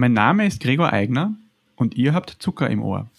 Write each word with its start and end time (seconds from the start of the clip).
Mein 0.00 0.12
Name 0.12 0.46
ist 0.46 0.60
Gregor 0.60 0.92
Eigner 0.92 1.34
und 1.74 1.96
ihr 1.96 2.14
habt 2.14 2.36
Zucker 2.38 2.70
im 2.70 2.84
Ohr. 2.84 3.10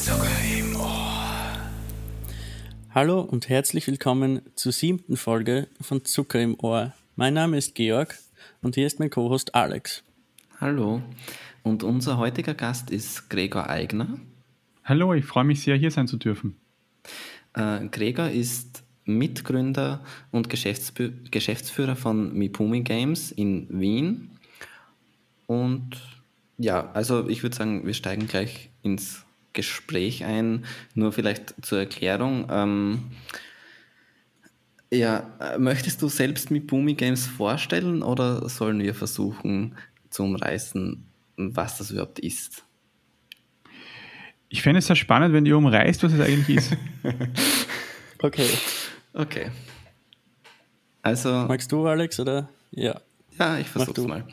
Zucker 0.00 0.24
im 0.58 0.74
Ohr. 0.74 1.52
Hallo 2.94 3.20
und 3.20 3.50
herzlich 3.50 3.86
willkommen 3.88 4.40
zur 4.54 4.72
siebten 4.72 5.18
Folge 5.18 5.68
von 5.82 6.06
Zucker 6.06 6.40
im 6.40 6.58
Ohr. 6.58 6.94
Mein 7.14 7.34
Name 7.34 7.58
ist 7.58 7.74
Georg 7.74 8.16
und 8.62 8.76
hier 8.76 8.86
ist 8.86 9.00
mein 9.00 9.10
Co-Host 9.10 9.54
Alex. 9.54 10.02
Hallo 10.62 11.02
und 11.62 11.82
unser 11.82 12.16
heutiger 12.16 12.54
Gast 12.54 12.90
ist 12.90 13.28
Gregor 13.28 13.68
Eigner. 13.68 14.18
Hallo, 14.82 15.12
ich 15.12 15.26
freue 15.26 15.44
mich 15.44 15.60
sehr, 15.60 15.76
hier 15.76 15.90
sein 15.90 16.08
zu 16.08 16.16
dürfen. 16.16 16.56
Äh, 17.52 17.86
Gregor 17.88 18.30
ist 18.30 18.82
Mitgründer 19.18 20.00
und 20.30 20.48
Geschäftsführer 20.50 21.96
von 21.96 22.32
Mipumi 22.34 22.82
Games 22.82 23.32
in 23.32 23.66
Wien. 23.70 24.30
Und 25.46 26.00
ja, 26.58 26.90
also 26.92 27.28
ich 27.28 27.42
würde 27.42 27.56
sagen, 27.56 27.86
wir 27.86 27.94
steigen 27.94 28.26
gleich 28.26 28.70
ins 28.82 29.24
Gespräch 29.52 30.24
ein. 30.24 30.64
Nur 30.94 31.12
vielleicht 31.12 31.54
zur 31.62 31.78
Erklärung. 31.78 32.46
Ähm, 32.50 33.10
ja, 34.92 35.30
möchtest 35.58 36.02
du 36.02 36.08
selbst 36.08 36.50
Mipumi 36.50 36.94
Games 36.94 37.26
vorstellen 37.26 38.02
oder 38.02 38.48
sollen 38.48 38.80
wir 38.80 38.94
versuchen 38.94 39.76
zu 40.10 40.24
umreißen, 40.24 41.04
was 41.36 41.78
das 41.78 41.90
überhaupt 41.92 42.18
ist? 42.18 42.64
Ich 44.48 44.62
fände 44.62 44.80
es 44.80 44.86
sehr 44.88 44.96
spannend, 44.96 45.32
wenn 45.32 45.46
ihr 45.46 45.56
umreißt, 45.56 46.02
was 46.02 46.12
es 46.12 46.20
eigentlich 46.20 46.56
ist. 46.56 46.76
okay. 48.22 48.48
Okay. 49.12 49.50
Also. 51.02 51.30
Magst 51.48 51.72
du, 51.72 51.86
Alex, 51.86 52.20
oder? 52.20 52.48
Ja. 52.70 53.00
Ja, 53.38 53.58
ich 53.58 53.68
versuch's 53.68 54.02
mal. 54.02 54.24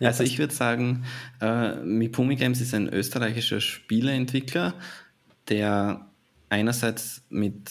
Ja, 0.00 0.08
also 0.08 0.24
ich 0.24 0.38
würde 0.38 0.52
sagen, 0.52 1.04
äh, 1.40 1.76
Mipumi 1.76 2.34
Games 2.34 2.60
ist 2.60 2.74
ein 2.74 2.88
österreichischer 2.88 3.60
Spieleentwickler, 3.60 4.74
der 5.48 6.06
einerseits 6.48 7.22
mit 7.28 7.70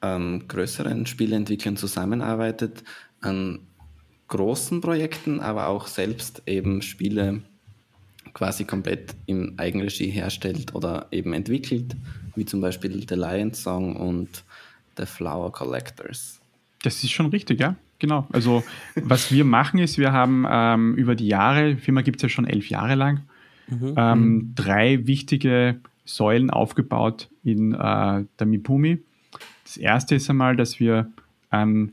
ähm, 0.00 0.48
größeren 0.48 1.04
Spieleentwicklern 1.06 1.76
zusammenarbeitet, 1.76 2.82
an 3.20 3.60
großen 4.28 4.80
Projekten, 4.80 5.40
aber 5.40 5.68
auch 5.68 5.86
selbst 5.86 6.42
eben 6.46 6.80
Spiele 6.80 7.42
quasi 8.32 8.64
komplett 8.64 9.14
im 9.26 9.54
Eigenregie 9.58 10.08
herstellt 10.08 10.74
oder 10.74 11.08
eben 11.10 11.34
entwickelt, 11.34 11.94
wie 12.34 12.46
zum 12.46 12.62
Beispiel 12.62 13.04
The 13.06 13.14
Lion 13.14 13.52
Song 13.52 13.96
und 13.96 14.44
The 14.96 15.06
Flower 15.06 15.52
Collectors. 15.52 16.40
Das 16.82 17.02
ist 17.02 17.10
schon 17.10 17.26
richtig, 17.26 17.60
ja. 17.60 17.76
Genau. 17.98 18.26
Also 18.32 18.64
was 18.96 19.30
wir 19.30 19.44
machen 19.44 19.78
ist, 19.78 19.96
wir 19.96 20.12
haben 20.12 20.44
ähm, 20.50 20.96
über 20.96 21.14
die 21.14 21.28
Jahre, 21.28 21.76
die 21.76 21.80
Firma 21.80 22.02
gibt 22.02 22.16
es 22.16 22.22
ja 22.22 22.28
schon 22.28 22.46
elf 22.46 22.68
Jahre 22.68 22.96
lang, 22.96 23.20
mhm. 23.68 23.94
ähm, 23.96 24.18
mhm. 24.18 24.52
drei 24.56 25.06
wichtige 25.06 25.76
Säulen 26.04 26.50
aufgebaut 26.50 27.28
in 27.44 27.74
äh, 27.74 28.24
der 28.38 28.46
Mipumi. 28.46 28.98
Das 29.64 29.76
erste 29.76 30.16
ist 30.16 30.28
einmal, 30.28 30.56
dass 30.56 30.80
wir 30.80 31.12
an 31.50 31.92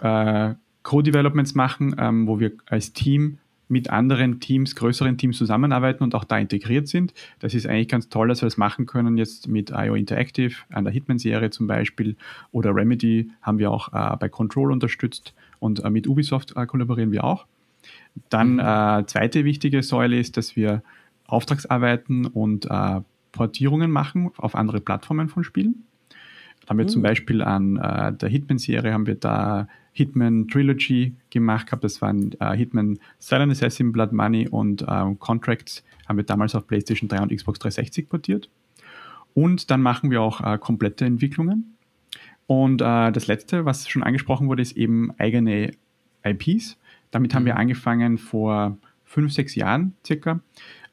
äh, 0.00 0.52
Co-Developments 0.82 1.54
machen, 1.54 1.96
ähm, 1.98 2.26
wo 2.26 2.38
wir 2.38 2.52
als 2.66 2.92
Team 2.92 3.38
mit 3.72 3.88
anderen 3.88 4.38
Teams, 4.38 4.76
größeren 4.76 5.16
Teams 5.16 5.38
zusammenarbeiten 5.38 6.04
und 6.04 6.14
auch 6.14 6.24
da 6.24 6.38
integriert 6.38 6.88
sind. 6.88 7.14
Das 7.38 7.54
ist 7.54 7.66
eigentlich 7.66 7.88
ganz 7.88 8.10
toll, 8.10 8.28
dass 8.28 8.42
wir 8.42 8.46
das 8.46 8.58
machen 8.58 8.84
können 8.84 9.16
jetzt 9.16 9.48
mit 9.48 9.70
IO 9.70 9.94
Interactive 9.94 10.54
an 10.70 10.84
der 10.84 10.92
Hitman-Serie 10.92 11.48
zum 11.48 11.66
Beispiel 11.66 12.16
oder 12.52 12.74
Remedy 12.74 13.30
haben 13.40 13.58
wir 13.58 13.70
auch 13.70 13.92
äh, 13.94 14.16
bei 14.18 14.28
Control 14.28 14.70
unterstützt 14.70 15.34
und 15.58 15.82
äh, 15.82 15.90
mit 15.90 16.06
Ubisoft 16.06 16.54
äh, 16.54 16.66
kollaborieren 16.66 17.12
wir 17.12 17.24
auch. 17.24 17.46
Dann 18.28 18.54
mhm. 18.54 18.58
äh, 18.60 19.06
zweite 19.06 19.44
wichtige 19.46 19.82
Säule 19.82 20.20
ist, 20.20 20.36
dass 20.36 20.54
wir 20.54 20.82
Auftragsarbeiten 21.26 22.26
und 22.26 22.66
äh, 22.66 23.00
Portierungen 23.32 23.90
machen 23.90 24.30
auf 24.36 24.54
andere 24.54 24.82
Plattformen 24.82 25.30
von 25.30 25.44
Spielen. 25.44 25.86
Haben 26.68 26.78
wir 26.78 26.84
mhm. 26.84 26.90
zum 26.90 27.02
Beispiel 27.02 27.42
an 27.42 27.76
äh, 27.76 28.12
der 28.12 28.28
Hitman-Serie 28.28 28.92
haben 28.92 29.06
wir 29.06 29.16
da 29.16 29.68
Hitman 29.92 30.48
Trilogy 30.48 31.14
gemacht 31.30 31.66
gehabt. 31.66 31.84
Das 31.84 32.00
waren 32.00 32.32
äh, 32.40 32.56
Hitman 32.56 32.98
Silent 33.18 33.52
Assassin, 33.52 33.92
Blood 33.92 34.12
Money 34.12 34.48
und 34.48 34.82
äh, 34.82 35.14
Contracts 35.18 35.84
haben 36.08 36.16
wir 36.16 36.24
damals 36.24 36.54
auf 36.54 36.66
PlayStation 36.66 37.08
3 37.08 37.22
und 37.22 37.32
Xbox 37.34 37.58
360 37.58 38.08
portiert. 38.08 38.48
Und 39.34 39.70
dann 39.70 39.82
machen 39.82 40.10
wir 40.10 40.20
auch 40.20 40.40
äh, 40.40 40.58
komplette 40.58 41.04
Entwicklungen. 41.04 41.76
Und 42.46 42.82
äh, 42.82 43.12
das 43.12 43.26
letzte, 43.26 43.64
was 43.64 43.88
schon 43.88 44.02
angesprochen 44.02 44.48
wurde, 44.48 44.62
ist 44.62 44.76
eben 44.76 45.12
eigene 45.18 45.72
IPs. 46.24 46.78
Damit 47.10 47.34
haben 47.34 47.46
wir 47.46 47.54
mhm. 47.54 47.60
angefangen 47.60 48.18
vor 48.18 48.76
fünf, 49.04 49.32
sechs 49.32 49.54
Jahren 49.54 49.94
circa. 50.06 50.40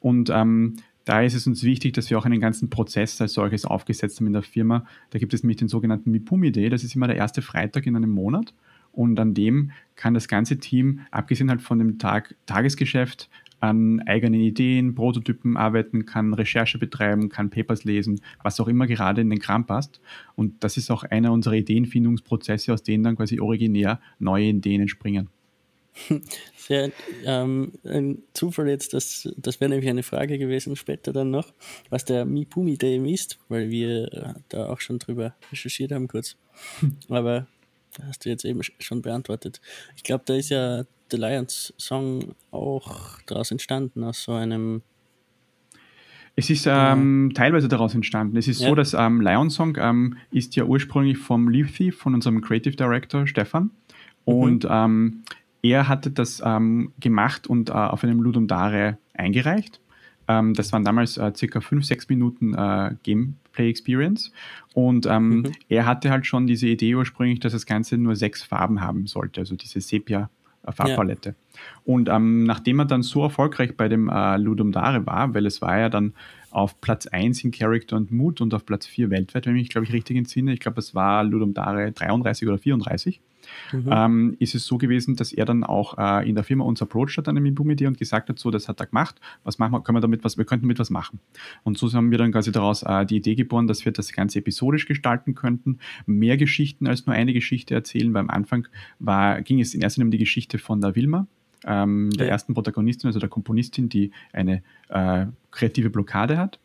Und 0.00 0.30
ähm, 0.30 0.76
da 1.10 1.22
ist 1.22 1.34
es 1.34 1.48
uns 1.48 1.64
wichtig, 1.64 1.92
dass 1.94 2.08
wir 2.08 2.16
auch 2.20 2.24
einen 2.24 2.38
ganzen 2.38 2.70
Prozess 2.70 3.20
als 3.20 3.32
solches 3.32 3.64
aufgesetzt 3.64 4.20
haben 4.20 4.28
in 4.28 4.32
der 4.32 4.44
Firma. 4.44 4.86
Da 5.10 5.18
gibt 5.18 5.34
es 5.34 5.42
nämlich 5.42 5.56
den 5.56 5.66
sogenannten 5.66 6.12
Mipumi 6.12 6.52
Day. 6.52 6.68
Das 6.68 6.84
ist 6.84 6.94
immer 6.94 7.08
der 7.08 7.16
erste 7.16 7.42
Freitag 7.42 7.84
in 7.86 7.96
einem 7.96 8.10
Monat. 8.10 8.54
Und 8.92 9.18
an 9.18 9.34
dem 9.34 9.72
kann 9.96 10.14
das 10.14 10.28
ganze 10.28 10.58
Team, 10.58 11.00
abgesehen 11.10 11.50
halt 11.50 11.62
von 11.62 11.80
dem 11.80 11.98
Tag, 11.98 12.36
Tagesgeschäft, 12.46 13.28
an 13.58 13.98
eigenen 14.06 14.40
Ideen, 14.40 14.94
Prototypen 14.94 15.56
arbeiten, 15.56 16.06
kann 16.06 16.32
Recherche 16.32 16.78
betreiben, 16.78 17.28
kann 17.28 17.50
Papers 17.50 17.82
lesen, 17.82 18.20
was 18.44 18.60
auch 18.60 18.68
immer 18.68 18.86
gerade 18.86 19.20
in 19.20 19.30
den 19.30 19.40
Kram 19.40 19.66
passt. 19.66 20.00
Und 20.36 20.62
das 20.62 20.76
ist 20.76 20.92
auch 20.92 21.02
einer 21.02 21.32
unserer 21.32 21.54
Ideenfindungsprozesse, 21.54 22.72
aus 22.72 22.84
denen 22.84 23.02
dann 23.02 23.16
quasi 23.16 23.40
originär 23.40 24.00
neue 24.20 24.44
Ideen 24.44 24.82
entspringen. 24.82 25.28
Sehr 26.56 26.92
ähm, 27.24 27.72
ein 27.84 28.22
Zufall 28.32 28.68
jetzt, 28.68 28.94
das, 28.94 29.28
das 29.36 29.60
wäre 29.60 29.70
nämlich 29.70 29.88
eine 29.88 30.02
Frage 30.02 30.38
gewesen 30.38 30.76
später 30.76 31.12
dann 31.12 31.30
noch, 31.30 31.52
was 31.88 32.04
der 32.04 32.24
Mipumi 32.24 32.76
Day 32.76 32.96
ist, 33.12 33.38
weil 33.48 33.70
wir 33.70 34.12
äh, 34.12 34.34
da 34.48 34.66
auch 34.68 34.80
schon 34.80 34.98
drüber 34.98 35.34
recherchiert 35.50 35.92
haben 35.92 36.08
kurz. 36.08 36.36
Aber 37.08 37.46
hast 38.02 38.24
du 38.24 38.28
jetzt 38.28 38.44
eben 38.44 38.60
schon 38.78 39.02
beantwortet. 39.02 39.60
Ich 39.96 40.02
glaube, 40.02 40.24
da 40.26 40.34
ist 40.34 40.50
ja 40.50 40.84
The 41.10 41.16
Lions 41.16 41.74
Song 41.76 42.34
auch 42.50 43.20
daraus 43.26 43.50
entstanden, 43.50 44.04
aus 44.04 44.22
so 44.22 44.32
einem. 44.32 44.82
Es 46.36 46.48
ist 46.48 46.66
ähm, 46.70 47.32
teilweise 47.34 47.68
daraus 47.68 47.94
entstanden. 47.94 48.36
Es 48.36 48.48
ist 48.48 48.60
ja. 48.60 48.68
so, 48.68 48.74
dass 48.74 48.94
ähm, 48.94 49.20
Lion 49.20 49.50
Song 49.50 49.76
ähm, 49.78 50.16
ist 50.30 50.56
ja 50.56 50.64
ursprünglich 50.64 51.18
vom 51.18 51.48
Leaf 51.48 51.76
Thief, 51.76 51.98
von 51.98 52.14
unserem 52.14 52.40
Creative 52.40 52.76
Director 52.76 53.26
Stefan. 53.26 53.64
Mhm. 53.64 53.70
Und 54.24 54.64
mhm. 54.64 55.22
Er 55.62 55.88
hatte 55.88 56.10
das 56.10 56.42
ähm, 56.44 56.92
gemacht 57.00 57.46
und 57.46 57.70
äh, 57.70 57.72
auf 57.72 58.04
einem 58.04 58.20
Ludum 58.20 58.46
Dare 58.46 58.98
eingereicht. 59.14 59.80
Ähm, 60.28 60.54
das 60.54 60.72
waren 60.72 60.84
damals 60.84 61.16
äh, 61.16 61.32
circa 61.34 61.60
5, 61.60 61.84
6 61.84 62.08
Minuten 62.08 62.54
äh, 62.54 62.94
Gameplay 63.02 63.68
Experience. 63.68 64.32
Und 64.74 65.06
ähm, 65.06 65.28
mhm. 65.28 65.52
er 65.68 65.86
hatte 65.86 66.10
halt 66.10 66.26
schon 66.26 66.46
diese 66.46 66.68
Idee 66.68 66.94
ursprünglich, 66.94 67.40
dass 67.40 67.52
das 67.52 67.66
Ganze 67.66 67.98
nur 67.98 68.16
sechs 68.16 68.42
Farben 68.42 68.80
haben 68.80 69.06
sollte, 69.06 69.40
also 69.40 69.56
diese 69.56 69.80
Sepia. 69.80 70.30
Farbpalette. 70.68 71.30
Ja. 71.30 71.34
Und 71.84 72.10
ähm, 72.10 72.44
nachdem 72.44 72.80
er 72.80 72.84
dann 72.84 73.02
so 73.02 73.22
erfolgreich 73.22 73.78
bei 73.78 73.88
dem 73.88 74.10
äh, 74.10 74.36
Ludum 74.36 74.72
Dare 74.72 75.06
war, 75.06 75.32
weil 75.32 75.46
es 75.46 75.62
war 75.62 75.78
ja 75.78 75.88
dann 75.88 76.12
auf 76.50 76.82
Platz 76.82 77.06
1 77.06 77.42
in 77.44 77.50
Character 77.50 77.96
und 77.96 78.12
Mood 78.12 78.42
und 78.42 78.52
auf 78.52 78.66
Platz 78.66 78.86
4 78.86 79.08
weltweit, 79.08 79.46
wenn 79.46 79.56
ich 79.56 79.62
mich, 79.62 79.68
glaube 79.70 79.86
ich, 79.86 79.92
richtig 79.94 80.18
entsinne. 80.18 80.52
Ich 80.52 80.60
glaube, 80.60 80.78
es 80.78 80.94
war 80.94 81.24
Ludum 81.24 81.54
Dare 81.54 81.92
33 81.92 82.46
oder 82.46 82.58
34 82.58 83.20
mhm. 83.72 83.88
ähm, 83.90 84.36
ist 84.38 84.54
es 84.54 84.66
so 84.66 84.78
gewesen, 84.78 85.16
dass 85.16 85.32
er 85.32 85.44
dann 85.44 85.64
auch 85.64 85.98
äh, 85.98 86.28
in 86.28 86.34
der 86.34 86.44
Firma 86.44 86.64
uns 86.64 86.82
approached 86.82 87.18
hat 87.18 87.28
an 87.28 87.34
dem 87.34 87.46
Impumidee 87.46 87.86
und 87.86 87.98
gesagt 87.98 88.28
hat, 88.28 88.38
so, 88.38 88.50
das 88.50 88.68
hat 88.68 88.80
er 88.80 88.86
gemacht, 88.86 89.20
was 89.44 89.58
machen 89.58 89.72
wir, 89.72 89.82
können 89.82 89.96
wir 89.96 90.00
damit 90.00 90.24
was, 90.24 90.38
wir 90.38 90.44
könnten 90.44 90.66
mit 90.66 90.78
was 90.78 90.90
machen. 90.90 91.20
Und 91.62 91.78
so 91.78 91.92
haben 91.92 92.10
wir 92.10 92.18
dann 92.18 92.32
quasi 92.32 92.52
daraus 92.52 92.82
äh, 92.82 93.06
die 93.06 93.16
Idee 93.16 93.34
geboren, 93.34 93.66
dass 93.66 93.84
wir 93.84 93.92
das 93.92 94.12
Ganze 94.12 94.38
episodisch 94.38 94.86
gestalten 94.86 95.34
könnten, 95.34 95.78
mehr 96.06 96.36
Geschichten 96.36 96.86
als 96.86 97.06
nur 97.06 97.14
eine 97.14 97.32
Geschichte 97.32 97.74
erzählen, 97.74 98.12
weil 98.14 98.20
am 98.20 98.30
Anfang 98.30 98.68
war, 98.98 99.42
ging 99.42 99.60
es 99.60 99.74
in 99.74 99.80
erster 99.80 100.00
Linie 100.00 100.08
um 100.08 100.10
die 100.12 100.18
Geschichte 100.18 100.58
von 100.58 100.80
der 100.80 100.96
Wilma, 100.96 101.26
ähm, 101.64 102.10
der 102.10 102.28
ersten 102.28 102.54
Protagonistin, 102.54 103.08
also 103.08 103.20
der 103.20 103.28
Komponistin, 103.28 103.88
die 103.88 104.12
eine 104.32 104.62
äh, 104.88 105.26
kreative 105.50 105.90
Blockade 105.90 106.38
hat. 106.38 106.58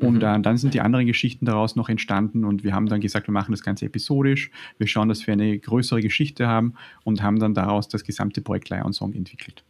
Und 0.00 0.16
mhm. 0.16 0.22
äh, 0.22 0.40
dann 0.40 0.56
sind 0.56 0.74
die 0.74 0.80
anderen 0.80 1.06
Geschichten 1.06 1.44
daraus 1.44 1.76
noch 1.76 1.88
entstanden 1.88 2.44
und 2.44 2.64
wir 2.64 2.74
haben 2.74 2.86
dann 2.86 3.00
gesagt, 3.00 3.28
wir 3.28 3.32
machen 3.32 3.52
das 3.52 3.62
Ganze 3.62 3.84
episodisch, 3.84 4.50
wir 4.78 4.86
schauen, 4.86 5.08
dass 5.08 5.26
wir 5.26 5.32
eine 5.32 5.58
größere 5.58 6.00
Geschichte 6.00 6.48
haben 6.48 6.74
und 7.04 7.22
haben 7.22 7.38
dann 7.38 7.54
daraus 7.54 7.88
das 7.88 8.02
gesamte 8.04 8.40
Projekt 8.40 8.70
Lion 8.70 8.92
Song 8.92 9.12
entwickelt. 9.12 9.62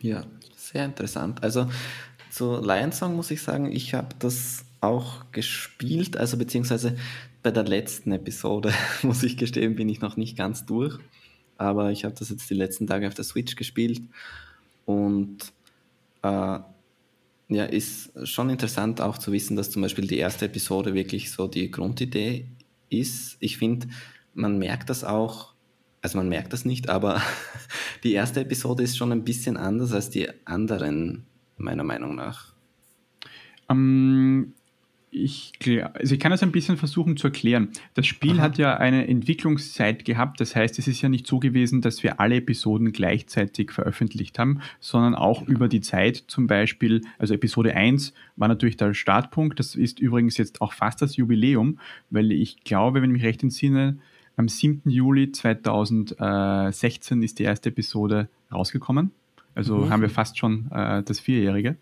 Ja, 0.00 0.24
sehr 0.56 0.84
interessant. 0.84 1.42
Also 1.42 1.68
zu 2.30 2.60
Lion 2.60 2.92
Song 2.92 3.16
muss 3.16 3.30
ich 3.30 3.42
sagen, 3.42 3.72
ich 3.72 3.94
habe 3.94 4.14
das 4.20 4.64
auch 4.80 5.24
gespielt, 5.32 6.16
also 6.16 6.36
beziehungsweise 6.36 6.96
bei 7.42 7.50
der 7.50 7.64
letzten 7.64 8.12
Episode, 8.12 8.72
muss 9.02 9.22
ich 9.22 9.36
gestehen, 9.36 9.74
bin 9.74 9.88
ich 9.88 10.00
noch 10.00 10.16
nicht 10.16 10.36
ganz 10.36 10.66
durch. 10.66 10.98
Aber 11.56 11.90
ich 11.90 12.04
habe 12.04 12.14
das 12.16 12.30
jetzt 12.30 12.48
die 12.48 12.54
letzten 12.54 12.86
Tage 12.86 13.08
auf 13.08 13.14
der 13.14 13.24
Switch 13.24 13.56
gespielt 13.56 14.00
und 14.86 15.38
äh, 16.22 16.58
ja, 17.48 17.64
ist 17.64 18.12
schon 18.28 18.50
interessant 18.50 19.00
auch 19.00 19.18
zu 19.18 19.32
wissen, 19.32 19.56
dass 19.56 19.70
zum 19.70 19.82
Beispiel 19.82 20.06
die 20.06 20.18
erste 20.18 20.46
Episode 20.46 20.94
wirklich 20.94 21.30
so 21.30 21.48
die 21.48 21.70
Grundidee 21.70 22.46
ist. 22.90 23.36
Ich 23.40 23.56
finde, 23.56 23.88
man 24.34 24.58
merkt 24.58 24.90
das 24.90 25.02
auch, 25.02 25.54
also 26.02 26.18
man 26.18 26.28
merkt 26.28 26.52
das 26.52 26.64
nicht, 26.64 26.90
aber 26.90 27.22
die 28.04 28.12
erste 28.12 28.40
Episode 28.40 28.82
ist 28.82 28.96
schon 28.96 29.12
ein 29.12 29.24
bisschen 29.24 29.56
anders 29.56 29.92
als 29.92 30.10
die 30.10 30.28
anderen, 30.44 31.26
meiner 31.56 31.84
Meinung 31.84 32.14
nach. 32.14 32.52
Ähm, 33.70 34.54
ich, 35.10 35.52
also 35.94 36.14
ich 36.14 36.20
kann 36.20 36.30
das 36.30 36.42
ein 36.42 36.52
bisschen 36.52 36.76
versuchen 36.76 37.16
zu 37.16 37.28
erklären. 37.28 37.68
Das 37.94 38.06
Spiel 38.06 38.34
Aha. 38.34 38.42
hat 38.42 38.58
ja 38.58 38.76
eine 38.76 39.08
Entwicklungszeit 39.08 40.04
gehabt. 40.04 40.40
Das 40.40 40.54
heißt, 40.54 40.78
es 40.78 40.86
ist 40.86 41.00
ja 41.00 41.08
nicht 41.08 41.26
so 41.26 41.38
gewesen, 41.38 41.80
dass 41.80 42.02
wir 42.02 42.20
alle 42.20 42.36
Episoden 42.36 42.92
gleichzeitig 42.92 43.72
veröffentlicht 43.72 44.38
haben, 44.38 44.60
sondern 44.80 45.14
auch 45.14 45.40
genau. 45.40 45.52
über 45.52 45.68
die 45.68 45.80
Zeit 45.80 46.24
zum 46.26 46.46
Beispiel, 46.46 47.02
also 47.18 47.34
Episode 47.34 47.74
1 47.74 48.12
war 48.36 48.48
natürlich 48.48 48.76
der 48.76 48.94
Startpunkt. 48.94 49.58
Das 49.58 49.74
ist 49.74 49.98
übrigens 49.98 50.36
jetzt 50.36 50.60
auch 50.60 50.72
fast 50.72 51.00
das 51.02 51.16
Jubiläum, 51.16 51.78
weil 52.10 52.30
ich 52.32 52.64
glaube, 52.64 53.00
wenn 53.02 53.10
ich 53.10 53.14
mich 53.14 53.24
recht 53.24 53.42
entsinne, 53.42 53.98
am 54.36 54.48
7. 54.48 54.88
Juli 54.88 55.32
2016 55.32 57.22
ist 57.22 57.38
die 57.38 57.42
erste 57.42 57.70
Episode 57.70 58.28
rausgekommen. 58.52 59.10
Also 59.54 59.78
mhm. 59.78 59.90
haben 59.90 60.02
wir 60.02 60.10
fast 60.10 60.38
schon 60.38 60.70
äh, 60.70 61.02
das 61.02 61.18
Vierjährige. 61.18 61.76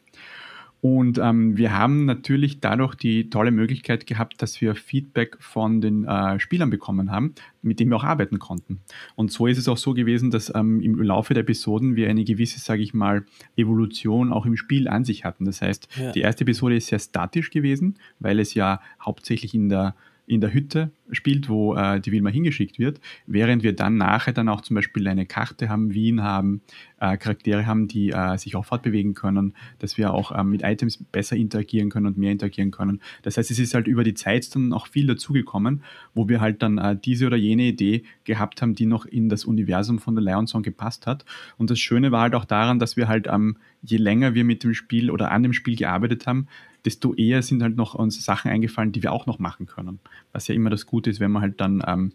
Und 0.89 1.19
ähm, 1.19 1.57
wir 1.57 1.77
haben 1.77 2.05
natürlich 2.05 2.61
dadurch 2.61 2.95
die 2.95 3.29
tolle 3.29 3.51
Möglichkeit 3.51 4.07
gehabt, 4.07 4.41
dass 4.41 4.61
wir 4.61 4.77
Feedback 4.77 5.37
von 5.41 5.81
den 5.81 6.05
äh, 6.05 6.39
Spielern 6.39 6.71
bekommen 6.71 7.11
haben, 7.11 7.35
mit 7.61 7.81
dem 7.81 7.89
wir 7.89 7.97
auch 7.97 8.05
arbeiten 8.05 8.39
konnten. 8.39 8.83
Und 9.17 9.33
so 9.33 9.49
ist 9.49 9.59
es 9.59 9.67
auch 9.67 9.79
so 9.79 9.95
gewesen, 9.95 10.31
dass 10.31 10.55
ähm, 10.55 10.81
im 10.81 11.03
Laufe 11.03 11.35
der 11.35 11.41
Episoden 11.41 11.97
wir 11.97 12.09
eine 12.09 12.23
gewisse, 12.23 12.61
sage 12.61 12.83
ich 12.83 12.95
mal, 12.95 13.25
Evolution 13.57 14.33
auch 14.33 14.47
im 14.47 14.57
Spiel 14.57 14.87
an 14.87 15.05
sich 15.05 15.25
hatten. 15.25 15.45
Das 15.45 15.61
heißt, 15.61 15.89
ja. 16.01 16.13
die 16.13 16.21
erste 16.21 16.45
Episode 16.45 16.77
ist 16.77 16.87
sehr 16.87 17.01
statisch 17.01 17.51
gewesen, 17.51 17.99
weil 18.21 18.39
es 18.39 18.55
ja 18.55 18.81
hauptsächlich 19.01 19.55
in 19.55 19.69
der 19.69 19.97
in 20.27 20.41
der 20.41 20.53
Hütte 20.53 20.91
spielt, 21.13 21.49
wo 21.49 21.75
äh, 21.77 22.01
die 22.01 22.11
Wilma 22.11 22.31
hingeschickt 22.31 22.79
wird, 22.79 23.01
während 23.27 23.63
wir 23.63 23.75
dann 23.75 23.97
nachher 23.97 24.33
dann 24.33 24.49
auch 24.49 24.61
zum 24.61 24.75
Beispiel 24.75 25.07
eine 25.07 25.25
Karte 25.25 25.69
haben, 25.69 25.95
Wien 25.95 26.23
haben, 26.23 26.63
äh, 26.99 27.17
Charaktere 27.17 27.67
haben, 27.67 27.87
die 27.87 28.11
äh, 28.11 28.37
sich 28.37 28.57
auch 28.57 28.65
fortbewegen 28.65 29.15
können, 29.15 29.55
dass 29.79 29.99
wir 29.99 30.13
auch 30.13 30.37
ähm, 30.37 30.51
mit 30.51 30.63
Items 30.63 30.99
besser 31.13 31.37
interagieren 31.37 31.91
können 31.91 32.07
und 32.07 32.19
mehr 32.19 32.33
interagieren 32.33 32.73
können. 32.73 33.01
Das 33.23 33.37
heißt, 33.37 33.51
es 33.51 33.59
ist 33.59 33.75
halt 33.75 33.87
über 33.87 34.03
die 34.03 34.15
Zeit 34.15 34.55
dann 34.55 34.73
auch 34.73 34.89
viel 34.89 35.07
dazugekommen, 35.07 35.83
wo 36.15 36.29
wir 36.29 36.41
halt 36.41 36.63
dann 36.63 36.79
äh, 36.79 36.97
diese 36.97 37.27
oder 37.27 37.37
jene 37.37 37.63
Idee 37.65 38.03
gehabt 38.25 38.63
haben, 38.63 38.75
die 38.75 38.87
noch 38.87 39.07
in 39.07 39.29
das 39.29 39.45
Universum 39.45 39.99
von 39.99 40.17
der 40.17 40.25
Lion 40.25 40.47
Song 40.47 40.63
gepasst 40.63 41.07
hat. 41.07 41.25
Und 41.57 41.71
das 41.71 41.79
Schöne 41.79 42.11
war 42.11 42.23
halt 42.23 42.35
auch 42.35 42.45
daran, 42.45 42.79
dass 42.79 42.97
wir 42.97 43.07
halt 43.07 43.29
ähm, 43.29 43.57
je 43.83 43.99
länger 43.99 44.35
wir 44.35 44.45
mit 44.45 44.65
dem 44.65 44.75
Spiel 44.75 45.11
oder 45.11 45.31
an 45.31 45.43
dem 45.43 45.53
Spiel 45.53 45.77
gearbeitet 45.77 46.27
haben, 46.27 46.49
desto 46.87 47.15
eher 47.15 47.43
sind 47.43 47.63
halt 47.63 47.77
noch 47.77 47.95
uns 47.95 48.25
Sachen 48.25 48.51
eingefallen, 48.51 48.93
die 48.93 49.03
wir 49.03 49.13
auch 49.13 49.27
noch 49.27 49.39
machen 49.39 49.67
können. 49.67 49.99
Was 50.33 50.49
ja 50.49 50.55
immer 50.55 50.71
das 50.71 50.87
Gute 50.87 51.11
ist, 51.11 51.21
wenn 51.21 51.33
man 51.33 51.43
halt 51.43 51.61
dann, 51.61 51.83
ähm, 51.87 52.13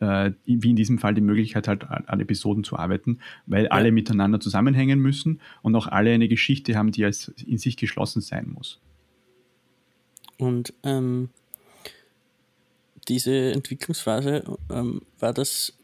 äh, 0.00 0.32
wie 0.46 0.70
in 0.70 0.76
diesem 0.76 0.98
Fall, 0.98 1.14
die 1.14 1.20
Möglichkeit 1.20 1.68
hat, 1.68 1.88
an 2.08 2.20
Episoden 2.20 2.64
zu 2.64 2.76
arbeiten, 2.76 3.20
weil 3.46 3.64
ja. 3.64 3.70
alle 3.70 3.92
miteinander 3.92 4.40
zusammenhängen 4.40 4.98
müssen 4.98 5.40
und 5.62 5.76
auch 5.76 5.86
alle 5.86 6.12
eine 6.12 6.26
Geschichte 6.26 6.74
haben, 6.76 6.90
die 6.90 7.04
als 7.04 7.28
in 7.46 7.58
sich 7.58 7.76
geschlossen 7.76 8.22
sein 8.22 8.50
muss. 8.52 8.80
Und 10.38 10.72
ähm, 10.82 11.28
diese 13.06 13.52
Entwicklungsphase, 13.52 14.42
ähm, 14.70 15.02
war 15.20 15.32
das 15.32 15.74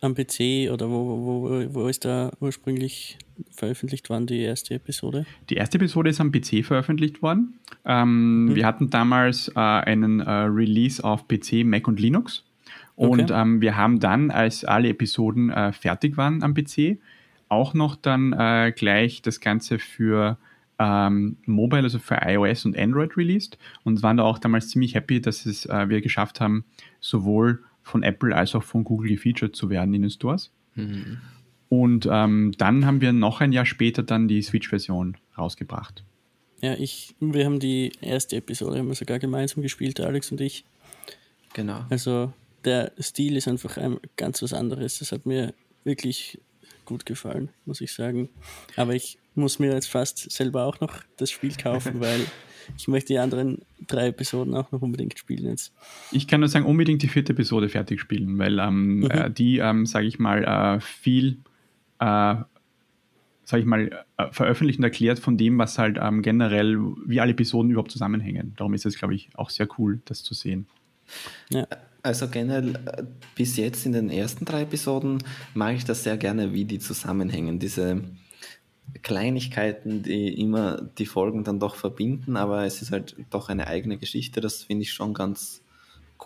am 0.00 0.14
PC 0.14 0.70
oder 0.72 0.90
wo, 0.90 1.50
wo, 1.50 1.74
wo 1.74 1.86
ist 1.86 2.04
da 2.04 2.32
ursprünglich 2.40 3.18
veröffentlicht 3.56 4.08
worden, 4.10 4.26
die 4.26 4.40
erste 4.40 4.74
Episode? 4.74 5.26
Die 5.50 5.54
erste 5.54 5.78
Episode 5.78 6.10
ist 6.10 6.20
am 6.20 6.32
PC 6.32 6.64
veröffentlicht 6.64 7.22
worden. 7.22 7.58
Ähm, 7.84 8.44
mhm. 8.46 8.54
Wir 8.54 8.66
hatten 8.66 8.90
damals 8.90 9.48
äh, 9.48 9.60
einen 9.60 10.20
äh, 10.20 10.30
Release 10.30 11.02
auf 11.02 11.26
PC, 11.28 11.64
Mac 11.64 11.88
und 11.88 12.00
Linux. 12.00 12.44
Und 12.94 13.30
okay. 13.30 13.40
ähm, 13.40 13.60
wir 13.60 13.76
haben 13.76 14.00
dann, 14.00 14.30
als 14.30 14.64
alle 14.64 14.88
Episoden 14.88 15.50
äh, 15.50 15.72
fertig 15.72 16.16
waren 16.16 16.42
am 16.42 16.54
PC, 16.54 16.98
auch 17.48 17.74
noch 17.74 17.96
dann 17.96 18.32
äh, 18.32 18.72
gleich 18.74 19.22
das 19.22 19.40
Ganze 19.40 19.78
für 19.78 20.38
ähm, 20.78 21.36
Mobile, 21.46 21.82
also 21.82 21.98
für 21.98 22.18
iOS 22.22 22.64
und 22.64 22.76
Android 22.76 23.16
released 23.16 23.58
und 23.84 24.02
waren 24.02 24.16
da 24.18 24.24
auch 24.24 24.38
damals 24.38 24.68
ziemlich 24.68 24.94
happy, 24.94 25.20
dass 25.20 25.46
es, 25.46 25.66
äh, 25.66 25.88
wir 25.88 26.00
geschafft 26.00 26.40
haben, 26.40 26.64
sowohl 27.00 27.62
von 27.82 28.02
Apple 28.02 28.34
als 28.34 28.54
auch 28.54 28.62
von 28.62 28.84
Google 28.84 29.10
gefeatured 29.10 29.54
zu 29.54 29.70
werden 29.70 29.94
in 29.94 30.02
den 30.02 30.10
Stores. 30.10 30.52
Mhm. 30.74 31.18
Und 31.68 32.08
ähm, 32.10 32.52
dann 32.58 32.86
haben 32.86 33.00
wir 33.00 33.12
noch 33.12 33.40
ein 33.40 33.52
Jahr 33.52 33.66
später 33.66 34.02
dann 34.02 34.28
die 34.28 34.42
Switch-Version 34.42 35.16
rausgebracht. 35.36 36.04
Ja, 36.60 36.74
ich, 36.74 37.14
wir 37.20 37.44
haben 37.44 37.60
die 37.60 37.92
erste 38.00 38.36
Episode 38.36 38.78
haben 38.78 38.88
wir 38.88 38.94
sogar 38.94 39.18
gemeinsam 39.18 39.62
gespielt, 39.62 40.00
Alex 40.00 40.30
und 40.30 40.40
ich. 40.40 40.64
Genau. 41.54 41.84
Also 41.90 42.32
der 42.64 42.92
Stil 43.00 43.36
ist 43.36 43.48
einfach 43.48 43.76
ein, 43.76 43.98
ganz 44.16 44.42
was 44.42 44.52
anderes. 44.52 44.98
Das 44.98 45.12
hat 45.12 45.26
mir 45.26 45.54
wirklich 45.84 46.38
gut 46.84 47.04
gefallen, 47.04 47.50
muss 47.64 47.80
ich 47.80 47.92
sagen. 47.92 48.28
Aber 48.76 48.94
ich 48.94 49.18
muss 49.34 49.58
mir 49.58 49.72
jetzt 49.72 49.88
fast 49.88 50.30
selber 50.30 50.64
auch 50.64 50.80
noch 50.80 51.02
das 51.16 51.30
Spiel 51.30 51.54
kaufen, 51.54 52.00
weil 52.00 52.20
ich 52.76 52.88
möchte 52.88 53.08
die 53.08 53.18
anderen 53.18 53.62
drei 53.86 54.08
Episoden 54.08 54.54
auch 54.54 54.72
noch 54.72 54.82
unbedingt 54.82 55.18
spielen 55.18 55.46
jetzt. 55.46 55.72
Ich 56.10 56.26
kann 56.26 56.40
nur 56.40 56.48
sagen, 56.48 56.66
unbedingt 56.66 57.02
die 57.02 57.08
vierte 57.08 57.32
Episode 57.32 57.68
fertig 57.68 58.00
spielen, 58.00 58.38
weil 58.38 58.58
ähm, 58.58 58.98
mhm. 58.98 59.10
äh, 59.10 59.30
die, 59.30 59.58
ähm, 59.58 59.86
sage 59.86 60.06
ich 60.06 60.18
mal, 60.18 60.44
äh, 60.44 60.80
viel, 60.80 61.38
äh, 61.98 62.36
sage 63.46 63.60
ich 63.60 63.66
mal, 63.66 64.04
äh, 64.16 64.32
veröffentlicht 64.32 64.78
und 64.78 64.84
erklärt 64.84 65.20
von 65.20 65.36
dem, 65.36 65.56
was 65.58 65.78
halt 65.78 65.98
ähm, 66.00 66.22
generell, 66.22 66.78
wie 67.06 67.20
alle 67.20 67.30
Episoden 67.30 67.70
überhaupt 67.70 67.92
zusammenhängen. 67.92 68.54
Darum 68.56 68.74
ist 68.74 68.84
es, 68.86 68.98
glaube 68.98 69.14
ich, 69.14 69.30
auch 69.36 69.50
sehr 69.50 69.68
cool, 69.78 70.00
das 70.04 70.22
zu 70.22 70.34
sehen. 70.34 70.66
Ja. 71.50 71.66
Also 72.02 72.28
generell 72.28 72.76
äh, 72.86 73.04
bis 73.34 73.56
jetzt 73.56 73.84
in 73.84 73.92
den 73.92 74.10
ersten 74.10 74.44
drei 74.44 74.62
Episoden 74.62 75.22
mag 75.54 75.74
ich 75.76 75.84
das 75.84 76.04
sehr 76.04 76.16
gerne, 76.16 76.52
wie 76.52 76.64
die 76.64 76.78
zusammenhängen. 76.78 77.58
Diese 77.58 78.02
Kleinigkeiten, 79.02 80.02
die 80.02 80.40
immer 80.40 80.80
die 80.98 81.06
Folgen 81.06 81.44
dann 81.44 81.60
doch 81.60 81.74
verbinden, 81.74 82.36
aber 82.36 82.64
es 82.64 82.82
ist 82.82 82.92
halt 82.92 83.16
doch 83.30 83.48
eine 83.48 83.66
eigene 83.66 83.96
Geschichte. 83.96 84.40
Das 84.40 84.64
finde 84.64 84.82
ich 84.82 84.92
schon 84.92 85.14
ganz 85.14 85.62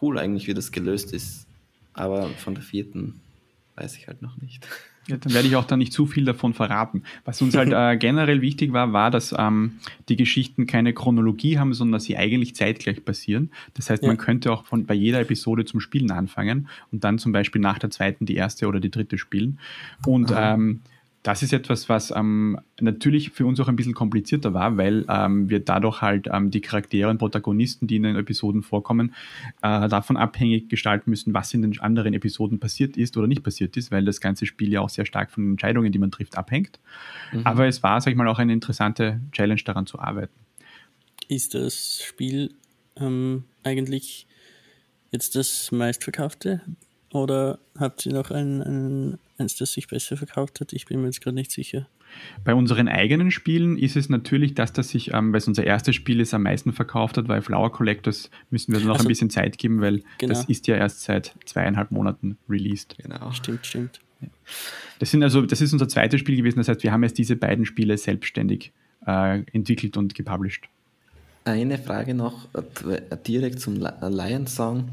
cool 0.01 0.19
eigentlich, 0.19 0.49
wie 0.49 0.55
das 0.55 0.73
gelöst 0.73 1.13
ist. 1.13 1.47
Aber 1.93 2.29
von 2.31 2.55
der 2.55 2.63
vierten 2.63 3.21
weiß 3.77 3.97
ich 3.97 4.07
halt 4.07 4.23
noch 4.23 4.37
nicht. 4.37 4.67
Ja, 5.11 5.17
dann 5.17 5.35
werde 5.35 5.49
ich 5.49 5.57
auch 5.57 5.65
da 5.65 5.77
nicht 5.77 5.93
zu 5.93 6.07
viel 6.07 6.25
davon 6.25 6.55
verraten. 6.55 7.03
Was 7.25 7.43
uns 7.43 7.57
halt 7.57 7.73
äh, 7.73 7.97
generell 7.97 8.41
wichtig 8.43 8.73
war, 8.73 8.93
war, 8.93 9.11
dass 9.11 9.35
ähm, 9.37 9.73
die 10.09 10.17
Geschichten 10.17 10.67
keine 10.67 10.95
Chronologie 10.95 11.59
haben, 11.59 11.75
sondern 11.75 11.95
dass 11.95 12.05
sie 12.05 12.17
eigentlich 12.17 12.55
zeitgleich 12.55 13.05
passieren. 13.05 13.51
Das 13.75 13.91
heißt, 13.91 14.05
ja. 14.05 14.09
man 14.09 14.19
könnte 14.19 14.53
auch 14.53 14.65
von, 14.65 14.87
bei 14.87 14.95
jeder 14.95 15.21
Episode 15.21 15.65
zum 15.65 15.81
Spielen 15.81 16.13
anfangen 16.13 16.69
und 16.93 17.03
dann 17.03 17.19
zum 17.19 17.33
Beispiel 17.33 17.61
nach 17.61 17.79
der 17.79 17.91
zweiten 17.91 18.25
die 18.25 18.37
erste 18.37 18.69
oder 18.69 18.79
die 18.79 18.91
dritte 18.91 19.19
spielen. 19.19 19.59
Und 20.07 20.33
ähm, 20.37 20.81
das 21.23 21.43
ist 21.43 21.53
etwas, 21.53 21.89
was 21.91 22.11
ähm, 22.11 22.59
natürlich 22.81 23.31
für 23.31 23.45
uns 23.45 23.61
auch 23.61 23.69
ein 23.69 23.77
bisschen 23.77 23.93
komplizierter 23.93 24.55
war, 24.55 24.79
weil 24.79 25.05
ähm, 25.09 25.51
wir 25.51 25.61
dadurch 25.61 26.01
halt 26.01 26.29
ähm, 26.33 26.51
die 26.51 26.63
Charaktere 26.63 27.11
und 27.11 27.19
Protagonisten, 27.19 27.87
die 27.87 27.97
in 27.97 28.05
den 28.05 28.17
Episoden 28.17 28.63
vorkommen, 28.63 29.15
äh, 29.61 29.89
davon 29.89 30.17
abhängig 30.17 30.71
gestalten 30.71 31.11
müssen, 31.11 31.35
was 31.35 31.53
in 31.53 31.61
den 31.61 31.79
anderen 31.81 32.15
Episoden 32.15 32.59
passiert 32.59 32.97
ist 32.97 33.19
oder 33.19 33.27
nicht 33.27 33.43
passiert 33.43 33.77
ist, 33.77 33.91
weil 33.91 34.05
das 34.05 34.21
ganze 34.21 34.47
Spiel 34.47 34.73
ja 34.73 34.81
auch 34.81 34.89
sehr 34.89 35.05
stark 35.05 35.31
von 35.31 35.45
den 35.45 35.51
Entscheidungen, 35.53 35.93
die 35.93 35.99
man 35.99 36.11
trifft, 36.11 36.39
abhängt. 36.39 36.81
Mhm. 37.33 37.47
Aber 37.47 37.67
es 37.67 37.83
war, 37.83 38.01
sag 38.01 38.13
ich 38.13 38.17
mal, 38.17 38.29
auch 38.29 38.39
eine 38.39 38.55
interessante 38.55 39.21
Challenge 39.33 39.63
daran 39.63 39.87
zu 39.87 39.99
arbeiten. 39.99 40.33
Ist 41.29 41.55
das 41.55 42.03
Spiel 42.03 42.55
ähm, 42.97 43.45
eigentlich 43.63 44.27
jetzt 45.11 45.37
das 45.37 45.71
meistverkaufte 45.71 46.63
oder 47.13 47.59
habt 47.79 48.07
ihr 48.07 48.13
noch 48.13 48.31
ein, 48.31 48.63
ein, 48.63 49.19
eins, 49.41 49.57
das 49.57 49.73
sich 49.73 49.89
besser 49.89 50.17
verkauft 50.17 50.61
hat? 50.61 50.73
Ich 50.73 50.87
bin 50.87 51.01
mir 51.01 51.07
jetzt 51.07 51.21
gerade 51.21 51.35
nicht 51.35 51.51
sicher. 51.51 51.89
Bei 52.45 52.55
unseren 52.55 52.89
eigenen 52.89 53.31
Spielen 53.31 53.79
ist 53.79 53.97
es 53.97 54.09
natürlich, 54.09 54.55
dass 54.55 54.73
das 54.73 54.89
sich, 54.89 55.13
ähm, 55.15 55.33
weil 55.33 55.39
es 55.39 55.49
unser 55.49 55.65
erstes 55.65 55.95
Spiel 55.95 56.21
ist, 56.21 56.35
am 56.35 56.43
meisten 56.43 56.73
verkauft 56.73 57.17
hat, 57.17 57.29
weil 57.29 57.43
Flower 57.43 57.73
Collectors 57.73 58.31
müssen 58.51 58.73
wir 58.73 58.81
noch 58.81 58.95
also, 58.95 59.05
ein 59.05 59.09
bisschen 59.09 59.31
Zeit 59.31 59.59
geben, 59.59 59.81
weil 59.81 60.03
genau. 60.19 60.35
das 60.35 60.45
ist 60.45 60.67
ja 60.67 60.77
erst 60.77 61.03
seit 61.03 61.35
zweieinhalb 61.45 61.91
Monaten 61.91 62.37
released. 62.49 62.97
Genau. 62.99 63.31
Stimmt, 63.33 63.67
stimmt. 63.67 64.01
Das, 64.99 65.11
sind 65.11 65.23
also, 65.23 65.43
das 65.43 65.61
ist 65.61 65.73
unser 65.73 65.89
zweites 65.89 66.21
Spiel 66.21 66.37
gewesen, 66.37 66.59
das 66.59 66.69
heißt, 66.69 66.83
wir 66.83 66.93
haben 66.93 67.03
jetzt 67.03 67.17
diese 67.17 67.37
beiden 67.37 67.65
Spiele 67.65 67.97
selbstständig 67.97 68.73
äh, 69.07 69.43
entwickelt 69.53 69.97
und 69.97 70.15
gepublished. 70.15 70.69
Eine 71.45 71.79
Frage 71.79 72.15
noch 72.15 72.49
äh, 72.55 73.17
direkt 73.27 73.61
zum 73.61 73.77
Lion 73.77 74.47
Song, 74.47 74.91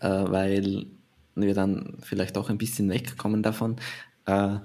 äh, 0.00 0.08
weil 0.08 0.86
wir 1.34 1.54
dann 1.54 1.96
vielleicht 2.02 2.36
auch 2.36 2.50
ein 2.50 2.58
bisschen 2.58 2.88
wegkommen 2.88 3.42
davon. 3.42 3.76
Äh, 4.26 4.56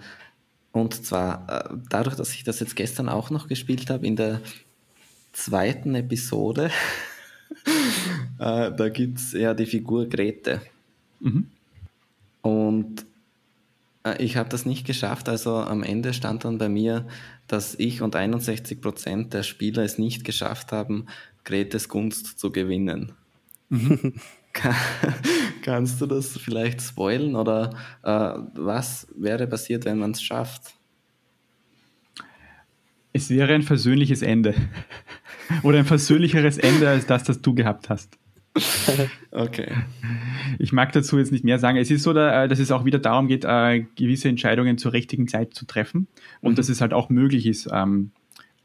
und 0.72 1.06
zwar 1.06 1.48
äh, 1.72 1.78
dadurch, 1.90 2.16
dass 2.16 2.34
ich 2.34 2.44
das 2.44 2.60
jetzt 2.60 2.76
gestern 2.76 3.10
auch 3.10 3.30
noch 3.30 3.48
gespielt 3.48 3.90
habe, 3.90 4.06
in 4.06 4.16
der 4.16 4.42
zweiten 5.32 5.96
Episode, 5.96 6.72
äh, 8.40 8.72
da 8.72 8.90
gibt 8.90 9.20
es 9.20 9.34
ja 9.34 9.54
die 9.54 9.66
Figur 9.66 10.08
Grete. 10.08 10.62
Mhm. 11.20 11.50
Und 12.42 13.06
ich 14.20 14.38
habe 14.38 14.50
das 14.50 14.68
nicht 14.68 14.86
geschafft, 14.86 15.28
also 15.30 15.56
am 15.56 15.82
Ende 15.82 16.14
stand 16.14 16.46
dann 16.46 16.60
bei 16.60 16.70
mir, 16.70 17.08
dass 17.48 17.74
ich 17.74 18.04
und 18.04 18.16
61% 18.16 19.30
der 19.30 19.42
Spieler 19.42 19.82
es 19.82 19.98
nicht 19.98 20.24
geschafft 20.24 20.72
haben, 20.72 21.08
Gretes 21.44 21.90
Gunst 21.90 22.38
zu 22.38 22.52
gewinnen. 22.52 23.14
Kannst 25.62 26.02
du 26.02 26.06
das 26.06 26.38
vielleicht 26.38 26.82
spoilen 26.82 27.36
oder 27.36 27.72
äh, 28.04 28.10
was 28.56 29.08
wäre 29.16 29.48
passiert, 29.48 29.86
wenn 29.86 30.00
man 30.00 30.12
es 30.12 30.22
schafft? 30.22 30.74
Es 33.14 33.30
wäre 33.30 33.54
ein 33.54 33.62
versöhnliches 33.62 34.22
Ende. 34.22 34.54
Oder 35.64 35.80
ein 35.80 35.86
versöhnlicheres 35.86 36.58
Ende 36.58 36.90
als 36.90 37.06
das, 37.06 37.24
das 37.24 37.42
du 37.42 37.54
gehabt 37.54 37.90
hast. 37.90 38.18
okay. 39.32 39.72
Ich 40.60 40.74
mag 40.74 40.92
dazu 40.92 41.18
jetzt 41.18 41.32
nicht 41.32 41.46
mehr 41.46 41.60
sagen. 41.60 41.78
Es 41.78 41.92
ist 41.92 42.04
so, 42.04 42.12
äh, 42.12 42.48
dass 42.50 42.60
es 42.60 42.72
auch 42.72 42.84
wieder 42.84 43.00
darum 43.00 43.28
geht, 43.28 43.46
äh, 43.46 43.86
gewisse 43.96 44.28
Entscheidungen 44.28 44.78
zur 44.78 44.92
richtigen 44.92 45.30
Zeit 45.30 45.54
zu 45.54 45.66
treffen 45.66 46.08
und 46.42 46.54
mhm. 46.54 46.56
dass 46.56 46.68
es 46.68 46.82
halt 46.82 46.94
auch 46.94 47.10
möglich 47.10 47.46
ist, 47.46 47.70
ähm, 47.72 48.12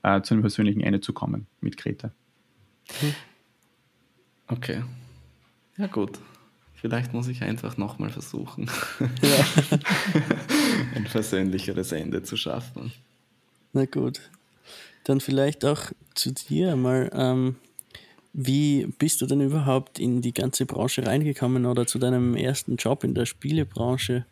äh, 0.02 0.20
zu 0.22 0.34
einem 0.34 0.42
persönlichen 0.42 0.80
Ende 0.80 1.00
zu 1.00 1.12
kommen 1.12 1.46
mit 1.60 1.76
Greta. 1.76 2.12
Okay. 4.48 4.82
Ja, 5.80 5.86
gut. 5.86 6.18
Vielleicht 6.74 7.14
muss 7.14 7.28
ich 7.28 7.42
einfach 7.42 7.78
nochmal 7.78 8.10
versuchen, 8.10 8.70
ja. 9.22 9.78
ein 10.94 11.06
versöhnlicheres 11.06 11.92
Ende 11.92 12.22
zu 12.22 12.36
schaffen. 12.36 12.92
Na 13.72 13.86
gut. 13.86 14.20
Dann 15.04 15.20
vielleicht 15.20 15.64
auch 15.64 15.92
zu 16.14 16.32
dir 16.32 16.76
mal. 16.76 17.10
Ähm, 17.14 17.56
wie 18.32 18.86
bist 18.98 19.20
du 19.20 19.26
denn 19.26 19.40
überhaupt 19.40 19.98
in 19.98 20.22
die 20.22 20.32
ganze 20.32 20.64
Branche 20.64 21.04
reingekommen 21.04 21.66
oder 21.66 21.86
zu 21.86 21.98
deinem 21.98 22.36
ersten 22.36 22.76
Job 22.76 23.02
in 23.02 23.14
der 23.14 23.26
Spielebranche? 23.26 24.24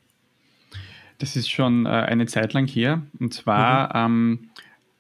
Das 1.18 1.34
ist 1.34 1.50
schon 1.50 1.86
äh, 1.86 1.88
eine 1.88 2.26
Zeit 2.26 2.52
lang 2.52 2.68
her. 2.68 3.02
Und 3.18 3.34
zwar 3.34 4.08
mhm. 4.08 4.38
ähm, 4.38 4.50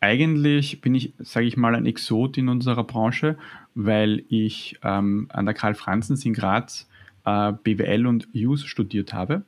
eigentlich 0.00 0.80
bin 0.80 0.94
ich, 0.94 1.12
sage 1.18 1.46
ich 1.46 1.56
mal, 1.56 1.74
ein 1.74 1.86
Exot 1.86 2.38
in 2.38 2.48
unserer 2.48 2.84
Branche, 2.84 3.36
weil 3.78 4.24
ich 4.28 4.76
ähm, 4.82 5.28
an 5.30 5.44
der 5.44 5.54
Karl 5.54 5.74
Franzens 5.74 6.24
in 6.24 6.32
Graz 6.32 6.88
äh, 7.24 7.52
BWL 7.52 8.08
und 8.08 8.26
Use 8.34 8.66
studiert 8.66 9.14
habe 9.14 9.44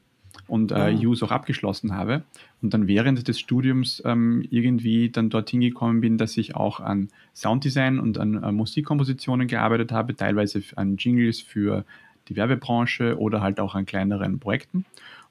und 0.47 0.71
äh, 0.71 0.95
oh. 0.97 1.09
Use 1.09 1.25
auch 1.25 1.33
abgeschlossen 1.33 1.97
habe 1.97 2.23
und 2.63 2.73
dann 2.73 2.87
während 2.87 3.27
des 3.27 3.41
Studiums 3.41 4.01
ähm, 4.07 4.47
irgendwie 4.49 5.11
dann 5.11 5.31
dorthin 5.31 5.61
gekommen 5.61 6.01
bin, 6.01 6.17
dass 6.17 6.37
ich 6.37 6.55
auch 6.55 6.79
an 6.79 7.09
Sounddesign 7.35 7.99
und 7.99 8.19
an 8.19 8.41
äh, 8.41 8.53
Musikkompositionen 8.53 9.49
gearbeitet 9.49 9.91
habe, 9.91 10.15
teilweise 10.15 10.63
an 10.77 10.97
Jingles 10.97 11.41
für 11.41 11.85
die 12.29 12.37
Werbebranche 12.37 13.19
oder 13.19 13.41
halt 13.41 13.59
auch 13.59 13.75
an 13.75 13.85
kleineren 13.85 14.39
Projekten 14.39 14.85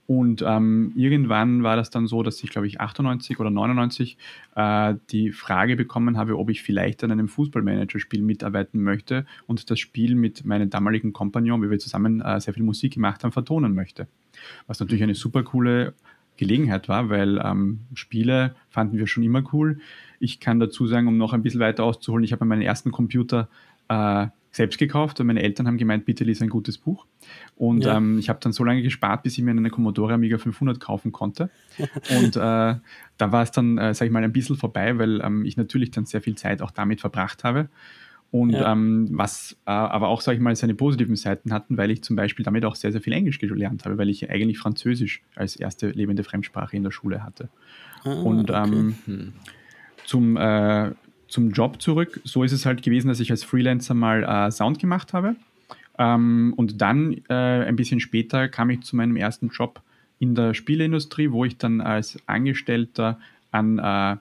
und 0.10 0.44
ähm, 0.44 0.92
irgendwann 0.96 1.62
war 1.62 1.76
das 1.76 1.92
dann 1.92 2.08
so, 2.08 2.24
dass 2.24 2.44
ich, 2.44 2.50
glaube 2.50 2.66
ich, 2.66 2.82
98 2.82 3.40
oder 3.40 3.52
99 3.52 4.18
äh, 4.56 4.96
die 5.12 5.32
Frage 5.32 5.76
bekommen 5.76 6.18
habe, 6.18 6.40
ob 6.40 6.50
ich 6.50 6.64
vielleicht 6.64 7.04
an 7.04 7.12
einem 7.12 7.28
Fußballmanager-Spiel 7.28 8.24
mitarbeiten 8.24 8.82
möchte 8.82 9.28
und 9.46 9.70
das 9.70 9.78
Spiel 9.78 10.16
mit 10.16 10.46
meinem 10.46 10.72
damaligen 10.72 11.14
Kompagnon, 11.14 11.62
wie 11.62 11.70
wir 11.70 11.78
zusammen 11.78 12.22
äh, 12.22 12.42
sehr 12.42 12.56
viel 12.56 12.64
Musik 12.64 12.96
gemacht 12.96 13.24
haben, 13.24 13.32
vertonen 13.32 13.76
möchte. 13.76 14.08
Was 14.66 14.80
natürlich 14.80 15.04
eine 15.04 15.14
super 15.14 15.44
coole 15.44 15.94
Gelegenheit 16.38 16.90
war, 16.90 17.12
weil 17.12 17.40
ähm, 17.46 17.82
Spiele 17.94 18.56
fanden 18.68 18.98
wir 18.98 19.06
schon 19.06 19.22
immer 19.22 19.44
cool. 19.54 19.80
Ich 20.20 20.40
kann 20.40 20.60
dazu 20.60 20.88
sagen, 20.88 21.08
um 21.08 21.20
noch 21.20 21.34
ein 21.34 21.44
bisschen 21.44 21.60
weiter 21.60 21.84
auszuholen, 21.84 22.24
ich 22.24 22.32
habe 22.32 22.46
meinen 22.46 22.64
ersten 22.64 22.92
Computer 22.92 23.48
äh, 23.90 24.26
selbst 24.52 24.80
gekauft 24.80 25.20
und 25.20 25.28
meine 25.28 25.44
Eltern 25.44 25.68
haben 25.68 25.78
gemeint, 25.78 26.06
bitte 26.06 26.24
lies 26.24 26.42
ein 26.42 26.50
gutes 26.50 26.78
Buch. 26.78 27.06
Und 27.56 27.84
ja. 27.84 27.98
ähm, 27.98 28.18
ich 28.18 28.30
habe 28.30 28.40
dann 28.42 28.52
so 28.52 28.64
lange 28.64 28.82
gespart, 28.82 29.24
bis 29.24 29.38
ich 29.38 29.44
mir 29.44 29.52
eine 29.52 29.70
Commodore 29.70 30.14
Amiga 30.14 30.38
500 30.38 30.80
kaufen 30.80 31.12
konnte. 31.12 31.50
und 32.20 32.36
äh, 32.36 32.40
da 32.40 32.82
war 33.18 33.44
es 33.44 33.52
dann, 33.52 33.78
äh, 33.78 33.94
sage 33.94 34.08
ich 34.08 34.12
mal, 34.12 34.24
ein 34.24 34.34
bisschen 34.34 34.56
vorbei, 34.56 34.98
weil 34.98 35.22
ähm, 35.22 35.46
ich 35.46 35.58
natürlich 35.58 35.92
dann 35.92 36.06
sehr 36.06 36.22
viel 36.22 36.36
Zeit 36.36 36.62
auch 36.62 36.72
damit 36.72 37.02
verbracht 37.02 37.44
habe. 37.44 37.70
Und 38.32 38.52
ja. 38.52 38.72
ähm, 38.72 39.08
was 39.12 39.58
äh, 39.66 39.72
aber 39.72 40.08
auch, 40.08 40.22
sage 40.22 40.38
ich 40.38 40.42
mal, 40.44 40.56
seine 40.56 40.76
positiven 40.76 41.16
Seiten 41.16 41.52
hatten, 41.52 41.78
weil 41.78 41.90
ich 41.90 42.04
zum 42.04 42.16
Beispiel 42.16 42.46
damit 42.46 42.64
auch 42.64 42.76
sehr, 42.76 42.92
sehr 42.92 43.02
viel 43.02 43.14
Englisch 43.14 43.40
gelernt 43.40 43.86
habe, 43.86 43.98
weil 43.98 44.10
ich 44.10 44.30
eigentlich 44.30 44.60
Französisch 44.60 45.24
als 45.36 45.56
erste 45.56 45.90
lebende 45.90 46.24
Fremdsprache 46.24 46.78
in 46.78 46.84
der 46.84 46.92
Schule 46.92 47.24
hatte. 47.24 47.50
Ah, 48.04 48.14
und 48.14 48.52
okay. 48.52 48.70
ähm, 48.72 48.96
hm. 49.06 49.34
zum 50.06 50.38
äh, 50.38 50.92
zum 51.30 51.52
Job 51.52 51.82
zurück. 51.82 52.20
So 52.24 52.44
ist 52.44 52.52
es 52.52 52.66
halt 52.66 52.82
gewesen, 52.82 53.08
dass 53.08 53.20
ich 53.20 53.32
als 53.32 53.44
Freelancer 53.44 53.94
mal 53.94 54.24
äh, 54.24 54.52
Sound 54.52 54.80
gemacht 54.80 55.14
habe. 55.14 55.36
Ähm, 55.98 56.54
und 56.56 56.82
dann 56.82 57.22
äh, 57.30 57.34
ein 57.34 57.76
bisschen 57.76 58.00
später 58.00 58.48
kam 58.48 58.70
ich 58.70 58.82
zu 58.82 58.96
meinem 58.96 59.16
ersten 59.16 59.50
Job 59.50 59.82
in 60.18 60.36
der 60.36 60.54
Spieleindustrie, 60.54 61.32
wo 61.32 61.46
ich 61.46 61.58
dann 61.58 61.82
als 61.82 62.18
Angestellter 62.26 63.20
an 63.52 63.80
äh, 63.80 64.18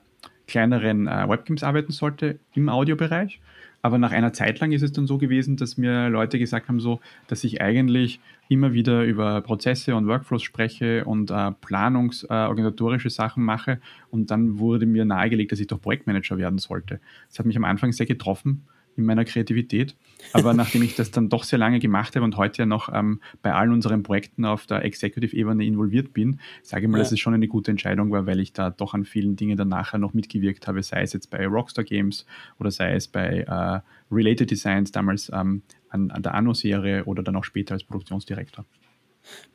kleineren 0.47 1.07
äh, 1.07 1.29
Webgames 1.29 1.63
arbeiten 1.63 1.91
sollte 1.91 2.39
im 2.53 2.69
Audiobereich. 2.69 3.39
Aber 3.81 3.97
nach 3.97 4.11
einer 4.11 4.33
Zeit 4.33 4.59
lang 4.59 4.71
ist 4.71 4.81
es 4.81 4.91
dann 4.91 5.07
so 5.07 5.17
gewesen, 5.17 5.55
dass 5.55 5.77
mir 5.77 6.09
Leute 6.09 6.37
gesagt 6.37 6.67
haben, 6.67 6.79
so, 6.79 6.99
dass 7.27 7.43
ich 7.43 7.61
eigentlich 7.61 8.19
immer 8.49 8.73
wieder 8.73 9.03
über 9.03 9.41
Prozesse 9.41 9.95
und 9.95 10.07
Workflows 10.07 10.43
spreche 10.43 11.05
und 11.05 11.31
äh, 11.31 11.51
planungsorganisatorische 11.51 13.07
äh, 13.07 13.11
Sachen 13.11 13.43
mache. 13.43 13.79
Und 14.11 14.31
dann 14.31 14.59
wurde 14.59 14.85
mir 14.85 15.05
nahegelegt, 15.05 15.51
dass 15.51 15.59
ich 15.59 15.67
doch 15.67 15.81
Projektmanager 15.81 16.37
werden 16.37 16.59
sollte. 16.59 16.99
Das 17.29 17.39
hat 17.39 17.45
mich 17.45 17.57
am 17.57 17.63
Anfang 17.63 17.91
sehr 17.91 18.05
getroffen 18.05 18.63
in 18.99 19.05
meiner 19.05 19.25
Kreativität. 19.25 19.95
Aber 20.33 20.53
nachdem 20.53 20.83
ich 20.83 20.95
das 20.95 21.11
dann 21.11 21.29
doch 21.29 21.43
sehr 21.43 21.59
lange 21.59 21.79
gemacht 21.79 22.15
habe 22.15 22.25
und 22.25 22.37
heute 22.37 22.63
ja 22.63 22.65
noch 22.65 22.93
ähm, 22.93 23.21
bei 23.41 23.53
allen 23.53 23.71
unseren 23.71 24.03
Projekten 24.03 24.45
auf 24.45 24.65
der 24.65 24.83
Executive-Ebene 24.83 25.65
involviert 25.65 26.13
bin, 26.13 26.39
sage 26.61 26.85
ich 26.85 26.91
mal, 26.91 26.97
ja. 26.97 27.03
dass 27.03 27.11
es 27.11 27.19
schon 27.19 27.33
eine 27.33 27.47
gute 27.47 27.71
Entscheidung 27.71 28.11
war, 28.11 28.25
weil 28.25 28.39
ich 28.39 28.53
da 28.53 28.69
doch 28.69 28.93
an 28.93 29.05
vielen 29.05 29.35
Dingen 29.35 29.57
dann 29.57 29.69
nachher 29.69 29.97
noch 29.97 30.13
mitgewirkt 30.13 30.67
habe, 30.67 30.83
sei 30.83 31.01
es 31.01 31.13
jetzt 31.13 31.29
bei 31.29 31.47
Rockstar 31.47 31.83
Games 31.83 32.25
oder 32.59 32.71
sei 32.71 32.93
es 32.93 33.07
bei 33.07 33.41
äh, 33.47 33.81
Related 34.11 34.51
Designs, 34.51 34.91
damals 34.91 35.31
ähm, 35.33 35.63
an, 35.89 36.11
an 36.11 36.21
der 36.21 36.33
Anno-Serie 36.33 37.05
oder 37.05 37.23
dann 37.23 37.35
auch 37.35 37.43
später 37.43 37.73
als 37.73 37.83
Produktionsdirektor. 37.83 38.65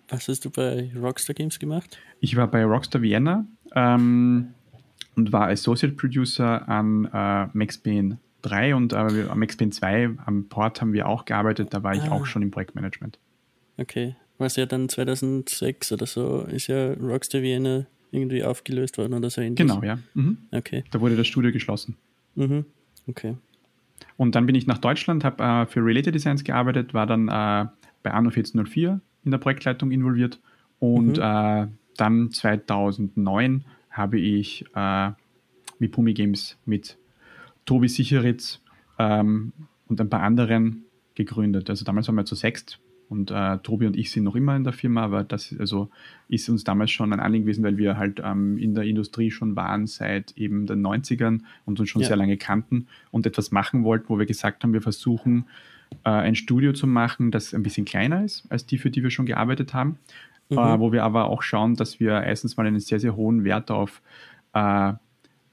Was 0.08 0.28
hast 0.28 0.44
du 0.44 0.50
bei 0.50 0.90
Rockstar 0.96 1.34
Games 1.34 1.58
gemacht? 1.58 1.98
Ich 2.20 2.36
war 2.36 2.46
bei 2.46 2.64
Rockstar 2.64 3.02
Vienna 3.02 3.46
ähm, 3.74 4.54
und 5.16 5.32
war 5.32 5.48
Associate 5.48 5.94
Producer 5.94 6.68
an 6.68 7.06
äh, 7.06 7.48
Max 7.52 7.78
Payne 7.78 8.18
3 8.44 8.74
und 8.74 8.92
äh, 8.92 9.26
am 9.28 9.46
XPN 9.46 9.72
2 9.72 10.10
am 10.24 10.48
Port 10.48 10.80
haben 10.80 10.92
wir 10.92 11.08
auch 11.08 11.24
gearbeitet, 11.24 11.72
da 11.72 11.82
war 11.82 11.94
ich 11.94 12.02
ah. 12.04 12.12
auch 12.12 12.26
schon 12.26 12.42
im 12.42 12.50
Projektmanagement. 12.50 13.18
Okay, 13.76 14.14
was 14.38 14.56
ja 14.56 14.66
dann 14.66 14.88
2006 14.88 15.92
oder 15.92 16.06
so 16.06 16.42
ist 16.42 16.68
ja 16.68 16.92
Rockstar 16.94 17.42
Vienna 17.42 17.86
irgendwie 18.10 18.44
aufgelöst 18.44 18.98
worden 18.98 19.14
oder 19.14 19.30
so 19.30 19.40
ähnlich. 19.40 19.56
Genau, 19.56 19.82
ja. 19.82 19.98
Mhm. 20.14 20.38
Okay. 20.52 20.84
Da 20.90 21.00
wurde 21.00 21.16
das 21.16 21.26
Studio 21.26 21.50
geschlossen. 21.50 21.96
Mhm. 22.36 22.64
Okay. 23.08 23.36
Und 24.16 24.34
dann 24.34 24.46
bin 24.46 24.54
ich 24.54 24.66
nach 24.66 24.78
Deutschland, 24.78 25.24
habe 25.24 25.42
äh, 25.42 25.66
für 25.66 25.84
Related 25.84 26.14
Designs 26.14 26.44
gearbeitet, 26.44 26.94
war 26.94 27.06
dann 27.06 27.28
äh, 27.28 27.66
bei 28.02 28.10
Anno 28.10 28.28
1404 28.28 29.00
in 29.24 29.30
der 29.30 29.38
Projektleitung 29.38 29.90
involviert 29.90 30.38
und 30.78 31.16
mhm. 31.16 31.22
äh, 31.22 31.66
dann 31.96 32.30
2009 32.30 33.64
habe 33.90 34.18
ich 34.18 34.64
äh, 34.74 35.10
Mipumi 35.78 36.14
Games 36.14 36.56
mit 36.66 36.96
Tobi 37.64 37.88
Sicheritz 37.88 38.60
ähm, 38.98 39.52
und 39.86 40.00
ein 40.00 40.10
paar 40.10 40.22
anderen 40.22 40.84
gegründet. 41.14 41.70
Also 41.70 41.84
damals 41.84 42.08
waren 42.08 42.16
wir 42.16 42.24
zu 42.24 42.34
sechst 42.34 42.80
und 43.08 43.30
äh, 43.30 43.58
Tobi 43.58 43.86
und 43.86 43.96
ich 43.96 44.10
sind 44.10 44.24
noch 44.24 44.34
immer 44.34 44.56
in 44.56 44.64
der 44.64 44.72
Firma, 44.72 45.02
aber 45.02 45.24
das 45.24 45.54
also 45.58 45.90
ist 46.28 46.48
uns 46.48 46.64
damals 46.64 46.90
schon 46.90 47.12
ein 47.12 47.20
Anliegen 47.20 47.44
gewesen, 47.44 47.64
weil 47.64 47.76
wir 47.76 47.96
halt 47.96 48.20
ähm, 48.24 48.58
in 48.58 48.74
der 48.74 48.84
Industrie 48.84 49.30
schon 49.30 49.56
waren 49.56 49.86
seit 49.86 50.36
eben 50.36 50.66
den 50.66 50.84
90ern 50.84 51.40
und 51.64 51.80
uns 51.80 51.88
schon 51.88 52.02
ja. 52.02 52.08
sehr 52.08 52.16
lange 52.16 52.36
kannten 52.36 52.88
und 53.10 53.26
etwas 53.26 53.50
machen 53.50 53.84
wollten, 53.84 54.08
wo 54.08 54.18
wir 54.18 54.26
gesagt 54.26 54.64
haben, 54.64 54.72
wir 54.72 54.82
versuchen 54.82 55.46
äh, 56.04 56.10
ein 56.10 56.34
Studio 56.34 56.72
zu 56.72 56.86
machen, 56.86 57.30
das 57.30 57.54
ein 57.54 57.62
bisschen 57.62 57.84
kleiner 57.84 58.24
ist 58.24 58.46
als 58.50 58.66
die, 58.66 58.78
für 58.78 58.90
die 58.90 59.02
wir 59.02 59.10
schon 59.10 59.26
gearbeitet 59.26 59.74
haben, 59.74 59.98
mhm. 60.48 60.58
äh, 60.58 60.80
wo 60.80 60.92
wir 60.92 61.04
aber 61.04 61.26
auch 61.26 61.42
schauen, 61.42 61.76
dass 61.76 62.00
wir 62.00 62.22
erstens 62.22 62.56
mal 62.56 62.66
einen 62.66 62.80
sehr, 62.80 63.00
sehr 63.00 63.16
hohen 63.16 63.44
Wert 63.44 63.70
auf 63.70 64.02
äh, 64.54 64.94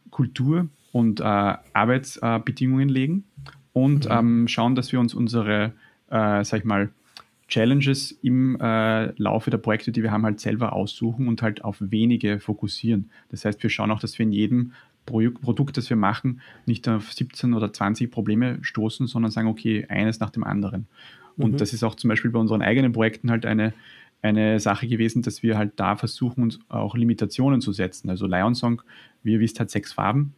Kultur 0.10 0.70
und 0.92 1.20
äh, 1.20 1.24
Arbeitsbedingungen 1.24 2.90
legen 2.90 3.24
und 3.74 4.06
mhm. 4.06 4.12
ähm, 4.12 4.48
schauen, 4.48 4.76
dass 4.76 4.92
wir 4.92 5.00
uns 5.00 5.14
unsere, 5.14 5.74
äh, 6.10 6.44
sag 6.44 6.60
ich 6.60 6.66
mal, 6.66 6.90
Challenges 7.48 8.12
im 8.22 8.58
äh, 8.62 9.12
Laufe 9.22 9.52
der 9.52 9.58
Projekte, 9.58 9.92
die 9.92 10.04
wir 10.04 10.12
haben, 10.12 10.24
halt 10.24 10.40
selber 10.40 10.74
aussuchen 10.74 11.28
und 11.28 11.42
halt 11.42 11.64
auf 11.66 11.78
wenige 11.80 12.40
fokussieren. 12.40 13.10
Das 13.30 13.44
heißt, 13.44 13.62
wir 13.62 13.70
schauen 13.70 13.92
auch, 13.92 14.00
dass 14.00 14.18
wir 14.18 14.24
in 14.24 14.32
jedem 14.32 14.72
Pro 15.06 15.22
Produkt, 15.32 15.78
das 15.78 15.90
wir 15.90 15.98
machen, 15.98 16.42
nicht 16.66 16.88
auf 16.88 17.12
17 17.12 17.54
oder 17.54 17.74
20 17.74 18.10
Probleme 18.10 18.60
stoßen, 18.62 19.08
sondern 19.08 19.32
sagen, 19.32 19.48
okay, 19.48 19.86
eines 19.90 20.20
nach 20.20 20.30
dem 20.30 20.44
anderen. 20.44 20.88
Und 21.38 21.54
mhm. 21.54 21.58
das 21.58 21.74
ist 21.74 21.84
auch 21.84 21.96
zum 21.96 22.10
Beispiel 22.10 22.32
bei 22.32 22.40
unseren 22.40 22.62
eigenen 22.62 22.94
Projekten 22.94 23.32
halt 23.32 23.46
eine, 23.46 23.74
eine 24.22 24.60
Sache 24.60 24.88
gewesen, 24.88 25.22
dass 25.22 25.44
wir 25.44 25.58
halt 25.58 25.74
da 25.76 25.96
versuchen, 25.96 26.44
uns 26.44 26.60
auch 26.70 26.96
Limitationen 26.96 27.62
zu 27.62 27.74
setzen. 27.74 28.10
Also 28.10 28.28
Lion 28.28 28.56
Song, 28.56 28.82
wie 29.24 29.34
ihr 29.34 29.40
wisst, 29.40 29.60
hat 29.60 29.70
sechs 29.70 29.92
Farben. 29.92 30.34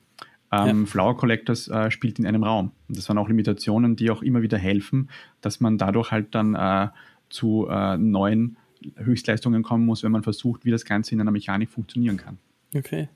Ähm, 0.53 0.81
ja. 0.81 0.85
Flower 0.85 1.17
Collectors 1.17 1.67
äh, 1.67 1.89
spielt 1.89 2.19
in 2.19 2.27
einem 2.27 2.43
Raum. 2.43 2.71
Und 2.87 2.97
das 2.97 3.09
waren 3.09 3.17
auch 3.17 3.27
Limitationen, 3.27 3.95
die 3.95 4.11
auch 4.11 4.21
immer 4.21 4.41
wieder 4.43 4.57
helfen, 4.57 5.09
dass 5.41 5.59
man 5.59 5.77
dadurch 5.77 6.11
halt 6.11 6.35
dann 6.35 6.53
äh, 6.53 6.89
zu 7.29 7.67
äh, 7.69 7.97
neuen 7.97 8.57
Höchstleistungen 8.97 9.63
kommen 9.63 9.85
muss, 9.85 10.03
wenn 10.03 10.11
man 10.11 10.23
versucht, 10.23 10.65
wie 10.65 10.71
das 10.71 10.85
Ganze 10.85 11.15
in 11.15 11.21
einer 11.21 11.31
Mechanik 11.31 11.71
funktionieren 11.71 12.17
kann. 12.17 12.37
Okay. 12.75 13.09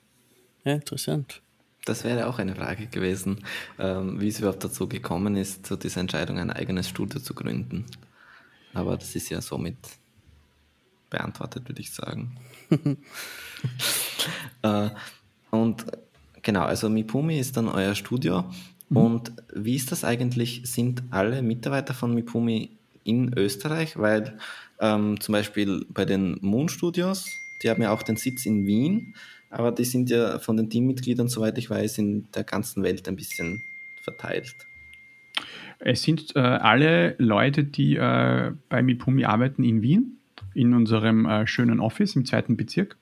Ja, 0.63 0.74
interessant. 0.74 1.41
Das 1.86 2.03
wäre 2.03 2.27
auch 2.27 2.39
eine 2.39 2.56
Frage 2.56 2.88
gewesen, 2.88 3.44
ähm, 3.77 4.20
wie 4.20 4.27
es 4.27 4.39
überhaupt 4.39 4.63
dazu 4.63 4.88
gekommen 4.89 5.36
ist, 5.36 5.65
zu 5.65 5.77
dieser 5.77 6.01
Entscheidung, 6.01 6.39
ein 6.39 6.51
eigenes 6.51 6.89
Studio 6.89 7.20
zu 7.20 7.34
gründen. 7.34 7.86
aber 8.74 8.98
das 8.98 9.15
ist 9.15 9.29
ja 9.29 9.41
somit 9.41 9.77
beantwortet, 11.10 11.70
würde 11.70 11.82
ich 11.82 11.91
sagen. 11.91 12.38
äh, 14.63 14.89
und 15.51 15.86
genau, 16.48 16.63
also 16.63 16.89
Mipumi 16.89 17.38
ist 17.38 17.58
dann 17.58 17.68
euer 17.68 17.94
Studio. 17.94 18.46
Mhm. 18.89 18.98
Und 18.98 19.32
wie 19.54 19.75
ist 19.75 19.92
das 19.92 20.06
eigentlich? 20.06 20.62
Sind 20.63 21.04
alle 21.12 21.42
Mitarbeiter 21.42 21.94
von 21.94 22.16
Mipumi 22.16 22.72
in 23.04 23.38
Österreich? 23.38 23.98
Weil 23.98 24.38
ähm, 24.80 25.20
zum 25.20 25.34
Beispiel 25.34 25.86
bei 25.89 26.06
den 26.06 26.38
Moon 26.42 26.70
Studios, 26.70 27.27
die 27.62 27.70
haben 27.70 27.82
ja 27.82 27.92
auch 27.92 28.01
den 28.01 28.16
Sitz 28.16 28.46
in 28.46 28.66
Wien, 28.66 29.13
aber 29.50 29.74
die 29.74 29.84
sind 29.84 30.10
ja 30.10 30.39
von 30.39 30.56
den 30.56 30.70
Teammitgliedern, 30.70 31.27
soweit 31.27 31.58
ich 31.58 31.70
weiß, 31.70 31.98
in 31.98 32.32
der 32.34 32.46
ganzen 32.46 32.82
Welt 32.82 33.08
ein 33.10 33.18
bisschen 33.18 33.63
verteilt. 34.01 34.56
Es 35.80 36.04
sind 36.04 36.34
äh, 36.36 36.39
alle 36.39 37.16
Leute, 37.18 37.66
die 37.66 37.98
äh, 37.98 38.54
bei 38.70 38.82
Mipumi 38.82 39.25
arbeiten 39.25 39.66
in 39.66 39.82
Wien, 39.82 40.18
in 40.54 40.74
unserem 40.74 41.25
äh, 41.25 41.46
schönen 41.46 41.82
Office 41.82 42.16
im 42.16 42.25
zweiten 42.25 42.56
Bezirk. 42.56 42.96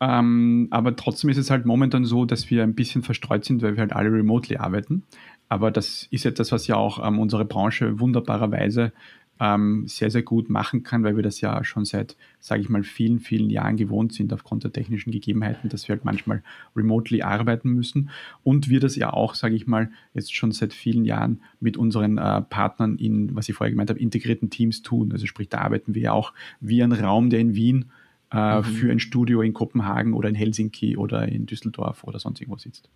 Ähm, 0.00 0.68
aber 0.70 0.96
trotzdem 0.96 1.30
ist 1.30 1.36
es 1.36 1.50
halt 1.50 1.66
momentan 1.66 2.04
so, 2.04 2.24
dass 2.24 2.50
wir 2.50 2.62
ein 2.62 2.74
bisschen 2.74 3.02
verstreut 3.02 3.44
sind, 3.44 3.62
weil 3.62 3.76
wir 3.76 3.80
halt 3.80 3.92
alle 3.92 4.12
remotely 4.12 4.56
arbeiten. 4.56 5.04
Aber 5.48 5.70
das 5.70 6.08
ist 6.10 6.26
etwas, 6.26 6.52
was 6.52 6.66
ja 6.66 6.76
auch 6.76 7.06
ähm, 7.06 7.18
unsere 7.18 7.44
Branche 7.44 8.00
wunderbarerweise 8.00 8.92
ähm, 9.40 9.84
sehr, 9.86 10.10
sehr 10.10 10.22
gut 10.22 10.48
machen 10.48 10.84
kann, 10.84 11.02
weil 11.02 11.16
wir 11.16 11.22
das 11.22 11.40
ja 11.40 11.64
schon 11.64 11.84
seit, 11.84 12.16
sage 12.38 12.60
ich 12.60 12.68
mal, 12.68 12.84
vielen, 12.84 13.18
vielen 13.18 13.50
Jahren 13.50 13.76
gewohnt 13.76 14.12
sind 14.12 14.32
aufgrund 14.32 14.64
der 14.64 14.72
technischen 14.72 15.10
Gegebenheiten, 15.10 15.68
dass 15.68 15.88
wir 15.88 15.94
halt 15.94 16.04
manchmal 16.04 16.42
remotely 16.76 17.22
arbeiten 17.22 17.70
müssen 17.70 18.10
und 18.42 18.68
wir 18.68 18.80
das 18.80 18.96
ja 18.96 19.12
auch, 19.12 19.34
sage 19.34 19.56
ich 19.56 19.66
mal, 19.66 19.90
jetzt 20.12 20.34
schon 20.34 20.52
seit 20.52 20.72
vielen 20.72 21.04
Jahren 21.04 21.40
mit 21.60 21.76
unseren 21.76 22.18
äh, 22.18 22.42
Partnern 22.42 22.96
in, 22.96 23.34
was 23.34 23.48
ich 23.48 23.56
vorher 23.56 23.72
gemeint 23.72 23.90
habe, 23.90 24.00
integrierten 24.00 24.50
Teams 24.50 24.82
tun. 24.82 25.12
Also 25.12 25.26
sprich, 25.26 25.48
da 25.48 25.58
arbeiten 25.58 25.94
wir 25.94 26.02
ja 26.02 26.12
auch 26.12 26.32
wie 26.60 26.82
ein 26.82 26.92
Raum, 26.92 27.28
der 27.28 27.40
in 27.40 27.54
Wien 27.54 27.82
äh, 27.82 28.03
mhm. 28.34 28.64
für 28.64 28.90
ein 28.90 29.00
Studio 29.00 29.42
in 29.42 29.52
Kopenhagen 29.52 30.12
oder 30.14 30.28
in 30.28 30.34
Helsinki 30.34 30.96
oder 30.96 31.28
in 31.28 31.46
Düsseldorf 31.46 32.04
oder 32.04 32.18
sonst 32.18 32.40
irgendwo 32.40 32.58
sitzt. 32.58 32.88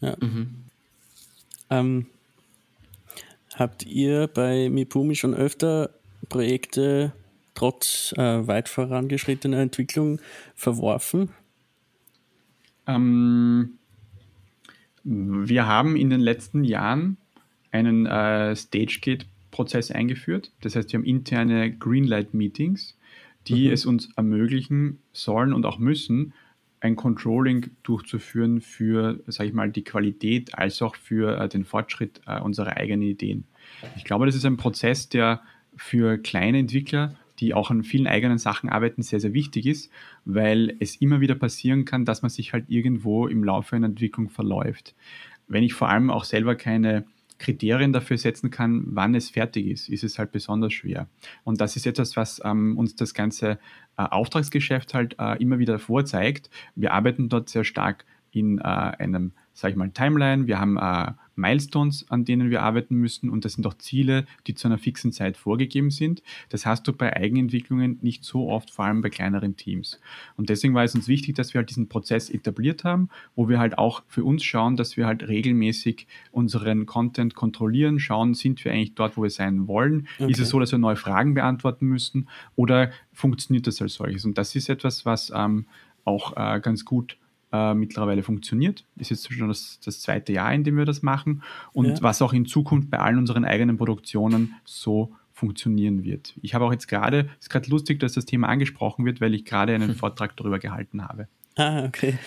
Ja. 0.00 0.16
Mhm. 0.20 0.54
Ähm, 1.70 2.06
Habt 3.54 3.86
ihr 3.86 4.26
bei 4.26 4.68
Mipumi 4.68 5.14
schon 5.14 5.32
öfter 5.32 5.90
Projekte 6.28 7.12
trotz 7.54 8.12
äh, 8.16 8.46
weit 8.46 8.68
vorangeschrittener 8.68 9.58
Entwicklung 9.58 10.20
verworfen? 10.56 11.30
Ähm, 12.88 13.74
wir 15.04 15.66
haben 15.66 15.96
in 15.96 16.10
den 16.10 16.20
letzten 16.20 16.64
Jahren 16.64 17.16
einen 17.70 18.06
äh, 18.06 18.56
Stage-Gate-Prozess 18.56 19.92
eingeführt. 19.92 20.50
Das 20.62 20.74
heißt, 20.74 20.92
wir 20.92 20.98
haben 20.98 21.06
interne 21.06 21.70
Greenlight-Meetings, 21.70 22.96
die 23.46 23.66
mhm. 23.66 23.72
es 23.72 23.86
uns 23.86 24.08
ermöglichen 24.16 24.98
sollen 25.12 25.52
und 25.52 25.66
auch 25.66 25.78
müssen, 25.78 26.32
ein 26.80 26.96
Controlling 26.96 27.70
durchzuführen 27.82 28.60
für, 28.60 29.18
sage 29.26 29.48
ich 29.48 29.54
mal, 29.54 29.70
die 29.70 29.84
Qualität 29.84 30.56
als 30.58 30.82
auch 30.82 30.96
für 30.96 31.40
äh, 31.40 31.48
den 31.48 31.64
Fortschritt 31.64 32.20
äh, 32.26 32.38
unserer 32.40 32.76
eigenen 32.76 33.08
Ideen. 33.08 33.44
Ich 33.96 34.04
glaube, 34.04 34.26
das 34.26 34.34
ist 34.34 34.44
ein 34.44 34.58
Prozess, 34.58 35.08
der 35.08 35.40
für 35.76 36.18
kleine 36.18 36.58
Entwickler, 36.58 37.16
die 37.40 37.54
auch 37.54 37.70
an 37.70 37.84
vielen 37.84 38.06
eigenen 38.06 38.36
Sachen 38.36 38.68
arbeiten, 38.68 39.02
sehr, 39.02 39.18
sehr 39.18 39.32
wichtig 39.32 39.66
ist, 39.66 39.90
weil 40.26 40.76
es 40.78 40.96
immer 40.96 41.20
wieder 41.20 41.34
passieren 41.34 41.86
kann, 41.86 42.04
dass 42.04 42.20
man 42.20 42.28
sich 42.28 42.52
halt 42.52 42.66
irgendwo 42.68 43.26
im 43.26 43.42
Laufe 43.42 43.76
einer 43.76 43.86
Entwicklung 43.86 44.28
verläuft. 44.28 44.94
Wenn 45.48 45.64
ich 45.64 45.72
vor 45.72 45.88
allem 45.88 46.10
auch 46.10 46.24
selber 46.24 46.54
keine 46.54 47.04
Kriterien 47.38 47.92
dafür 47.92 48.16
setzen 48.16 48.50
kann, 48.50 48.84
wann 48.86 49.14
es 49.14 49.30
fertig 49.30 49.66
ist, 49.66 49.88
ist 49.88 50.04
es 50.04 50.18
halt 50.18 50.32
besonders 50.32 50.72
schwer. 50.72 51.08
Und 51.42 51.60
das 51.60 51.76
ist 51.76 51.86
etwas, 51.86 52.16
was 52.16 52.40
ähm, 52.44 52.76
uns 52.78 52.96
das 52.96 53.14
ganze 53.14 53.58
äh, 53.96 54.02
Auftragsgeschäft 54.02 54.94
halt 54.94 55.16
äh, 55.18 55.40
immer 55.42 55.58
wieder 55.58 55.78
vorzeigt. 55.78 56.50
Wir 56.74 56.92
arbeiten 56.92 57.28
dort 57.28 57.48
sehr 57.48 57.64
stark 57.64 58.04
in 58.30 58.58
äh, 58.58 58.62
einem, 58.62 59.32
sage 59.52 59.72
ich 59.72 59.76
mal, 59.76 59.90
Timeline. 59.90 60.46
Wir 60.46 60.60
haben 60.60 60.76
äh, 60.76 61.12
Milestones, 61.36 62.06
an 62.10 62.24
denen 62.24 62.50
wir 62.50 62.62
arbeiten 62.62 62.96
müssen 62.96 63.30
und 63.30 63.44
das 63.44 63.54
sind 63.54 63.66
auch 63.66 63.74
Ziele, 63.74 64.26
die 64.46 64.54
zu 64.54 64.68
einer 64.68 64.78
fixen 64.78 65.12
Zeit 65.12 65.36
vorgegeben 65.36 65.90
sind. 65.90 66.22
Das 66.48 66.66
hast 66.66 66.86
du 66.86 66.92
bei 66.92 67.16
Eigenentwicklungen 67.16 67.98
nicht 68.02 68.24
so 68.24 68.48
oft, 68.48 68.70
vor 68.70 68.84
allem 68.84 69.02
bei 69.02 69.10
kleineren 69.10 69.56
Teams. 69.56 70.00
Und 70.36 70.48
deswegen 70.48 70.74
war 70.74 70.84
es 70.84 70.94
uns 70.94 71.08
wichtig, 71.08 71.34
dass 71.34 71.54
wir 71.54 71.58
halt 71.58 71.70
diesen 71.70 71.88
Prozess 71.88 72.30
etabliert 72.30 72.84
haben, 72.84 73.08
wo 73.34 73.48
wir 73.48 73.58
halt 73.58 73.78
auch 73.78 74.02
für 74.08 74.24
uns 74.24 74.44
schauen, 74.44 74.76
dass 74.76 74.96
wir 74.96 75.06
halt 75.06 75.26
regelmäßig 75.26 76.06
unseren 76.32 76.86
Content 76.86 77.34
kontrollieren, 77.34 77.98
schauen, 77.98 78.34
sind 78.34 78.64
wir 78.64 78.72
eigentlich 78.72 78.94
dort, 78.94 79.16
wo 79.16 79.22
wir 79.22 79.30
sein 79.30 79.66
wollen? 79.66 80.08
Okay. 80.18 80.30
Ist 80.30 80.40
es 80.40 80.48
so, 80.50 80.60
dass 80.60 80.72
wir 80.72 80.78
neue 80.78 80.96
Fragen 80.96 81.34
beantworten 81.34 81.86
müssen 81.86 82.28
oder 82.56 82.90
funktioniert 83.12 83.66
das 83.66 83.80
als 83.80 83.94
solches? 83.94 84.24
Und 84.24 84.38
das 84.38 84.54
ist 84.54 84.68
etwas, 84.68 85.04
was 85.04 85.32
ähm, 85.34 85.66
auch 86.04 86.36
äh, 86.36 86.60
ganz 86.60 86.84
gut 86.84 87.16
äh, 87.54 87.74
mittlerweile 87.74 88.22
funktioniert. 88.24 88.84
Ist 88.96 89.10
jetzt 89.10 89.32
schon 89.32 89.48
das, 89.48 89.78
das, 89.84 90.00
zweite 90.00 90.32
Jahr, 90.32 90.52
in 90.52 90.64
dem 90.64 90.76
wir 90.76 90.84
das 90.84 91.02
machen 91.02 91.42
und 91.72 91.86
ja. 91.86 92.02
was 92.02 92.20
auch 92.20 92.32
in 92.32 92.46
Zukunft 92.46 92.90
bei 92.90 92.98
allen 92.98 93.18
unseren 93.18 93.44
eigenen 93.44 93.76
Produktionen 93.76 94.54
so 94.64 95.14
funktionieren 95.32 96.04
wird. 96.04 96.34
Ich 96.42 96.54
habe 96.54 96.64
auch 96.64 96.72
jetzt 96.72 96.88
gerade, 96.88 97.28
es 97.38 97.46
ist 97.46 97.50
gerade 97.50 97.70
lustig, 97.70 98.00
dass 98.00 98.14
das 98.14 98.24
Thema 98.24 98.48
angesprochen 98.48 99.04
wird, 99.04 99.20
weil 99.20 99.34
ich 99.34 99.44
gerade 99.44 99.74
einen 99.74 99.90
hm. 99.90 99.96
Vortrag 99.96 100.36
darüber 100.36 100.58
gehalten 100.58 101.06
habe. 101.06 101.28
Ah, 101.56 101.84
okay. 101.84 102.18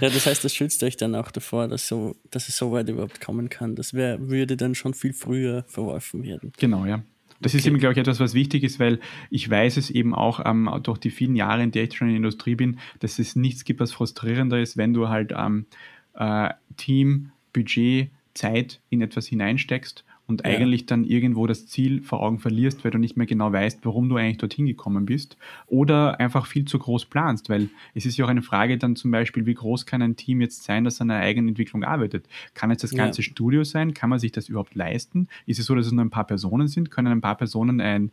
Ja, 0.00 0.10
das 0.10 0.26
heißt, 0.26 0.44
das 0.44 0.52
schützt 0.52 0.82
euch 0.82 0.96
dann 0.96 1.14
auch 1.14 1.30
davor, 1.30 1.68
dass, 1.68 1.86
so, 1.86 2.16
dass 2.30 2.48
es 2.48 2.56
so 2.56 2.72
weit 2.72 2.88
überhaupt 2.88 3.20
kommen 3.20 3.48
kann. 3.48 3.76
Das 3.76 3.94
wär, 3.94 4.28
würde 4.28 4.56
dann 4.56 4.74
schon 4.74 4.94
viel 4.94 5.12
früher 5.12 5.64
verworfen 5.68 6.24
werden. 6.24 6.52
Genau, 6.58 6.84
ja. 6.84 7.02
Das 7.40 7.52
okay. 7.52 7.58
ist 7.58 7.66
eben, 7.66 7.78
glaube 7.78 7.92
ich, 7.92 7.98
etwas, 7.98 8.20
was 8.20 8.34
wichtig 8.34 8.62
ist, 8.62 8.78
weil 8.78 9.00
ich 9.30 9.48
weiß 9.48 9.76
es 9.76 9.90
eben 9.90 10.14
auch 10.14 10.40
ähm, 10.44 10.70
durch 10.82 10.98
die 10.98 11.10
vielen 11.10 11.36
Jahre, 11.36 11.62
in 11.62 11.70
der 11.70 11.84
ich 11.84 11.94
schon 11.94 12.08
in 12.08 12.14
der 12.14 12.18
Industrie 12.18 12.54
bin, 12.54 12.78
dass 13.00 13.18
es 13.18 13.36
nichts 13.36 13.64
gibt, 13.64 13.80
was 13.80 13.92
frustrierender 13.92 14.60
ist, 14.60 14.76
wenn 14.76 14.94
du 14.94 15.08
halt 15.08 15.32
ähm, 15.36 15.66
äh, 16.14 16.50
Team, 16.76 17.30
Budget, 17.52 18.10
Zeit 18.34 18.80
in 18.90 19.00
etwas 19.00 19.26
hineinsteckst 19.26 20.04
und 20.26 20.42
ja. 20.44 20.50
eigentlich 20.50 20.86
dann 20.86 21.04
irgendwo 21.04 21.46
das 21.46 21.66
Ziel 21.66 22.02
vor 22.02 22.22
Augen 22.22 22.38
verlierst, 22.38 22.84
weil 22.84 22.90
du 22.90 22.98
nicht 22.98 23.16
mehr 23.16 23.26
genau 23.26 23.52
weißt, 23.52 23.80
warum 23.84 24.08
du 24.08 24.16
eigentlich 24.16 24.38
dorthin 24.38 24.66
gekommen 24.66 25.04
bist 25.04 25.36
oder 25.66 26.18
einfach 26.18 26.46
viel 26.46 26.64
zu 26.64 26.78
groß 26.78 27.06
planst, 27.06 27.50
weil 27.50 27.68
es 27.94 28.06
ist 28.06 28.16
ja 28.16 28.24
auch 28.24 28.30
eine 28.30 28.42
Frage 28.42 28.78
dann 28.78 28.96
zum 28.96 29.10
Beispiel, 29.10 29.44
wie 29.46 29.54
groß 29.54 29.84
kann 29.86 30.00
ein 30.02 30.16
Team 30.16 30.40
jetzt 30.40 30.64
sein, 30.64 30.84
das 30.84 31.00
an 31.00 31.10
einer 31.10 31.20
eigenen 31.20 31.50
Entwicklung 31.50 31.84
arbeitet? 31.84 32.26
Kann 32.54 32.70
es 32.70 32.78
das 32.78 32.92
ganze 32.92 33.20
ja. 33.20 33.30
Studio 33.30 33.64
sein? 33.64 33.92
Kann 33.92 34.10
man 34.10 34.18
sich 34.18 34.32
das 34.32 34.48
überhaupt 34.48 34.74
leisten? 34.74 35.28
Ist 35.46 35.58
es 35.58 35.66
so, 35.66 35.74
dass 35.74 35.86
es 35.86 35.92
nur 35.92 36.04
ein 36.04 36.10
paar 36.10 36.26
Personen 36.26 36.68
sind? 36.68 36.90
Können 36.90 37.08
ein 37.08 37.20
paar 37.20 37.36
Personen 37.36 37.80
ein 37.80 38.10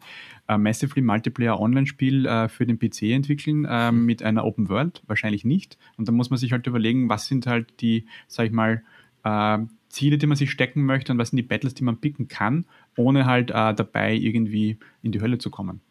äh, 0.47 0.57
Massively 0.57 1.01
Multiplayer 1.01 1.59
Online-Spiel 1.59 2.25
äh, 2.25 2.49
für 2.49 2.65
den 2.65 2.77
PC 2.77 3.03
entwickeln 3.03 3.65
äh, 3.65 3.91
mit 3.91 4.21
einer 4.21 4.43
Open 4.45 4.67
World? 4.69 5.01
Wahrscheinlich 5.07 5.45
nicht. 5.45 5.77
Und 5.97 6.07
dann 6.07 6.15
muss 6.15 6.29
man 6.29 6.37
sich 6.37 6.51
halt 6.51 6.67
überlegen, 6.67 7.09
was 7.09 7.27
sind 7.27 7.47
halt 7.47 7.81
die, 7.81 8.05
sag 8.27 8.47
ich 8.47 8.51
mal, 8.51 8.83
äh, 9.23 9.59
Ziele, 9.91 10.17
die 10.17 10.27
man 10.27 10.37
sich 10.37 10.51
stecken 10.51 10.85
möchte 10.85 11.11
und 11.11 11.17
was 11.17 11.29
sind 11.29 11.37
die 11.37 11.43
Battles, 11.43 11.73
die 11.73 11.83
man 11.83 11.97
picken 11.97 12.27
kann, 12.27 12.65
ohne 12.97 13.25
halt 13.25 13.51
äh, 13.51 13.73
dabei 13.73 14.13
irgendwie 14.13 14.77
in 15.03 15.11
die 15.11 15.21
Hölle 15.21 15.37
zu 15.37 15.49
kommen. 15.49 15.81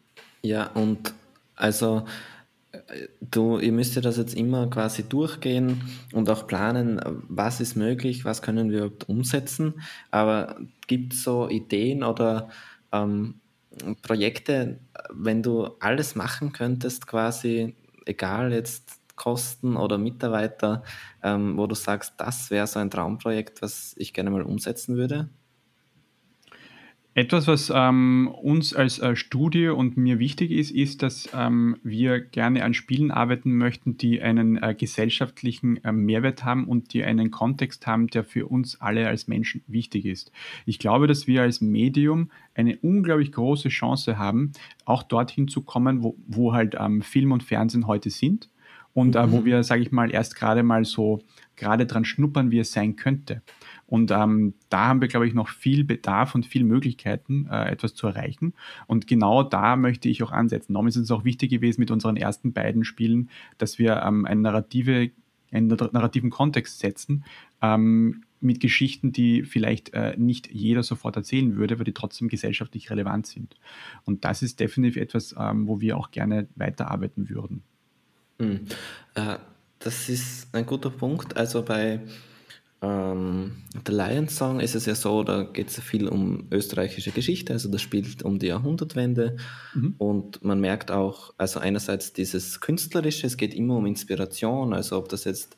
Ja, 0.43 0.67
und 0.67 1.13
also 1.55 2.05
du, 3.19 3.59
ihr 3.59 3.71
müsst 3.71 3.95
ja 3.95 4.01
das 4.01 4.17
jetzt 4.17 4.35
immer 4.35 4.69
quasi 4.69 5.03
durchgehen 5.03 5.81
und 6.13 6.29
auch 6.29 6.47
planen, 6.47 7.01
was 7.27 7.61
ist 7.61 7.75
möglich, 7.75 8.25
was 8.25 8.41
können 8.41 8.71
wir 8.71 8.79
überhaupt 8.79 9.09
umsetzen. 9.09 9.81
Aber 10.09 10.57
gibt 10.87 11.13
es 11.13 11.23
so 11.23 11.49
Ideen 11.49 12.03
oder 12.03 12.49
ähm, 12.91 13.35
Projekte, 14.01 14.79
wenn 15.09 15.43
du 15.43 15.65
alles 15.79 16.15
machen 16.15 16.51
könntest, 16.51 17.07
quasi, 17.07 17.75
egal 18.05 18.51
jetzt 18.51 19.00
Kosten 19.21 19.77
oder 19.77 19.99
Mitarbeiter, 19.99 20.81
ähm, 21.21 21.55
wo 21.55 21.67
du 21.67 21.75
sagst, 21.75 22.15
das 22.17 22.49
wäre 22.49 22.65
so 22.65 22.79
ein 22.79 22.89
Traumprojekt, 22.89 23.61
was 23.61 23.93
ich 23.97 24.13
gerne 24.13 24.31
mal 24.31 24.41
umsetzen 24.41 24.95
würde? 24.95 25.29
Etwas, 27.13 27.45
was 27.45 27.71
ähm, 27.75 28.33
uns 28.41 28.73
als 28.73 28.97
äh, 28.97 29.15
Studie 29.15 29.67
und 29.67 29.95
mir 29.95 30.17
wichtig 30.17 30.49
ist, 30.49 30.71
ist, 30.71 31.03
dass 31.03 31.29
ähm, 31.35 31.77
wir 31.83 32.19
gerne 32.19 32.63
an 32.63 32.73
Spielen 32.73 33.11
arbeiten 33.11 33.51
möchten, 33.57 33.95
die 33.97 34.21
einen 34.23 34.57
äh, 34.57 34.73
gesellschaftlichen 34.73 35.83
äh, 35.83 35.91
Mehrwert 35.91 36.43
haben 36.43 36.65
und 36.65 36.93
die 36.93 37.03
einen 37.03 37.29
Kontext 37.29 37.85
haben, 37.85 38.07
der 38.07 38.23
für 38.23 38.47
uns 38.47 38.81
alle 38.81 39.07
als 39.07 39.27
Menschen 39.27 39.61
wichtig 39.67 40.05
ist. 40.05 40.31
Ich 40.65 40.79
glaube, 40.79 41.05
dass 41.05 41.27
wir 41.27 41.43
als 41.43 41.61
Medium 41.61 42.31
eine 42.55 42.79
unglaublich 42.79 43.33
große 43.33 43.69
Chance 43.69 44.17
haben, 44.17 44.53
auch 44.85 45.03
dorthin 45.03 45.47
zu 45.47 45.61
kommen, 45.61 46.01
wo, 46.01 46.15
wo 46.25 46.53
halt 46.53 46.75
ähm, 46.79 47.03
Film 47.03 47.33
und 47.33 47.43
Fernsehen 47.43 47.85
heute 47.85 48.09
sind 48.09 48.49
und 48.93 49.15
äh, 49.15 49.31
wo 49.31 49.41
mhm. 49.41 49.45
wir, 49.45 49.63
sage 49.63 49.81
ich 49.81 49.91
mal, 49.91 50.11
erst 50.11 50.35
gerade 50.35 50.63
mal 50.63 50.85
so 50.85 51.21
gerade 51.55 51.85
dran 51.85 52.05
schnuppern, 52.05 52.51
wie 52.51 52.59
es 52.59 52.71
sein 52.71 52.95
könnte. 52.95 53.41
Und 53.85 54.11
ähm, 54.11 54.53
da 54.69 54.87
haben 54.87 55.01
wir, 55.01 55.07
glaube 55.07 55.27
ich, 55.27 55.33
noch 55.33 55.49
viel 55.49 55.83
Bedarf 55.83 56.33
und 56.33 56.45
viel 56.45 56.63
Möglichkeiten, 56.63 57.47
äh, 57.51 57.69
etwas 57.69 57.93
zu 57.93 58.07
erreichen. 58.07 58.53
Und 58.87 59.05
genau 59.05 59.43
da 59.43 59.75
möchte 59.75 60.09
ich 60.09 60.23
auch 60.23 60.31
ansetzen. 60.31 60.73
Darum 60.73 60.87
ist 60.87 60.95
es 60.95 61.11
auch 61.11 61.23
wichtig 61.23 61.51
gewesen 61.51 61.81
mit 61.81 61.91
unseren 61.91 62.17
ersten 62.17 62.53
beiden 62.53 62.83
Spielen, 62.83 63.29
dass 63.57 63.79
wir 63.79 64.01
ähm, 64.03 64.25
eine 64.25 64.41
narrative, 64.41 65.11
einen 65.51 65.67
narrativen 65.67 66.29
Kontext 66.29 66.79
setzen, 66.79 67.25
ähm, 67.61 68.23
mit 68.39 68.59
Geschichten, 68.59 69.11
die 69.11 69.43
vielleicht 69.43 69.93
äh, 69.93 70.15
nicht 70.17 70.51
jeder 70.51 70.81
sofort 70.81 71.15
erzählen 71.15 71.55
würde, 71.57 71.75
aber 71.75 71.83
die 71.83 71.93
trotzdem 71.93 72.27
gesellschaftlich 72.27 72.89
relevant 72.89 73.27
sind. 73.27 73.55
Und 74.03 74.25
das 74.25 74.41
ist 74.41 74.59
definitiv 74.59 74.97
etwas, 74.99 75.35
ähm, 75.37 75.67
wo 75.67 75.79
wir 75.79 75.97
auch 75.97 76.09
gerne 76.09 76.47
weiterarbeiten 76.55 77.29
würden. 77.29 77.61
Mhm. 78.41 78.67
Äh, 79.15 79.37
das 79.79 80.09
ist 80.09 80.53
ein 80.53 80.65
guter 80.65 80.89
Punkt. 80.89 81.35
Also 81.37 81.63
bei 81.63 82.01
ähm, 82.81 83.63
The 83.85 83.91
Lion 83.91 84.27
Song 84.27 84.59
ist 84.59 84.75
es 84.75 84.85
ja 84.85 84.95
so, 84.95 85.23
da 85.23 85.43
geht 85.43 85.69
es 85.69 85.79
viel 85.79 86.07
um 86.07 86.47
österreichische 86.51 87.11
Geschichte, 87.11 87.53
also 87.53 87.69
das 87.69 87.81
spielt 87.81 88.23
um 88.23 88.39
die 88.39 88.47
Jahrhundertwende 88.47 89.37
mhm. 89.75 89.95
und 89.99 90.43
man 90.43 90.59
merkt 90.59 90.89
auch, 90.89 91.33
also 91.37 91.59
einerseits 91.59 92.13
dieses 92.13 92.59
Künstlerische, 92.59 93.27
es 93.27 93.37
geht 93.37 93.53
immer 93.53 93.77
um 93.77 93.85
Inspiration, 93.85 94.73
also 94.73 94.97
ob 94.97 95.09
das 95.09 95.25
jetzt 95.25 95.57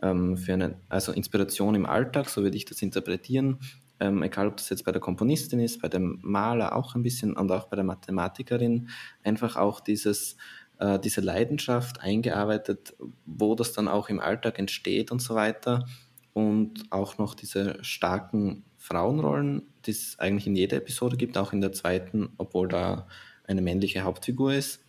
ähm, 0.00 0.38
für 0.38 0.54
eine, 0.54 0.76
also 0.88 1.12
Inspiration 1.12 1.74
im 1.74 1.84
Alltag, 1.84 2.30
so 2.30 2.42
würde 2.42 2.56
ich 2.56 2.64
das 2.64 2.80
interpretieren, 2.80 3.58
ähm, 4.00 4.22
egal 4.22 4.48
ob 4.48 4.56
das 4.56 4.70
jetzt 4.70 4.84
bei 4.84 4.92
der 4.92 5.00
Komponistin 5.00 5.60
ist, 5.60 5.82
bei 5.82 5.88
dem 5.88 6.20
Maler 6.22 6.74
auch 6.74 6.94
ein 6.94 7.02
bisschen 7.02 7.34
und 7.36 7.52
auch 7.52 7.68
bei 7.68 7.76
der 7.76 7.84
Mathematikerin, 7.84 8.88
einfach 9.22 9.56
auch 9.56 9.80
dieses 9.80 10.36
äh, 10.78 10.98
diese 10.98 11.20
Leidenschaft 11.20 12.00
eingearbeitet, 12.00 12.94
wo 13.26 13.54
das 13.54 13.72
dann 13.72 13.88
auch 13.88 14.08
im 14.08 14.20
Alltag 14.20 14.58
entsteht 14.58 15.10
und 15.10 15.20
so 15.20 15.34
weiter 15.34 15.86
und 16.32 16.84
auch 16.90 17.18
noch 17.18 17.34
diese 17.34 17.78
starken 17.82 18.64
Frauenrollen, 18.78 19.62
die 19.86 19.92
es 19.92 20.18
eigentlich 20.18 20.46
in 20.46 20.56
jeder 20.56 20.78
Episode 20.78 21.16
gibt, 21.16 21.38
auch 21.38 21.52
in 21.52 21.60
der 21.60 21.72
zweiten, 21.72 22.30
obwohl 22.36 22.68
da 22.68 23.06
eine 23.46 23.62
männliche 23.62 24.02
Hauptfigur 24.02 24.54
ist. 24.54 24.80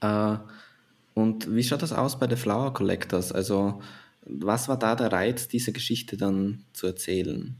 Äh, 0.00 0.36
und 1.14 1.54
wie 1.54 1.62
schaut 1.62 1.82
das 1.82 1.92
aus 1.92 2.18
bei 2.18 2.28
The 2.28 2.36
Flower 2.36 2.72
Collectors? 2.72 3.32
Also, 3.32 3.82
was 4.24 4.68
war 4.68 4.78
da 4.78 4.94
der 4.94 5.12
Reiz, 5.12 5.48
diese 5.48 5.72
Geschichte 5.72 6.16
dann 6.16 6.64
zu 6.72 6.86
erzählen? 6.86 7.56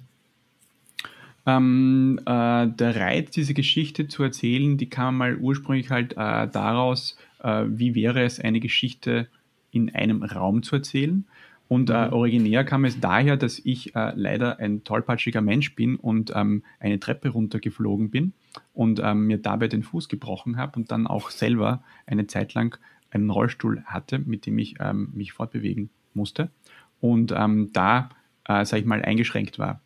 Ähm, 1.45 2.21
äh, 2.25 2.69
der 2.69 2.97
Reiz, 2.97 3.31
diese 3.33 3.55
Geschichte 3.55 4.07
zu 4.07 4.23
erzählen, 4.23 4.77
die 4.77 4.89
kam 4.89 5.17
mal 5.17 5.37
ursprünglich 5.37 5.91
halt 5.91 6.13
äh, 6.13 6.49
daraus, 6.49 7.19
äh, 7.43 7.65
wie 7.67 7.95
wäre 7.95 8.23
es, 8.23 8.39
eine 8.39 8.61
Geschichte 8.61 9.29
in 9.73 9.95
einem 9.95 10.23
Raum 10.23 10.63
zu 10.63 10.77
erzählen. 10.77 11.25
Und 11.69 11.91
äh, 11.91 12.07
mhm. 12.07 12.13
originär 12.13 12.65
kam 12.65 12.85
es 12.85 13.01
daher, 13.01 13.37
dass 13.37 13.59
ich 13.59 13.97
äh, 13.97 14.13
leider 14.15 14.59
ein 14.59 14.85
tollpatschiger 14.85 15.41
Mensch 15.41 15.75
bin 15.75 15.97
und 15.97 16.31
ähm, 16.35 16.63
eine 16.79 17.01
Treppe 17.01 17.31
runtergeflogen 17.31 18.11
bin 18.11 18.35
und 18.75 19.01
ähm, 19.03 19.27
mir 19.27 19.39
dabei 19.39 19.69
den 19.69 19.83
Fuß 19.83 20.09
gebrochen 20.09 20.59
habe 20.59 20.79
und 20.79 20.91
dann 20.93 21.07
auch 21.07 21.31
selber 21.31 21.83
eine 22.07 22.27
Zeit 22.27 22.55
lang 22.55 22.79
einen 23.11 23.31
Rollstuhl 23.31 23.83
hatte, 23.87 24.19
mit 24.19 24.47
dem 24.47 24.59
ich 24.59 24.77
ähm, 24.81 25.13
mich 25.15 25.33
fortbewegen 25.33 25.91
musste 26.15 26.51
und 27.01 27.33
ähm, 27.37 27.71
da, 27.73 28.11
äh, 28.47 28.65
sage 28.65 28.83
ich 28.83 28.87
mal, 28.87 29.03
eingeschränkt 29.03 29.59
war. 29.59 29.81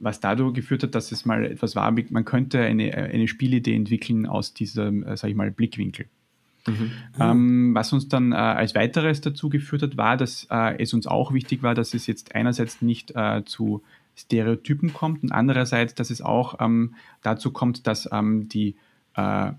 Was 0.00 0.20
dadurch 0.20 0.54
geführt 0.54 0.82
hat, 0.84 0.94
dass 0.94 1.12
es 1.12 1.24
mal 1.24 1.44
etwas 1.44 1.74
war, 1.74 1.90
man 1.90 2.24
könnte 2.24 2.60
eine, 2.60 2.94
eine 2.94 3.26
Spielidee 3.28 3.74
entwickeln 3.74 4.26
aus 4.26 4.54
diesem, 4.54 5.02
äh, 5.02 5.16
sage 5.16 5.32
ich 5.32 5.36
mal, 5.36 5.50
Blickwinkel. 5.50 6.06
Mhm. 6.66 6.90
Ähm, 7.18 7.74
was 7.74 7.92
uns 7.92 8.08
dann 8.08 8.32
äh, 8.32 8.36
als 8.36 8.74
weiteres 8.74 9.20
dazu 9.20 9.48
geführt 9.48 9.82
hat, 9.82 9.96
war, 9.96 10.16
dass 10.16 10.46
äh, 10.50 10.80
es 10.82 10.92
uns 10.94 11.06
auch 11.06 11.32
wichtig 11.32 11.62
war, 11.62 11.74
dass 11.74 11.94
es 11.94 12.06
jetzt 12.06 12.34
einerseits 12.34 12.82
nicht 12.82 13.12
äh, 13.14 13.44
zu 13.44 13.82
Stereotypen 14.16 14.92
kommt 14.92 15.22
und 15.22 15.32
andererseits, 15.32 15.94
dass 15.94 16.10
es 16.10 16.20
auch 16.20 16.56
ähm, 16.60 16.94
dazu 17.22 17.52
kommt, 17.52 17.86
dass 17.86 18.08
ähm, 18.12 18.48
die, 18.48 18.74
äh, 19.14 19.52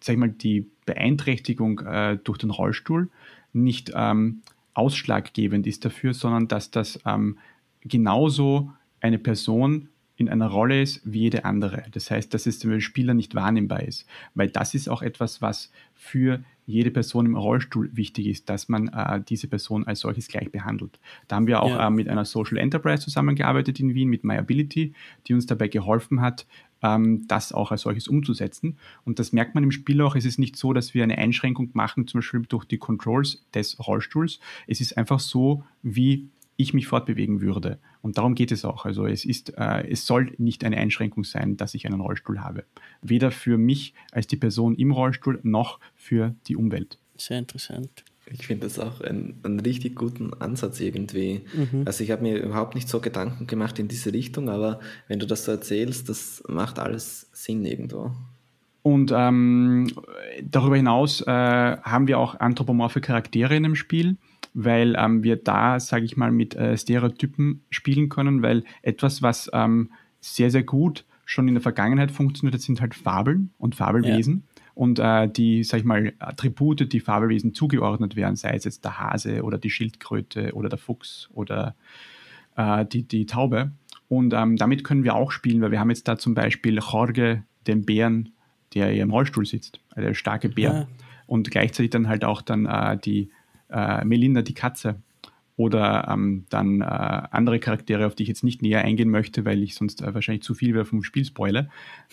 sag 0.00 0.08
ich 0.08 0.16
mal, 0.16 0.30
die 0.30 0.70
Beeinträchtigung 0.86 1.80
äh, 1.80 2.18
durch 2.22 2.38
den 2.38 2.50
Rollstuhl 2.50 3.10
nicht 3.52 3.92
ähm, 3.94 4.42
ausschlaggebend 4.74 5.66
ist 5.66 5.84
dafür, 5.84 6.14
sondern 6.14 6.48
dass 6.48 6.70
das 6.70 7.00
ähm, 7.04 7.38
genauso 7.80 8.70
eine 9.06 9.18
Person 9.18 9.88
in 10.16 10.28
einer 10.28 10.48
Rolle 10.48 10.82
ist 10.82 11.00
wie 11.04 11.20
jede 11.20 11.44
andere. 11.44 11.84
Das 11.92 12.10
heißt, 12.10 12.32
dass 12.32 12.46
es 12.46 12.58
dem 12.58 12.80
Spieler 12.80 13.14
nicht 13.14 13.34
wahrnehmbar 13.34 13.82
ist, 13.82 14.06
weil 14.34 14.48
das 14.48 14.74
ist 14.74 14.88
auch 14.88 15.02
etwas, 15.02 15.42
was 15.42 15.70
für 15.94 16.42
jede 16.64 16.90
Person 16.90 17.26
im 17.26 17.36
Rollstuhl 17.36 17.90
wichtig 17.94 18.26
ist, 18.26 18.48
dass 18.48 18.68
man 18.68 18.88
äh, 18.88 19.20
diese 19.28 19.46
Person 19.46 19.86
als 19.86 20.00
solches 20.00 20.26
gleich 20.26 20.50
behandelt. 20.50 20.98
Da 21.28 21.36
haben 21.36 21.46
wir 21.46 21.62
auch 21.62 21.70
ja. 21.70 21.86
äh, 21.86 21.90
mit 21.90 22.08
einer 22.08 22.24
Social 22.24 22.56
Enterprise 22.56 23.04
zusammengearbeitet 23.04 23.78
in 23.78 23.94
Wien, 23.94 24.08
mit 24.08 24.24
MyAbility, 24.24 24.94
die 25.26 25.34
uns 25.34 25.46
dabei 25.46 25.68
geholfen 25.68 26.22
hat, 26.22 26.46
ähm, 26.82 27.28
das 27.28 27.52
auch 27.52 27.70
als 27.70 27.82
solches 27.82 28.08
umzusetzen. 28.08 28.78
Und 29.04 29.18
das 29.18 29.32
merkt 29.32 29.54
man 29.54 29.64
im 29.64 29.70
Spiel 29.70 30.00
auch. 30.00 30.16
Es 30.16 30.24
ist 30.24 30.38
nicht 30.38 30.56
so, 30.56 30.72
dass 30.72 30.94
wir 30.94 31.04
eine 31.04 31.18
Einschränkung 31.18 31.70
machen, 31.74 32.08
zum 32.08 32.18
Beispiel 32.18 32.42
durch 32.48 32.64
die 32.64 32.78
Controls 32.78 33.44
des 33.54 33.78
Rollstuhls. 33.86 34.40
Es 34.66 34.80
ist 34.80 34.98
einfach 34.98 35.20
so, 35.20 35.62
wie 35.82 36.30
ich 36.56 36.74
mich 36.74 36.86
fortbewegen 36.86 37.40
würde. 37.40 37.78
Und 38.02 38.18
darum 38.18 38.34
geht 38.34 38.52
es 38.52 38.64
auch. 38.64 38.84
Also 38.84 39.06
es 39.06 39.24
ist, 39.24 39.56
äh, 39.56 39.88
es 39.88 40.06
soll 40.06 40.32
nicht 40.38 40.64
eine 40.64 40.76
Einschränkung 40.78 41.24
sein, 41.24 41.56
dass 41.56 41.74
ich 41.74 41.86
einen 41.86 42.00
Rollstuhl 42.00 42.40
habe. 42.40 42.64
Weder 43.02 43.30
für 43.30 43.58
mich 43.58 43.94
als 44.12 44.26
die 44.26 44.36
Person 44.36 44.74
im 44.74 44.90
Rollstuhl 44.90 45.40
noch 45.42 45.80
für 45.94 46.34
die 46.46 46.56
Umwelt. 46.56 46.98
Sehr 47.16 47.38
interessant. 47.38 48.04
Ich 48.28 48.46
finde 48.46 48.66
das 48.66 48.78
auch 48.80 49.00
einen, 49.02 49.38
einen 49.44 49.60
richtig 49.60 49.94
guten 49.94 50.34
Ansatz 50.34 50.80
irgendwie. 50.80 51.42
Mhm. 51.54 51.82
Also 51.84 52.02
ich 52.02 52.10
habe 52.10 52.22
mir 52.22 52.42
überhaupt 52.42 52.74
nicht 52.74 52.88
so 52.88 53.00
Gedanken 53.00 53.46
gemacht 53.46 53.78
in 53.78 53.86
diese 53.86 54.12
Richtung, 54.12 54.48
aber 54.48 54.80
wenn 55.06 55.20
du 55.20 55.26
das 55.26 55.44
so 55.44 55.52
erzählst, 55.52 56.08
das 56.08 56.42
macht 56.48 56.80
alles 56.80 57.28
Sinn 57.32 57.64
irgendwo. 57.64 58.12
Und 58.82 59.12
ähm, 59.14 59.88
darüber 60.42 60.76
hinaus 60.76 61.20
äh, 61.20 61.26
haben 61.26 62.08
wir 62.08 62.18
auch 62.18 62.38
anthropomorphe 62.38 63.00
Charaktere 63.00 63.56
in 63.56 63.64
dem 63.64 63.74
Spiel 63.76 64.16
weil 64.58 64.96
ähm, 64.98 65.22
wir 65.22 65.36
da, 65.36 65.78
sage 65.78 66.06
ich 66.06 66.16
mal, 66.16 66.32
mit 66.32 66.56
äh, 66.56 66.78
Stereotypen 66.78 67.62
spielen 67.68 68.08
können, 68.08 68.40
weil 68.40 68.64
etwas, 68.80 69.20
was 69.20 69.50
ähm, 69.52 69.90
sehr, 70.20 70.50
sehr 70.50 70.62
gut 70.62 71.04
schon 71.26 71.46
in 71.46 71.54
der 71.54 71.62
Vergangenheit 71.62 72.10
funktioniert 72.10 72.54
hat, 72.54 72.62
sind 72.62 72.80
halt 72.80 72.94
Fabeln 72.94 73.50
und 73.58 73.74
Fabelwesen. 73.74 74.44
Ja. 74.46 74.62
Und 74.74 74.98
äh, 74.98 75.28
die, 75.28 75.62
sag 75.62 75.80
ich 75.80 75.84
mal, 75.84 76.14
Attribute, 76.20 76.90
die 76.90 77.00
Fabelwesen 77.00 77.52
zugeordnet 77.52 78.16
werden, 78.16 78.36
sei 78.36 78.54
es 78.54 78.64
jetzt 78.64 78.82
der 78.84 78.98
Hase 78.98 79.42
oder 79.42 79.58
die 79.58 79.68
Schildkröte 79.68 80.54
oder 80.54 80.70
der 80.70 80.78
Fuchs 80.78 81.28
oder 81.34 81.74
äh, 82.56 82.86
die, 82.86 83.02
die 83.02 83.26
Taube. 83.26 83.72
Und 84.08 84.32
ähm, 84.32 84.56
damit 84.56 84.84
können 84.84 85.04
wir 85.04 85.16
auch 85.16 85.32
spielen, 85.32 85.60
weil 85.60 85.70
wir 85.70 85.80
haben 85.80 85.90
jetzt 85.90 86.08
da 86.08 86.16
zum 86.16 86.32
Beispiel 86.32 86.78
Jorge, 86.78 87.42
den 87.66 87.84
Bären, 87.84 88.30
der 88.72 88.88
hier 88.88 89.02
im 89.02 89.10
Rollstuhl 89.10 89.44
sitzt, 89.44 89.80
also 89.90 90.08
der 90.08 90.14
starke 90.14 90.48
Bär. 90.48 90.72
Ja. 90.72 90.88
Und 91.26 91.50
gleichzeitig 91.50 91.90
dann 91.90 92.08
halt 92.08 92.24
auch 92.24 92.40
dann 92.40 92.64
äh, 92.64 92.96
die 92.96 93.30
äh, 93.70 94.04
Melinda 94.04 94.42
die 94.42 94.54
Katze 94.54 95.00
oder 95.56 96.08
ähm, 96.10 96.44
dann 96.50 96.82
äh, 96.82 96.84
andere 96.84 97.58
Charaktere, 97.58 98.06
auf 98.06 98.14
die 98.14 98.24
ich 98.24 98.28
jetzt 98.28 98.44
nicht 98.44 98.60
näher 98.62 98.82
eingehen 98.82 99.10
möchte, 99.10 99.44
weil 99.44 99.62
ich 99.62 99.74
sonst 99.74 100.02
äh, 100.02 100.14
wahrscheinlich 100.14 100.42
zu 100.42 100.54
viel 100.54 100.74
wieder 100.74 100.84
vom 100.84 101.02
Spiel 101.02 101.24
spoile. 101.24 101.70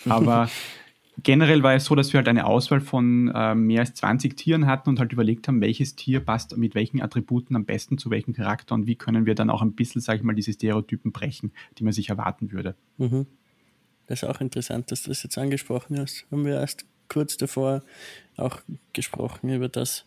Aber 0.08 0.48
generell 1.22 1.62
war 1.62 1.74
es 1.74 1.84
so, 1.84 1.94
dass 1.94 2.12
wir 2.12 2.18
halt 2.18 2.28
eine 2.28 2.46
Auswahl 2.46 2.80
von 2.80 3.30
äh, 3.34 3.54
mehr 3.54 3.80
als 3.80 3.94
20 3.94 4.36
Tieren 4.36 4.66
hatten 4.66 4.88
und 4.88 4.98
halt 4.98 5.12
überlegt 5.12 5.46
haben, 5.46 5.60
welches 5.60 5.94
Tier 5.94 6.20
passt 6.20 6.56
mit 6.56 6.74
welchen 6.74 7.02
Attributen 7.02 7.54
am 7.54 7.66
besten 7.66 7.98
zu 7.98 8.10
welchem 8.10 8.32
Charakter 8.32 8.74
und 8.74 8.86
wie 8.86 8.96
können 8.96 9.26
wir 9.26 9.34
dann 9.34 9.50
auch 9.50 9.60
ein 9.60 9.74
bisschen, 9.74 10.00
sage 10.00 10.18
ich 10.18 10.24
mal, 10.24 10.34
diese 10.34 10.52
Stereotypen 10.52 11.12
brechen, 11.12 11.52
die 11.78 11.84
man 11.84 11.92
sich 11.92 12.08
erwarten 12.08 12.50
würde. 12.50 12.74
Mhm. 12.96 13.26
Das 14.06 14.22
ist 14.22 14.28
auch 14.28 14.40
interessant, 14.40 14.90
dass 14.90 15.02
du 15.02 15.10
das 15.10 15.22
jetzt 15.22 15.38
angesprochen 15.38 15.98
hast. 15.98 16.26
Haben 16.30 16.44
wir 16.44 16.54
erst 16.54 16.84
kurz 17.08 17.36
davor 17.36 17.82
auch 18.36 18.60
gesprochen 18.92 19.50
über 19.50 19.68
das, 19.68 20.04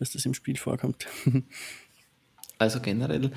dass 0.00 0.10
das 0.10 0.26
im 0.26 0.34
Spiel 0.34 0.56
vorkommt. 0.56 1.06
Also 2.58 2.80
generell, 2.80 3.30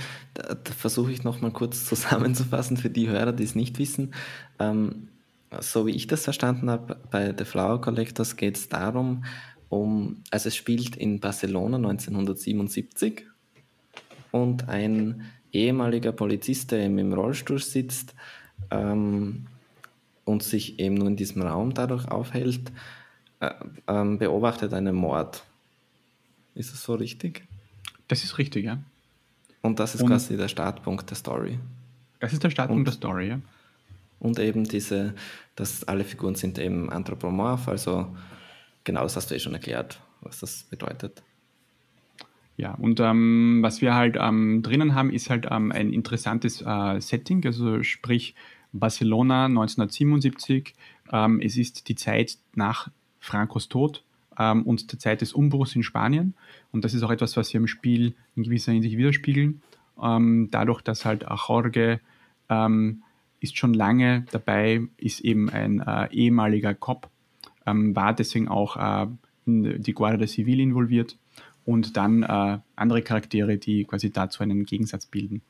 versuche 0.78 1.14
ich 1.14 1.24
nochmal 1.24 1.52
kurz 1.52 1.86
zusammenzufassen 1.86 2.76
für 2.76 2.90
die 2.90 3.08
Hörer, 3.08 3.32
die 3.32 3.46
es 3.46 3.56
nicht 3.56 3.80
wissen. 3.80 4.14
Ähm, 4.60 5.08
so 5.62 5.88
wie 5.88 5.92
ich 5.92 6.08
das 6.08 6.26
verstanden 6.26 6.70
habe, 6.70 6.98
bei 7.10 7.34
The 7.38 7.46
Flower 7.46 7.80
Collectors 7.80 8.36
geht 8.36 8.58
es 8.58 8.68
darum, 8.68 9.24
um, 9.70 10.24
also 10.30 10.50
es 10.50 10.58
spielt 10.58 10.98
in 10.98 11.22
Barcelona 11.22 11.78
1977 11.78 13.26
und 14.32 14.68
ein 14.68 15.24
ehemaliger 15.54 16.12
Polizist, 16.12 16.72
der 16.72 16.86
eben 16.86 16.98
im 16.98 17.14
Rollstuhl 17.14 17.60
sitzt 17.60 18.14
ähm, 18.72 19.48
und 20.26 20.44
sich 20.44 20.80
eben 20.80 20.96
nur 20.96 21.08
in 21.08 21.16
diesem 21.16 21.44
Raum 21.44 21.74
dadurch 21.74 22.10
aufhält, 22.10 22.72
äh, 23.40 23.52
ähm, 23.88 24.18
beobachtet 24.18 24.74
einen 24.74 24.96
Mord. 24.96 25.44
Ist 26.56 26.72
das 26.72 26.84
so 26.84 26.96
richtig? 26.96 27.48
Das 28.08 28.24
ist 28.24 28.38
richtig, 28.38 28.66
ja. 28.66 28.80
Und 29.62 29.80
das 29.80 29.96
ist 29.96 30.02
und 30.02 30.10
quasi 30.10 30.38
der 30.38 30.48
Startpunkt 30.48 31.10
der 31.10 31.18
Story. 31.18 31.58
Das 32.20 32.34
ist 32.34 32.44
der 32.44 32.50
Startpunkt 32.50 32.82
und, 32.82 32.86
der 32.86 32.94
Story, 32.94 33.30
ja. 33.30 33.40
Und 34.20 34.40
eben 34.40 34.64
diese, 34.64 35.16
dass 35.56 35.84
alle 35.86 36.04
Figuren 36.04 36.36
sind 36.36 36.60
eben 36.60 36.90
anthropomorph, 36.90 37.68
also 37.68 38.16
genau 38.84 39.04
das 39.04 39.16
hast 39.16 39.32
du 39.32 39.36
eh 39.36 39.40
schon 39.40 39.54
erklärt, 39.54 40.02
was 40.22 40.40
das 40.40 40.64
bedeutet. 40.64 41.24
Ja, 42.56 42.74
und 42.76 43.00
ähm, 43.00 43.60
was 43.62 43.82
wir 43.82 43.96
halt 43.96 44.16
ähm, 44.20 44.62
drinnen 44.62 44.94
haben, 44.94 45.12
ist 45.12 45.30
halt 45.30 45.48
ähm, 45.50 45.72
ein 45.72 45.92
interessantes 45.92 46.62
äh, 46.62 47.00
Setting, 47.02 47.44
also 47.46 47.82
sprich 47.82 48.36
Barcelona 48.74 49.46
1977. 49.46 50.74
Ähm, 51.12 51.42
es 51.42 51.58
ist 51.58 51.88
die 51.90 51.96
Zeit 51.96 52.38
nach 52.54 52.90
Francos 53.20 53.70
Tod 53.70 54.04
ähm, 54.38 54.64
und 54.64 54.92
der 54.92 55.00
Zeit 55.00 55.22
des 55.22 55.34
Umbruchs 55.34 55.76
in 55.76 55.84
Spanien. 55.84 56.34
Und 56.72 56.84
das 56.84 56.94
ist 56.94 57.04
auch 57.04 57.12
etwas, 57.12 57.38
was 57.38 57.54
wir 57.54 57.60
im 57.60 57.68
Spiel 57.68 58.16
in 58.36 58.44
gewisser 58.44 58.72
Hinsicht 58.72 58.98
widerspiegeln. 58.98 59.62
Ähm, 60.02 60.50
dadurch, 60.52 60.82
dass 60.82 61.06
halt 61.06 61.26
Jorge 61.48 62.00
ähm, 62.50 63.04
ist 63.40 63.58
schon 63.58 63.74
lange 63.74 64.26
dabei, 64.32 64.82
ist 64.98 65.22
eben 65.22 65.50
ein 65.50 65.82
äh, 65.82 66.08
ehemaliger 66.12 66.74
Cop, 66.74 67.10
ähm, 67.66 67.96
war 67.96 68.14
deswegen 68.14 68.48
auch 68.48 68.78
äh, 68.78 69.08
in 69.46 69.82
die 69.82 69.94
Guardia 69.94 70.28
Civil 70.28 70.60
involviert 70.60 71.18
und 71.66 71.98
dann 71.98 72.24
äh, 72.24 72.60
andere 72.76 73.02
Charaktere, 73.02 73.58
die 73.58 73.86
quasi 73.86 74.12
dazu 74.12 74.44
einen 74.44 74.66
Gegensatz 74.66 75.06
bilden. 75.06 75.42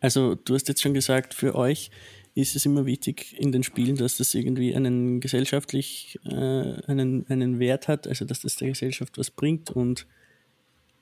Also 0.00 0.34
du 0.34 0.54
hast 0.54 0.68
jetzt 0.68 0.82
schon 0.82 0.94
gesagt, 0.94 1.32
für 1.32 1.54
euch 1.54 1.90
ist 2.34 2.56
es 2.56 2.64
immer 2.64 2.86
wichtig 2.86 3.38
in 3.38 3.52
den 3.52 3.62
Spielen, 3.62 3.96
dass 3.96 4.16
das 4.16 4.34
irgendwie 4.34 4.74
einen 4.74 5.20
gesellschaftlich 5.20 6.18
äh, 6.24 6.30
einen, 6.86 7.26
einen 7.28 7.58
Wert 7.58 7.88
hat, 7.88 8.06
also 8.06 8.24
dass 8.24 8.40
das 8.40 8.56
der 8.56 8.68
Gesellschaft 8.68 9.18
was 9.18 9.30
bringt 9.30 9.70
und 9.70 10.06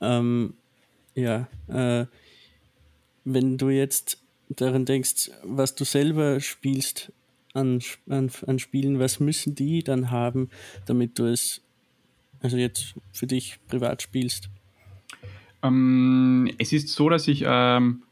ähm, 0.01 0.55
ja, 1.14 1.49
äh, 1.69 2.07
wenn 3.25 3.59
du 3.59 3.69
jetzt 3.69 4.19
daran 4.49 4.85
denkst, 4.85 5.31
was 5.45 5.75
du 5.75 5.85
selber 5.85 6.40
spielst 6.40 7.12
an, 7.53 7.81
an, 8.09 8.31
an 8.47 8.59
Spielen, 8.59 8.99
was 8.99 9.21
müssen 9.21 9.55
die 9.55 9.83
dann 9.85 10.11
haben, 10.11 10.51
damit 10.87 11.19
du 11.19 11.27
es 11.27 11.62
also 12.40 12.57
jetzt 12.57 12.95
für 13.12 13.27
dich 13.27 13.59
privat 13.69 14.03
spielst? 14.03 14.49
Ähm, 15.62 16.51
es 16.59 16.73
ist 16.73 16.88
so, 16.88 17.09
dass 17.09 17.29
ich 17.29 17.45
ähm, 17.47 18.03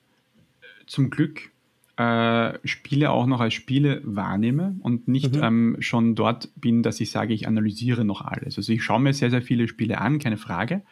zum 0.87 1.11
Glück 1.11 1.51
äh, 1.99 2.59
Spiele 2.65 3.11
auch 3.11 3.27
noch 3.27 3.41
als 3.41 3.55
Spiele 3.55 4.01
wahrnehme 4.05 4.77
und 4.81 5.09
nicht 5.09 5.35
mhm. 5.35 5.43
ähm, 5.43 5.77
schon 5.81 6.15
dort 6.15 6.49
bin, 6.57 6.83
dass 6.83 7.01
ich 7.01 7.11
sage, 7.11 7.35
ich 7.35 7.49
analysiere 7.49 8.05
noch 8.05 8.23
alles. 8.23 8.57
Also 8.57 8.73
ich 8.73 8.83
schaue 8.83 9.01
mir 9.01 9.13
sehr, 9.13 9.31
sehr 9.31 9.43
viele 9.43 9.69
Spiele 9.69 10.01
an, 10.01 10.19
keine 10.19 10.37
Frage. 10.37 10.83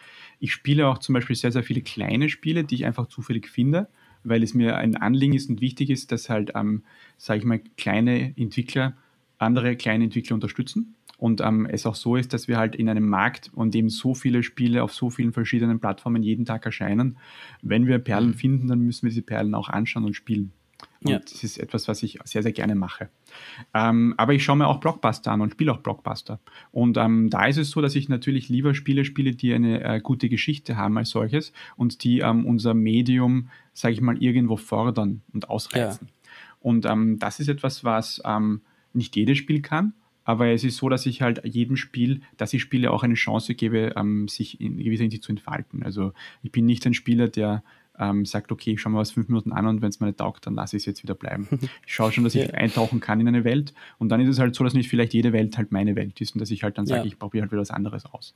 Ich 0.40 0.52
spiele 0.52 0.88
auch 0.88 0.98
zum 0.98 1.14
Beispiel 1.14 1.36
sehr, 1.36 1.52
sehr 1.52 1.62
viele 1.62 1.80
kleine 1.80 2.28
Spiele, 2.28 2.64
die 2.64 2.74
ich 2.74 2.86
einfach 2.86 3.06
zufällig 3.06 3.48
finde, 3.48 3.88
weil 4.24 4.42
es 4.42 4.52
mir 4.52 4.76
ein 4.76 4.96
Anliegen 4.96 5.34
ist 5.34 5.48
und 5.48 5.60
wichtig 5.60 5.90
ist, 5.90 6.10
dass 6.10 6.28
halt, 6.28 6.52
ähm, 6.56 6.82
sage 7.16 7.38
ich 7.38 7.44
mal, 7.46 7.60
kleine 7.76 8.36
Entwickler 8.36 8.94
andere 9.38 9.76
kleine 9.76 10.04
Entwickler 10.04 10.34
unterstützen. 10.34 10.94
Und 11.18 11.40
ähm, 11.40 11.66
es 11.66 11.86
auch 11.86 11.94
so 11.94 12.16
ist, 12.16 12.34
dass 12.34 12.46
wir 12.46 12.58
halt 12.58 12.74
in 12.74 12.88
einem 12.88 13.08
Markt, 13.08 13.50
an 13.56 13.70
dem 13.70 13.88
so 13.88 14.14
viele 14.14 14.42
Spiele 14.42 14.82
auf 14.82 14.92
so 14.92 15.08
vielen 15.08 15.32
verschiedenen 15.32 15.80
Plattformen 15.80 16.22
jeden 16.22 16.44
Tag 16.44 16.66
erscheinen, 16.66 17.16
wenn 17.62 17.86
wir 17.86 17.98
Perlen 17.98 18.30
mhm. 18.30 18.34
finden, 18.34 18.68
dann 18.68 18.80
müssen 18.80 19.04
wir 19.04 19.10
diese 19.10 19.22
Perlen 19.22 19.54
auch 19.54 19.68
anschauen 19.68 20.04
und 20.04 20.14
spielen. 20.14 20.52
Und 21.02 21.10
ja. 21.10 21.18
das 21.18 21.44
ist 21.44 21.58
etwas, 21.58 21.88
was 21.88 22.02
ich 22.02 22.18
sehr, 22.24 22.42
sehr 22.42 22.52
gerne 22.52 22.74
mache. 22.74 23.08
Ähm, 23.74 24.14
aber 24.16 24.34
ich 24.34 24.44
schaue 24.44 24.56
mir 24.56 24.66
auch 24.66 24.80
Blockbuster 24.80 25.32
an 25.32 25.40
und 25.40 25.52
spiele 25.52 25.72
auch 25.72 25.78
Blockbuster. 25.78 26.40
Und 26.72 26.96
ähm, 26.96 27.30
da 27.30 27.46
ist 27.46 27.58
es 27.58 27.70
so, 27.70 27.80
dass 27.80 27.94
ich 27.94 28.08
natürlich 28.08 28.48
lieber 28.48 28.74
Spiele 28.74 29.04
spiele, 29.04 29.32
die 29.32 29.52
eine 29.52 29.82
äh, 29.82 30.00
gute 30.00 30.28
Geschichte 30.28 30.76
haben 30.76 30.96
als 30.98 31.10
solches 31.10 31.52
und 31.76 32.04
die 32.04 32.20
ähm, 32.20 32.46
unser 32.46 32.74
Medium, 32.74 33.50
sage 33.72 33.94
ich 33.94 34.00
mal, 34.00 34.22
irgendwo 34.22 34.56
fordern 34.56 35.22
und 35.32 35.50
ausreizen. 35.50 36.08
Ja. 36.08 36.30
Und 36.60 36.86
ähm, 36.86 37.18
das 37.18 37.40
ist 37.40 37.48
etwas, 37.48 37.84
was 37.84 38.20
ähm, 38.24 38.62
nicht 38.92 39.14
jedes 39.16 39.38
Spiel 39.38 39.62
kann. 39.62 39.92
Aber 40.24 40.48
es 40.48 40.64
ist 40.64 40.78
so, 40.78 40.88
dass 40.88 41.06
ich 41.06 41.22
halt 41.22 41.42
jedem 41.44 41.76
Spiel, 41.76 42.20
dass 42.36 42.52
ich 42.52 42.60
spiele, 42.60 42.90
auch 42.90 43.04
eine 43.04 43.14
Chance 43.14 43.54
gebe, 43.54 43.92
ähm, 43.96 44.26
sich 44.26 44.60
in 44.60 44.76
gewisser 44.76 45.02
Hinsicht 45.02 45.22
zu 45.22 45.30
entfalten. 45.30 45.84
Also 45.84 46.12
ich 46.42 46.50
bin 46.50 46.66
nicht 46.66 46.84
ein 46.84 46.94
Spieler, 46.94 47.28
der 47.28 47.62
ähm, 47.98 48.24
sagt, 48.24 48.52
okay, 48.52 48.72
ich 48.72 48.80
schaue 48.80 48.92
mal 48.92 49.00
was 49.00 49.10
fünf 49.10 49.28
Minuten 49.28 49.52
an 49.52 49.66
und 49.66 49.82
wenn 49.82 49.88
es 49.88 50.00
mir 50.00 50.06
nicht 50.06 50.18
taugt, 50.18 50.46
dann 50.46 50.54
lasse 50.54 50.76
ich 50.76 50.82
es 50.82 50.86
jetzt 50.86 51.02
wieder 51.02 51.14
bleiben. 51.14 51.48
Ich 51.86 51.94
schaue 51.94 52.10
schon, 52.10 52.24
dass 52.24 52.34
ich 52.34 52.46
ja. 52.46 52.54
eintauchen 52.54 53.00
kann 53.00 53.20
in 53.20 53.28
eine 53.28 53.44
Welt 53.44 53.72
und 53.98 54.08
dann 54.08 54.20
ist 54.20 54.28
es 54.28 54.38
halt 54.38 54.54
so, 54.54 54.64
dass 54.64 54.74
nicht 54.74 54.88
vielleicht 54.88 55.14
jede 55.14 55.32
Welt 55.32 55.56
halt 55.56 55.72
meine 55.72 55.94
Welt 55.94 56.20
ist 56.20 56.34
und 56.34 56.40
dass 56.40 56.50
ich 56.50 56.62
halt 56.62 56.78
dann 56.78 56.86
sage, 56.86 57.02
ja. 57.02 57.06
ich 57.06 57.18
probiere 57.18 57.42
halt 57.42 57.52
wieder 57.52 57.60
was 57.60 57.70
anderes 57.70 58.06
aus. 58.06 58.34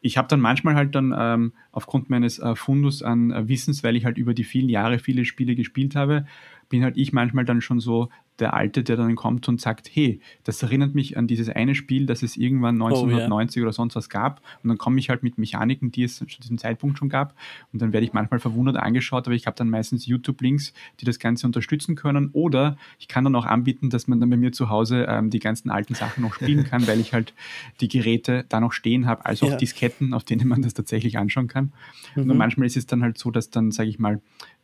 Ich 0.00 0.16
habe 0.16 0.28
dann 0.28 0.40
manchmal 0.40 0.74
halt 0.74 0.94
dann 0.94 1.14
ähm, 1.16 1.52
aufgrund 1.72 2.10
meines 2.10 2.38
äh, 2.38 2.54
Fundus 2.54 3.02
an 3.02 3.30
äh, 3.30 3.48
Wissens, 3.48 3.84
weil 3.84 3.96
ich 3.96 4.04
halt 4.04 4.18
über 4.18 4.34
die 4.34 4.44
vielen 4.44 4.68
Jahre 4.68 4.98
viele 4.98 5.24
Spiele 5.24 5.54
gespielt 5.54 5.94
habe, 5.94 6.26
bin 6.68 6.82
halt 6.82 6.96
ich 6.96 7.12
manchmal 7.12 7.44
dann 7.44 7.60
schon 7.60 7.80
so 7.80 8.08
der 8.38 8.54
Alte, 8.54 8.82
der 8.82 8.96
dann 8.96 9.16
kommt 9.16 9.48
und 9.48 9.60
sagt, 9.60 9.88
hey, 9.92 10.20
das 10.44 10.62
erinnert 10.62 10.94
mich 10.94 11.16
an 11.16 11.26
dieses 11.26 11.48
eine 11.48 11.74
Spiel, 11.74 12.06
das 12.06 12.22
es 12.22 12.36
irgendwann 12.36 12.74
1990 12.76 13.56
oh, 13.56 13.60
yeah. 13.60 13.66
oder 13.66 13.72
sonst 13.72 13.96
was 13.96 14.08
gab. 14.08 14.40
Und 14.62 14.68
dann 14.68 14.78
komme 14.78 14.98
ich 14.98 15.08
halt 15.08 15.22
mit 15.22 15.38
Mechaniken, 15.38 15.90
die 15.90 16.04
es 16.04 16.16
zu 16.16 16.24
diesem 16.24 16.58
Zeitpunkt 16.58 16.98
schon 16.98 17.08
gab. 17.08 17.34
Und 17.72 17.80
dann 17.80 17.92
werde 17.92 18.06
ich 18.06 18.12
manchmal 18.12 18.40
verwundert 18.40 18.76
angeschaut, 18.76 19.26
aber 19.26 19.34
ich 19.34 19.46
habe 19.46 19.56
dann 19.56 19.70
meistens 19.70 20.06
YouTube-Links, 20.06 20.72
die 21.00 21.04
das 21.04 21.18
Ganze 21.18 21.46
unterstützen 21.46 21.94
können. 21.94 22.30
Oder 22.32 22.76
ich 22.98 23.08
kann 23.08 23.24
dann 23.24 23.34
auch 23.34 23.46
anbieten, 23.46 23.90
dass 23.90 24.08
man 24.08 24.20
dann 24.20 24.30
bei 24.30 24.36
mir 24.36 24.52
zu 24.52 24.68
Hause 24.68 25.06
ähm, 25.08 25.30
die 25.30 25.38
ganzen 25.38 25.70
alten 25.70 25.94
Sachen 25.94 26.22
noch 26.22 26.34
spielen 26.34 26.64
kann, 26.64 26.86
weil 26.86 27.00
ich 27.00 27.12
halt 27.12 27.34
die 27.80 27.88
Geräte 27.88 28.44
da 28.48 28.60
noch 28.60 28.72
stehen 28.72 29.06
habe, 29.06 29.24
also 29.24 29.46
auch 29.46 29.50
ja. 29.50 29.56
Disketten, 29.56 30.14
auf 30.14 30.24
denen 30.24 30.48
man 30.48 30.62
das 30.62 30.74
tatsächlich 30.74 31.18
anschauen 31.18 31.48
kann. 31.48 31.72
Mhm. 32.14 32.30
Und 32.30 32.36
manchmal 32.36 32.66
ist 32.66 32.76
es 32.76 32.86
dann 32.86 33.02
halt 33.02 33.18
so, 33.18 33.30
dass 33.30 33.50
dann, 33.50 33.70
sage 33.70 33.88
ich 33.88 33.98
mal, 33.98 34.20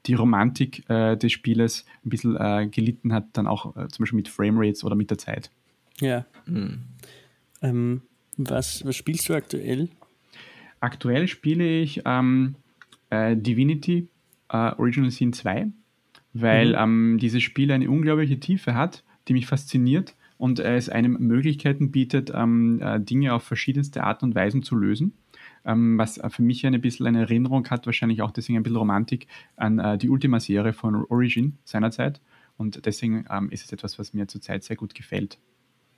die 0.07 0.15
Romantik 0.15 0.89
äh, 0.91 1.17
des 1.17 1.33
Spieles 1.33 1.85
ein 2.05 2.11
bisschen 2.11 2.37
äh, 2.37 2.67
gelitten 2.67 3.13
hat, 3.13 3.27
dann 3.35 3.47
auch 3.47 3.77
äh, 3.77 3.89
zum 3.89 4.03
Beispiel 4.03 4.17
mit 4.17 4.29
Framerates 4.29 4.85
oder 4.85 4.97
mit 4.97 5.11
der 5.11 5.19
Zeit. 5.19 5.51
Ja. 6.01 6.25
Mhm. 6.47 6.83
Ähm, 7.63 8.03
was, 8.37 8.85
was 8.85 8.97
spielst 8.97 9.29
du 9.29 9.35
aktuell? 9.35 9.89
Aktuell 10.81 11.29
spiele 11.29 11.81
ich 11.81 12.03
ähm, 12.05 12.57
äh, 13.11 13.37
Divinity 13.37 14.09
äh, 14.49 14.73
Original 14.77 15.11
Sin 15.11 15.33
2, 15.33 15.69
weil 16.33 16.71
mhm. 16.71 16.79
ähm, 16.79 17.19
dieses 17.21 17.43
Spiel 17.43 17.71
eine 17.71 17.89
unglaubliche 17.89 18.41
Tiefe 18.41 18.75
hat, 18.75 19.05
die 19.29 19.35
mich 19.35 19.47
fasziniert 19.47 20.17
und 20.39 20.59
es 20.59 20.89
einem 20.89 21.17
Möglichkeiten 21.21 21.93
bietet, 21.93 22.33
ähm, 22.35 22.81
äh, 22.83 22.99
Dinge 22.99 23.35
auf 23.35 23.45
verschiedenste 23.45 24.03
Art 24.03 24.25
und 24.25 24.35
Weisen 24.35 24.65
zu 24.65 24.75
lösen 24.75 25.13
ähm, 25.65 25.99
was 25.99 26.21
für 26.31 26.43
mich 26.43 26.67
ein 26.67 26.81
bisschen 26.81 27.07
eine 27.07 27.21
Erinnerung 27.21 27.69
hat, 27.69 27.87
wahrscheinlich 27.87 28.23
auch 28.23 28.31
deswegen 28.31 28.59
ein 28.59 28.63
bisschen 28.63 28.79
Romantik 28.79 29.27
an 29.57 29.79
äh, 29.79 29.99
die 29.99 30.09
Ultima-Serie 30.09 30.73
von 30.73 31.05
Origin 31.09 31.59
seinerzeit. 31.65 32.21
Und 32.57 32.85
deswegen 32.87 33.25
ähm, 33.31 33.51
ist 33.51 33.65
es 33.65 33.73
etwas, 33.73 33.99
was 33.99 34.15
mir 34.15 34.29
zurzeit 34.29 34.63
sehr 34.65 34.77
gut 34.77 34.95
gefällt. 34.95 35.39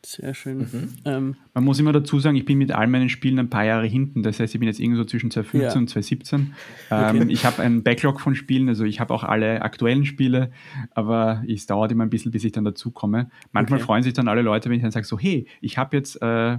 Sehr 0.05 0.35
schön. 0.35 0.59
Mhm. 0.59 0.89
Ähm, 1.07 1.37
Man 1.55 1.65
muss 1.65 1.79
immer 1.79 1.93
dazu 1.93 2.19
sagen, 2.21 2.37
ich 2.37 2.45
bin 2.45 2.59
mit 2.59 2.73
all 2.73 2.87
meinen 2.87 3.09
Spielen 3.09 3.39
ein 3.39 3.49
paar 3.49 3.65
Jahre 3.65 3.87
hinten. 3.87 4.23
Das 4.23 4.39
heißt, 4.39 4.55
ich 4.55 4.61
bin 4.61 4.69
jetzt 4.69 4.79
irgendwo 4.79 5.05
zwischen 5.05 5.31
2015 5.31 5.71
ja. 5.71 5.81
und 5.81 5.89
2017. 5.89 6.55
Ähm, 6.91 7.17
okay. 7.17 7.33
Ich 7.33 7.45
habe 7.47 7.63
einen 7.63 7.83
Backlog 7.83 8.21
von 8.21 8.35
Spielen, 8.35 8.69
also 8.69 8.85
ich 8.85 9.01
habe 9.01 9.15
auch 9.15 9.25
alle 9.25 9.63
aktuellen 9.63 10.05
Spiele, 10.05 10.51
aber 10.91 11.43
es 11.49 11.67
dauert 11.67 11.91
immer 11.91 12.05
ein 12.05 12.11
bisschen, 12.11 12.33
bis 12.33 12.45
ich 12.45 12.53
dann 12.53 12.65
dazu 12.65 12.91
komme. 12.91 13.31
Manchmal 13.53 13.79
okay. 13.79 13.87
freuen 13.87 14.03
sich 14.03 14.13
dann 14.13 14.29
alle 14.29 14.43
Leute, 14.43 14.69
wenn 14.69 14.77
ich 14.77 14.83
dann 14.83 14.91
sage, 14.91 15.07
so, 15.07 15.19
hey, 15.19 15.47
ich 15.63 15.79
habe 15.79 15.97
jetzt 15.97 16.21
äh, 16.21 16.59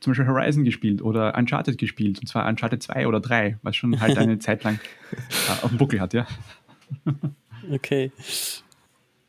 zum 0.00 0.12
Beispiel 0.12 0.26
Horizon 0.26 0.64
gespielt 0.64 1.02
oder 1.02 1.36
Uncharted 1.36 1.78
gespielt, 1.78 2.18
und 2.20 2.26
zwar 2.26 2.46
Uncharted 2.46 2.82
2 2.82 3.06
oder 3.06 3.20
3, 3.20 3.58
was 3.62 3.76
schon 3.76 4.00
halt 4.00 4.18
eine 4.18 4.38
Zeit 4.40 4.64
lang 4.64 4.78
äh, 5.12 5.64
auf 5.64 5.70
dem 5.70 5.78
Buckel 5.78 6.00
hat, 6.00 6.14
ja. 6.14 6.26
okay. 7.70 8.12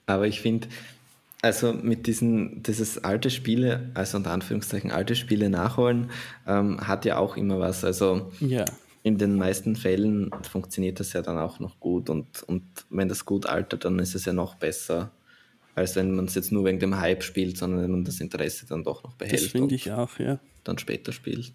Aber 0.06 0.28
ich 0.28 0.42
finde, 0.42 0.68
also 1.42 1.74
mit 1.74 2.08
diesen, 2.08 2.64
dieses 2.64 3.04
alte 3.04 3.30
Spiele, 3.30 3.92
also 3.94 4.18
unter 4.18 4.32
Anführungszeichen 4.32 4.92
alte 4.92 5.16
Spiele 5.16 5.50
nachholen, 5.50 6.10
ähm, 6.48 6.86
hat 6.88 7.06
ja 7.06 7.18
auch 7.18 7.38
immer 7.38 7.60
was. 7.60 7.84
Also 7.84 8.32
ja. 8.40 8.66
in 9.04 9.18
den 9.18 9.36
meisten 9.36 9.76
Fällen 9.76 10.32
funktioniert 10.50 11.00
das 11.00 11.14
ja 11.14 11.22
dann 11.22 11.38
auch 11.38 11.60
noch 11.60 11.80
gut 11.80 12.10
und, 12.10 12.44
und 12.44 12.64
wenn 12.90 13.08
das 13.08 13.26
gut 13.26 13.46
altert, 13.46 13.86
dann 13.86 14.00
ist 14.00 14.16
es 14.16 14.26
ja 14.26 14.34
noch 14.34 14.56
besser 14.56 15.12
als 15.78 15.96
wenn 15.96 16.16
man 16.16 16.26
es 16.26 16.34
jetzt 16.34 16.52
nur 16.52 16.66
wegen 16.66 16.80
dem 16.80 17.00
Hype 17.00 17.24
spielt, 17.24 17.56
sondern 17.56 17.84
wenn 17.84 17.92
man 17.92 18.04
das 18.04 18.20
Interesse 18.20 18.66
dann 18.66 18.84
doch 18.84 19.04
noch 19.04 19.14
behält. 19.14 19.44
Das 19.44 19.52
finde 19.52 19.76
ich 19.76 19.92
auch, 19.92 20.18
ja. 20.18 20.40
Dann 20.64 20.80
später 20.80 21.12
spielt. 21.12 21.54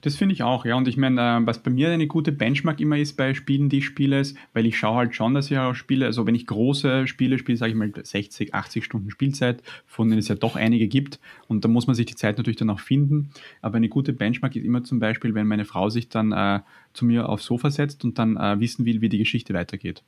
Das 0.00 0.16
finde 0.16 0.32
ich 0.32 0.42
auch, 0.42 0.64
ja. 0.64 0.74
Und 0.74 0.88
ich 0.88 0.96
meine, 0.96 1.20
äh, 1.20 1.46
was 1.46 1.62
bei 1.62 1.70
mir 1.70 1.90
eine 1.90 2.06
gute 2.06 2.32
Benchmark 2.32 2.80
immer 2.80 2.96
ist 2.96 3.16
bei 3.16 3.34
Spielen, 3.34 3.68
die 3.68 3.78
ich 3.78 3.84
spiele, 3.84 4.20
ist, 4.20 4.38
weil 4.54 4.64
ich 4.64 4.78
schaue 4.78 4.96
halt 4.96 5.14
schon, 5.14 5.34
dass 5.34 5.50
ich 5.50 5.58
auch 5.58 5.74
spiele, 5.74 6.06
also 6.06 6.26
wenn 6.26 6.34
ich 6.34 6.46
große 6.46 7.06
Spiele 7.06 7.38
spiele, 7.38 7.58
sage 7.58 7.72
ich 7.72 7.76
mal 7.76 7.92
60, 8.02 8.54
80 8.54 8.84
Stunden 8.84 9.10
Spielzeit, 9.10 9.62
von 9.86 10.08
denen 10.08 10.18
es 10.18 10.28
ja 10.28 10.34
doch 10.34 10.56
einige 10.56 10.88
gibt. 10.88 11.20
Und 11.46 11.62
da 11.62 11.68
muss 11.68 11.86
man 11.86 11.94
sich 11.94 12.06
die 12.06 12.16
Zeit 12.16 12.38
natürlich 12.38 12.58
dann 12.58 12.70
auch 12.70 12.80
finden. 12.80 13.30
Aber 13.60 13.76
eine 13.76 13.90
gute 13.90 14.14
Benchmark 14.14 14.56
ist 14.56 14.64
immer 14.64 14.82
zum 14.82 14.98
Beispiel, 14.98 15.34
wenn 15.34 15.46
meine 15.46 15.66
Frau 15.66 15.90
sich 15.90 16.08
dann 16.08 16.32
äh, 16.32 16.60
zu 16.94 17.04
mir 17.04 17.28
aufs 17.28 17.44
Sofa 17.44 17.70
setzt 17.70 18.02
und 18.02 18.18
dann 18.18 18.38
äh, 18.38 18.58
wissen 18.60 18.86
will, 18.86 19.02
wie 19.02 19.10
die 19.10 19.18
Geschichte 19.18 19.52
weitergeht. 19.52 20.02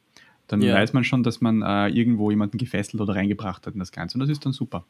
Dann 0.49 0.61
ja. 0.63 0.75
weiß 0.75 0.93
man 0.93 1.05
schon, 1.05 1.23
dass 1.23 1.41
man 1.41 1.63
äh, 1.63 1.89
irgendwo 1.89 2.31
jemanden 2.31 2.59
gefesselt 2.59 3.01
oder 3.01 3.15
reingebracht 3.15 3.67
hat 3.67 3.75
in 3.75 3.81
das 3.81 3.93
Ganze. 3.93 4.17
Und 4.17 4.21
das 4.21 4.31
ist 4.31 4.45
dann 4.45 4.53
super. 4.53 4.87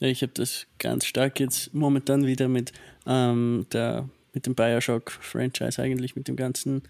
Ja, 0.00 0.08
ich 0.08 0.22
habe 0.22 0.32
das 0.34 0.66
ganz 0.78 1.04
stark 1.04 1.38
jetzt 1.38 1.74
momentan 1.74 2.26
wieder 2.26 2.48
mit, 2.48 2.72
ähm, 3.06 3.66
der, 3.72 4.08
mit 4.32 4.46
dem 4.46 4.54
Bioshock-Franchise 4.54 5.80
eigentlich, 5.82 6.16
mit 6.16 6.28
dem 6.28 6.36
ganzen 6.36 6.82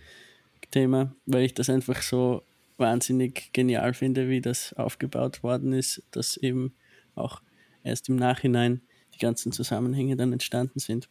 Thema, 0.71 1.15
weil 1.27 1.45
ich 1.45 1.55
das 1.55 1.69
einfach 1.69 2.01
so 2.01 2.43
wahnsinnig 2.79 3.53
genial 3.53 3.95
finde, 3.95 4.29
wie 4.29 4.41
das 4.41 4.73
aufgebaut 4.75 5.43
worden 5.43 5.73
ist, 5.73 6.03
dass 6.11 6.37
eben 6.37 6.73
auch 7.15 7.43
erst 7.85 8.09
im 8.09 8.17
Nachhinein 8.17 8.81
die 9.15 9.19
ganzen 9.19 9.53
Zusammenhänge 9.53 10.17
dann 10.17 10.33
entstanden 10.33 10.79
sind. 10.79 11.09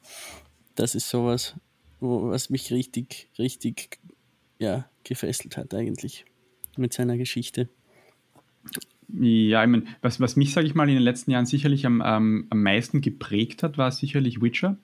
Das 0.76 0.96
ist 0.96 1.10
sowas, 1.10 1.56
wo, 2.00 2.30
was 2.30 2.50
mich 2.50 2.72
richtig, 2.72 3.30
richtig 3.38 4.00
ja, 4.62 4.86
gefesselt 5.04 5.58
hat 5.58 5.74
eigentlich 5.74 6.24
mit 6.78 6.94
seiner 6.94 7.18
Geschichte. 7.18 7.68
Ja, 9.10 9.64
ich 9.64 9.70
meine, 9.70 9.84
was, 10.02 10.22
was 10.22 10.36
mich, 10.36 10.54
sage 10.54 10.68
ich 10.68 10.76
mal, 10.76 10.88
in 10.88 10.96
den 10.96 11.04
letzten 11.04 11.32
Jahren 11.32 11.48
sicherlich 11.48 11.86
am, 11.86 12.02
ähm, 12.06 12.46
am 12.50 12.64
meisten 12.64 13.02
geprägt 13.02 13.64
hat, 13.64 13.78
war 13.78 13.92
sicherlich 13.92 14.42
Witcher, 14.42 14.78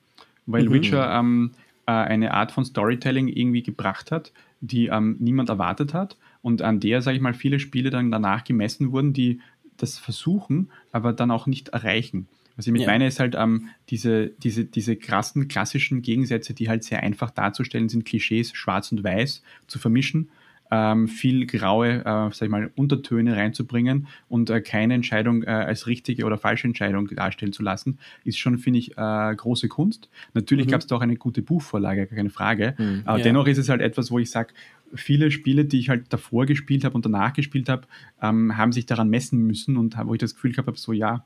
weil 0.47 0.65
mhm. 0.65 0.73
Witcher 0.73 1.17
ähm, 1.17 1.51
äh, 1.85 1.91
eine 1.91 2.33
Art 2.33 2.51
von 2.51 2.65
Storytelling 2.65 3.27
irgendwie 3.27 3.61
gebracht 3.61 4.11
hat, 4.11 4.33
die 4.59 4.87
ähm, 4.87 5.15
niemand 5.19 5.49
erwartet 5.49 5.93
hat 5.93 6.17
und 6.41 6.63
an 6.63 6.79
der, 6.79 7.01
sage 7.03 7.17
ich 7.17 7.21
mal, 7.21 7.35
viele 7.35 7.59
Spiele 7.59 7.91
dann 7.91 8.11
danach 8.11 8.43
gemessen 8.43 8.91
wurden, 8.91 9.13
die 9.13 9.39
das 9.77 9.99
versuchen, 9.99 10.71
aber 10.91 11.13
dann 11.13 11.29
auch 11.29 11.45
nicht 11.45 11.69
erreichen. 11.69 12.27
Was 12.57 12.67
ich 12.67 12.73
mit 12.73 12.81
ja. 12.81 12.87
meine, 12.87 13.07
ist 13.07 13.19
halt 13.19 13.35
ähm, 13.37 13.69
diese, 13.89 14.27
diese, 14.27 14.65
diese 14.65 14.95
krassen 14.95 15.47
klassischen 15.47 16.01
Gegensätze, 16.01 16.53
die 16.53 16.69
halt 16.69 16.83
sehr 16.83 17.03
einfach 17.03 17.31
darzustellen 17.31 17.87
sind, 17.87 18.03
Klischees, 18.03 18.51
schwarz 18.53 18.91
und 18.91 19.03
weiß 19.03 19.43
zu 19.67 19.79
vermischen 19.79 20.29
ähm, 20.71 21.07
viel 21.07 21.45
graue, 21.45 21.99
äh, 21.99 22.03
sag 22.03 22.43
ich 22.43 22.49
mal, 22.49 22.71
Untertöne 22.75 23.35
reinzubringen 23.35 24.07
und 24.27 24.49
äh, 24.49 24.61
keine 24.61 24.95
Entscheidung 24.95 25.43
äh, 25.43 25.47
als 25.47 25.87
richtige 25.87 26.25
oder 26.25 26.37
falsche 26.37 26.67
Entscheidung 26.67 27.07
darstellen 27.07 27.53
zu 27.53 27.63
lassen, 27.63 27.99
ist 28.23 28.37
schon, 28.37 28.57
finde 28.57 28.79
ich, 28.79 28.97
äh, 28.97 29.35
große 29.35 29.67
Kunst. 29.67 30.09
Natürlich 30.33 30.67
mhm. 30.67 30.71
gab 30.71 30.81
es 30.81 30.87
da 30.87 30.95
auch 30.95 31.01
eine 31.01 31.15
gute 31.15 31.41
Buchvorlage, 31.41 32.07
keine 32.07 32.29
Frage. 32.29 32.75
Mhm. 32.77 33.01
Aber 33.05 33.19
ja. 33.19 33.23
dennoch 33.23 33.47
ist 33.47 33.57
es 33.57 33.69
halt 33.69 33.81
etwas, 33.81 34.11
wo 34.11 34.19
ich 34.19 34.29
sage, 34.29 34.53
viele 34.93 35.31
Spiele, 35.31 35.65
die 35.65 35.79
ich 35.79 35.89
halt 35.89 36.11
davor 36.13 36.45
gespielt 36.45 36.83
habe 36.83 36.95
und 36.95 37.05
danach 37.05 37.33
gespielt 37.33 37.69
habe, 37.69 37.87
ähm, 38.21 38.57
haben 38.57 38.71
sich 38.71 38.85
daran 38.85 39.09
messen 39.09 39.45
müssen 39.45 39.77
und 39.77 39.95
wo 40.05 40.13
ich 40.13 40.19
das 40.19 40.35
Gefühl 40.35 40.51
gehabt 40.51 40.67
habe, 40.67 40.77
so 40.77 40.93
ja, 40.93 41.25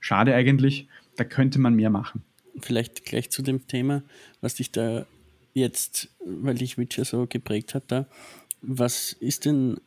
schade 0.00 0.34
eigentlich, 0.34 0.88
da 1.16 1.24
könnte 1.24 1.58
man 1.58 1.74
mehr 1.74 1.90
machen. 1.90 2.22
Vielleicht 2.60 3.04
gleich 3.04 3.30
zu 3.30 3.42
dem 3.42 3.66
Thema, 3.66 4.02
was 4.40 4.54
dich 4.54 4.72
da 4.72 5.06
jetzt, 5.54 6.08
weil 6.24 6.54
dich 6.54 6.78
Witcher 6.78 7.04
so 7.04 7.26
geprägt 7.26 7.74
hat, 7.74 7.84
da 7.88 8.06
was 8.62 9.12
ist 9.12 9.44
denn, 9.44 9.80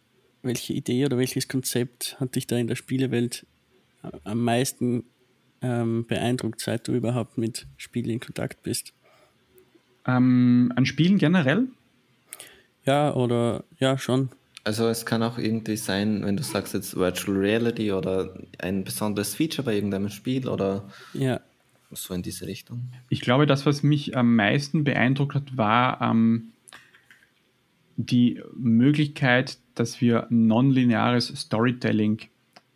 welche 0.44 0.74
Idee 0.74 1.06
oder 1.06 1.17
welches 1.17 1.48
Konzept 1.48 2.20
hat 2.20 2.36
dich 2.36 2.48
da 2.48 2.58
in 2.58 2.67
der 2.67 2.76
Spielewelt 2.76 3.46
am 4.24 4.44
meisten 4.44 5.04
ähm, 5.62 6.06
beeindruckt, 6.08 6.60
seit 6.60 6.88
du 6.88 6.94
überhaupt 6.94 7.38
mit 7.38 7.67
Spielen 7.78 8.10
in 8.10 8.20
Kontakt 8.20 8.63
bist? 8.63 8.94
Ähm, 10.08 10.74
an 10.76 10.86
Spielen 10.86 11.20
generell? 11.20 11.67
Ja, 12.86 13.13
oder 13.13 13.63
ja, 13.78 14.00
schon. 14.00 14.30
Also 14.63 14.88
es 14.88 15.06
kann 15.06 15.24
auch 15.24 15.38
irgendwie 15.38 15.78
sein, 15.78 16.24
wenn 16.24 16.38
du 16.38 16.43
sagst 16.43 16.74
jetzt 16.74 16.95
Virtual 16.95 17.38
Reality 17.38 17.91
oder 17.91 18.36
ein 18.60 18.84
besonderes 18.84 19.36
Feature 19.36 19.65
bei 19.65 19.76
irgendeinem 19.76 20.10
Spiel 20.10 20.47
oder 20.47 20.88
ja. 21.13 21.39
so 21.91 22.13
in 22.13 22.21
diese 22.21 22.45
Richtung. 22.45 22.91
Ich 23.10 23.21
glaube, 23.21 23.47
das, 23.47 23.65
was 23.65 23.82
mich 23.82 24.15
am 24.15 24.36
meisten 24.36 24.84
beeindruckt 24.84 25.34
hat, 25.34 25.58
war 25.58 26.00
ähm, 26.02 26.52
die 27.97 28.41
Möglichkeit, 28.56 29.58
dass 29.74 30.00
wir 30.00 30.28
nonlineares 30.30 31.28
Storytelling 31.28 32.19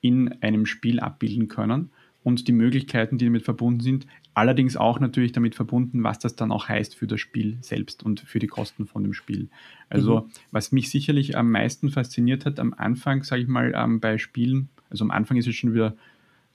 in 0.01 0.41
einem 0.41 0.65
Spiel 0.65 0.99
abbilden 0.99 1.47
können 1.47 1.91
und 2.25 2.47
die 2.47 2.53
Möglichkeiten, 2.53 3.19
die 3.19 3.25
damit 3.25 3.43
verbunden 3.43 3.81
sind, 3.81 4.07
allerdings 4.33 4.75
auch 4.75 4.99
natürlich 4.99 5.31
damit 5.31 5.53
verbunden, 5.53 6.03
was 6.03 6.17
das 6.17 6.35
dann 6.35 6.51
auch 6.51 6.67
heißt 6.67 6.95
für 6.95 7.05
das 7.05 7.21
Spiel 7.21 7.57
selbst 7.61 8.01
und 8.01 8.19
für 8.19 8.39
die 8.39 8.47
Kosten 8.47 8.87
von 8.87 9.03
dem 9.03 9.13
Spiel. 9.13 9.47
Also 9.89 10.21
mhm. 10.21 10.31
was 10.51 10.71
mich 10.71 10.89
sicherlich 10.89 11.37
am 11.37 11.51
meisten 11.51 11.91
fasziniert 11.91 12.45
hat 12.45 12.59
am 12.59 12.73
Anfang, 12.73 13.23
sage 13.23 13.43
ich 13.43 13.47
mal, 13.47 13.73
ähm, 13.75 13.99
bei 13.99 14.17
Spielen, 14.17 14.69
also 14.89 15.03
am 15.03 15.11
Anfang 15.11 15.37
ist 15.37 15.47
es 15.47 15.55
schon 15.55 15.75
wieder 15.75 15.95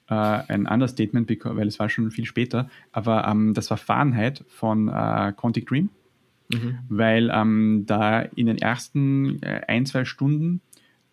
äh, 0.08 0.14
ein 0.14 0.66
Understatement, 0.66 1.30
weil 1.44 1.68
es 1.68 1.78
war 1.78 1.88
schon 1.88 2.10
viel 2.10 2.24
später, 2.24 2.68
aber 2.90 3.28
ähm, 3.28 3.54
das 3.54 3.70
war 3.70 3.76
Fahrenheit 3.76 4.44
von 4.48 4.88
äh, 4.88 5.32
Quantic 5.36 5.68
Dream 5.68 5.88
mhm. 6.52 6.78
weil 6.88 7.30
ähm, 7.32 7.84
da 7.86 8.22
in 8.22 8.46
den 8.46 8.58
ersten 8.58 9.42
äh, 9.42 9.62
ein, 9.68 9.86
zwei 9.86 10.04
Stunden 10.04 10.60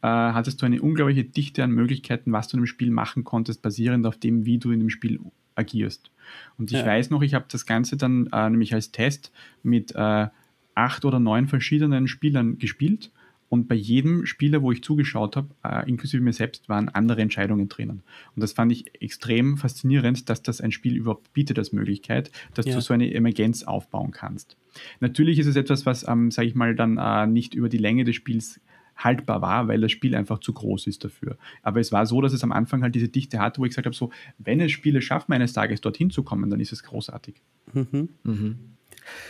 äh, 0.01 0.07
hattest 0.07 0.61
du 0.61 0.65
eine 0.65 0.81
unglaubliche 0.81 1.23
Dichte 1.23 1.63
an 1.63 1.71
Möglichkeiten, 1.71 2.31
was 2.31 2.47
du 2.47 2.57
in 2.57 2.63
dem 2.63 2.67
Spiel 2.67 2.91
machen 2.91 3.23
konntest, 3.23 3.61
basierend 3.61 4.05
auf 4.05 4.17
dem, 4.17 4.45
wie 4.45 4.57
du 4.57 4.71
in 4.71 4.79
dem 4.79 4.89
Spiel 4.89 5.19
agierst. 5.55 6.11
Und 6.57 6.71
ich 6.71 6.77
ja. 6.77 6.85
weiß 6.85 7.09
noch, 7.09 7.21
ich 7.21 7.33
habe 7.33 7.45
das 7.51 7.65
Ganze 7.65 7.97
dann 7.97 8.27
äh, 8.31 8.49
nämlich 8.49 8.73
als 8.73 8.91
Test 8.91 9.31
mit 9.63 9.95
äh, 9.95 10.27
acht 10.75 11.05
oder 11.05 11.19
neun 11.19 11.47
verschiedenen 11.47 12.07
Spielern 12.07 12.57
gespielt 12.59 13.11
und 13.49 13.67
bei 13.67 13.75
jedem 13.75 14.25
Spieler, 14.25 14.61
wo 14.61 14.71
ich 14.71 14.83
zugeschaut 14.83 15.35
habe, 15.37 15.49
äh, 15.63 15.87
inklusive 15.89 16.21
mir 16.21 16.33
selbst, 16.33 16.67
waren 16.67 16.89
andere 16.89 17.21
Entscheidungen 17.21 17.69
drinnen. 17.69 18.03
Und 18.35 18.41
das 18.41 18.51
fand 18.51 18.71
ich 18.71 19.01
extrem 19.01 19.57
faszinierend, 19.57 20.29
dass 20.29 20.41
das 20.41 20.59
ein 20.59 20.71
Spiel 20.71 20.95
überhaupt 20.95 21.31
bietet 21.33 21.57
als 21.57 21.71
Möglichkeit, 21.71 22.31
dass 22.53 22.65
ja. 22.65 22.75
du 22.75 22.81
so 22.81 22.93
eine 22.93 23.13
Emergenz 23.13 23.63
aufbauen 23.63 24.11
kannst. 24.11 24.57
Natürlich 24.99 25.39
ist 25.39 25.47
es 25.47 25.55
etwas, 25.55 25.85
was, 25.85 26.07
ähm, 26.07 26.29
sage 26.29 26.49
ich 26.49 26.55
mal, 26.55 26.75
dann 26.75 26.97
äh, 26.97 27.25
nicht 27.25 27.53
über 27.55 27.69
die 27.69 27.77
Länge 27.77 28.03
des 28.03 28.15
Spiels 28.15 28.59
haltbar 28.97 29.41
war, 29.41 29.67
weil 29.67 29.79
das 29.81 29.91
Spiel 29.91 30.15
einfach 30.15 30.39
zu 30.39 30.53
groß 30.53 30.87
ist 30.87 31.03
dafür. 31.03 31.37
Aber 31.61 31.79
es 31.79 31.91
war 31.91 32.05
so, 32.05 32.21
dass 32.21 32.33
es 32.33 32.43
am 32.43 32.51
Anfang 32.51 32.81
halt 32.81 32.95
diese 32.95 33.07
Dichte 33.07 33.39
hatte, 33.39 33.61
wo 33.61 33.65
ich 33.65 33.69
gesagt 33.69 33.85
habe, 33.85 33.95
so, 33.95 34.11
wenn 34.37 34.59
es 34.59 34.71
Spiele 34.71 35.01
schaffen, 35.01 35.33
eines 35.33 35.53
Tages 35.53 35.81
dorthin 35.81 36.09
zu 36.09 36.23
kommen, 36.23 36.49
dann 36.49 36.59
ist 36.59 36.71
es 36.71 36.83
großartig. 36.83 37.35
Mhm. 37.73 38.09
Mhm. 38.23 38.59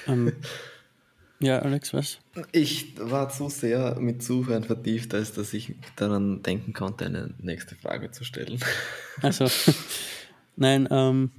Ähm, 0.07 0.31
ja, 1.39 1.59
Alex, 1.59 1.93
was? 1.93 2.19
Ich 2.51 2.93
war 2.99 3.29
zu 3.29 3.49
sehr 3.49 3.99
mit 3.99 4.23
Zuhören 4.23 4.63
vertieft, 4.63 5.13
als 5.13 5.33
dass 5.33 5.53
ich 5.53 5.75
daran 5.95 6.41
denken 6.43 6.73
konnte, 6.73 7.05
eine 7.05 7.33
nächste 7.39 7.75
Frage 7.75 8.11
zu 8.11 8.23
stellen. 8.23 8.59
Also, 9.23 9.47
nein, 10.57 10.87
ähm, 10.91 11.31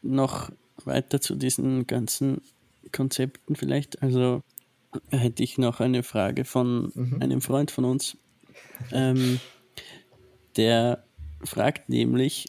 noch 0.00 0.50
weiter 0.86 1.20
zu 1.20 1.34
diesen 1.34 1.86
ganzen 1.86 2.40
Konzepten 2.92 3.56
vielleicht. 3.56 4.02
Also 4.02 4.42
hätte 5.10 5.42
ich 5.42 5.58
noch 5.58 5.80
eine 5.80 6.02
Frage 6.02 6.44
von 6.44 6.92
mhm. 6.94 7.18
einem 7.20 7.40
Freund 7.40 7.70
von 7.70 7.84
uns. 7.84 8.16
Ähm, 8.92 9.40
der 10.56 11.04
fragt 11.42 11.88
nämlich. 11.88 12.46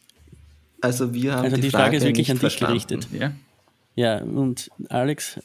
Also 0.81 1.13
wir 1.13 1.33
haben 1.33 1.45
also 1.45 1.55
die, 1.55 1.63
die 1.63 1.69
Frage, 1.69 1.83
Frage, 1.83 1.97
ist 1.97 2.03
wirklich 2.03 2.29
an 2.29 2.35
dich 2.35 2.41
verstanden. 2.41 2.73
gerichtet. 2.73 3.07
Ja. 3.11 3.33
Ja, 3.97 4.21
und 4.21 4.69
Alex 4.89 5.39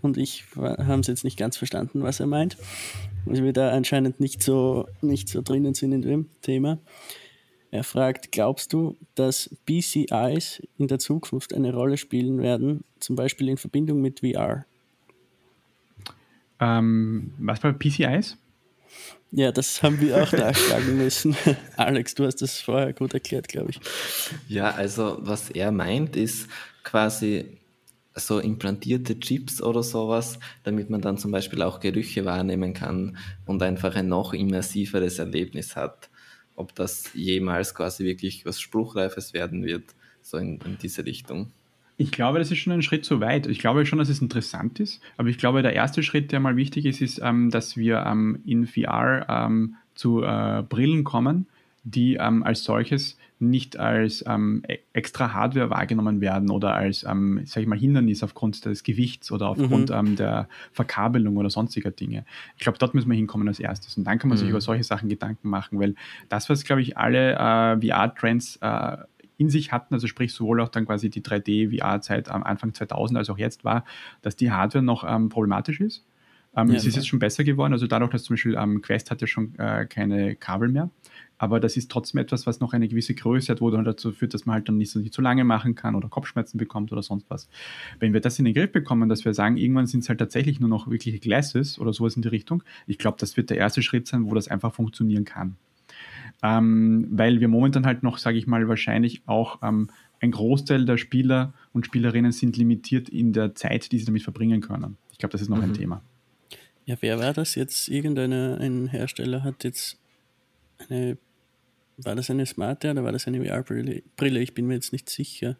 und 0.00 0.16
ich 0.16 0.44
haben 0.56 1.00
es 1.00 1.06
jetzt 1.06 1.22
nicht 1.22 1.36
ganz 1.36 1.58
verstanden, 1.58 2.02
was 2.02 2.18
er 2.18 2.26
meint, 2.26 2.56
weil 3.26 3.44
wir 3.44 3.52
da 3.52 3.72
anscheinend 3.72 4.20
nicht 4.20 4.42
so, 4.42 4.86
nicht 5.02 5.28
so 5.28 5.42
drinnen 5.42 5.74
sind 5.74 5.92
in 5.92 6.00
dem 6.00 6.30
Thema. 6.40 6.78
Er 7.70 7.84
fragt, 7.84 8.32
glaubst 8.32 8.72
du, 8.72 8.96
dass 9.14 9.54
BCIs 9.66 10.62
in 10.78 10.88
der 10.88 10.98
Zukunft 10.98 11.54
eine 11.54 11.72
Rolle 11.72 11.98
spielen 11.98 12.40
werden, 12.40 12.84
zum 12.98 13.16
Beispiel 13.16 13.48
in 13.48 13.58
Verbindung 13.58 14.00
mit 14.00 14.20
VR? 14.20 14.64
Ähm, 16.60 17.32
was 17.38 17.62
war 17.62 17.72
PCIs? 17.72 18.36
Ja, 19.32 19.52
das 19.52 19.82
haben 19.82 20.00
wir 20.00 20.22
auch 20.22 20.32
nachschlagen 20.32 20.96
müssen. 20.96 21.36
Alex, 21.76 22.14
du 22.14 22.26
hast 22.26 22.42
das 22.42 22.60
vorher 22.60 22.92
gut 22.92 23.14
erklärt, 23.14 23.48
glaube 23.48 23.70
ich. 23.70 23.80
Ja, 24.48 24.72
also 24.72 25.18
was 25.20 25.50
er 25.50 25.70
meint, 25.70 26.16
ist 26.16 26.48
quasi 26.82 27.58
so 28.14 28.40
implantierte 28.40 29.18
Chips 29.20 29.62
oder 29.62 29.84
sowas, 29.84 30.40
damit 30.64 30.90
man 30.90 31.00
dann 31.00 31.16
zum 31.16 31.30
Beispiel 31.30 31.62
auch 31.62 31.78
Gerüche 31.78 32.24
wahrnehmen 32.24 32.74
kann 32.74 33.16
und 33.46 33.62
einfach 33.62 33.94
ein 33.94 34.08
noch 34.08 34.34
immersiveres 34.34 35.20
Erlebnis 35.20 35.76
hat. 35.76 36.10
Ob 36.56 36.74
das 36.74 37.10
jemals 37.14 37.74
quasi 37.74 38.04
wirklich 38.04 38.44
was 38.44 38.60
Spruchreifes 38.60 39.32
werden 39.32 39.64
wird, 39.64 39.94
so 40.22 40.38
in, 40.38 40.60
in 40.62 40.76
diese 40.78 41.06
Richtung. 41.06 41.52
Ich 42.00 42.12
glaube, 42.12 42.38
das 42.38 42.50
ist 42.50 42.56
schon 42.56 42.72
ein 42.72 42.80
Schritt 42.80 43.04
zu 43.04 43.20
weit. 43.20 43.46
Ich 43.46 43.58
glaube 43.58 43.84
schon, 43.84 43.98
dass 43.98 44.08
es 44.08 44.22
interessant 44.22 44.80
ist, 44.80 45.02
aber 45.18 45.28
ich 45.28 45.36
glaube, 45.36 45.60
der 45.60 45.74
erste 45.74 46.02
Schritt, 46.02 46.32
der 46.32 46.40
mal 46.40 46.56
wichtig 46.56 46.86
ist, 46.86 47.02
ist, 47.02 47.20
ähm, 47.22 47.50
dass 47.50 47.76
wir 47.76 48.06
ähm, 48.06 48.40
in 48.46 48.66
VR 48.66 49.26
ähm, 49.28 49.74
zu 49.94 50.22
äh, 50.22 50.62
Brillen 50.66 51.04
kommen, 51.04 51.46
die 51.84 52.14
ähm, 52.14 52.42
als 52.42 52.64
solches 52.64 53.18
nicht 53.38 53.78
als 53.78 54.24
ähm, 54.26 54.62
e-, 54.66 54.78
extra 54.94 55.34
Hardware 55.34 55.68
wahrgenommen 55.68 56.22
werden 56.22 56.48
oder 56.48 56.74
als, 56.74 57.04
ähm, 57.04 57.42
sag 57.44 57.60
ich 57.60 57.68
mal, 57.68 57.78
Hindernis 57.78 58.22
aufgrund 58.22 58.64
des 58.64 58.82
Gewichts 58.82 59.30
oder 59.30 59.48
aufgrund 59.48 59.90
mhm. 59.90 59.96
ähm, 59.96 60.16
der 60.16 60.48
Verkabelung 60.72 61.36
oder 61.36 61.50
sonstiger 61.50 61.90
Dinge. 61.90 62.24
Ich 62.56 62.62
glaube, 62.62 62.78
dort 62.78 62.94
müssen 62.94 63.10
wir 63.10 63.16
hinkommen 63.16 63.46
als 63.46 63.60
erstes 63.60 63.98
und 63.98 64.04
dann 64.04 64.18
kann 64.18 64.30
man 64.30 64.38
mhm. 64.38 64.40
sich 64.40 64.48
über 64.48 64.62
solche 64.62 64.84
Sachen 64.84 65.10
Gedanken 65.10 65.50
machen, 65.50 65.78
weil 65.78 65.96
das, 66.30 66.48
was, 66.48 66.64
glaube 66.64 66.80
ich, 66.80 66.96
alle 66.96 67.34
äh, 67.34 67.86
VR-Trends 67.86 68.56
äh, 68.62 68.96
in 69.40 69.50
sich 69.50 69.72
hatten, 69.72 69.94
also 69.94 70.06
sprich 70.06 70.32
sowohl 70.32 70.60
auch 70.60 70.68
dann 70.68 70.86
quasi 70.86 71.10
die 71.10 71.22
3D-VR-Zeit 71.22 72.28
am 72.28 72.42
Anfang 72.42 72.74
2000 72.74 73.18
als 73.18 73.30
auch 73.30 73.38
jetzt 73.38 73.64
war, 73.64 73.84
dass 74.22 74.36
die 74.36 74.50
Hardware 74.50 74.84
noch 74.84 75.04
ähm, 75.06 75.28
problematisch 75.28 75.80
ist. 75.80 76.04
Ähm, 76.56 76.68
ja, 76.68 76.74
es 76.74 76.84
ist 76.84 76.96
jetzt 76.96 77.08
schon 77.08 77.20
besser 77.20 77.44
geworden, 77.44 77.72
also 77.72 77.86
dadurch, 77.86 78.10
dass 78.10 78.24
zum 78.24 78.34
Beispiel 78.34 78.56
ähm, 78.56 78.82
Quest 78.82 79.10
hat 79.10 79.20
ja 79.20 79.26
schon 79.26 79.56
äh, 79.58 79.86
keine 79.86 80.34
Kabel 80.34 80.68
mehr 80.68 80.90
aber 81.40 81.58
das 81.58 81.78
ist 81.78 81.90
trotzdem 81.90 82.20
etwas, 82.20 82.46
was 82.46 82.60
noch 82.60 82.74
eine 82.74 82.86
gewisse 82.86 83.14
Größe 83.14 83.50
hat, 83.50 83.62
wo 83.62 83.70
dann 83.70 83.82
dazu 83.82 84.12
führt, 84.12 84.34
dass 84.34 84.44
man 84.44 84.54
halt 84.54 84.68
dann 84.68 84.76
nicht 84.76 84.90
so 84.90 85.00
nicht 85.00 85.14
zu 85.14 85.22
lange 85.22 85.42
machen 85.42 85.74
kann 85.74 85.94
oder 85.94 86.10
Kopfschmerzen 86.10 86.58
bekommt 86.58 86.92
oder 86.92 87.02
sonst 87.02 87.30
was. 87.30 87.48
Wenn 87.98 88.12
wir 88.12 88.20
das 88.20 88.38
in 88.38 88.44
den 88.44 88.52
Griff 88.52 88.70
bekommen, 88.70 89.08
dass 89.08 89.24
wir 89.24 89.32
sagen, 89.32 89.56
irgendwann 89.56 89.86
sind 89.86 90.00
es 90.00 90.10
halt 90.10 90.18
tatsächlich 90.18 90.60
nur 90.60 90.68
noch 90.68 90.90
wirkliche 90.90 91.18
Glasses 91.18 91.78
oder 91.78 91.94
sowas 91.94 92.14
in 92.14 92.20
die 92.20 92.28
Richtung, 92.28 92.62
ich 92.86 92.98
glaube, 92.98 93.16
das 93.18 93.38
wird 93.38 93.48
der 93.48 93.56
erste 93.56 93.80
Schritt 93.82 94.06
sein, 94.06 94.26
wo 94.26 94.34
das 94.34 94.48
einfach 94.48 94.74
funktionieren 94.74 95.24
kann. 95.24 95.56
Ähm, 96.42 97.06
weil 97.10 97.40
wir 97.40 97.48
momentan 97.48 97.86
halt 97.86 98.02
noch, 98.02 98.18
sage 98.18 98.38
ich 98.38 98.46
mal, 98.46 98.66
wahrscheinlich 98.68 99.22
auch 99.26 99.58
ähm, 99.62 99.90
ein 100.20 100.30
Großteil 100.30 100.84
der 100.84 100.96
Spieler 100.96 101.52
und 101.72 101.86
Spielerinnen 101.86 102.32
sind 102.32 102.56
limitiert 102.56 103.08
in 103.08 103.32
der 103.32 103.54
Zeit, 103.54 103.92
die 103.92 103.98
sie 103.98 104.06
damit 104.06 104.22
verbringen 104.22 104.60
können. 104.60 104.96
Ich 105.12 105.18
glaube, 105.18 105.32
das 105.32 105.42
ist 105.42 105.48
noch 105.48 105.58
mhm. 105.58 105.64
ein 105.64 105.74
Thema. 105.74 106.02
Ja, 106.86 106.96
wer 107.00 107.18
war 107.18 107.32
das 107.32 107.54
jetzt? 107.54 107.88
Irgendein 107.88 108.88
Hersteller 108.88 109.44
hat 109.44 109.64
jetzt 109.64 109.98
eine 110.88 111.18
war 112.04 112.14
das 112.14 112.30
eine 112.30 112.46
smarte 112.46 112.90
oder 112.90 113.04
war 113.04 113.12
das 113.12 113.26
eine 113.26 113.44
VR-Brille? 113.44 114.40
Ich 114.40 114.54
bin 114.54 114.66
mir 114.66 114.74
jetzt 114.74 114.92
nicht 114.92 115.10
sicher. 115.10 115.56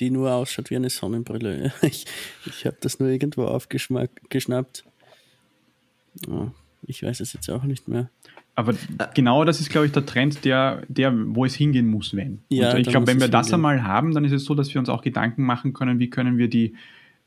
Die 0.00 0.10
nur 0.10 0.32
ausschaut 0.32 0.70
wie 0.70 0.76
eine 0.76 0.90
Sonnenbrille. 0.90 1.72
Ich, 1.82 2.06
ich 2.46 2.66
habe 2.66 2.76
das 2.80 2.98
nur 2.98 3.08
irgendwo 3.08 3.44
aufgeschnappt. 3.44 4.84
Oh, 6.28 6.48
ich 6.82 7.02
weiß 7.02 7.20
es 7.20 7.32
jetzt 7.32 7.48
auch 7.50 7.64
nicht 7.64 7.88
mehr. 7.88 8.10
Aber 8.56 8.74
genau 9.14 9.44
das 9.44 9.60
ist, 9.60 9.70
glaube 9.70 9.86
ich, 9.86 9.92
der 9.92 10.06
Trend, 10.06 10.44
der, 10.44 10.82
der, 10.88 11.12
wo 11.34 11.44
es 11.44 11.54
hingehen 11.54 11.88
muss, 11.88 12.14
wenn. 12.14 12.42
Ja, 12.50 12.72
und 12.72 12.78
ich 12.78 12.88
glaube, 12.88 13.06
wenn 13.06 13.20
wir 13.20 13.28
das 13.28 13.48
hingehen. 13.48 13.54
einmal 13.54 13.84
haben, 13.84 14.14
dann 14.14 14.24
ist 14.24 14.32
es 14.32 14.44
so, 14.44 14.54
dass 14.54 14.72
wir 14.72 14.78
uns 14.78 14.88
auch 14.88 15.02
Gedanken 15.02 15.42
machen 15.42 15.72
können, 15.72 15.98
wie 15.98 16.08
können 16.08 16.38
wir 16.38 16.48
die, 16.48 16.74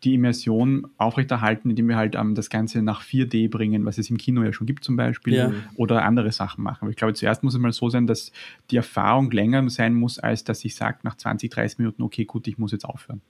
die 0.04 0.14
Immersion 0.14 0.88
aufrechterhalten, 0.98 1.70
indem 1.70 1.90
wir 1.90 1.98
halt 1.98 2.16
ähm, 2.16 2.34
das 2.34 2.50
Ganze 2.50 2.82
nach 2.82 3.04
4D 3.04 3.50
bringen, 3.50 3.84
was 3.84 3.98
es 3.98 4.10
im 4.10 4.18
Kino 4.18 4.44
ja 4.44 4.54
schon 4.54 4.68
gibt 4.68 4.86
zum 4.86 4.96
Beispiel, 4.96 5.34
ja. 5.34 5.52
oder 5.76 6.06
andere 6.06 6.32
Sachen 6.32 6.64
machen. 6.64 6.80
Aber 6.82 6.92
ich 6.92 6.98
glaube, 6.98 7.14
zuerst 7.14 7.44
muss 7.44 7.56
es 7.56 7.60
mal 7.60 7.74
so 7.74 7.90
sein, 7.90 8.08
dass 8.08 8.32
die 8.72 8.78
Erfahrung 8.78 9.30
länger 9.32 9.70
sein 9.70 9.96
muss, 9.96 10.20
als 10.20 10.46
dass 10.46 10.64
ich 10.64 10.76
sage 10.76 11.00
nach 11.04 11.16
20, 11.16 11.50
30 11.50 11.80
Minuten, 11.80 12.04
okay, 12.04 12.24
gut, 12.24 12.48
ich 12.48 12.58
muss 12.58 12.72
jetzt 12.72 12.86
aufhören. 12.86 13.22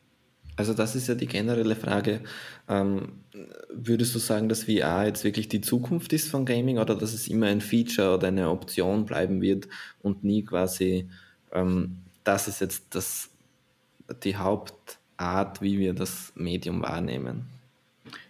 Also 0.57 0.73
das 0.73 0.95
ist 0.95 1.07
ja 1.07 1.15
die 1.15 1.27
generelle 1.27 1.75
Frage. 1.75 2.21
Ähm, 2.67 3.09
würdest 3.71 4.15
du 4.15 4.19
sagen, 4.19 4.49
dass 4.49 4.63
VR 4.63 5.05
jetzt 5.05 5.23
wirklich 5.23 5.47
die 5.47 5.61
Zukunft 5.61 6.11
ist 6.13 6.29
von 6.29 6.45
Gaming 6.45 6.79
oder 6.79 6.95
dass 6.95 7.13
es 7.13 7.27
immer 7.27 7.45
ein 7.45 7.61
Feature 7.61 8.15
oder 8.15 8.27
eine 8.27 8.49
Option 8.49 9.05
bleiben 9.05 9.39
wird 9.39 9.67
und 10.01 10.23
nie 10.23 10.43
quasi, 10.43 11.07
ähm, 11.53 11.97
das 12.23 12.47
ist 12.47 12.59
jetzt 12.59 12.95
das, 12.95 13.29
die 14.23 14.35
Hauptart, 14.35 15.61
wie 15.61 15.77
wir 15.77 15.93
das 15.93 16.33
Medium 16.35 16.81
wahrnehmen? 16.81 17.45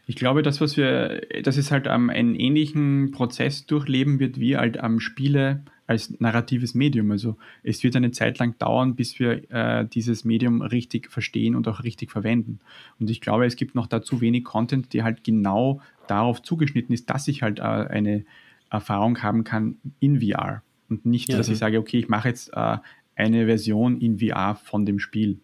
Ich 0.05 0.17
glaube, 0.17 0.43
das, 0.43 0.59
was 0.59 0.75
wir, 0.75 1.21
dass 1.43 1.55
es 1.55 1.71
halt 1.71 1.87
ähm, 1.87 2.09
einen 2.09 2.35
ähnlichen 2.35 3.11
Prozess 3.11 3.65
durchleben 3.65 4.19
wird, 4.19 4.37
wie 4.37 4.57
halt 4.57 4.79
am 4.79 4.99
Spiele 4.99 5.63
als 5.87 6.19
narratives 6.19 6.75
Medium. 6.75 7.11
Also 7.11 7.37
es 7.63 7.83
wird 7.83 7.95
eine 7.95 8.11
Zeit 8.11 8.37
lang 8.39 8.57
dauern, 8.59 8.95
bis 8.95 9.19
wir 9.19 9.49
äh, 9.49 9.87
dieses 9.87 10.25
Medium 10.25 10.61
richtig 10.61 11.09
verstehen 11.09 11.55
und 11.55 11.67
auch 11.67 11.83
richtig 11.83 12.11
verwenden. 12.11 12.59
Und 12.99 13.09
ich 13.09 13.21
glaube, 13.21 13.45
es 13.45 13.55
gibt 13.55 13.73
noch 13.73 13.87
dazu 13.87 14.21
wenig 14.21 14.43
Content, 14.43 14.93
der 14.93 15.05
halt 15.05 15.23
genau 15.23 15.81
darauf 16.07 16.41
zugeschnitten 16.41 16.93
ist, 16.93 17.09
dass 17.09 17.27
ich 17.27 17.41
halt 17.41 17.59
äh, 17.59 17.63
eine 17.63 18.25
Erfahrung 18.69 19.23
haben 19.23 19.45
kann 19.45 19.77
in 19.99 20.21
VR. 20.21 20.61
Und 20.89 21.05
nicht, 21.05 21.29
ja, 21.29 21.37
dass 21.37 21.49
ich 21.49 21.57
sage, 21.57 21.79
okay, 21.79 21.99
ich 21.99 22.09
mache 22.09 22.27
jetzt 22.27 22.51
äh, 22.53 22.77
eine 23.15 23.45
Version 23.45 23.99
in 23.99 24.19
VR 24.19 24.55
von 24.55 24.85
dem 24.85 24.99
Spiel. 24.99 25.39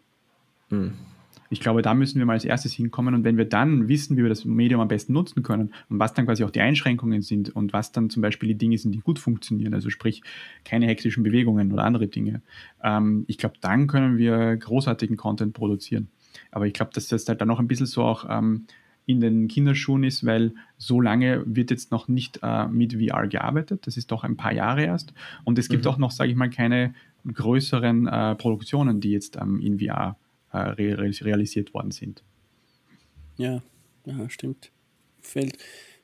Mhm. 0.70 0.94
Ich 1.54 1.60
glaube, 1.60 1.84
da 1.84 1.94
müssen 1.94 2.18
wir 2.18 2.26
mal 2.26 2.34
als 2.34 2.46
erstes 2.46 2.74
hinkommen 2.74 3.14
und 3.14 3.24
wenn 3.24 3.38
wir 3.38 3.46
dann 3.46 3.88
wissen, 3.88 4.18
wie 4.18 4.24
wir 4.24 4.30
das 4.30 4.44
Medium 4.44 4.82
am 4.82 4.88
besten 4.88 5.14
nutzen 5.14 5.44
können 5.44 5.72
und 5.88 6.00
was 6.00 6.14
dann 6.16 6.26
quasi 6.26 6.44
auch 6.44 6.50
die 6.50 6.62
Einschränkungen 6.62 7.22
sind 7.22 7.56
und 7.56 7.74
was 7.74 7.92
dann 7.92 8.10
zum 8.10 8.24
Beispiel 8.24 8.50
die 8.50 8.58
Dinge 8.58 8.78
sind, 8.80 8.92
die 8.94 9.00
gut 9.00 9.20
funktionieren, 9.20 9.76
also 9.76 9.92
sprich 9.92 10.24
keine 10.66 10.88
hektischen 10.88 11.22
Bewegungen 11.22 11.72
oder 11.72 11.84
andere 11.84 12.08
Dinge, 12.08 12.42
ähm, 12.84 13.24
ich 13.28 13.38
glaube, 13.38 13.56
dann 13.62 13.86
können 13.86 14.18
wir 14.18 14.58
großartigen 14.58 15.16
Content 15.16 15.54
produzieren. 15.54 16.08
Aber 16.50 16.66
ich 16.66 16.74
glaube, 16.74 16.92
dass 16.94 17.08
das 17.08 17.28
halt 17.28 17.40
dann 17.40 17.48
noch 17.48 17.60
ein 17.60 17.68
bisschen 17.68 17.86
so 17.86 18.02
auch 18.02 18.26
ähm, 18.28 18.66
in 19.06 19.20
den 19.20 19.48
Kinderschuhen 19.48 20.04
ist, 20.04 20.26
weil 20.26 20.56
so 20.78 21.02
lange 21.02 21.44
wird 21.46 21.70
jetzt 21.70 21.92
noch 21.92 22.08
nicht 22.08 22.40
äh, 22.42 22.68
mit 22.68 22.94
VR 22.94 23.28
gearbeitet. 23.28 23.86
Das 23.86 23.96
ist 23.96 24.12
doch 24.12 24.24
ein 24.24 24.38
paar 24.38 24.54
Jahre 24.54 24.84
erst. 24.84 25.14
Und 25.44 25.60
es 25.60 25.70
gibt 25.70 25.86
mhm. 25.86 25.92
auch 25.92 25.98
noch, 26.00 26.10
sage 26.10 26.32
ich 26.32 26.36
mal, 26.36 26.50
keine 26.50 26.96
größeren 27.32 28.08
äh, 28.08 28.36
Produktionen, 28.36 29.02
die 29.02 29.12
jetzt 29.12 29.38
ähm, 29.40 29.60
in 29.60 29.80
VR 29.80 30.18
realisiert 30.54 31.74
worden 31.74 31.92
sind. 31.92 32.24
Ja, 33.38 33.62
ja 34.06 34.30
stimmt. 34.30 34.72
Fällt, 35.22 35.58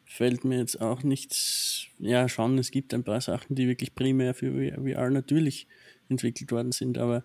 fällt 0.06 0.44
mir 0.44 0.60
jetzt 0.60 0.82
auch 0.82 1.04
nichts, 1.04 1.88
ja 2.00 2.28
schon, 2.28 2.58
es 2.58 2.72
gibt 2.72 2.94
ein 2.94 3.04
paar 3.04 3.22
Sachen, 3.22 3.56
die 3.56 3.68
wirklich 3.68 3.94
primär 3.94 4.34
für 4.34 4.74
VR 4.74 5.10
natürlich 5.10 5.68
entwickelt 6.10 6.52
worden 6.52 6.72
sind, 6.72 6.98
aber 6.98 7.24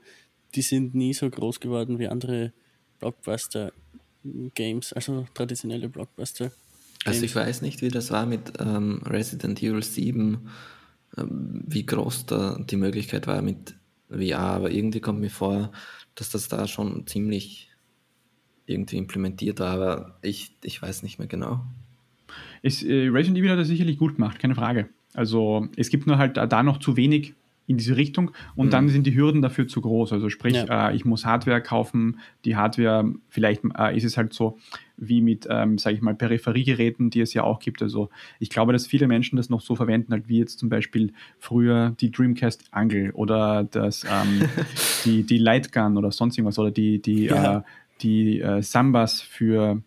die 0.55 0.63
sind 0.63 0.95
nie 0.95 1.15
so 1.15 1.31
groß 1.31 1.61
geworden 1.61 1.99
wie 1.99 2.09
andere 2.09 2.53
Blockbuster-Games, 3.01 4.93
also 4.93 5.27
traditionelle 5.35 5.89
Blockbuster. 5.89 6.47
-Games. 6.47 6.53
Also 7.07 7.25
ich 7.25 7.35
weiß 7.35 7.63
nicht, 7.63 7.83
wie 7.83 7.89
das 7.89 8.11
war 8.11 8.27
mit 8.27 8.53
ähm, 8.59 9.03
Resident 9.05 9.63
Evil 9.63 9.83
7, 9.83 10.49
ähm, 11.17 11.63
wie 11.67 11.87
groß 11.87 12.27
da 12.27 12.59
die 12.59 12.77
Möglichkeit 12.77 13.27
war 13.27 13.43
mit 13.43 13.75
VR, 14.11 14.39
aber 14.39 14.71
irgendwie 14.71 15.01
kommt 15.01 15.21
mir 15.21 15.31
vor, 15.31 15.73
dass 16.15 16.31
das 16.31 16.49
da 16.49 16.67
schon 16.67 17.07
ziemlich 17.07 17.71
irgendwie 18.67 18.97
implementiert 18.97 19.61
war, 19.61 19.73
aber 19.73 20.19
ich, 20.23 20.57
ich 20.63 20.81
weiß 20.81 21.03
nicht 21.03 21.19
mehr 21.19 21.29
genau. 21.29 21.65
Es, 22.63 22.83
äh, 22.83 23.09
Resident 23.09 23.39
Evil 23.39 23.51
hat 23.51 23.59
das 23.59 23.69
sicherlich 23.69 23.99
gut 23.99 24.17
gemacht, 24.17 24.39
keine 24.39 24.55
Frage. 24.55 24.89
Also 25.13 25.69
es 25.77 25.91
gibt 25.91 26.07
nur 26.07 26.19
halt 26.19 26.37
da 26.37 26.63
noch 26.63 26.79
zu 26.79 26.97
wenig 26.97 27.35
in 27.67 27.79
diese 27.79 27.97
Richtung 27.97 28.33
und 28.57 28.67
mhm. 28.67 28.71
dann 28.71 28.89
sind 28.89 29.07
die 29.07 29.15
Hürden 29.15 29.41
dafür 29.41 29.67
zu 29.67 29.81
groß. 29.81 30.13
Also 30.13 30.29
sprich, 30.29 30.55
ja. 30.55 30.91
äh, 30.91 30.97
ich 30.97 31.05
muss 31.05 31.25
Hardware 31.25 31.63
kaufen, 31.63 32.19
die 32.45 32.57
Hardware, 32.57 33.11
vielleicht 33.29 33.63
äh, 33.79 33.97
ist 33.97 34.05
es 34.05 34.17
halt 34.17 34.35
so 34.35 34.59
wie 34.97 35.23
mit, 35.23 35.47
ähm, 35.51 35.79
sage 35.79 35.97
ich 35.97 36.03
mal, 36.03 36.15
Peripheriegeräten, 36.15 37.11
die 37.11 37.21
es 37.21 37.33
ja 37.35 37.43
auch 37.43 37.59
gibt. 37.59 37.83
Also 37.83 38.11
ich 38.39 38.51
glaube, 38.51 38.73
dass 38.73 38.87
viele 38.87 39.09
Menschen 39.09 39.37
das 39.37 39.49
noch 39.49 39.61
so 39.61 39.75
verwenden, 39.75 40.13
halt 40.13 40.29
wie 40.29 40.39
jetzt 40.39 40.59
zum 40.59 40.69
Beispiel 40.69 41.13
früher 41.39 41.95
die 42.01 42.11
Dreamcast 42.11 42.65
Angle 42.71 43.13
oder 43.13 43.65
das, 43.65 44.05
ähm, 44.05 44.49
die, 45.05 45.25
die 45.25 45.39
Lightgun 45.39 45.97
oder 45.97 46.13
sonst 46.13 46.37
irgendwas 46.37 46.59
oder 46.59 46.71
die, 46.71 47.01
die, 47.01 47.25
ja. 47.25 47.59
äh, 47.59 47.63
die 48.03 48.41
äh, 48.41 48.63
Sambas 48.63 49.23
für 49.23 49.83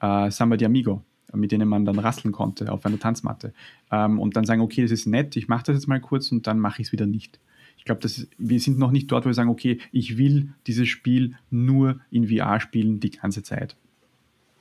äh, 0.00 0.30
Samba 0.30 0.56
di 0.56 0.64
Amigo 0.64 1.02
mit 1.32 1.52
denen 1.52 1.68
man 1.68 1.84
dann 1.84 1.98
rasseln 1.98 2.32
konnte 2.32 2.72
auf 2.72 2.84
einer 2.86 2.98
Tanzmatte. 2.98 3.52
Ähm, 3.90 4.18
und 4.18 4.36
dann 4.36 4.44
sagen, 4.44 4.60
okay, 4.60 4.82
das 4.82 4.90
ist 4.90 5.06
nett, 5.06 5.36
ich 5.36 5.48
mache 5.48 5.64
das 5.64 5.76
jetzt 5.76 5.86
mal 5.86 6.00
kurz 6.00 6.32
und 6.32 6.46
dann 6.46 6.58
mache 6.58 6.82
ich 6.82 6.88
es 6.88 6.92
wieder 6.92 7.06
nicht. 7.06 7.38
Ich 7.78 7.84
glaube, 7.84 8.06
wir 8.36 8.60
sind 8.60 8.78
noch 8.78 8.90
nicht 8.90 9.10
dort, 9.10 9.24
wo 9.24 9.28
wir 9.28 9.34
sagen, 9.34 9.48
okay, 9.48 9.78
ich 9.90 10.18
will 10.18 10.52
dieses 10.66 10.88
Spiel 10.88 11.34
nur 11.50 12.00
in 12.10 12.28
VR 12.28 12.60
spielen 12.60 13.00
die 13.00 13.10
ganze 13.10 13.42
Zeit. 13.42 13.74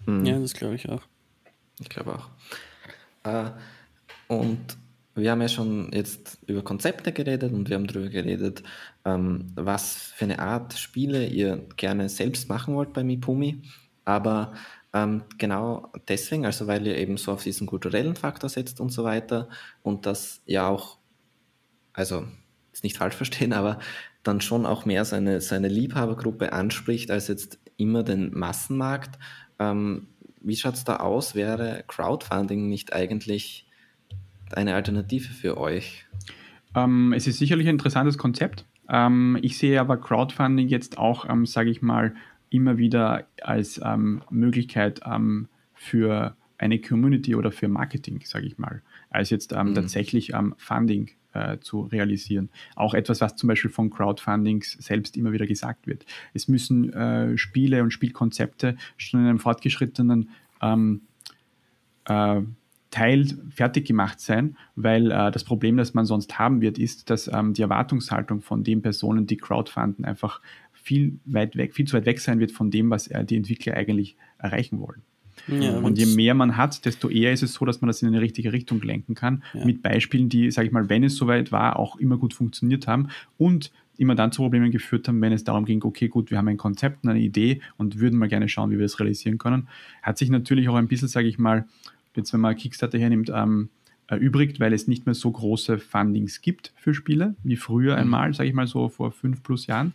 Mhm. 0.05 0.26
Ja, 0.26 0.39
das 0.39 0.53
glaube 0.53 0.76
ich 0.76 0.88
auch. 0.88 1.01
Ich 1.80 1.89
glaube 1.89 2.15
auch. 2.15 2.30
Äh, 3.24 3.51
und 4.28 4.78
wir 5.15 5.32
haben 5.32 5.41
ja 5.41 5.49
schon 5.49 5.91
jetzt 5.91 6.39
über 6.47 6.63
Konzepte 6.63 7.11
geredet 7.11 7.51
und 7.51 7.70
wir 7.70 7.76
haben 7.76 7.88
darüber 7.88 8.09
geredet, 8.09 8.63
ähm, 9.05 9.47
was 9.55 10.13
für 10.15 10.26
eine 10.26 10.39
Art 10.39 10.74
Spiele 10.78 11.28
ihr 11.28 11.65
gerne 11.78 12.09
selbst 12.09 12.47
machen 12.49 12.76
wollt 12.76 12.93
bei 12.93 13.03
Mipumi. 13.03 13.61
Aber 14.05 14.53
ähm, 14.93 15.23
genau 15.37 15.91
deswegen, 16.07 16.45
also 16.45 16.67
weil 16.67 16.85
ihr 16.87 16.97
eben 16.97 17.17
so 17.17 17.31
auf 17.31 17.43
diesen 17.43 17.67
kulturellen 17.67 18.15
Faktor 18.15 18.49
setzt 18.49 18.79
und 18.79 18.89
so 18.89 19.03
weiter 19.03 19.49
und 19.83 20.05
das 20.05 20.41
ja 20.45 20.67
auch, 20.67 20.97
also 21.93 22.25
jetzt 22.67 22.83
nicht 22.83 22.97
falsch 22.97 23.15
verstehen, 23.15 23.53
aber 23.53 23.79
dann 24.23 24.41
schon 24.41 24.65
auch 24.65 24.85
mehr 24.85 25.05
seine, 25.05 25.41
seine 25.41 25.67
Liebhabergruppe 25.67 26.53
anspricht 26.53 27.11
als 27.11 27.27
jetzt 27.27 27.59
immer 27.77 28.03
den 28.03 28.37
Massenmarkt. 28.37 29.17
Ähm, 29.59 30.07
wie 30.41 30.55
schaut 30.55 30.75
es 30.75 30.83
da 30.83 30.97
aus? 30.97 31.35
Wäre 31.35 31.83
Crowdfunding 31.87 32.67
nicht 32.67 32.93
eigentlich 32.93 33.67
eine 34.51 34.73
Alternative 34.73 35.33
für 35.33 35.57
euch? 35.57 36.05
Ähm, 36.75 37.13
es 37.13 37.27
ist 37.27 37.37
sicherlich 37.37 37.67
ein 37.67 37.75
interessantes 37.75 38.17
Konzept. 38.17 38.65
Ähm, 38.89 39.37
ich 39.41 39.57
sehe 39.57 39.79
aber 39.79 39.97
Crowdfunding 39.97 40.67
jetzt 40.67 40.97
auch, 40.97 41.29
ähm, 41.29 41.45
sage 41.45 41.69
ich 41.69 41.81
mal, 41.81 42.15
immer 42.50 42.78
wieder 42.78 43.28
als 43.41 43.80
ähm, 43.84 44.22
Möglichkeit 44.30 45.02
ähm, 45.06 45.47
für 45.74 46.36
eine 46.58 46.80
Community 46.80 47.36
oder 47.36 47.52
für 47.52 47.68
Marketing, 47.68 48.22
sage 48.26 48.45
ich 48.45 48.58
mal, 48.58 48.82
als 49.10 49.30
jetzt 49.30 49.54
ähm, 49.54 49.70
mhm. 49.70 49.76
tatsächlich 49.76 50.34
ähm, 50.34 50.54
Funding 50.58 51.12
äh, 51.34 51.58
zu 51.60 51.82
realisieren. 51.82 52.50
Auch 52.76 52.93
etwas, 52.93 53.22
was 53.22 53.36
zum 53.36 53.47
Beispiel 53.47 53.72
von 53.72 53.89
Crowdfundings 53.89 54.74
selbst 54.74 55.16
immer 55.16 55.32
wieder 55.32 55.47
gesagt 55.47 55.88
wird. 55.88 56.06
Es 56.34 56.47
müssen 56.47 56.91
äh, 56.93 57.38
Spiele 57.38 57.82
und 57.82 57.91
Spielkonzepte 57.91 58.76
schon 58.97 59.22
in 59.22 59.28
einem 59.28 59.39
fortgeschrittenen 59.39 60.30
ähm, 60.62 61.02
äh, 62.06 62.41
Teil 62.91 63.28
fertig 63.52 63.86
gemacht 63.86 64.20
sein, 64.20 64.58
weil 64.76 65.12
äh, 65.12 65.32
das 65.32 65.43
Problem, 65.43 65.78
das 65.78 65.93
man 65.93 66.06
sonst 66.06 66.39
haben 66.39 66.62
wird, 66.62 66.80
ist, 66.80 67.10
dass 67.10 67.28
ähm, 67.32 67.54
die 67.54 67.62
Erwartungshaltung 67.62 68.41
von 68.41 68.64
den 68.64 68.82
Personen, 68.82 69.28
die 69.28 69.38
crowdfunden, 69.38 70.06
einfach 70.06 70.41
viel 70.89 71.19
weit 71.25 71.55
weg, 71.55 71.75
viel 71.75 71.85
zu 71.85 71.95
weit 71.95 72.07
weg 72.07 72.19
sein 72.19 72.39
wird 72.39 72.51
von 72.51 72.71
dem, 72.71 72.89
was 72.89 73.11
die 73.29 73.35
Entwickler 73.35 73.75
eigentlich 73.75 74.15
erreichen 74.39 74.79
wollen. 74.79 75.03
Ja, 75.47 75.77
und 75.77 75.99
je 75.99 76.07
mehr 76.07 76.33
man 76.33 76.57
hat, 76.57 76.83
desto 76.85 77.09
eher 77.09 77.31
ist 77.31 77.43
es 77.43 77.53
so, 77.53 77.63
dass 77.63 77.79
man 77.79 77.89
das 77.89 78.01
in 78.01 78.07
eine 78.07 78.21
richtige 78.21 78.51
Richtung 78.51 78.81
lenken 78.81 79.13
kann. 79.13 79.43
Ja. 79.53 79.65
Mit 79.65 79.83
Beispielen, 79.83 80.29
die, 80.29 80.49
sage 80.49 80.67
ich 80.67 80.73
mal, 80.73 80.89
wenn 80.89 81.03
es 81.03 81.15
soweit 81.15 81.51
war, 81.51 81.77
auch 81.77 81.97
immer 81.97 82.17
gut 82.17 82.33
funktioniert 82.33 82.87
haben 82.87 83.09
und 83.37 83.71
immer 83.97 84.15
dann 84.15 84.31
zu 84.31 84.41
Problemen 84.41 84.71
geführt 84.71 85.07
haben, 85.07 85.21
wenn 85.21 85.31
es 85.31 85.43
darum 85.43 85.65
ging, 85.65 85.83
okay, 85.83 86.07
gut, 86.07 86.31
wir 86.31 86.39
haben 86.39 86.47
ein 86.47 86.57
Konzept, 86.57 87.05
eine 87.05 87.19
Idee 87.19 87.61
und 87.77 87.99
würden 87.99 88.17
mal 88.17 88.29
gerne 88.29 88.49
schauen, 88.49 88.71
wie 88.71 88.79
wir 88.79 88.85
das 88.85 88.99
realisieren 88.99 89.37
können. 89.37 89.67
Hat 90.01 90.17
sich 90.17 90.31
natürlich 90.31 90.69
auch 90.69 90.75
ein 90.75 90.87
bisschen, 90.87 91.07
sage 91.07 91.27
ich 91.27 91.37
mal, 91.37 91.65
jetzt 92.15 92.33
wenn 92.33 92.41
man 92.41 92.55
Kickstarter 92.55 92.97
hernimmt, 92.97 93.31
ähm, 93.31 93.69
erübrigt, 94.10 94.60
weil 94.60 94.74
es 94.74 94.88
nicht 94.88 95.05
mehr 95.05 95.16
so 95.16 95.32
große 95.32 95.80
Fundings 95.80 96.41
gibt 96.41 96.74
für 96.76 96.93
Spiele 96.93 97.36
wie 97.43 97.55
früher 97.55 97.93
mhm. 97.93 98.01
einmal, 98.01 98.34
sage 98.34 98.49
ich 98.49 98.55
mal 98.55 98.68
so 98.68 98.89
vor 98.89 99.12
fünf 99.12 99.43
plus 99.43 99.68
Jahren. 99.68 99.93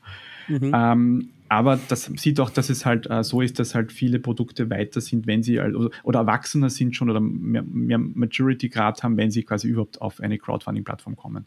Mhm. 0.48 0.72
Ähm, 0.74 1.28
aber 1.48 1.78
das 1.88 2.10
sieht 2.16 2.40
auch, 2.40 2.50
dass 2.50 2.70
es 2.70 2.86
halt 2.86 3.08
äh, 3.10 3.22
so 3.22 3.40
ist, 3.40 3.58
dass 3.58 3.74
halt 3.74 3.92
viele 3.92 4.18
Produkte 4.18 4.70
weiter 4.70 5.00
sind, 5.00 5.26
wenn 5.26 5.42
sie 5.42 5.60
also, 5.60 5.90
oder 6.02 6.20
erwachsener 6.20 6.70
sind 6.70 6.96
schon 6.96 7.10
oder 7.10 7.20
mehr, 7.20 7.62
mehr 7.62 7.98
Maturity-Grad 7.98 9.02
haben, 9.02 9.16
wenn 9.16 9.30
sie 9.30 9.42
quasi 9.42 9.68
überhaupt 9.68 10.00
auf 10.00 10.20
eine 10.20 10.38
Crowdfunding-Plattform 10.38 11.16
kommen. 11.16 11.46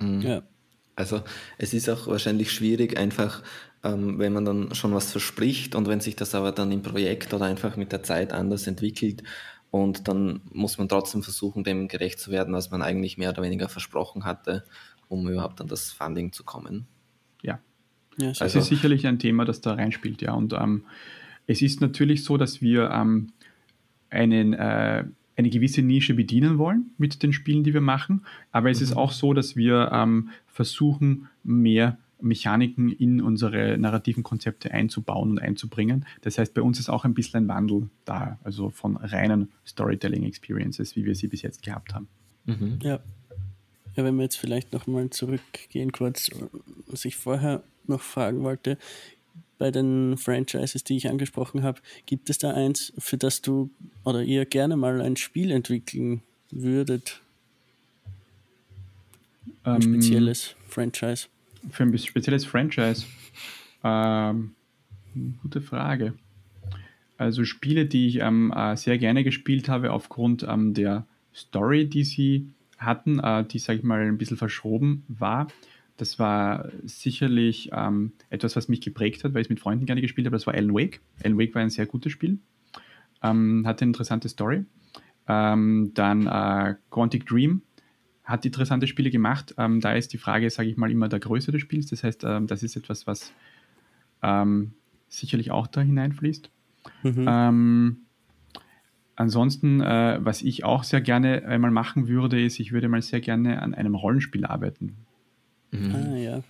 Mhm. 0.00 0.20
Ja. 0.20 0.42
Also 0.94 1.22
es 1.58 1.74
ist 1.74 1.88
auch 1.88 2.08
wahrscheinlich 2.08 2.50
schwierig, 2.50 2.98
einfach 2.98 3.42
ähm, 3.84 4.18
wenn 4.18 4.32
man 4.32 4.44
dann 4.44 4.74
schon 4.74 4.92
was 4.94 5.12
verspricht 5.12 5.74
und 5.74 5.86
wenn 5.86 6.00
sich 6.00 6.16
das 6.16 6.34
aber 6.34 6.52
dann 6.52 6.72
im 6.72 6.82
Projekt 6.82 7.32
oder 7.32 7.44
einfach 7.44 7.76
mit 7.76 7.92
der 7.92 8.02
Zeit 8.02 8.32
anders 8.32 8.66
entwickelt 8.66 9.22
Und 9.70 10.08
dann 10.08 10.40
muss 10.52 10.78
man 10.78 10.88
trotzdem 10.88 11.22
versuchen, 11.22 11.62
dem 11.62 11.88
gerecht 11.88 12.20
zu 12.20 12.30
werden, 12.30 12.54
was 12.54 12.70
man 12.70 12.82
eigentlich 12.82 13.18
mehr 13.18 13.30
oder 13.30 13.42
weniger 13.42 13.68
versprochen 13.68 14.24
hatte, 14.24 14.64
um 15.08 15.28
überhaupt 15.28 15.60
an 15.60 15.68
das 15.68 15.92
Funding 15.92 16.32
zu 16.32 16.44
kommen. 16.44 16.86
Ja, 17.42 17.58
ja 18.16 18.28
das 18.28 18.40
also, 18.40 18.60
ist 18.60 18.68
sicherlich 18.68 19.06
ein 19.06 19.18
Thema, 19.18 19.44
das 19.44 19.60
da 19.60 19.74
reinspielt, 19.74 20.22
ja. 20.22 20.32
Und 20.32 20.54
ähm, 20.54 20.84
es 21.46 21.60
ist 21.60 21.80
natürlich 21.80 22.24
so, 22.24 22.36
dass 22.36 22.62
wir 22.62 22.90
ähm, 22.90 23.32
einen, 24.10 24.54
äh, 24.54 25.04
eine 25.36 25.50
gewisse 25.50 25.82
Nische 25.82 26.14
bedienen 26.14 26.58
wollen 26.58 26.90
mit 26.96 27.22
den 27.22 27.32
Spielen, 27.32 27.62
die 27.62 27.74
wir 27.74 27.80
machen. 27.82 28.24
Aber 28.52 28.70
es 28.70 28.80
mhm. 28.80 28.84
ist 28.84 28.96
auch 28.96 29.12
so, 29.12 29.34
dass 29.34 29.54
wir 29.54 29.90
ähm, 29.92 30.30
versuchen, 30.46 31.28
mehr 31.44 31.98
Mechaniken 32.20 32.90
in 32.90 33.20
unsere 33.20 33.78
narrativen 33.78 34.22
Konzepte 34.22 34.72
einzubauen 34.72 35.30
und 35.30 35.40
einzubringen. 35.40 36.06
Das 36.22 36.38
heißt, 36.38 36.54
bei 36.54 36.62
uns 36.62 36.78
ist 36.78 36.88
auch 36.88 37.04
ein 37.04 37.14
bisschen 37.14 37.44
ein 37.44 37.48
Wandel 37.48 37.88
da, 38.04 38.38
also 38.42 38.70
von 38.70 38.96
reinen 38.96 39.50
Storytelling-Experiences, 39.66 40.96
wie 40.96 41.04
wir 41.04 41.14
sie 41.14 41.28
bis 41.28 41.42
jetzt 41.42 41.62
gehabt 41.62 41.94
haben. 41.94 42.08
Mhm. 42.46 42.78
Ja. 42.82 43.00
ja, 43.94 44.04
wenn 44.04 44.16
wir 44.16 44.24
jetzt 44.24 44.36
vielleicht 44.36 44.72
nochmal 44.72 45.10
zurückgehen, 45.10 45.92
kurz, 45.92 46.30
was 46.86 47.04
ich 47.04 47.16
vorher 47.16 47.62
noch 47.86 48.00
fragen 48.00 48.42
wollte, 48.42 48.78
bei 49.58 49.70
den 49.70 50.16
Franchises, 50.16 50.84
die 50.84 50.96
ich 50.96 51.08
angesprochen 51.08 51.62
habe, 51.62 51.80
gibt 52.06 52.30
es 52.30 52.38
da 52.38 52.52
eins, 52.52 52.92
für 52.98 53.16
das 53.16 53.42
du 53.42 53.70
oder 54.04 54.22
ihr 54.22 54.44
gerne 54.44 54.76
mal 54.76 55.00
ein 55.00 55.16
Spiel 55.16 55.50
entwickeln 55.50 56.22
würdet? 56.50 57.20
Ein 59.64 59.82
ähm, 59.82 59.82
spezielles 59.82 60.54
Franchise 60.68 61.26
für 61.70 61.82
ein 61.82 61.98
spezielles 61.98 62.44
Franchise? 62.44 63.06
Ähm, 63.84 64.52
gute 65.42 65.60
Frage. 65.60 66.14
Also 67.16 67.44
Spiele, 67.44 67.86
die 67.86 68.08
ich 68.08 68.16
ähm, 68.20 68.52
äh, 68.54 68.76
sehr 68.76 68.98
gerne 68.98 69.24
gespielt 69.24 69.68
habe 69.68 69.92
aufgrund 69.92 70.44
ähm, 70.48 70.72
der 70.74 71.06
Story, 71.34 71.86
die 71.86 72.04
sie 72.04 72.48
hatten, 72.78 73.18
äh, 73.18 73.44
die, 73.44 73.58
sage 73.58 73.80
ich 73.80 73.84
mal, 73.84 74.00
ein 74.00 74.18
bisschen 74.18 74.36
verschoben 74.36 75.04
war. 75.08 75.48
Das 75.96 76.20
war 76.20 76.70
sicherlich 76.84 77.70
ähm, 77.72 78.12
etwas, 78.30 78.54
was 78.54 78.68
mich 78.68 78.80
geprägt 78.80 79.24
hat, 79.24 79.34
weil 79.34 79.40
ich 79.40 79.46
es 79.46 79.50
mit 79.50 79.58
Freunden 79.58 79.84
gerne 79.84 80.00
gespielt 80.00 80.26
habe. 80.26 80.36
Das 80.36 80.46
war 80.46 80.54
Alan 80.54 80.72
Wake. 80.72 81.00
Alan 81.24 81.38
Wake 81.38 81.54
war 81.56 81.62
ein 81.62 81.70
sehr 81.70 81.86
gutes 81.86 82.12
Spiel. 82.12 82.38
Ähm, 83.20 83.64
hatte 83.66 83.82
eine 83.82 83.90
interessante 83.90 84.28
Story. 84.28 84.64
Ähm, 85.26 85.90
dann 85.94 86.26
äh, 86.28 86.76
Quantic 86.90 87.26
Dream 87.26 87.62
hat 88.28 88.44
interessante 88.44 88.86
Spiele 88.86 89.10
gemacht. 89.10 89.54
Ähm, 89.56 89.80
da 89.80 89.92
ist 89.94 90.12
die 90.12 90.18
Frage, 90.18 90.50
sage 90.50 90.68
ich 90.68 90.76
mal, 90.76 90.90
immer 90.90 91.08
der 91.08 91.18
Größe 91.18 91.50
des 91.50 91.62
Spiels. 91.62 91.86
Das 91.86 92.04
heißt, 92.04 92.24
ähm, 92.24 92.46
das 92.46 92.62
ist 92.62 92.76
etwas, 92.76 93.06
was 93.06 93.32
ähm, 94.22 94.72
sicherlich 95.08 95.50
auch 95.50 95.66
da 95.66 95.80
hineinfließt. 95.80 96.50
Mhm. 97.04 97.26
Ähm, 97.26 97.96
ansonsten, 99.16 99.80
äh, 99.80 100.18
was 100.20 100.42
ich 100.42 100.62
auch 100.62 100.84
sehr 100.84 101.00
gerne 101.00 101.46
einmal 101.46 101.70
machen 101.70 102.06
würde, 102.06 102.40
ist, 102.44 102.60
ich 102.60 102.70
würde 102.70 102.88
mal 102.88 103.00
sehr 103.00 103.20
gerne 103.20 103.62
an 103.62 103.74
einem 103.74 103.94
Rollenspiel 103.94 104.44
arbeiten. 104.44 104.96
Mhm. 105.70 105.94
Ah, 105.94 106.16
ja. 106.16 106.42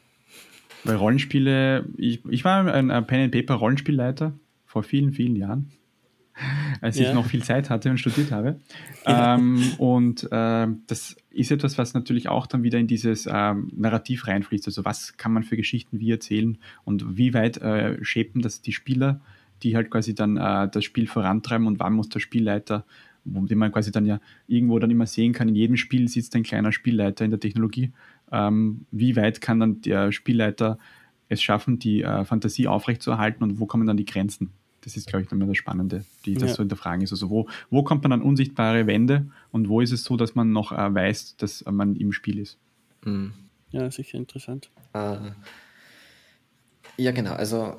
Weil 0.82 0.96
Rollenspiele, 0.96 1.86
ich, 1.96 2.24
ich 2.28 2.44
war 2.44 2.72
ein, 2.72 2.90
ein 2.90 3.06
Pen 3.06 3.20
and 3.20 3.32
Paper 3.32 3.54
Rollenspielleiter 3.54 4.32
vor 4.66 4.82
vielen, 4.82 5.12
vielen 5.12 5.36
Jahren 5.36 5.70
als 6.80 6.98
ja. 6.98 7.08
ich 7.08 7.14
noch 7.14 7.26
viel 7.26 7.42
Zeit 7.42 7.70
hatte 7.70 7.90
und 7.90 7.98
studiert 7.98 8.30
habe. 8.30 8.60
Ja. 9.06 9.36
Ähm, 9.36 9.62
und 9.78 10.24
äh, 10.24 10.66
das 10.86 11.16
ist 11.30 11.50
etwas, 11.50 11.78
was 11.78 11.94
natürlich 11.94 12.28
auch 12.28 12.46
dann 12.46 12.62
wieder 12.62 12.78
in 12.78 12.86
dieses 12.86 13.26
ähm, 13.30 13.70
Narrativ 13.74 14.26
reinfließt. 14.26 14.66
Also 14.66 14.84
was 14.84 15.16
kann 15.16 15.32
man 15.32 15.44
für 15.44 15.56
Geschichten 15.56 15.98
wie 15.98 16.10
erzählen 16.10 16.58
und 16.84 17.16
wie 17.16 17.32
weit 17.32 17.56
äh, 17.58 18.04
shapen 18.04 18.42
das 18.42 18.60
die 18.60 18.72
Spieler, 18.72 19.22
die 19.62 19.76
halt 19.76 19.90
quasi 19.90 20.14
dann 20.14 20.36
äh, 20.36 20.68
das 20.68 20.84
Spiel 20.84 21.06
vorantreiben 21.06 21.66
und 21.66 21.80
wann 21.80 21.94
muss 21.94 22.10
der 22.10 22.20
Spielleiter, 22.20 22.84
den 23.24 23.56
man 23.56 23.72
quasi 23.72 23.92
dann 23.92 24.04
ja 24.04 24.20
irgendwo 24.46 24.78
dann 24.78 24.90
immer 24.90 25.06
sehen 25.06 25.32
kann, 25.32 25.48
in 25.48 25.54
jedem 25.54 25.76
Spiel 25.76 26.06
sitzt 26.08 26.36
ein 26.36 26.42
kleiner 26.42 26.72
Spielleiter 26.72 27.24
in 27.24 27.30
der 27.30 27.40
Technologie. 27.40 27.92
Ähm, 28.30 28.84
wie 28.90 29.16
weit 29.16 29.40
kann 29.40 29.60
dann 29.60 29.80
der 29.80 30.12
Spielleiter 30.12 30.78
es 31.28 31.42
schaffen, 31.42 31.78
die 31.78 32.02
äh, 32.02 32.24
Fantasie 32.26 32.68
aufrechtzuerhalten 32.68 33.42
und 33.42 33.58
wo 33.58 33.64
kommen 33.64 33.86
dann 33.86 33.96
die 33.96 34.06
Grenzen? 34.06 34.50
Das 34.82 34.96
ist, 34.96 35.08
glaube 35.08 35.24
ich, 35.24 35.32
immer 35.32 35.46
das 35.46 35.56
Spannende, 35.56 36.04
die 36.24 36.34
das 36.34 36.50
ja. 36.50 36.54
so 36.56 36.62
hinterfragen 36.62 37.02
ist. 37.02 37.12
Also 37.12 37.30
wo, 37.30 37.48
wo 37.70 37.82
kommt 37.82 38.02
man 38.04 38.12
an 38.12 38.22
unsichtbare 38.22 38.86
Wände 38.86 39.26
und 39.50 39.68
wo 39.68 39.80
ist 39.80 39.92
es 39.92 40.04
so, 40.04 40.16
dass 40.16 40.34
man 40.34 40.52
noch 40.52 40.72
äh, 40.72 40.94
weiß, 40.94 41.36
dass 41.36 41.64
man 41.64 41.96
im 41.96 42.12
Spiel 42.12 42.38
ist? 42.38 42.58
Mhm. 43.04 43.32
Ja, 43.70 43.90
sicher 43.90 44.16
interessant. 44.16 44.70
Äh, 44.94 45.30
ja, 46.96 47.12
genau. 47.12 47.32
Also 47.32 47.76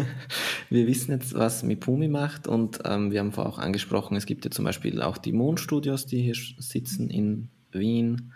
wir 0.70 0.86
wissen 0.86 1.12
jetzt, 1.12 1.34
was 1.34 1.62
Mipumi 1.62 2.08
macht 2.08 2.46
und 2.46 2.80
ähm, 2.84 3.10
wir 3.10 3.20
haben 3.20 3.32
vorher 3.32 3.52
auch 3.52 3.58
angesprochen, 3.58 4.16
es 4.16 4.26
gibt 4.26 4.44
ja 4.44 4.50
zum 4.50 4.64
Beispiel 4.64 5.02
auch 5.02 5.18
die 5.18 5.32
Mondstudios, 5.32 6.06
die 6.06 6.22
hier 6.22 6.34
sitzen 6.58 7.10
in 7.10 7.48
Wien. 7.72 8.32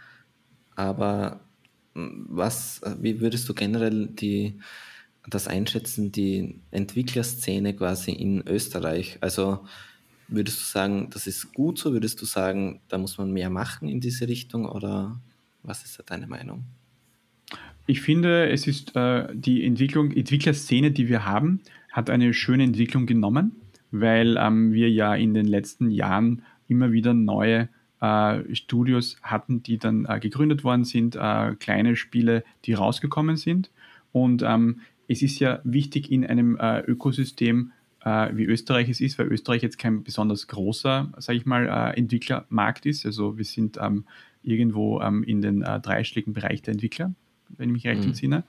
Aber 0.74 1.40
was, 1.94 2.82
äh, 2.82 2.96
wie 3.00 3.20
würdest 3.20 3.48
du 3.48 3.54
generell 3.54 4.08
die 4.08 4.58
das 5.30 5.48
einschätzen, 5.48 6.12
die 6.12 6.60
Entwicklerszene 6.70 7.74
quasi 7.74 8.12
in 8.12 8.46
Österreich? 8.46 9.18
Also 9.20 9.60
würdest 10.28 10.60
du 10.60 10.64
sagen, 10.64 11.08
das 11.10 11.26
ist 11.26 11.52
gut 11.54 11.78
so? 11.78 11.92
Würdest 11.92 12.20
du 12.20 12.26
sagen, 12.26 12.80
da 12.88 12.98
muss 12.98 13.18
man 13.18 13.32
mehr 13.32 13.50
machen 13.50 13.88
in 13.88 14.00
diese 14.00 14.28
Richtung? 14.28 14.66
Oder 14.66 15.20
was 15.62 15.84
ist 15.84 15.98
da 15.98 16.02
deine 16.04 16.26
Meinung? 16.26 16.64
Ich 17.86 18.02
finde, 18.02 18.48
es 18.48 18.66
ist 18.66 18.94
äh, 18.94 19.26
die 19.34 19.64
Entwicklung, 19.64 20.12
Entwicklerszene, 20.12 20.92
die 20.92 21.08
wir 21.08 21.24
haben, 21.24 21.60
hat 21.90 22.08
eine 22.08 22.32
schöne 22.34 22.62
Entwicklung 22.62 23.06
genommen, 23.06 23.56
weil 23.90 24.36
ähm, 24.38 24.72
wir 24.72 24.90
ja 24.90 25.14
in 25.14 25.34
den 25.34 25.46
letzten 25.46 25.90
Jahren 25.90 26.42
immer 26.68 26.92
wieder 26.92 27.14
neue 27.14 27.68
äh, 28.00 28.54
Studios 28.54 29.16
hatten, 29.22 29.62
die 29.62 29.78
dann 29.78 30.06
äh, 30.06 30.20
gegründet 30.20 30.62
worden 30.62 30.84
sind, 30.84 31.16
äh, 31.16 31.54
kleine 31.56 31.96
Spiele, 31.96 32.44
die 32.64 32.74
rausgekommen 32.74 33.36
sind. 33.36 33.70
Und 34.12 34.42
ähm, 34.42 34.80
es 35.10 35.22
ist 35.22 35.40
ja 35.40 35.60
wichtig 35.64 36.12
in 36.12 36.24
einem 36.24 36.56
äh, 36.56 36.82
Ökosystem, 36.82 37.72
äh, 38.04 38.30
wie 38.32 38.44
Österreich 38.44 38.88
es 38.88 39.00
ist, 39.00 39.18
weil 39.18 39.26
Österreich 39.26 39.60
jetzt 39.60 39.76
kein 39.76 40.04
besonders 40.04 40.46
großer, 40.46 41.12
sage 41.18 41.36
ich 41.36 41.46
mal, 41.46 41.66
äh, 41.66 41.98
Entwicklermarkt 41.98 42.86
ist. 42.86 43.04
Also 43.04 43.36
wir 43.36 43.44
sind 43.44 43.76
ähm, 43.82 44.04
irgendwo 44.44 45.00
ähm, 45.00 45.24
in 45.24 45.40
den 45.40 45.62
äh, 45.62 45.80
dreistelligen 45.80 46.32
Bereich 46.32 46.62
der 46.62 46.72
Entwickler, 46.72 47.12
wenn 47.48 47.70
ich 47.70 47.72
mich 47.72 47.86
recht 47.88 48.02
mhm. 48.02 48.08
entsinne. 48.08 48.44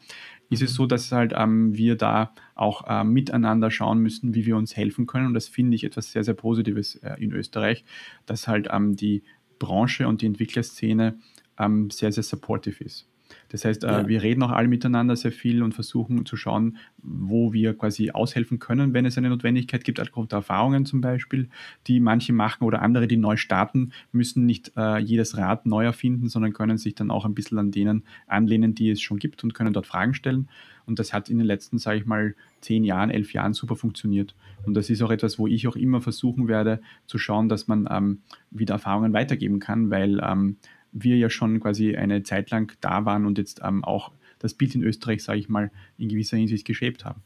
Ist 0.51 0.61
es 0.61 0.75
so, 0.75 0.85
dass 0.85 1.11
halt 1.11 1.33
ähm, 1.35 1.75
wir 1.75 1.95
da 1.95 2.31
auch 2.53 2.87
äh, 2.87 3.03
miteinander 3.03 3.71
schauen 3.71 3.97
müssen, 3.97 4.35
wie 4.35 4.45
wir 4.45 4.55
uns 4.55 4.77
helfen 4.77 5.07
können. 5.07 5.25
Und 5.25 5.33
das 5.33 5.47
finde 5.47 5.73
ich 5.73 5.83
etwas 5.83 6.11
sehr, 6.11 6.23
sehr 6.23 6.35
Positives 6.35 6.95
äh, 6.97 7.15
in 7.19 7.31
Österreich, 7.31 7.83
dass 8.27 8.47
halt 8.47 8.67
ähm, 8.71 8.95
die 8.95 9.23
Branche 9.57 10.07
und 10.07 10.21
die 10.21 10.27
Entwicklerszene 10.27 11.17
ähm, 11.57 11.89
sehr, 11.89 12.11
sehr 12.11 12.23
supportive 12.23 12.83
ist. 12.83 13.07
Das 13.51 13.65
heißt, 13.65 13.83
äh, 13.83 13.87
ja. 13.87 14.07
wir 14.07 14.23
reden 14.23 14.41
auch 14.43 14.51
alle 14.51 14.69
miteinander 14.69 15.15
sehr 15.17 15.33
viel 15.33 15.61
und 15.61 15.73
versuchen 15.73 16.25
zu 16.25 16.37
schauen, 16.37 16.77
wo 17.03 17.51
wir 17.51 17.77
quasi 17.77 18.11
aushelfen 18.11 18.59
können, 18.59 18.93
wenn 18.93 19.05
es 19.05 19.17
eine 19.17 19.29
Notwendigkeit 19.29 19.83
gibt, 19.83 19.99
aufgrund 19.99 20.31
der 20.31 20.37
Erfahrungen 20.37 20.85
zum 20.85 21.01
Beispiel, 21.01 21.49
die 21.87 21.99
manche 21.99 22.31
machen 22.31 22.63
oder 22.63 22.81
andere, 22.81 23.07
die 23.07 23.17
neu 23.17 23.35
starten, 23.35 23.91
müssen 24.13 24.45
nicht 24.45 24.71
äh, 24.77 24.99
jedes 24.99 25.35
Rad 25.35 25.65
neu 25.65 25.83
erfinden, 25.83 26.29
sondern 26.29 26.53
können 26.53 26.77
sich 26.77 26.95
dann 26.95 27.11
auch 27.11 27.25
ein 27.25 27.35
bisschen 27.35 27.57
an 27.57 27.71
denen 27.71 28.03
anlehnen, 28.25 28.73
die 28.73 28.89
es 28.89 29.01
schon 29.01 29.19
gibt 29.19 29.43
und 29.43 29.53
können 29.53 29.73
dort 29.73 29.87
Fragen 29.87 30.13
stellen. 30.13 30.47
Und 30.85 30.99
das 30.99 31.13
hat 31.13 31.29
in 31.29 31.37
den 31.37 31.47
letzten, 31.47 31.77
sage 31.77 31.99
ich 31.99 32.05
mal, 32.05 32.35
zehn 32.61 32.83
Jahren, 32.83 33.09
elf 33.09 33.33
Jahren 33.33 33.53
super 33.53 33.75
funktioniert. 33.75 34.33
Und 34.65 34.75
das 34.75 34.89
ist 34.89 35.01
auch 35.01 35.11
etwas, 35.11 35.37
wo 35.37 35.47
ich 35.47 35.67
auch 35.67 35.75
immer 35.75 36.01
versuchen 36.01 36.47
werde, 36.47 36.81
zu 37.05 37.17
schauen, 37.17 37.49
dass 37.49 37.67
man 37.67 37.87
ähm, 37.91 38.21
wieder 38.49 38.75
Erfahrungen 38.75 39.13
weitergeben 39.13 39.59
kann, 39.59 39.89
weil 39.89 40.19
ähm, 40.23 40.57
wir 40.91 41.17
ja 41.17 41.29
schon 41.29 41.59
quasi 41.59 41.95
eine 41.95 42.23
Zeit 42.23 42.51
lang 42.51 42.75
da 42.81 43.05
waren 43.05 43.25
und 43.25 43.37
jetzt 43.37 43.61
ähm, 43.63 43.83
auch 43.83 44.11
das 44.39 44.53
Bild 44.53 44.75
in 44.75 44.83
Österreich, 44.83 45.23
sage 45.23 45.39
ich 45.39 45.49
mal, 45.49 45.71
in 45.97 46.09
gewisser 46.09 46.37
Hinsicht 46.37 46.65
geschäbt 46.65 47.05
haben. 47.05 47.21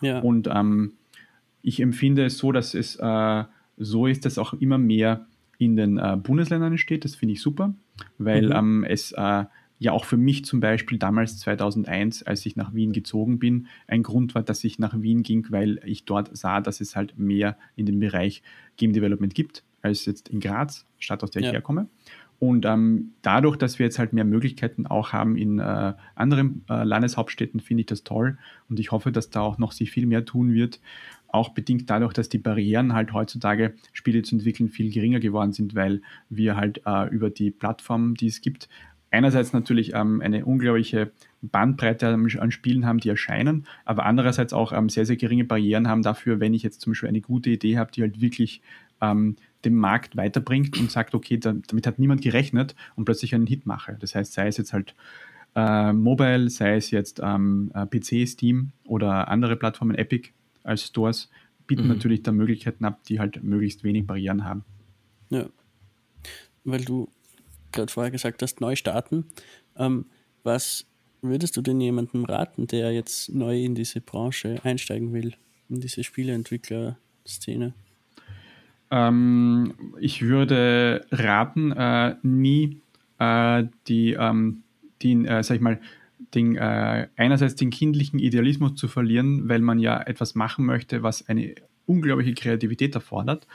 Ja. 0.00 0.20
Und 0.20 0.48
ähm, 0.52 0.94
ich 1.62 1.80
empfinde 1.80 2.24
es 2.24 2.38
so, 2.38 2.52
dass 2.52 2.74
es 2.74 2.96
äh, 2.96 3.44
so 3.76 4.06
ist, 4.06 4.24
dass 4.24 4.38
auch 4.38 4.54
immer 4.54 4.78
mehr 4.78 5.26
in 5.58 5.76
den 5.76 5.98
äh, 5.98 6.16
Bundesländern 6.20 6.72
entsteht. 6.72 7.04
Das 7.04 7.14
finde 7.14 7.34
ich 7.34 7.42
super, 7.42 7.74
weil 8.18 8.46
mhm. 8.46 8.52
ähm, 8.52 8.84
es 8.88 9.12
äh, 9.12 9.44
ja 9.78 9.92
auch 9.92 10.04
für 10.04 10.16
mich 10.16 10.44
zum 10.44 10.60
Beispiel 10.60 10.98
damals 10.98 11.38
2001, 11.38 12.22
als 12.22 12.46
ich 12.46 12.56
nach 12.56 12.74
Wien 12.74 12.92
gezogen 12.92 13.38
bin, 13.38 13.66
ein 13.86 14.02
Grund 14.02 14.34
war, 14.34 14.42
dass 14.42 14.64
ich 14.64 14.78
nach 14.78 15.00
Wien 15.00 15.22
ging, 15.22 15.46
weil 15.50 15.80
ich 15.84 16.04
dort 16.04 16.36
sah, 16.36 16.60
dass 16.60 16.80
es 16.80 16.96
halt 16.96 17.18
mehr 17.18 17.56
in 17.76 17.86
dem 17.86 17.98
Bereich 17.98 18.42
Game 18.76 18.92
Development 18.92 19.34
gibt 19.34 19.64
als 19.82 20.06
jetzt 20.06 20.28
in 20.30 20.40
Graz, 20.40 20.86
Stadt 20.98 21.22
aus 21.22 21.30
der 21.30 21.42
ja. 21.42 21.48
ich 21.48 21.52
herkomme. 21.52 21.88
Und 22.46 22.66
ähm, 22.66 23.12
dadurch, 23.22 23.56
dass 23.56 23.78
wir 23.78 23.86
jetzt 23.86 23.98
halt 23.98 24.12
mehr 24.12 24.26
Möglichkeiten 24.26 24.86
auch 24.86 25.14
haben 25.14 25.38
in 25.38 25.60
äh, 25.60 25.94
anderen 26.14 26.62
äh, 26.68 26.84
Landeshauptstädten, 26.84 27.58
finde 27.58 27.80
ich 27.80 27.86
das 27.86 28.04
toll. 28.04 28.36
Und 28.68 28.78
ich 28.78 28.92
hoffe, 28.92 29.12
dass 29.12 29.30
da 29.30 29.40
auch 29.40 29.56
noch 29.56 29.72
sich 29.72 29.90
viel 29.90 30.04
mehr 30.04 30.26
tun 30.26 30.52
wird. 30.52 30.78
Auch 31.28 31.48
bedingt 31.48 31.88
dadurch, 31.88 32.12
dass 32.12 32.28
die 32.28 32.36
Barrieren 32.36 32.92
halt 32.92 33.14
heutzutage, 33.14 33.72
Spiele 33.94 34.20
zu 34.22 34.34
entwickeln, 34.34 34.68
viel 34.68 34.92
geringer 34.92 35.20
geworden 35.20 35.54
sind, 35.54 35.74
weil 35.74 36.02
wir 36.28 36.54
halt 36.54 36.82
äh, 36.84 37.08
über 37.08 37.30
die 37.30 37.50
Plattformen, 37.50 38.14
die 38.14 38.26
es 38.26 38.42
gibt, 38.42 38.68
einerseits 39.10 39.54
natürlich 39.54 39.94
ähm, 39.94 40.20
eine 40.20 40.44
unglaubliche 40.44 41.12
Bandbreite 41.40 42.08
an 42.08 42.50
Spielen 42.50 42.84
haben, 42.84 42.98
die 42.98 43.08
erscheinen, 43.08 43.66
aber 43.86 44.04
andererseits 44.04 44.52
auch 44.52 44.72
ähm, 44.72 44.90
sehr, 44.90 45.06
sehr 45.06 45.16
geringe 45.16 45.44
Barrieren 45.44 45.88
haben 45.88 46.02
dafür, 46.02 46.40
wenn 46.40 46.52
ich 46.52 46.62
jetzt 46.62 46.82
zum 46.82 46.92
Beispiel 46.92 47.08
eine 47.08 47.22
gute 47.22 47.50
Idee 47.50 47.78
habe, 47.78 47.90
die 47.90 48.02
halt 48.02 48.20
wirklich 48.20 48.60
ähm, 49.00 49.36
dem 49.64 49.74
Markt 49.74 50.16
weiterbringt 50.16 50.78
und 50.78 50.90
sagt, 50.90 51.14
okay, 51.14 51.38
da, 51.38 51.54
damit 51.66 51.86
hat 51.86 51.98
niemand 51.98 52.22
gerechnet 52.22 52.74
und 52.96 53.04
plötzlich 53.04 53.34
einen 53.34 53.46
Hit 53.46 53.66
mache. 53.66 53.96
Das 54.00 54.14
heißt, 54.14 54.32
sei 54.32 54.46
es 54.48 54.56
jetzt 54.56 54.72
halt 54.72 54.94
äh, 55.54 55.92
Mobile, 55.92 56.50
sei 56.50 56.76
es 56.76 56.90
jetzt 56.90 57.20
ähm, 57.22 57.70
äh, 57.74 57.86
PC, 57.86 58.28
Steam 58.28 58.72
oder 58.84 59.28
andere 59.28 59.56
Plattformen, 59.56 59.94
Epic 59.94 60.30
als 60.62 60.86
Stores, 60.86 61.30
bieten 61.66 61.84
mhm. 61.84 61.88
natürlich 61.88 62.22
da 62.22 62.32
Möglichkeiten 62.32 62.84
ab, 62.84 63.02
die 63.04 63.20
halt 63.20 63.42
möglichst 63.42 63.84
wenig 63.84 64.06
Barrieren 64.06 64.44
haben. 64.44 64.64
Ja, 65.30 65.48
weil 66.64 66.84
du 66.84 67.08
gerade 67.72 67.92
vorher 67.92 68.10
gesagt 68.10 68.42
hast, 68.42 68.60
neu 68.60 68.76
starten. 68.76 69.26
Ähm, 69.76 70.06
was 70.42 70.86
würdest 71.22 71.56
du 71.56 71.62
denn 71.62 71.80
jemandem 71.80 72.24
raten, 72.24 72.66
der 72.66 72.92
jetzt 72.92 73.30
neu 73.30 73.62
in 73.62 73.74
diese 73.74 74.00
Branche 74.00 74.60
einsteigen 74.62 75.12
will, 75.12 75.34
in 75.68 75.80
diese 75.80 76.04
Spieleentwickler-Szene? 76.04 77.74
Ähm, 78.94 79.74
ich 79.98 80.22
würde 80.22 81.04
raten, 81.10 81.72
äh, 81.72 82.14
nie 82.22 82.80
äh, 83.18 83.64
die, 83.88 84.12
ähm, 84.12 84.62
den, 85.02 85.24
äh, 85.26 85.42
sag 85.42 85.56
ich 85.56 85.60
mal, 85.60 85.80
den, 86.32 86.56
äh, 86.56 87.08
einerseits 87.16 87.56
den 87.56 87.70
kindlichen 87.70 88.20
Idealismus 88.20 88.76
zu 88.76 88.86
verlieren, 88.86 89.48
weil 89.48 89.60
man 89.60 89.80
ja 89.80 90.00
etwas 90.00 90.36
machen 90.36 90.64
möchte, 90.64 91.02
was 91.02 91.28
eine 91.28 91.56
unglaubliche 91.86 92.34
Kreativität 92.34 92.94
erfordert. 92.94 93.48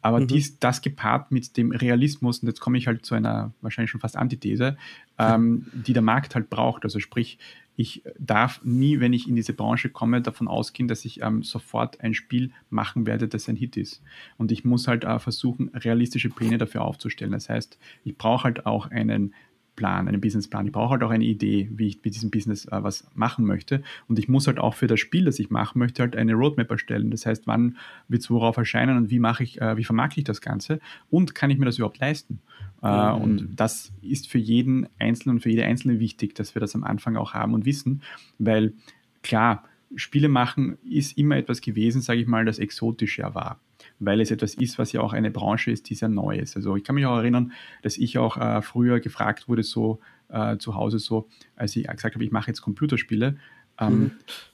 Aber 0.00 0.20
mhm. 0.20 0.28
dies, 0.28 0.60
das 0.60 0.80
gepaart 0.80 1.32
mit 1.32 1.56
dem 1.56 1.72
Realismus, 1.72 2.38
und 2.38 2.48
jetzt 2.48 2.60
komme 2.60 2.78
ich 2.78 2.86
halt 2.86 3.04
zu 3.04 3.16
einer 3.16 3.52
wahrscheinlich 3.62 3.90
schon 3.90 4.00
fast 4.00 4.16
Antithese, 4.16 4.76
ähm, 5.18 5.66
die 5.72 5.92
der 5.92 6.02
Markt 6.02 6.36
halt 6.36 6.50
braucht. 6.50 6.84
Also 6.84 7.00
sprich, 7.00 7.38
ich 7.76 8.02
darf 8.18 8.60
nie, 8.64 9.00
wenn 9.00 9.12
ich 9.12 9.28
in 9.28 9.34
diese 9.34 9.52
Branche 9.52 9.88
komme, 9.88 10.22
davon 10.22 10.48
ausgehen, 10.48 10.88
dass 10.88 11.04
ich 11.04 11.22
ähm, 11.22 11.42
sofort 11.42 12.00
ein 12.00 12.14
Spiel 12.14 12.52
machen 12.70 13.06
werde, 13.06 13.26
das 13.26 13.48
ein 13.48 13.56
Hit 13.56 13.76
ist. 13.76 14.02
Und 14.36 14.52
ich 14.52 14.64
muss 14.64 14.86
halt 14.86 15.04
äh, 15.04 15.18
versuchen, 15.18 15.70
realistische 15.74 16.30
Pläne 16.30 16.58
dafür 16.58 16.82
aufzustellen. 16.82 17.32
Das 17.32 17.48
heißt, 17.48 17.78
ich 18.04 18.16
brauche 18.16 18.44
halt 18.44 18.66
auch 18.66 18.90
einen 18.90 19.34
Plan, 19.76 20.08
einen 20.08 20.20
Businessplan. 20.20 20.66
Ich 20.66 20.72
brauche 20.72 20.92
halt 20.92 21.02
auch 21.02 21.10
eine 21.10 21.24
Idee, 21.24 21.68
wie 21.72 21.88
ich 21.88 22.00
mit 22.04 22.14
diesem 22.14 22.30
Business 22.30 22.66
äh, 22.66 22.82
was 22.82 23.06
machen 23.14 23.44
möchte. 23.44 23.82
Und 24.08 24.18
ich 24.18 24.28
muss 24.28 24.46
halt 24.46 24.58
auch 24.58 24.74
für 24.74 24.86
das 24.86 25.00
Spiel, 25.00 25.24
das 25.24 25.38
ich 25.38 25.50
machen 25.50 25.78
möchte, 25.78 26.02
halt 26.02 26.16
eine 26.16 26.34
Roadmap 26.34 26.70
erstellen. 26.70 27.10
Das 27.10 27.26
heißt, 27.26 27.46
wann 27.46 27.76
wird 28.08 28.22
es 28.22 28.30
worauf 28.30 28.56
erscheinen 28.56 28.96
und 28.96 29.10
wie 29.10 29.18
mache 29.18 29.42
ich, 29.42 29.60
äh, 29.60 29.76
wie 29.76 29.84
vermarkte 29.84 30.20
ich 30.20 30.24
das 30.24 30.40
Ganze 30.40 30.80
und 31.10 31.34
kann 31.34 31.50
ich 31.50 31.58
mir 31.58 31.66
das 31.66 31.78
überhaupt 31.78 31.98
leisten? 31.98 32.40
Äh, 32.82 32.88
mhm. 32.88 33.22
Und 33.22 33.48
das 33.56 33.92
ist 34.02 34.28
für 34.28 34.38
jeden 34.38 34.86
Einzelnen 34.98 35.36
und 35.36 35.40
für 35.40 35.50
jede 35.50 35.64
Einzelne 35.64 36.00
wichtig, 36.00 36.34
dass 36.34 36.54
wir 36.54 36.60
das 36.60 36.74
am 36.74 36.84
Anfang 36.84 37.16
auch 37.16 37.34
haben 37.34 37.54
und 37.54 37.64
wissen, 37.64 38.02
weil 38.38 38.74
klar, 39.22 39.64
Spiele 39.96 40.28
machen 40.28 40.76
ist 40.82 41.16
immer 41.16 41.36
etwas 41.36 41.60
gewesen, 41.60 42.00
sage 42.00 42.20
ich 42.20 42.26
mal, 42.26 42.44
das 42.44 42.58
exotisch 42.58 43.18
ja 43.18 43.34
war 43.34 43.60
weil 43.98 44.20
es 44.20 44.30
etwas 44.30 44.54
ist, 44.54 44.78
was 44.78 44.92
ja 44.92 45.00
auch 45.00 45.12
eine 45.12 45.30
Branche 45.30 45.70
ist, 45.70 45.88
die 45.90 45.94
sehr 45.94 46.08
neu 46.08 46.36
ist. 46.36 46.56
Also 46.56 46.76
ich 46.76 46.84
kann 46.84 46.94
mich 46.94 47.06
auch 47.06 47.16
erinnern, 47.16 47.52
dass 47.82 47.96
ich 47.96 48.18
auch 48.18 48.36
äh, 48.36 48.62
früher 48.62 49.00
gefragt 49.00 49.48
wurde, 49.48 49.62
so 49.62 50.00
äh, 50.28 50.56
zu 50.58 50.74
Hause, 50.74 50.98
so, 50.98 51.28
als 51.56 51.76
ich 51.76 51.86
gesagt 51.86 52.14
habe, 52.14 52.24
ich 52.24 52.32
mache 52.32 52.48
jetzt 52.48 52.60
Computerspiele 52.62 53.36
ähm, 53.78 53.98
mhm. 53.98 54.10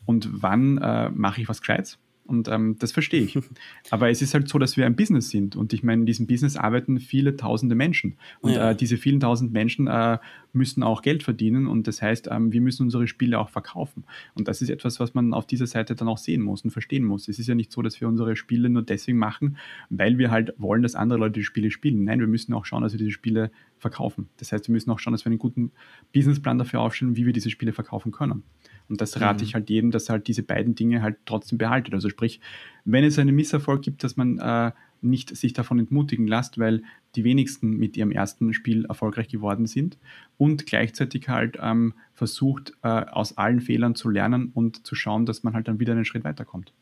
und 0.07 0.43
wann 0.43 0.79
äh, 0.79 1.11
mache 1.11 1.41
ich 1.41 1.49
was 1.49 1.61
Gescheites? 1.61 1.99
Und 2.31 2.47
ähm, 2.47 2.77
das 2.79 2.93
verstehe 2.93 3.23
ich. 3.23 3.37
Aber 3.91 4.09
es 4.09 4.23
ist 4.23 4.35
halt 4.35 4.49
so, 4.49 4.59
dass 4.61 4.77
wir 4.77 4.87
ein 4.87 4.95
Business 4.95 5.31
sind. 5.31 5.57
Und 5.57 5.73
ich 5.73 5.83
meine, 5.83 6.03
in 6.03 6.07
diesem 6.07 6.29
Business 6.29 6.57
arbeiten 6.57 7.01
viele 7.01 7.37
tausende 7.37 7.75
Menschen. 7.75 8.17
Und 8.41 8.53
ja. 8.53 8.71
äh, 8.71 8.77
diese 8.77 8.99
vielen 8.99 9.19
tausend 9.19 9.53
Menschen 9.53 9.89
äh, 9.89 10.19
müssen 10.53 10.85
auch 10.85 11.03
Geld 11.03 11.25
verdienen. 11.25 11.67
Und 11.67 11.89
das 11.89 12.01
heißt, 12.01 12.29
ähm, 12.31 12.53
wir 12.53 12.61
müssen 12.61 12.85
unsere 12.85 13.09
Spiele 13.09 13.41
auch 13.41 13.51
verkaufen. 13.51 14.05
Und 14.35 14.47
das 14.47 14.63
ist 14.63 14.71
etwas, 14.71 15.01
was 15.01 15.13
man 15.13 15.35
auf 15.35 15.45
dieser 15.45 15.67
Seite 15.67 15.97
dann 15.97 16.07
auch 16.07 16.19
sehen 16.19 16.41
muss 16.41 16.63
und 16.63 16.71
verstehen 16.71 17.05
muss. 17.05 17.27
Es 17.27 17.41
ist 17.41 17.49
ja 17.49 17.57
nicht 17.57 17.73
so, 17.73 17.83
dass 17.83 18.01
wir 18.01 18.07
unsere 18.07 18.37
Spiele 18.37 18.71
nur 18.71 18.83
deswegen 18.83 19.19
machen, 19.19 19.57
weil 19.89 20.17
wir 20.19 20.31
halt 20.31 20.55
wollen, 20.57 20.83
dass 20.83 20.95
andere 20.95 21.19
Leute 21.19 21.33
die 21.33 21.45
Spiele 21.45 21.73
spielen. 21.73 22.05
Nein, 22.05 22.21
wir 22.21 22.29
müssen 22.29 22.55
auch 22.55 22.65
schauen, 22.65 22.85
dass 22.85 22.93
wir 22.93 22.99
diese 22.99 23.11
Spiele 23.11 23.51
verkaufen. 23.79 24.29
Das 24.37 24.53
heißt, 24.53 24.69
wir 24.69 24.73
müssen 24.73 24.91
auch 24.91 25.01
schauen, 25.01 25.13
dass 25.15 25.25
wir 25.25 25.31
einen 25.31 25.41
guten 25.41 25.73
Businessplan 26.13 26.59
dafür 26.59 26.81
aufstellen, 26.81 27.17
wie 27.17 27.27
wir 27.27 27.33
diese 27.33 27.51
Spiele 27.51 27.73
verkaufen 27.73 28.13
können. 28.13 28.45
Und 28.91 29.01
das 29.01 29.21
rate 29.21 29.43
mhm. 29.43 29.49
ich 29.49 29.55
halt 29.55 29.71
jedem, 29.71 29.91
dass 29.91 30.09
er 30.09 30.15
halt 30.15 30.29
diese 30.29 30.43
beiden 30.43 30.75
Dinge 30.75 31.01
halt 31.03 31.17
trotzdem 31.25 31.59
behaltet. 31.59 31.95
Also 31.95 32.09
sprich, 32.09 32.41
wenn 32.85 33.05
es 33.05 33.19
einen 33.19 33.35
Misserfolg 33.35 33.83
gibt, 33.83 34.05
dass 34.05 34.17
man 34.17 34.39
äh, 34.39 34.73
nicht 35.01 35.35
sich 35.37 35.53
davon 35.53 35.79
entmutigen 35.79 36.27
lässt, 36.27 36.59
weil 36.59 36.83
die 37.15 37.25
wenigsten 37.25 37.71
mit 37.71 37.97
ihrem 37.97 38.11
ersten 38.11 38.53
Spiel 38.53 38.85
erfolgreich 38.85 39.29
geworden 39.29 39.67
sind 39.67 39.99
und 40.37 40.67
gleichzeitig 40.67 41.29
halt 41.29 41.57
ähm, 41.61 41.95
versucht, 42.13 42.75
äh, 42.83 42.89
aus 42.89 43.39
allen 43.39 43.61
Fehlern 43.61 43.95
zu 43.95 44.09
lernen 44.09 44.51
und 44.53 44.87
zu 44.87 44.95
schauen, 44.95 45.25
dass 45.25 45.43
man 45.43 45.55
halt 45.55 45.69
dann 45.69 45.81
wieder 45.81 45.93
einen 45.93 46.05
Schritt 46.05 46.25
weiterkommt. 46.25 46.73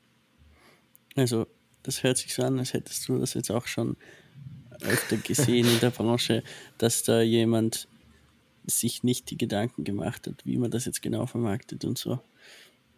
Also, 1.14 1.46
das 1.82 2.02
hört 2.02 2.18
sich 2.18 2.34
so 2.34 2.42
an, 2.42 2.58
als 2.58 2.74
hättest 2.74 3.08
du 3.08 3.18
das 3.18 3.34
jetzt 3.34 3.50
auch 3.50 3.66
schon 3.66 3.96
öfter 4.82 5.16
gesehen 5.16 5.66
in 5.66 5.80
der 5.80 5.90
Branche, 5.90 6.42
dass 6.78 7.02
da 7.02 7.20
jemand 7.22 7.88
sich 8.68 9.02
nicht 9.02 9.30
die 9.30 9.38
Gedanken 9.38 9.84
gemacht 9.84 10.26
hat, 10.26 10.44
wie 10.44 10.58
man 10.58 10.70
das 10.70 10.84
jetzt 10.84 11.02
genau 11.02 11.26
vermarktet 11.26 11.84
und 11.84 11.98
so. 11.98 12.20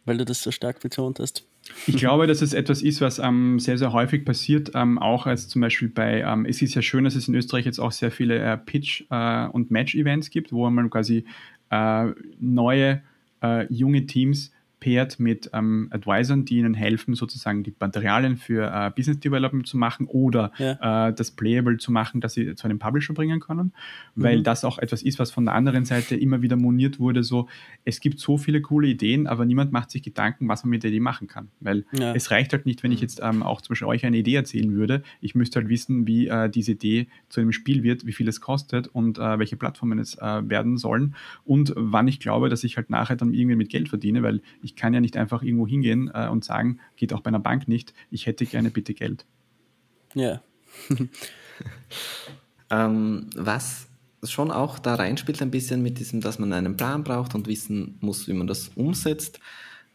Weil 0.04 0.18
du 0.18 0.24
das 0.24 0.42
so 0.42 0.50
stark 0.50 0.80
betont 0.80 1.20
hast. 1.20 1.44
Ich 1.86 1.96
glaube, 1.96 2.26
dass 2.26 2.42
es 2.42 2.54
etwas 2.54 2.82
ist, 2.82 3.00
was 3.00 3.18
ähm, 3.18 3.60
sehr, 3.60 3.78
sehr 3.78 3.92
häufig 3.92 4.24
passiert, 4.24 4.72
ähm, 4.74 4.98
auch 4.98 5.26
als 5.26 5.48
zum 5.48 5.60
Beispiel 5.60 5.88
bei, 5.88 6.22
ähm, 6.22 6.46
es 6.46 6.62
ist 6.62 6.74
ja 6.74 6.82
schön, 6.82 7.04
dass 7.04 7.14
es 7.14 7.28
in 7.28 7.34
Österreich 7.34 7.66
jetzt 7.66 7.78
auch 7.78 7.92
sehr 7.92 8.10
viele 8.10 8.38
äh, 8.38 8.56
Pitch- 8.56 9.04
äh, 9.10 9.48
und 9.50 9.70
Match-Events 9.70 10.30
gibt, 10.30 10.52
wo 10.52 10.68
man 10.70 10.90
quasi 10.90 11.24
äh, 11.70 12.06
neue, 12.40 13.02
äh, 13.42 13.72
junge 13.72 14.06
Teams 14.06 14.52
pairt 14.80 15.20
mit 15.20 15.50
ähm, 15.52 15.88
Advisern, 15.90 16.44
die 16.44 16.56
ihnen 16.56 16.74
helfen, 16.74 17.14
sozusagen 17.14 17.62
die 17.62 17.74
Materialien 17.78 18.36
für 18.36 18.66
äh, 18.72 18.90
Business 18.90 19.20
Development 19.20 19.66
zu 19.66 19.76
machen 19.76 20.06
oder 20.06 20.52
ja. 20.58 21.08
äh, 21.08 21.14
das 21.14 21.30
Playable 21.30 21.76
zu 21.76 21.92
machen, 21.92 22.20
dass 22.20 22.32
sie 22.32 22.54
zu 22.54 22.64
einem 22.64 22.78
Publisher 22.78 23.12
bringen 23.12 23.40
können, 23.40 23.72
weil 24.14 24.38
mhm. 24.38 24.44
das 24.44 24.64
auch 24.64 24.78
etwas 24.78 25.02
ist, 25.02 25.18
was 25.18 25.30
von 25.30 25.44
der 25.44 25.54
anderen 25.54 25.84
Seite 25.84 26.16
immer 26.16 26.42
wieder 26.42 26.56
moniert 26.56 26.98
wurde, 26.98 27.22
so 27.22 27.48
es 27.84 28.00
gibt 28.00 28.18
so 28.18 28.38
viele 28.38 28.62
coole 28.62 28.88
Ideen, 28.88 29.26
aber 29.26 29.44
niemand 29.44 29.70
macht 29.70 29.90
sich 29.90 30.02
Gedanken, 30.02 30.48
was 30.48 30.64
man 30.64 30.70
mit 30.70 30.82
der 30.82 30.90
Idee 30.90 31.00
machen 31.00 31.28
kann, 31.28 31.48
weil 31.60 31.84
ja. 31.92 32.14
es 32.14 32.30
reicht 32.30 32.52
halt 32.52 32.66
nicht, 32.66 32.82
wenn 32.82 32.90
ich 32.90 32.98
mhm. 32.98 33.02
jetzt 33.02 33.20
ähm, 33.22 33.42
auch 33.42 33.60
zum 33.60 33.74
Beispiel 33.74 33.88
euch 33.88 34.06
eine 34.06 34.16
Idee 34.16 34.34
erzählen 34.34 34.72
würde, 34.72 35.02
ich 35.20 35.34
müsste 35.34 35.60
halt 35.60 35.68
wissen, 35.68 36.06
wie 36.06 36.28
äh, 36.28 36.48
diese 36.48 36.72
Idee 36.72 37.08
zu 37.28 37.40
einem 37.40 37.52
Spiel 37.52 37.82
wird, 37.82 38.06
wie 38.06 38.12
viel 38.12 38.28
es 38.28 38.40
kostet 38.40 38.88
und 38.88 39.18
äh, 39.18 39.38
welche 39.38 39.56
Plattformen 39.56 39.98
es 39.98 40.16
äh, 40.16 40.48
werden 40.48 40.78
sollen 40.78 41.14
und 41.44 41.74
wann 41.76 42.08
ich 42.08 42.18
glaube, 42.18 42.48
dass 42.48 42.64
ich 42.64 42.76
halt 42.76 42.88
nachher 42.88 43.16
dann 43.16 43.34
irgendwie 43.34 43.56
mit 43.56 43.68
Geld 43.68 43.90
verdiene, 43.90 44.22
weil 44.22 44.40
ich 44.62 44.69
ich 44.70 44.76
kann 44.76 44.94
ja 44.94 45.00
nicht 45.00 45.16
einfach 45.16 45.42
irgendwo 45.42 45.66
hingehen 45.66 46.10
äh, 46.14 46.28
und 46.28 46.44
sagen, 46.44 46.78
geht 46.96 47.12
auch 47.12 47.20
bei 47.20 47.28
einer 47.28 47.40
Bank 47.40 47.66
nicht, 47.66 47.92
ich 48.10 48.26
hätte 48.26 48.46
gerne 48.46 48.70
bitte 48.70 48.94
Geld. 48.94 49.26
Ja. 50.14 50.42
ähm, 52.70 53.26
was 53.34 53.88
schon 54.22 54.50
auch 54.50 54.78
da 54.78 54.94
reinspielt 54.94 55.42
ein 55.42 55.50
bisschen 55.50 55.82
mit 55.82 55.98
diesem, 55.98 56.20
dass 56.20 56.38
man 56.38 56.52
einen 56.52 56.76
Plan 56.76 57.02
braucht 57.02 57.34
und 57.34 57.46
wissen 57.48 57.96
muss, 58.00 58.28
wie 58.28 58.32
man 58.32 58.46
das 58.46 58.68
umsetzt. 58.68 59.40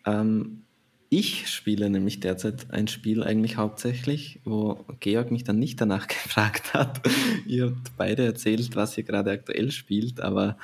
Ähm, 0.05 0.63
ich 1.09 1.47
spiele 1.49 1.89
nämlich 1.89 2.19
derzeit 2.19 2.71
ein 2.71 2.88
Spiel 2.88 3.23
eigentlich 3.23 3.55
hauptsächlich, 3.57 4.41
wo 4.43 4.86
Georg 4.99 5.32
mich 5.32 5.45
dann 5.45 5.59
nicht 5.59 5.80
danach 5.80 6.07
gefragt 6.09 6.73
hat. 6.73 7.01
ihr 7.45 7.67
habt 7.67 7.95
beide 7.95 8.26
erzählt, 8.26 8.76
was 8.76 8.97
ihr 8.97 9.03
gerade 9.03 9.32
aktuell 9.32 9.71
spielt, 9.71 10.19
aber 10.19 10.57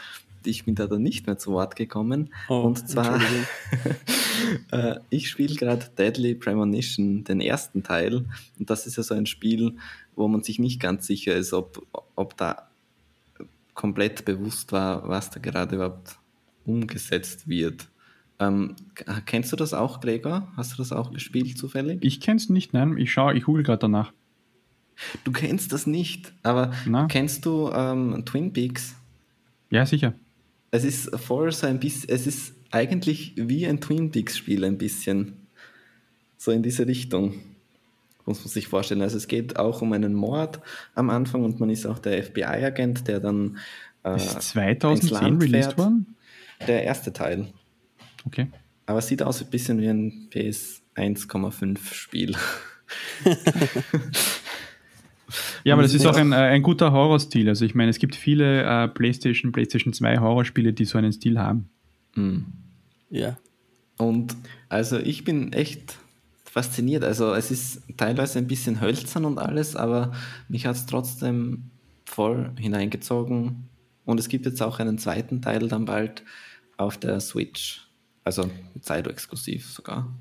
ich 0.46 0.66
bin 0.66 0.76
da 0.76 0.88
dann 0.88 1.02
nicht 1.02 1.28
mehr 1.28 1.38
zu 1.38 1.52
Wort 1.52 1.76
gekommen. 1.76 2.34
Oh, 2.50 2.62
und 2.62 2.88
zwar, 2.88 3.20
äh, 4.72 4.96
ich 5.10 5.30
spiele 5.30 5.56
gerade 5.56 5.86
Deadly 5.98 6.36
Premonition, 6.36 7.24
den 7.24 7.42
ersten 7.42 7.84
Teil. 7.84 8.26
Und 8.60 8.70
das 8.70 8.88
ist 8.88 8.98
ja 8.98 9.04
so 9.04 9.14
ein 9.14 9.26
Spiel, 9.26 9.76
wo 10.16 10.28
man 10.28 10.44
sich 10.44 10.60
nicht 10.60 10.80
ganz 10.80 11.08
sicher 11.08 11.36
ist, 11.36 11.54
ob, 11.54 11.86
ob 12.16 12.38
da 12.38 12.68
komplett 13.74 14.26
bewusst 14.26 14.72
war, 14.72 15.08
was 15.08 15.30
da 15.30 15.39
gerade 15.39 15.76
überhaupt 15.76 16.18
umgesetzt 16.66 17.48
wird. 17.48 17.88
Ähm, 18.39 18.76
kennst 19.26 19.52
du 19.52 19.56
das 19.56 19.74
auch, 19.74 20.02
Gregor? 20.02 20.48
Hast 20.58 20.74
du 20.74 20.78
das 20.78 20.92
auch 20.92 21.12
gespielt 21.12 21.58
zufällig? 21.58 22.00
Ich 22.02 22.20
kenn's 22.20 22.50
nicht, 22.50 22.74
nein. 22.74 22.98
Ich 22.98 23.12
schaue, 23.12 23.36
ich 23.36 23.44
google 23.44 23.64
gerade 23.64 23.80
danach. 23.80 24.12
Du 25.24 25.32
kennst 25.32 25.72
das 25.72 25.88
nicht, 25.88 26.34
aber 26.44 26.74
Na? 26.86 27.08
kennst 27.08 27.46
du 27.46 27.72
ähm, 27.74 28.24
Twin 28.26 28.54
Peaks? 28.54 28.96
Ja, 29.70 29.86
sicher 29.86 30.14
es 30.72 30.84
ist 30.86 31.15
voll 31.19 31.51
so 31.51 31.67
ein 31.67 31.80
bisschen, 31.80 32.09
es 32.09 32.26
ist 32.26 32.53
eigentlich 32.72 33.34
wie 33.36 33.67
ein 33.67 33.82
Twin 33.82 34.11
Peaks-Spiel 34.11 34.63
ein 34.63 34.78
bisschen. 34.78 35.47
So 36.38 36.51
in 36.51 36.63
diese 36.63 36.88
Richtung. 36.88 37.36
Muss 38.26 38.39
man 38.39 38.47
sich 38.47 38.67
vorstellen. 38.67 39.01
Also 39.01 39.17
es 39.17 39.28
geht 39.28 39.57
auch 39.57 39.82
um 39.82 39.93
einen 39.93 40.13
Mord 40.13 40.61
am 40.95 41.09
Anfang 41.09 41.43
und 41.43 41.59
man 41.59 41.69
ist 41.69 41.86
auch 41.86 41.99
der 41.99 42.24
FBI-Agent, 42.24 43.07
der 43.07 43.19
dann. 43.19 43.57
Äh, 44.03 44.15
ist 44.15 44.41
2010 44.41 45.38
released 45.38 45.78
worden? 45.78 46.15
Der 46.67 46.84
erste 46.84 47.11
Teil. 47.11 47.47
Okay. 48.26 48.47
Aber 48.86 48.99
es 48.99 49.07
sieht 49.07 49.22
aus 49.24 49.41
ein 49.41 49.49
bisschen 49.49 49.82
wie 49.82 49.88
ein 49.88 50.30
PS 50.30 50.82
1,5 50.95 51.93
Spiel. 51.93 52.36
Ja, 55.64 55.74
aber 55.74 55.84
das 55.84 55.94
ist 55.94 56.06
auch 56.06 56.16
ein, 56.16 56.34
ein 56.34 56.62
guter 56.62 56.92
Horrorstil. 56.92 57.48
Also 57.50 57.66
ich 57.66 57.76
meine, 57.76 57.90
es 57.90 58.00
gibt 58.00 58.16
viele 58.16 58.64
äh, 58.64 58.88
PlayStation, 58.88 59.52
PlayStation 59.52 59.94
2 59.94 60.20
Horrorspiele, 60.20 60.74
die 60.74 60.86
so 60.86 60.98
einen 60.98 61.12
Stil 61.12 61.40
haben. 61.40 61.70
Mhm. 62.16 62.46
Ja. 63.10 63.38
Und 63.98 64.36
also 64.70 64.98
ich 64.98 65.24
bin 65.24 65.54
echt 65.54 65.98
fasziniert. 66.44 67.04
Also 67.04 67.34
es 67.34 67.52
ist 67.52 67.82
teilweise 67.98 68.40
ein 68.40 68.48
bisschen 68.48 68.82
hölzern 68.82 69.26
und 69.26 69.38
alles, 69.38 69.76
aber 69.76 70.12
mich 70.50 70.66
hat 70.66 70.76
es 70.76 70.86
trotzdem 70.86 71.72
voll 72.06 72.52
hineingezogen. 72.58 73.70
Und 74.06 74.20
es 74.20 74.28
gibt 74.28 74.46
jetzt 74.46 74.62
auch 74.62 74.80
einen 74.80 74.98
zweiten 74.98 75.42
Teil 75.42 75.68
dann 75.68 75.86
bald 75.86 76.24
auf 76.78 76.98
der 76.98 77.20
Switch. 77.20 77.88
Also 78.24 78.50
Zeit-exklusiv 78.82 79.70
sogar. 79.70 80.14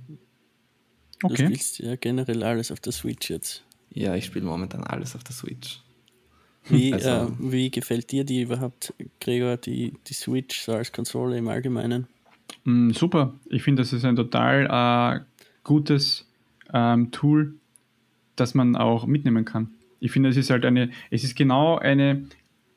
Okay. 1.23 1.37
Du 1.37 1.45
spielst 1.45 1.79
ja 1.79 1.97
generell 1.97 2.43
alles 2.43 2.71
auf 2.71 2.81
der 2.81 2.93
Switch 2.93 3.29
jetzt. 3.29 3.65
Ja, 3.93 4.15
ich 4.15 4.25
spiele 4.25 4.45
momentan 4.45 4.85
alles 4.85 5.17
auf 5.17 5.25
der 5.25 5.35
Switch. 5.35 5.81
Wie, 6.69 6.93
also, 6.93 7.09
äh, 7.09 7.27
wie 7.39 7.71
gefällt 7.71 8.13
dir 8.13 8.25
die 8.25 8.43
überhaupt, 8.43 8.95
Gregor, 9.21 9.57
die, 9.57 9.95
die 10.07 10.15
Switch 10.15 10.61
so 10.61 10.73
als 10.73 10.93
Konsole 10.93 11.39
im 11.39 11.49
Allgemeinen? 11.49 12.07
Mm, 12.65 12.91
super. 12.91 13.35
Ich 13.49 13.63
finde, 13.63 13.83
das 13.83 13.93
ist 13.93 14.05
ein 14.05 14.17
total 14.17 14.67
äh, 14.67 15.25
gutes 15.65 16.29
ähm, 16.73 17.11
Tool, 17.11 17.55
das 18.37 18.55
man 18.55 18.77
auch 18.77 19.07
mitnehmen 19.07 19.45
kann. 19.45 19.71
Ich 20.01 20.13
finde, 20.13 20.29
es 20.29 20.37
ist 20.37 20.51
halt 20.51 20.65
eine, 20.65 20.91
es 21.11 21.25
ist 21.25 21.37
genau 21.37 21.77
eine, 21.79 22.25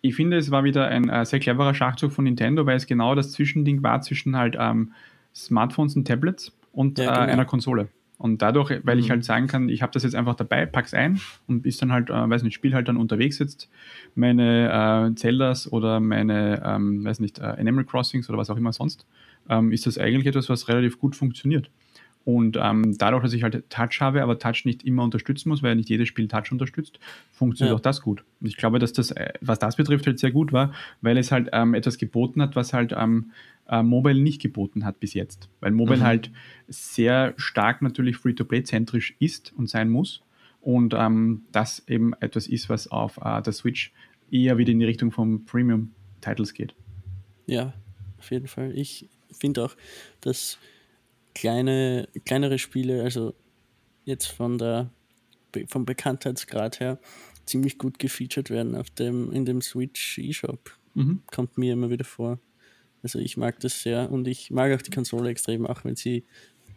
ich 0.01 0.15
finde, 0.15 0.37
es 0.37 0.51
war 0.51 0.63
wieder 0.63 0.87
ein 0.87 1.09
äh, 1.09 1.25
sehr 1.25 1.39
cleverer 1.39 1.73
Schachzug 1.73 2.11
von 2.11 2.25
Nintendo, 2.25 2.65
weil 2.65 2.77
es 2.77 2.87
genau 2.87 3.15
das 3.15 3.31
Zwischending 3.31 3.83
war 3.83 4.01
zwischen 4.01 4.35
halt 4.35 4.55
ähm, 4.59 4.93
Smartphones 5.33 5.95
und 5.95 6.05
Tablets 6.05 6.51
und 6.71 6.99
ja, 6.99 7.05
genau. 7.05 7.17
äh, 7.17 7.31
einer 7.31 7.45
Konsole. 7.45 7.89
Und 8.17 8.41
dadurch, 8.41 8.71
weil 8.83 8.95
mhm. 8.95 9.01
ich 9.01 9.09
halt 9.09 9.25
sagen 9.25 9.47
kann, 9.47 9.69
ich 9.69 9.81
habe 9.81 9.91
das 9.91 10.03
jetzt 10.03 10.15
einfach 10.15 10.35
dabei, 10.35 10.65
pack's 10.65 10.93
ein 10.93 11.19
und 11.47 11.65
ist 11.65 11.81
dann 11.81 11.91
halt, 11.91 12.09
äh, 12.09 12.29
weiß 12.29 12.43
nicht, 12.43 12.53
spiel 12.53 12.73
halt 12.73 12.87
dann 12.87 12.97
unterwegs 12.97 13.39
jetzt 13.39 13.69
meine 14.15 15.11
äh, 15.11 15.15
Zeldas 15.15 15.71
oder 15.71 15.99
meine, 15.99 16.61
ähm, 16.65 17.03
weiß 17.03 17.19
nicht, 17.19 17.39
äh, 17.39 17.43
Animal 17.43 17.83
Crossings 17.83 18.29
oder 18.29 18.37
was 18.37 18.49
auch 18.49 18.57
immer 18.57 18.71
sonst, 18.71 19.05
ähm, 19.49 19.71
ist 19.71 19.87
das 19.87 19.97
eigentlich 19.97 20.27
etwas, 20.27 20.47
was 20.49 20.67
relativ 20.67 20.99
gut 20.99 21.15
funktioniert. 21.15 21.69
Und 22.25 22.57
ähm, 22.59 22.97
dadurch, 22.97 23.23
dass 23.23 23.33
ich 23.33 23.43
halt 23.43 23.69
Touch 23.69 23.99
habe, 23.99 24.23
aber 24.23 24.39
Touch 24.39 24.63
nicht 24.63 24.83
immer 24.83 25.03
unterstützen 25.03 25.49
muss, 25.49 25.61
weil 25.61 25.75
nicht 25.75 25.89
jedes 25.89 26.07
Spiel 26.07 26.27
Touch 26.29 26.51
unterstützt, 26.51 26.99
funktioniert 27.33 27.73
ja. 27.73 27.75
auch 27.75 27.81
das 27.81 28.01
gut. 28.01 28.23
Und 28.39 28.47
ich 28.47 28.55
glaube, 28.55 28.79
dass 28.79 28.93
das, 28.93 29.11
äh, 29.11 29.33
was 29.41 29.59
das 29.59 29.75
betrifft, 29.75 30.07
halt 30.07 30.19
sehr 30.19 30.31
gut 30.31 30.53
war, 30.53 30.73
weil 31.01 31.17
es 31.17 31.31
halt 31.31 31.49
ähm, 31.51 31.73
etwas 31.73 31.97
geboten 31.97 32.41
hat, 32.41 32.55
was 32.55 32.71
halt 32.71 32.93
ähm, 32.97 33.31
äh, 33.67 33.83
Mobile 33.83 34.21
nicht 34.21 34.41
geboten 34.41 34.85
hat 34.85 35.01
bis 35.01 35.13
jetzt. 35.13 35.49
Weil 35.59 35.71
Mobile 35.71 35.97
mhm. 35.97 36.03
halt 36.03 36.31
sehr 36.69 37.33
stark 37.35 37.81
natürlich 37.81 38.15
Free-to-Play-zentrisch 38.15 39.15
ist 39.19 39.53
und 39.57 39.69
sein 39.69 39.89
muss. 39.89 40.23
Und 40.61 40.93
ähm, 40.93 41.43
das 41.51 41.83
eben 41.89 42.13
etwas 42.21 42.47
ist, 42.47 42.69
was 42.69 42.89
auf 42.89 43.17
äh, 43.17 43.41
der 43.41 43.51
Switch 43.51 43.91
eher 44.31 44.57
wieder 44.57 44.71
in 44.71 44.79
die 44.79 44.85
Richtung 44.85 45.11
von 45.11 45.43
Premium-Titles 45.43 46.53
geht. 46.53 46.73
Ja, 47.47 47.73
auf 48.17 48.31
jeden 48.31 48.47
Fall. 48.47 48.71
Ich 48.77 49.09
finde 49.29 49.65
auch, 49.65 49.75
dass 50.21 50.57
kleine, 51.33 52.07
kleinere 52.25 52.59
Spiele, 52.59 53.03
also 53.03 53.33
jetzt 54.05 54.27
von 54.27 54.57
der, 54.57 54.91
vom 55.67 55.85
Bekanntheitsgrad 55.85 56.79
her, 56.79 56.99
ziemlich 57.45 57.77
gut 57.77 57.99
gefeatured 57.99 58.49
werden 58.49 58.75
auf 58.75 58.89
dem, 58.89 59.31
in 59.31 59.45
dem 59.45 59.61
Switch 59.61 60.17
eShop. 60.17 60.71
Mhm. 60.93 61.21
Kommt 61.31 61.57
mir 61.57 61.73
immer 61.73 61.89
wieder 61.89 62.05
vor. 62.05 62.39
Also 63.01 63.19
ich 63.19 63.35
mag 63.35 63.59
das 63.59 63.81
sehr 63.81 64.11
und 64.11 64.27
ich 64.27 64.49
mag 64.49 64.71
auch 64.73 64.81
die 64.81 64.91
Konsole 64.91 65.29
extrem, 65.29 65.65
auch 65.65 65.83
wenn 65.83 65.95
sie 65.95 66.23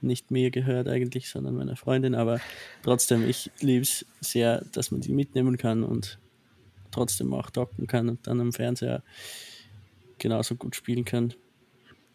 nicht 0.03 0.31
mir 0.31 0.51
gehört 0.51 0.89
eigentlich, 0.89 1.29
sondern 1.29 1.55
meiner 1.55 1.77
Freundin, 1.77 2.15
aber 2.15 2.41
trotzdem, 2.83 3.27
ich 3.29 3.51
liebe 3.61 3.83
es 3.83 4.05
sehr, 4.21 4.65
dass 4.73 4.91
man 4.91 5.01
die 5.01 5.13
mitnehmen 5.13 5.57
kann 5.57 5.85
und 5.85 6.19
trotzdem 6.91 7.33
auch 7.33 7.51
docken 7.51 7.87
kann 7.87 8.09
und 8.09 8.27
dann 8.27 8.41
am 8.41 8.53
Fernseher 8.53 9.03
genauso 10.19 10.57
gut 10.57 10.77
spielen 10.77 11.05
kann. 11.05 11.35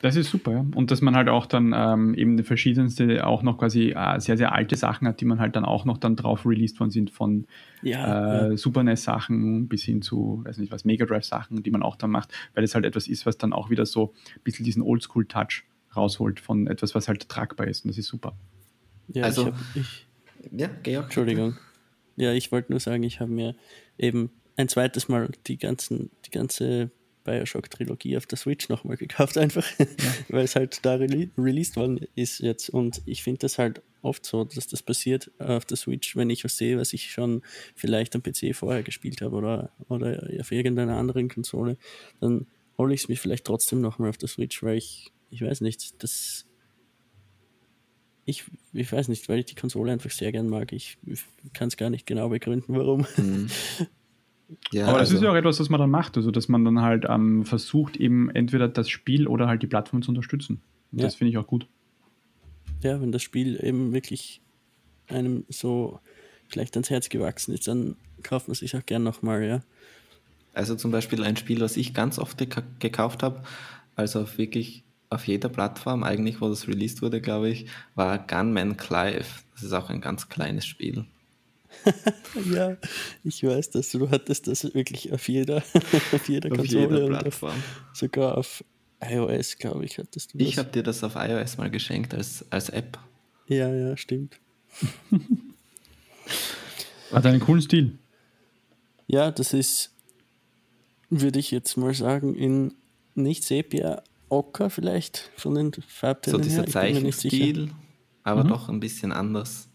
Das 0.02 0.16
ist 0.16 0.32
super, 0.32 0.52
ja. 0.52 0.66
Und 0.74 0.90
dass 0.90 1.02
man 1.02 1.16
halt 1.16 1.30
auch 1.30 1.46
dann 1.46 1.74
ähm, 1.76 2.16
eben 2.16 2.44
verschiedenste, 2.44 3.26
auch 3.26 3.44
noch 3.44 3.60
quasi 3.60 3.92
äh, 3.92 4.20
sehr, 4.20 4.36
sehr 4.36 4.52
alte 4.52 4.76
Sachen 4.76 5.08
hat, 5.08 5.22
die 5.22 5.26
man 5.26 5.40
halt 5.40 5.56
dann 5.56 5.64
auch 5.64 5.86
noch 5.86 6.00
dann 6.00 6.16
drauf 6.16 6.44
released 6.46 6.80
worden 6.80 6.90
sind, 6.90 7.12
von 7.12 7.46
ja, 7.84 8.48
äh, 8.48 8.50
ja. 8.50 8.58
Super 8.58 8.84
NES-Sachen 8.84 9.68
bis 9.68 9.84
hin 9.84 10.02
zu, 10.02 10.42
weiß 10.44 10.58
nicht 10.58 10.72
was, 10.72 10.86
Mega 10.86 11.06
Drive-Sachen, 11.06 11.62
die 11.62 11.70
man 11.70 11.84
auch 11.84 11.96
dann 11.96 12.10
macht, 12.10 12.34
weil 12.56 12.64
es 12.64 12.74
halt 12.74 12.84
etwas 12.84 13.08
ist, 13.08 13.28
was 13.28 13.38
dann 13.38 13.54
auch 13.54 13.70
wieder 13.70 13.86
so 13.86 14.14
ein 14.36 14.42
bisschen 14.44 14.66
diesen 14.66 14.82
Oldschool-Touch 14.82 15.66
rausholt 15.96 16.40
von 16.40 16.66
etwas, 16.66 16.96
was 16.96 17.08
halt 17.08 17.30
tragbar 17.30 17.68
ist. 17.68 17.86
Und 17.86 17.90
das 17.90 18.00
ist 18.00 18.08
super. 18.08 18.34
Ja, 19.10 19.24
also, 19.24 19.50
ich 19.50 19.54
hab, 19.54 19.76
ich, 19.76 20.08
ja, 20.52 20.70
Georg. 20.82 21.06
Entschuldigung. 21.06 21.58
Ja, 22.16 22.34
ich 22.34 22.52
wollte 22.52 22.72
nur 22.72 22.80
sagen, 22.80 23.04
ich 23.04 23.20
habe 23.20 23.32
mir 23.32 23.56
eben 24.00 24.32
ein 24.58 24.68
zweites 24.68 25.10
Mal 25.10 25.30
die 25.48 25.58
ganzen, 25.58 26.10
die 26.26 26.32
ganze 26.32 26.90
Bioshock-Trilogie 27.24 28.18
auf 28.18 28.26
der 28.26 28.38
Switch 28.38 28.70
nochmal 28.70 28.98
gekauft, 28.98 29.38
einfach, 29.38 29.68
ja. 29.80 29.86
weil 30.30 30.46
es 30.46 30.56
halt 30.56 30.80
da 30.84 30.96
rele 30.96 31.30
released 31.38 31.76
worden 31.76 32.06
ist 32.16 32.40
jetzt. 32.40 32.70
Und 32.70 33.02
ich 33.06 33.24
finde 33.24 33.40
das 33.40 33.58
halt 33.58 33.82
oft 34.02 34.26
so, 34.26 34.44
dass 34.44 34.68
das 34.68 34.82
passiert 34.84 35.32
auf 35.40 35.66
der 35.66 35.78
Switch, 35.78 36.16
wenn 36.16 36.30
ich 36.30 36.44
was 36.44 36.58
sehe, 36.58 36.78
was 36.78 36.94
ich 36.94 37.12
schon 37.12 37.42
vielleicht 37.76 38.16
am 38.16 38.24
PC 38.24 38.56
vorher 38.56 38.84
gespielt 38.84 39.22
habe 39.22 39.36
oder, 39.36 39.72
oder 39.90 40.28
auf 40.40 40.52
irgendeiner 40.52 40.98
anderen 40.98 41.30
Konsole, 41.30 41.78
dann 42.20 42.48
hole 42.78 42.94
ich 42.94 43.02
es 43.02 43.10
mir 43.10 43.18
vielleicht 43.18 43.46
trotzdem 43.46 43.82
nochmal 43.82 44.10
auf 44.10 44.18
der 44.18 44.30
Switch, 44.30 44.64
weil 44.64 44.78
ich, 44.78 45.12
ich 45.30 45.42
weiß 45.42 45.62
nicht, 45.62 46.04
das. 46.04 46.46
Ich, 48.26 48.46
ich 48.72 48.92
weiß 48.92 49.08
nicht, 49.08 49.28
weil 49.30 49.40
ich 49.40 49.46
die 49.46 49.56
Konsole 49.56 49.92
einfach 49.92 50.12
sehr 50.12 50.32
gern 50.32 50.48
mag. 50.48 50.72
Ich 50.74 50.98
kann 51.54 51.70
es 51.70 51.78
gar 51.78 51.90
nicht 51.90 52.06
genau 52.06 52.30
begründen, 52.30 52.76
warum. 52.76 53.06
Mhm. 53.18 53.50
Ja, 54.72 54.88
Aber 54.88 55.00
das 55.00 55.10
also. 55.10 55.16
ist 55.16 55.24
ja 55.24 55.32
auch 55.32 55.36
etwas, 55.36 55.60
was 55.60 55.70
man 55.70 55.80
dann 55.80 55.90
macht, 55.90 56.18
also 56.18 56.32
dass 56.32 56.48
man 56.48 56.66
dann 56.66 56.82
halt 56.82 57.06
ähm, 57.08 57.46
versucht, 57.46 57.98
eben 57.98 58.30
entweder 58.30 58.68
das 58.68 58.90
Spiel 58.90 59.28
oder 59.28 59.48
halt 59.48 59.64
die 59.64 59.68
Plattform 59.68 60.02
zu 60.02 60.10
unterstützen. 60.10 60.62
Ja. 60.92 61.04
Das 61.04 61.16
finde 61.16 61.32
ich 61.32 61.38
auch 61.38 61.48
gut. 61.48 61.68
Ja, 62.82 63.02
wenn 63.02 63.12
das 63.12 63.22
Spiel 63.22 63.60
eben 63.64 63.94
wirklich 63.94 64.42
einem 65.08 65.46
so 65.50 66.00
vielleicht 66.48 66.76
ans 66.76 66.90
Herz 66.90 67.10
gewachsen 67.10 67.54
ist, 67.54 67.68
dann 67.68 67.96
kauft 68.24 68.48
man 68.48 68.56
sich 68.56 68.76
auch 68.76 68.86
gern 68.86 69.04
nochmal, 69.04 69.44
ja. 69.44 69.62
Also 70.54 70.76
zum 70.76 70.92
Beispiel 70.92 71.24
ein 71.24 71.38
Spiel, 71.38 71.62
was 71.62 71.78
ich 71.78 71.94
ganz 71.94 72.20
oft 72.20 72.38
gekauft 72.80 73.24
habe, 73.24 73.44
also 73.96 74.22
auf 74.22 74.38
wirklich 74.38 74.84
auf 75.10 75.28
jeder 75.28 75.50
Plattform, 75.50 76.04
eigentlich 76.04 76.42
wo 76.42 76.48
das 76.50 76.68
released 76.68 77.02
wurde, 77.02 77.22
glaube 77.22 77.50
ich, 77.50 77.68
war 77.96 78.18
Gunman 78.18 78.78
Clive. 78.78 79.26
Das 79.54 79.64
ist 79.64 79.74
auch 79.74 79.90
ein 79.90 80.02
ganz 80.02 80.30
kleines 80.30 80.66
Spiel. 80.66 81.06
ja, 82.54 82.78
ich 83.24 83.44
weiß 83.44 83.70
dass 83.72 83.92
Du 83.92 84.10
hattest 84.10 84.48
das 84.48 84.74
wirklich 84.74 85.12
auf 85.12 85.28
jeder, 85.28 85.58
auf 86.12 86.30
jeder 86.30 86.52
auf 86.52 86.58
Konsole 86.58 87.04
jeder 87.04 87.08
Plattform. 87.20 87.52
Auf, 87.52 87.98
sogar 87.98 88.38
auf 88.38 88.64
iOS, 89.04 89.58
glaube 89.58 89.86
ich, 89.86 89.98
hattest 89.98 90.34
du 90.34 90.38
das. 90.38 90.48
Ich 90.48 90.58
habe 90.58 90.70
dir 90.70 90.84
das 90.84 91.04
auf 91.04 91.16
iOS 91.16 91.58
mal 91.58 91.70
geschenkt 91.70 92.14
als, 92.14 92.46
als 92.52 92.70
App. 92.70 93.00
Ja, 93.48 93.74
ja, 93.74 93.98
stimmt. 93.98 94.40
Hat 97.12 97.26
einen 97.26 97.40
coolen 97.40 97.62
Stil. 97.62 97.98
Ja, 99.08 99.32
das 99.32 99.54
ist, 99.54 99.92
würde 101.10 101.40
ich 101.40 101.52
jetzt 101.52 101.76
mal 101.76 101.94
sagen, 101.94 102.36
in 102.36 102.74
nicht 103.16 103.44
Sepia, 103.44 104.04
Ocker 104.30 104.70
vielleicht 104.70 105.30
von 105.36 105.56
den 105.56 105.74
Farbtönen 105.74 106.42
So 106.42 106.50
dieser 106.50 106.66
Zeichenstil, 106.66 107.72
aber 108.24 108.46
mhm. 108.46 108.50
doch 108.50 108.70
ein 108.70 108.80
bisschen 108.80 109.12
anders. 109.12 109.68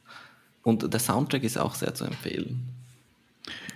Und 0.67 0.93
der 0.93 0.99
Soundtrack 0.99 1.45
ist 1.45 1.59
auch 1.59 1.77
sehr 1.77 1.95
zu 1.95 2.05
empfehlen. 2.05 2.59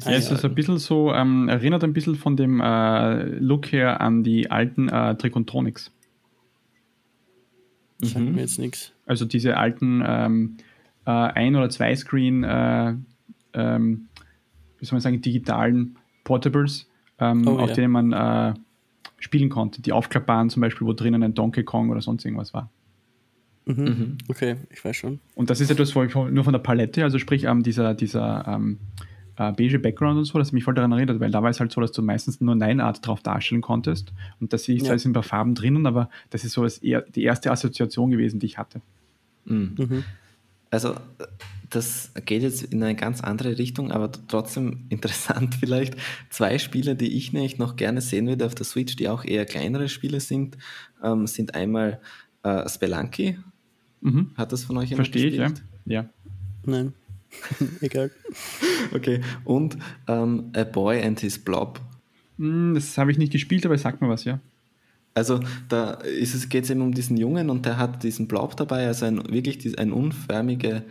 Ja, 0.05 0.11
es 0.11 0.29
ist 0.29 0.45
ein 0.45 0.57
bisschen 0.57 0.79
so, 0.79 1.15
ähm, 1.15 1.49
erinnert 1.49 1.85
ein 1.85 1.93
bisschen 1.93 2.17
von 2.17 2.37
dem 2.37 2.61
äh, 2.61 3.23
Look 3.39 3.71
her 3.71 4.01
an 4.01 4.25
die 4.25 4.51
alten 4.51 4.89
äh, 4.89 5.15
Tricontronics. 5.15 5.93
Sagt 8.01 8.27
mhm. 8.27 8.35
mir 8.35 8.41
jetzt 8.41 8.59
nichts. 8.59 8.93
Also 9.07 9.25
diese 9.25 9.57
alten 9.57 10.03
ähm, 10.05 10.57
äh, 11.07 11.11
ein- 11.13 11.55
oder 11.55 11.71
zwei 11.71 11.95
Screen, 11.95 12.43
äh, 12.43 12.97
ähm, 13.53 14.09
wie 14.81 14.85
soll 14.85 14.97
man 14.97 15.01
sagen, 15.01 15.23
digitalen 15.23 15.97
Portables, 16.25 16.89
ähm, 17.21 17.47
oh, 17.47 17.59
auf 17.61 17.69
ja. 17.69 17.75
denen 17.77 17.93
man 17.93 18.13
äh, 18.13 18.55
spielen 19.21 19.49
konnte. 19.49 19.81
Die 19.81 19.93
aufklappbaren 19.93 20.51
zum 20.51 20.61
Beispiel, 20.61 20.89
wo 20.89 20.93
drinnen 20.93 21.23
ein 21.23 21.35
Donkey 21.35 21.63
Kong 21.63 21.91
oder 21.91 22.01
sonst 22.01 22.25
irgendwas 22.25 22.53
war. 22.53 22.69
Mhm. 23.67 23.85
Mhm. 23.85 24.19
Okay, 24.29 24.57
ich 24.71 24.85
weiß 24.85 24.97
schon. 24.97 25.21
Und 25.35 25.51
das 25.51 25.61
ist 25.61 25.71
etwas 25.71 25.95
nur 25.95 26.45
von 26.45 26.53
der 26.53 26.61
Palette, 26.61 27.05
also 27.05 27.19
sprich 27.19 27.45
ähm, 27.45 27.63
dieser, 27.63 27.95
dieser 27.95 28.47
ähm, 28.47 28.79
äh, 29.37 29.53
beige 29.53 29.79
Background 29.79 30.19
und 30.19 30.25
so, 30.25 30.39
das 30.39 30.53
mich 30.53 30.65
voll 30.65 30.75
daran 30.75 30.93
erinnert, 30.93 31.21
weil 31.21 31.31
da 31.31 31.43
war 31.43 31.51
es 31.51 31.61
halt 31.61 31.73
so, 31.73 31.81
dass 31.81 31.93
du 31.93 32.03
meistens 32.03 32.41
nur 32.41 32.55
Nein-Art 32.55 33.07
drauf 33.07 33.23
darstellen 33.23 33.63
konntest. 33.63 34.13
Und 34.41 34.53
das 34.53 34.69
ist, 34.69 34.83
ja. 34.83 34.93
da 34.93 34.99
sind 34.99 35.11
ein 35.11 35.15
paar 35.15 35.23
Farben 35.23 35.55
drinnen, 35.55 35.87
aber 35.87 36.11
das 36.31 36.45
ist 36.45 36.53
so 36.53 36.63
das, 36.63 36.81
die 36.81 37.23
erste 37.23 37.51
Assoziation 37.51 38.11
gewesen, 38.11 38.41
die 38.41 38.47
ich 38.47 38.59
hatte. 38.59 38.81
Mhm. 39.45 39.75
mhm. 39.79 40.05
Also 40.73 40.95
das 41.69 42.13
geht 42.27 42.43
jetzt 42.43 42.63
in 42.63 42.83
eine 42.83 42.95
ganz 42.95 43.23
andere 43.23 43.59
Richtung, 43.59 43.91
aber 43.91 44.11
trotzdem 44.29 44.87
interessant 44.89 45.55
vielleicht. 45.55 45.97
Zwei 46.29 46.59
Spiele, 46.59 46.95
die 46.95 47.17
ich 47.17 47.33
nämlich 47.33 47.59
noch 47.59 47.77
gerne 47.77 48.01
sehen 48.01 48.27
würde 48.27 48.47
auf 48.47 48.55
der 48.55 48.67
Switch, 48.67 48.97
die 48.97 49.09
auch 49.09 49.25
eher 49.25 49.47
kleinere 49.47 49.89
Spiele 49.89 50.21
sind, 50.21 50.59
ähm, 51.03 51.27
sind 51.27 51.55
einmal 51.55 52.01
äh, 52.43 52.69
Spelunky, 52.69 53.39
Mhm. 54.01 54.31
Hat 54.37 54.53
das 54.53 54.65
von 54.65 54.77
euch 54.79 54.91
jemand 54.91 55.09
Verstehe 55.09 55.31
gespielt? 55.31 55.63
ich, 55.85 55.93
ja. 55.93 56.03
ja. 56.03 56.11
Nein. 56.65 56.95
Egal. 57.81 58.11
okay. 58.95 59.21
Und 59.45 59.77
ähm, 60.09 60.51
A 60.55 60.65
Boy 60.65 61.03
and 61.03 61.21
His 61.21 61.39
Blob. 61.39 61.81
Hm, 62.39 62.75
das 62.75 62.97
habe 62.99 63.13
ich 63.13 63.19
nicht 63.19 63.33
gespielt, 63.33 63.65
aber 63.67 63.75
es 63.75 63.83
sagt 63.83 64.01
mir 64.01 64.09
was, 64.09 64.25
ja. 64.25 64.41
Also 65.13 65.41
da 65.69 65.99
geht 66.03 66.65
es 66.65 66.71
eben 66.71 66.83
um 66.83 66.95
diesen 66.95 67.17
Jungen 67.17 67.51
und 67.51 67.67
der 67.67 67.79
hat 67.79 68.03
diesen 68.05 68.29
Blob 68.29 68.57
dabei, 68.57 68.87
also 68.87 69.07
ein, 69.07 69.31
wirklich 69.31 69.77
ein 69.79 69.93
unförmiges 69.93 70.83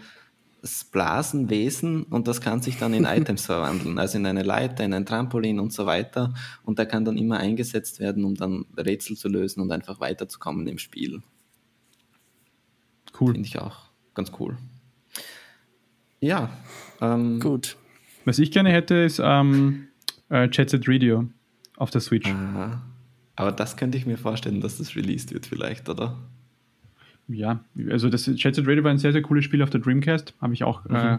Blasenwesen 0.91 2.03
und 2.03 2.27
das 2.27 2.41
kann 2.41 2.61
sich 2.61 2.77
dann 2.77 2.93
in 2.93 3.05
Items 3.09 3.45
verwandeln, 3.45 3.97
also 3.97 4.17
in 4.17 4.25
eine 4.25 4.43
Leiter, 4.43 4.83
in 4.83 4.93
ein 4.93 5.05
Trampolin 5.05 5.59
und 5.59 5.71
so 5.71 5.85
weiter 5.85 6.33
und 6.63 6.79
der 6.79 6.85
kann 6.85 7.05
dann 7.05 7.17
immer 7.17 7.37
eingesetzt 7.37 8.01
werden, 8.01 8.25
um 8.25 8.35
dann 8.35 8.65
Rätsel 8.77 9.15
zu 9.15 9.29
lösen 9.29 9.61
und 9.61 9.71
einfach 9.71 10.01
weiterzukommen 10.01 10.67
im 10.67 10.79
Spiel. 10.79 11.21
Cool. 13.19 13.33
Finde 13.33 13.47
ich 13.47 13.59
auch 13.59 13.89
ganz 14.13 14.31
cool. 14.39 14.57
Ja. 16.21 16.49
Ähm, 17.01 17.39
Gut. 17.39 17.77
Was 18.25 18.39
ich 18.39 18.51
gerne 18.51 18.71
hätte, 18.71 18.95
ist 18.95 19.21
ähm, 19.23 19.87
äh, 20.29 20.47
Jet 20.51 20.69
Set 20.69 20.87
Radio 20.87 21.29
auf 21.77 21.89
der 21.89 22.01
Switch. 22.01 22.29
Aha. 22.29 22.81
Aber 23.35 23.51
das 23.51 23.77
könnte 23.77 23.97
ich 23.97 24.05
mir 24.05 24.17
vorstellen, 24.17 24.59
dass 24.59 24.77
das 24.77 24.95
released 24.95 25.33
wird 25.33 25.45
vielleicht, 25.45 25.87
oder? 25.87 26.17
Ja, 27.29 27.63
also 27.89 28.09
das 28.09 28.25
Jet 28.25 28.55
Set 28.55 28.67
Radio 28.67 28.83
war 28.83 28.91
ein 28.91 28.97
sehr, 28.97 29.13
sehr 29.13 29.21
cooles 29.21 29.45
Spiel 29.45 29.61
auf 29.61 29.69
der 29.69 29.79
Dreamcast. 29.79 30.33
Habe 30.41 30.53
ich 30.53 30.63
auch 30.63 30.83
mhm. 30.85 30.95
äh, 30.95 31.17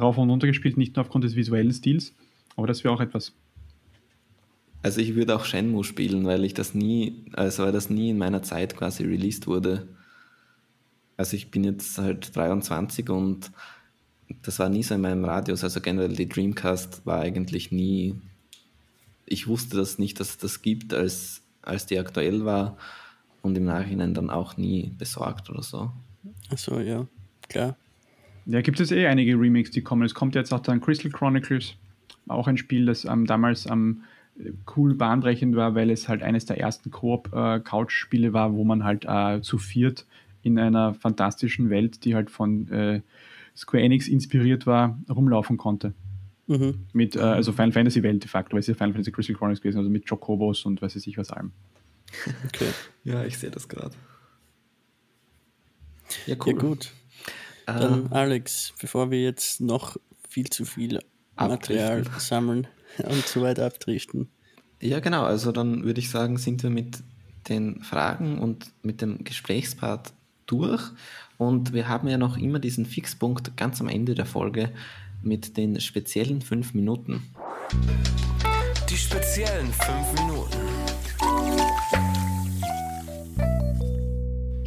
rauf 0.00 0.16
und 0.16 0.30
runter 0.30 0.46
gespielt, 0.46 0.76
nicht 0.78 0.96
nur 0.96 1.04
aufgrund 1.04 1.24
des 1.24 1.36
visuellen 1.36 1.72
Stils, 1.72 2.14
aber 2.56 2.66
das 2.66 2.84
wäre 2.84 2.94
auch 2.94 3.00
etwas. 3.00 3.34
Also 4.82 5.00
ich 5.00 5.14
würde 5.14 5.36
auch 5.36 5.44
Shenmue 5.44 5.84
spielen, 5.84 6.24
weil 6.24 6.44
ich 6.44 6.54
das 6.54 6.74
nie, 6.74 7.24
also 7.34 7.64
weil 7.64 7.72
das 7.72 7.90
nie 7.90 8.10
in 8.10 8.18
meiner 8.18 8.42
Zeit 8.42 8.76
quasi 8.76 9.04
released 9.04 9.46
wurde. 9.46 9.86
Also 11.16 11.36
ich 11.36 11.50
bin 11.50 11.64
jetzt 11.64 11.98
halt 11.98 12.34
23 12.34 13.08
und 13.10 13.50
das 14.42 14.58
war 14.58 14.68
nie 14.68 14.82
so 14.82 14.94
in 14.94 15.00
meinem 15.00 15.24
Radius. 15.24 15.64
Also 15.64 15.80
generell 15.80 16.14
die 16.14 16.28
Dreamcast 16.28 17.04
war 17.04 17.20
eigentlich 17.20 17.70
nie. 17.70 18.14
Ich 19.26 19.46
wusste 19.46 19.76
das 19.76 19.98
nicht, 19.98 20.20
dass 20.20 20.30
es 20.30 20.38
das 20.38 20.62
gibt, 20.62 20.94
als, 20.94 21.42
als 21.62 21.86
die 21.86 21.98
aktuell 21.98 22.44
war 22.44 22.76
und 23.42 23.56
im 23.56 23.64
Nachhinein 23.64 24.14
dann 24.14 24.30
auch 24.30 24.56
nie 24.56 24.92
besorgt 24.98 25.50
oder 25.50 25.62
so. 25.62 25.90
Achso, 26.50 26.80
ja, 26.80 27.06
klar. 27.48 27.76
Ja, 28.46 28.60
gibt 28.60 28.80
es 28.80 28.90
eh 28.90 29.06
einige 29.06 29.34
Remakes, 29.34 29.70
die 29.70 29.82
kommen. 29.82 30.02
Es 30.02 30.14
kommt 30.14 30.34
jetzt 30.34 30.52
auch 30.52 30.60
dann 30.60 30.80
Crystal 30.80 31.10
Chronicles, 31.10 31.74
auch 32.28 32.48
ein 32.48 32.56
Spiel, 32.56 32.86
das 32.86 33.04
ähm, 33.04 33.26
damals 33.26 33.66
am 33.66 34.02
ähm, 34.38 34.58
cool 34.76 34.94
bahnbrechend 34.94 35.54
war, 35.54 35.74
weil 35.74 35.90
es 35.90 36.08
halt 36.08 36.22
eines 36.22 36.46
der 36.46 36.58
ersten 36.58 36.90
Koop-Couch-Spiele 36.90 38.28
äh, 38.28 38.32
war, 38.32 38.54
wo 38.54 38.64
man 38.64 38.84
halt 38.84 39.04
äh, 39.06 39.40
zu 39.42 39.58
viert 39.58 40.06
in 40.42 40.58
einer 40.58 40.94
fantastischen 40.94 41.70
Welt, 41.70 42.04
die 42.04 42.14
halt 42.14 42.30
von 42.30 42.68
äh, 42.68 43.02
Square 43.56 43.82
Enix 43.82 44.08
inspiriert 44.08 44.66
war, 44.66 44.98
rumlaufen 45.08 45.56
konnte. 45.56 45.94
Mhm. 46.46 46.86
Mit, 46.92 47.16
äh, 47.16 47.20
also 47.20 47.52
Final 47.52 47.72
Fantasy 47.72 48.02
Welt 48.02 48.22
de 48.22 48.28
facto, 48.28 48.52
weil 48.52 48.60
es 48.60 48.66
ja 48.66 48.74
Final 48.74 48.92
Fantasy 48.92 49.12
Crystal 49.12 49.36
Chronicles 49.36 49.60
gewesen, 49.62 49.78
also 49.78 49.90
mit 49.90 50.08
Chocobos 50.08 50.64
und 50.64 50.82
weiß 50.82 50.96
ich 50.96 51.18
was 51.18 51.30
allem. 51.30 51.52
Okay. 52.46 52.68
ja, 53.04 53.24
ich 53.24 53.38
sehe 53.38 53.50
das 53.50 53.68
gerade. 53.68 53.94
Ja, 56.26 56.36
cool. 56.44 56.52
Ja, 56.52 56.58
gut. 56.58 56.92
Dann, 57.64 58.12
Alex, 58.12 58.74
bevor 58.80 59.10
wir 59.10 59.22
jetzt 59.22 59.60
noch 59.60 59.96
viel 60.28 60.50
zu 60.50 60.64
viel 60.64 60.98
Material 61.36 61.98
abdriften. 61.98 62.20
sammeln 62.20 62.66
und 62.98 63.26
so 63.26 63.40
weiter 63.40 63.64
abdriften. 63.64 64.28
Ja, 64.80 65.00
genau. 65.00 65.24
Also 65.24 65.52
dann 65.52 65.84
würde 65.84 66.00
ich 66.00 66.10
sagen, 66.10 66.36
sind 66.36 66.62
wir 66.62 66.70
mit 66.70 67.02
den 67.48 67.82
Fragen 67.82 68.38
und 68.38 68.72
mit 68.82 69.00
dem 69.00 69.24
Gesprächspart 69.24 70.12
durch. 70.46 70.82
Und 71.38 71.72
wir 71.72 71.88
haben 71.88 72.08
ja 72.08 72.18
noch 72.18 72.36
immer 72.36 72.58
diesen 72.58 72.86
Fixpunkt 72.86 73.56
ganz 73.56 73.80
am 73.80 73.88
Ende 73.88 74.14
der 74.14 74.26
Folge 74.26 74.70
mit 75.22 75.56
den 75.56 75.80
speziellen 75.80 76.42
fünf 76.42 76.74
Minuten. 76.74 77.22
Die 78.88 78.96
speziellen 78.96 79.72
fünf 79.72 80.12
Minuten. 80.20 80.58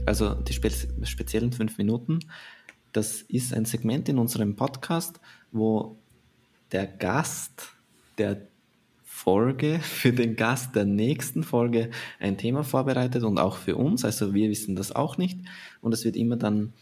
Also 0.06 0.36
die 0.36 0.54
spe 0.54 0.70
speziellen 1.04 1.52
fünf 1.52 1.78
Minuten, 1.78 2.20
das 2.94 3.22
ist 3.24 3.54
ein 3.54 3.66
Segment 3.66 4.08
in 4.08 4.20
unserem 4.20 4.56
Podcast, 4.56 5.20
wo 5.52 5.98
der 6.72 6.88
Gast, 6.88 7.76
der 8.18 8.48
Folge, 9.26 9.80
für 9.80 10.14
den 10.14 10.36
Gast 10.36 10.76
der 10.76 10.86
nächsten 10.86 11.42
Folge 11.42 11.90
ein 12.20 12.38
Thema 12.38 12.64
vorbereitet 12.64 13.24
und 13.24 13.40
auch 13.40 13.58
für 13.58 13.76
uns. 13.76 14.06
Also 14.06 14.36
wir 14.36 14.52
wissen 14.52 14.76
das 14.76 14.92
auch 14.92 15.18
nicht. 15.18 15.40
Und 15.82 15.94
es 15.94 16.06
wird 16.06 16.16
immer 16.16 16.36
dann 16.36 16.74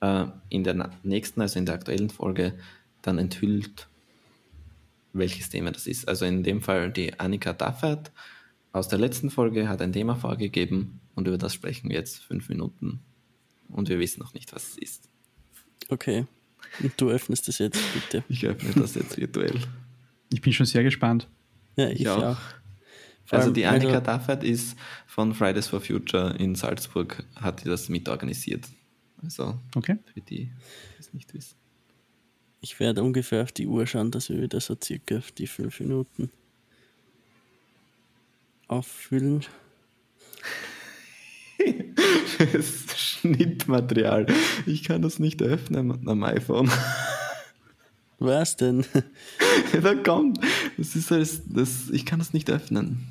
äh, 0.00 0.26
in 0.48 0.64
der 0.64 0.90
nächsten, 1.04 1.40
also 1.40 1.60
in 1.60 1.66
der 1.66 1.76
aktuellen 1.76 2.10
Folge, 2.10 2.54
dann 3.02 3.18
enthüllt, 3.18 3.86
welches 5.12 5.48
Thema 5.48 5.70
das 5.70 5.86
ist. 5.86 6.08
Also 6.08 6.24
in 6.24 6.42
dem 6.42 6.60
Fall 6.60 6.90
die 6.90 7.20
Annika 7.20 7.52
Daffert 7.52 8.10
aus 8.72 8.88
der 8.88 8.98
letzten 8.98 9.30
Folge 9.30 9.68
hat 9.68 9.80
ein 9.80 9.92
Thema 9.92 10.16
vorgegeben 10.16 10.98
und 11.14 11.28
über 11.28 11.38
das 11.38 11.54
sprechen 11.54 11.88
wir 11.88 11.96
jetzt 11.96 12.24
fünf 12.24 12.48
Minuten. 12.48 12.98
Und 13.68 13.88
wir 13.88 14.00
wissen 14.00 14.18
noch 14.18 14.34
nicht, 14.34 14.52
was 14.52 14.70
es 14.70 14.78
ist. 14.78 15.08
Okay. 15.88 16.26
Und 16.82 17.00
du 17.00 17.10
öffnest 17.10 17.46
das 17.46 17.58
jetzt, 17.58 17.80
bitte. 17.94 18.24
Ich 18.28 18.44
öffne 18.44 18.72
das 18.74 18.96
jetzt 18.96 19.16
virtuell. 19.18 19.60
Ich 20.32 20.40
bin 20.40 20.52
schon 20.52 20.66
sehr 20.66 20.82
gespannt. 20.82 21.28
Ja, 21.76 21.88
ich, 21.88 22.08
auch. 22.08 22.22
auch. 22.22 22.38
Also 23.30 23.50
die 23.50 23.64
Annika 23.64 23.92
also, 23.92 24.04
Daffert 24.04 24.44
ist 24.44 24.76
von 25.06 25.34
Fridays 25.34 25.68
for 25.68 25.80
Future 25.80 26.34
in 26.38 26.54
Salzburg, 26.54 27.24
hat 27.34 27.64
die 27.64 27.68
das 27.68 27.88
mitorganisiert. 27.88 28.68
Also 29.22 29.58
okay. 29.74 29.96
für 30.12 30.20
die, 30.20 30.44
die 30.46 30.52
es 30.98 31.14
nicht 31.14 31.32
wissen. 31.32 31.56
Ich 32.60 32.78
werde 32.78 33.02
ungefähr 33.02 33.42
auf 33.42 33.52
die 33.52 33.66
Uhr 33.66 33.86
schauen, 33.86 34.10
dass 34.10 34.28
wir 34.28 34.40
wieder 34.40 34.60
so 34.60 34.76
circa 34.80 35.16
auf 35.18 35.32
die 35.32 35.46
fünf 35.46 35.80
Minuten 35.80 36.30
auffüllen. 38.68 39.44
das 42.52 42.84
Schnittmaterial. 42.96 44.26
Ich 44.66 44.84
kann 44.84 45.02
das 45.02 45.18
nicht 45.18 45.42
öffnen 45.42 46.08
am 46.08 46.22
iPhone. 46.22 46.70
Was 48.22 48.56
denn? 48.56 48.84
da 49.82 49.94
kommt. 49.96 50.38
Das 50.76 50.94
ist 50.94 51.10
alles, 51.10 51.42
das, 51.46 51.90
ich 51.90 52.06
kann 52.06 52.20
das 52.20 52.32
nicht 52.32 52.48
öffnen. 52.50 53.08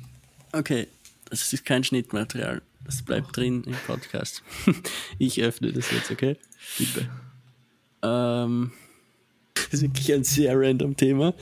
Okay, 0.52 0.88
das 1.28 1.52
ist 1.52 1.66
kein 1.66 1.84
Schnittmaterial. 1.84 2.62
Das 2.84 3.02
bleibt 3.02 3.36
drin 3.36 3.62
im 3.64 3.74
Podcast. 3.86 4.42
ich 5.18 5.42
öffne 5.42 5.70
das 5.70 5.90
jetzt, 5.90 6.10
okay? 6.10 6.38
Bitte. 6.78 7.10
Ähm, 8.02 8.72
das 9.52 9.66
ist 9.74 9.82
wirklich 9.82 10.14
ein 10.14 10.24
sehr 10.24 10.58
random 10.58 10.96
Thema. 10.96 11.34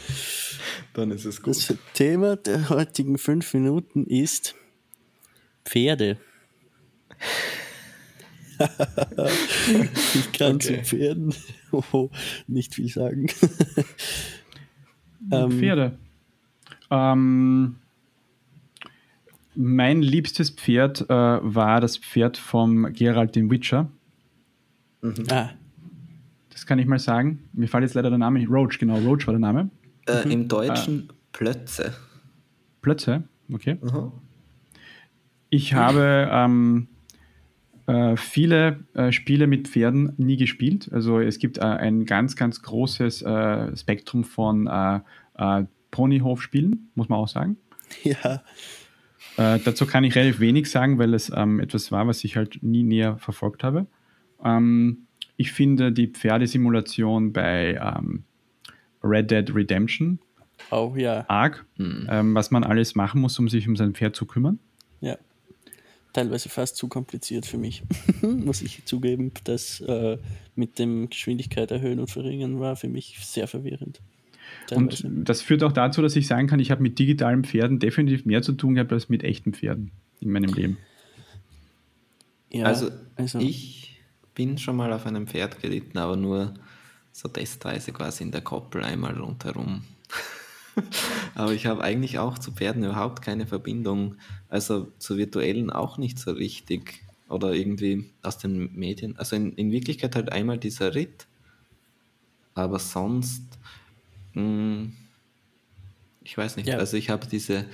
Dann 0.95 1.13
ist 1.13 1.25
es 1.25 1.41
gut. 1.41 1.57
Das 1.57 1.73
Thema 1.95 2.35
der 2.35 2.71
heutigen 2.71 3.19
fünf 3.19 3.55
Minuten 3.55 4.05
ist 4.05 4.57
Pferde. 5.65 6.19
Ich 10.15 10.33
kann 10.33 10.57
okay. 10.57 10.83
zu 10.83 10.85
Pferden 10.85 11.35
oh, 11.73 12.11
nicht 12.47 12.75
viel 12.75 12.89
sagen. 12.89 13.29
ähm, 15.33 15.53
Pferde. 15.53 15.99
Ähm, 16.91 17.77
mein 19.55 20.03
liebstes 20.03 20.51
Pferd 20.51 21.03
äh, 21.03 21.09
war 21.09 21.81
das 21.81 21.97
Pferd 21.97 22.37
vom 22.37 22.93
Gerald 22.93 23.37
den 23.37 23.51
Witcher. 23.51 23.91
Mhm. 25.03 25.27
Ah. 25.31 25.51
Das 26.51 26.67
kann 26.67 26.79
ich 26.79 26.87
mal 26.87 26.99
sagen. 26.99 27.49
Mir 27.53 27.69
fällt 27.69 27.83
jetzt 27.83 27.95
leider 27.95 28.11
der 28.11 28.19
Name 28.19 28.39
nicht. 28.39 28.51
Roach, 28.51 28.79
genau. 28.79 28.99
Roach 28.99 29.27
war 29.27 29.33
der 29.33 29.41
Name. 29.41 29.71
Äh, 30.07 30.25
mhm. 30.25 30.31
Im 30.31 30.49
Deutschen 30.49 31.09
ah. 31.11 31.15
Plötze. 31.33 31.95
Plötze, 32.83 33.25
okay. 33.53 33.79
Mhm. 33.81 34.13
Ich 35.51 35.75
habe 35.75 36.29
ähm, 36.31 36.89
äh, 37.91 38.17
viele 38.17 38.85
äh, 38.95 39.11
Spiele 39.11 39.49
mit 39.49 39.67
Pferden 39.67 40.13
nie 40.17 40.37
gespielt. 40.37 40.89
Also 40.93 41.19
es 41.19 41.41
gibt 41.41 41.59
äh, 41.59 41.63
ein 41.63 42.05
ganz, 42.05 42.37
ganz 42.37 42.63
großes 42.63 43.23
äh, 43.23 43.77
Spektrum 43.77 44.23
von 44.23 44.69
äh, 44.69 45.65
Ponyhof-Spielen, 45.91 46.91
muss 46.95 47.09
man 47.09 47.19
auch 47.19 47.29
sagen. 47.29 47.57
Ja. 48.05 48.43
dazu 49.37 49.85
kann 49.85 50.05
ich 50.05 50.15
relativ 50.15 50.39
wenig 50.39 50.71
sagen, 50.71 50.99
weil 50.99 51.13
es 51.13 51.33
ähm, 51.35 51.59
etwas 51.59 51.91
war, 51.91 52.07
was 52.07 52.23
ich 52.23 52.37
halt 52.37 52.63
nie 52.63 52.85
näher 52.85 53.19
verfolgt 53.19 53.65
habe. 53.65 53.87
Ähm, 54.45 55.07
ich 55.37 55.51
finde 55.51 55.91
die 55.91 56.07
Pferdesimulation 56.07 57.33
bei 57.33 57.81
ähm, 57.83 58.23
Red 59.03 59.33
Dead 59.33 59.53
Redemption 59.53 60.21
oh, 60.71 60.95
ja. 60.97 61.25
arg, 61.27 61.67
hm. 61.79 62.07
Ähm, 62.09 62.35
was 62.35 62.53
man 62.53 62.63
alles 62.63 62.95
machen 62.95 63.21
muss, 63.21 63.37
um 63.41 63.49
sich 63.49 63.67
um 63.67 63.75
sein 63.75 63.95
Pferd 63.95 64.15
zu 64.15 64.25
kümmern. 64.25 64.61
Ja 65.01 65.17
teilweise 66.13 66.49
fast 66.49 66.77
zu 66.77 66.89
kompliziert 66.89 67.47
für 67.47 67.59
mich, 67.59 67.83
muss 68.23 68.63
ich 68.63 68.85
zugeben. 68.85 69.33
Das 69.45 69.81
äh, 69.81 70.19
mit 70.55 70.79
dem 70.79 71.09
Geschwindigkeit 71.11 71.71
erhöhen 71.71 72.01
und 72.01 72.11
verringern 72.11 72.61
war 72.61 72.77
für 72.77 72.89
mich 72.89 73.19
sehr 73.21 73.47
verwirrend. 73.47 74.01
Teilweise. 74.67 75.07
Und 75.07 75.25
das 75.29 75.43
führt 75.43 75.63
auch 75.63 75.73
dazu, 75.73 76.03
dass 76.03 76.17
ich 76.17 76.27
sagen 76.27 76.47
kann, 76.47 76.61
ich 76.61 76.71
habe 76.71 76.83
mit 76.83 76.99
digitalen 76.99 77.45
Pferden 77.45 77.79
definitiv 77.79 78.25
mehr 78.25 78.43
zu 78.43 78.53
tun 78.53 78.75
gehabt 78.75 78.93
als 78.93 79.09
mit 79.09 79.23
echten 79.23 79.53
Pferden 79.53 79.93
in 80.21 80.31
meinem 80.31 80.53
Leben. 80.53 80.79
Ja, 82.53 82.65
also, 82.65 82.91
also 83.17 83.39
ich 83.39 84.01
bin 84.35 84.59
schon 84.59 84.77
mal 84.77 84.93
auf 84.93 85.07
einem 85.07 85.27
Pferd 85.27 85.61
geritten, 85.61 85.99
aber 85.99 86.17
nur 86.17 86.55
so 87.13 87.29
testweise 87.29 87.93
quasi 87.93 88.25
in 88.25 88.33
der 88.33 88.41
Koppel 88.41 88.83
einmal 88.83 89.17
rundherum. 89.17 89.85
Aber 91.35 91.53
ich 91.53 91.67
habe 91.67 91.83
eigentlich 91.83 92.19
auch 92.19 92.39
zu 92.39 92.53
Pferden 92.53 92.85
überhaupt 92.85 93.23
keine 93.23 93.47
Verbindung. 93.47 94.17
Also 94.49 94.93
zu 94.99 95.17
virtuellen 95.17 95.71
auch 95.71 95.99
nicht 95.99 96.19
so 96.19 96.33
richtig. 96.33 97.03
Oder 97.29 97.53
irgendwie 97.53 98.11
aus 98.23 98.39
den 98.39 98.75
Medien. 98.75 99.17
Also 99.17 99.37
in, 99.37 99.53
in 99.55 99.71
Wirklichkeit 99.71 100.17
halt 100.17 100.33
einmal 100.33 100.59
dieser 100.59 100.95
Ritt. 100.95 101.27
Aber 102.55 102.79
sonst, 102.79 103.45
mh, 104.35 104.43
hm, 104.43 104.93
ich 106.23 106.37
weiß 106.37 106.57
nicht. 106.57 106.69
Ja. 106.69 106.79
Also 106.79 106.97
ich 106.97 107.11
habe 107.11 107.27
diese 107.27 107.67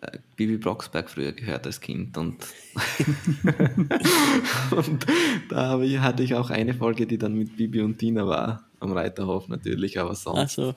äh, 0.00 0.18
Bibi 0.36 0.56
Blocksberg 0.56 1.10
früher 1.10 1.32
gehört 1.32 1.66
als 1.66 1.80
Kind 1.80 2.16
und, 2.16 2.36
und 4.70 5.06
da 5.48 5.80
ich, 5.80 5.98
hatte 5.98 6.22
ich 6.22 6.34
auch 6.34 6.50
eine 6.50 6.74
Folge, 6.74 7.06
die 7.06 7.18
dann 7.18 7.34
mit 7.34 7.56
Bibi 7.56 7.82
und 7.82 7.98
Tina 7.98 8.26
war, 8.26 8.64
am 8.80 8.92
Reiterhof 8.92 9.48
natürlich, 9.48 9.98
aber 9.98 10.14
sonst. 10.14 10.58
Also, 10.58 10.74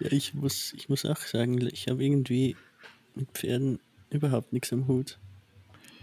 ja, 0.00 0.12
ich 0.12 0.34
muss, 0.34 0.72
ich 0.76 0.88
muss 0.88 1.04
auch 1.04 1.18
sagen, 1.18 1.66
ich 1.72 1.88
habe 1.88 2.04
irgendwie 2.04 2.56
mit 3.14 3.30
Pferden 3.32 3.80
überhaupt 4.10 4.52
nichts 4.52 4.72
am 4.72 4.86
Hut. 4.88 5.18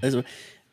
Also, 0.02 0.24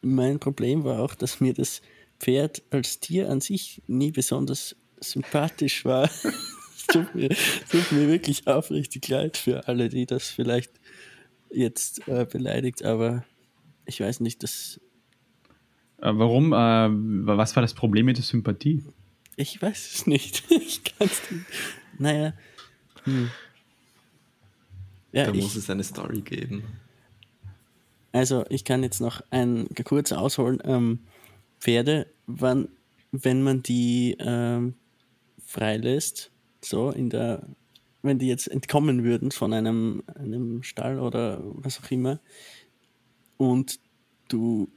mein 0.03 0.39
Problem 0.39 0.85
war 0.85 1.01
auch, 1.01 1.15
dass 1.15 1.41
mir 1.41 1.55
das 1.55 1.83
Pferd 2.19 2.63
als 2.71 3.01
Tier 3.01 3.29
an 3.31 3.41
sich 3.41 3.83
nie 3.87 4.11
besonders 4.11 4.77
sympathisch 5.01 5.85
war. 5.85 6.05
es 6.05 6.87
tut 6.89 7.15
mir, 7.15 7.29
tut 7.71 7.93
mir 7.93 8.09
wirklich 8.09 8.47
aufrichtig 8.47 9.09
leid 9.09 9.37
für 9.37 9.69
alle, 9.69 9.89
die 9.89 10.07
das 10.07 10.29
vielleicht 10.29 10.73
jetzt 11.51 12.07
äh, 12.09 12.27
beleidigt, 12.31 12.85
aber 12.85 13.25
ich 13.87 14.01
weiß 14.01 14.21
nicht, 14.21 14.43
dass. 14.43 14.81
Äh, 15.99 16.13
warum? 16.13 16.53
Äh, 16.53 17.27
was 17.27 17.57
war 17.57 17.63
das 17.63 17.75
Problem 17.75 18.07
mit 18.07 18.17
der 18.17 18.25
Sympathie? 18.25 18.85
Ich 19.37 19.61
weiß 19.61 19.95
es 19.95 20.07
nicht. 20.07 20.45
ich 20.51 20.85
kann 20.85 21.09
es 21.09 21.31
nicht. 21.31 21.47
Naja. 21.99 22.35
Hm. 23.05 23.31
Ja, 25.13 25.27
da 25.27 25.33
ich, 25.33 25.43
muss 25.43 25.57
es 25.57 25.69
eine 25.71 25.85
Story 25.85 26.21
geben. 26.21 26.65
Also, 28.13 28.45
ich 28.49 28.65
kann 28.65 28.83
jetzt 28.83 29.01
noch 29.01 29.23
ein 29.31 29.69
kurz 29.85 30.13
ausholen. 30.13 30.61
Ähm, 30.65 31.01
Pferde, 31.59 32.07
wann, 32.27 32.69
wenn 33.13 33.43
man 33.43 33.63
die 33.63 34.17
ähm, 34.19 34.75
freilässt, 35.45 36.31
so 36.63 36.91
in 36.91 37.11
der 37.11 37.47
wenn 38.03 38.19
die 38.19 38.29
jetzt 38.29 38.47
entkommen 38.47 39.05
würden 39.05 39.31
von 39.31 39.53
einem, 39.53 40.03
einem 40.15 40.63
Stall 40.63 40.99
oder 40.99 41.41
was 41.43 41.81
auch 41.81 41.91
immer 41.91 42.19
und 43.37 43.79
du, 44.29 44.69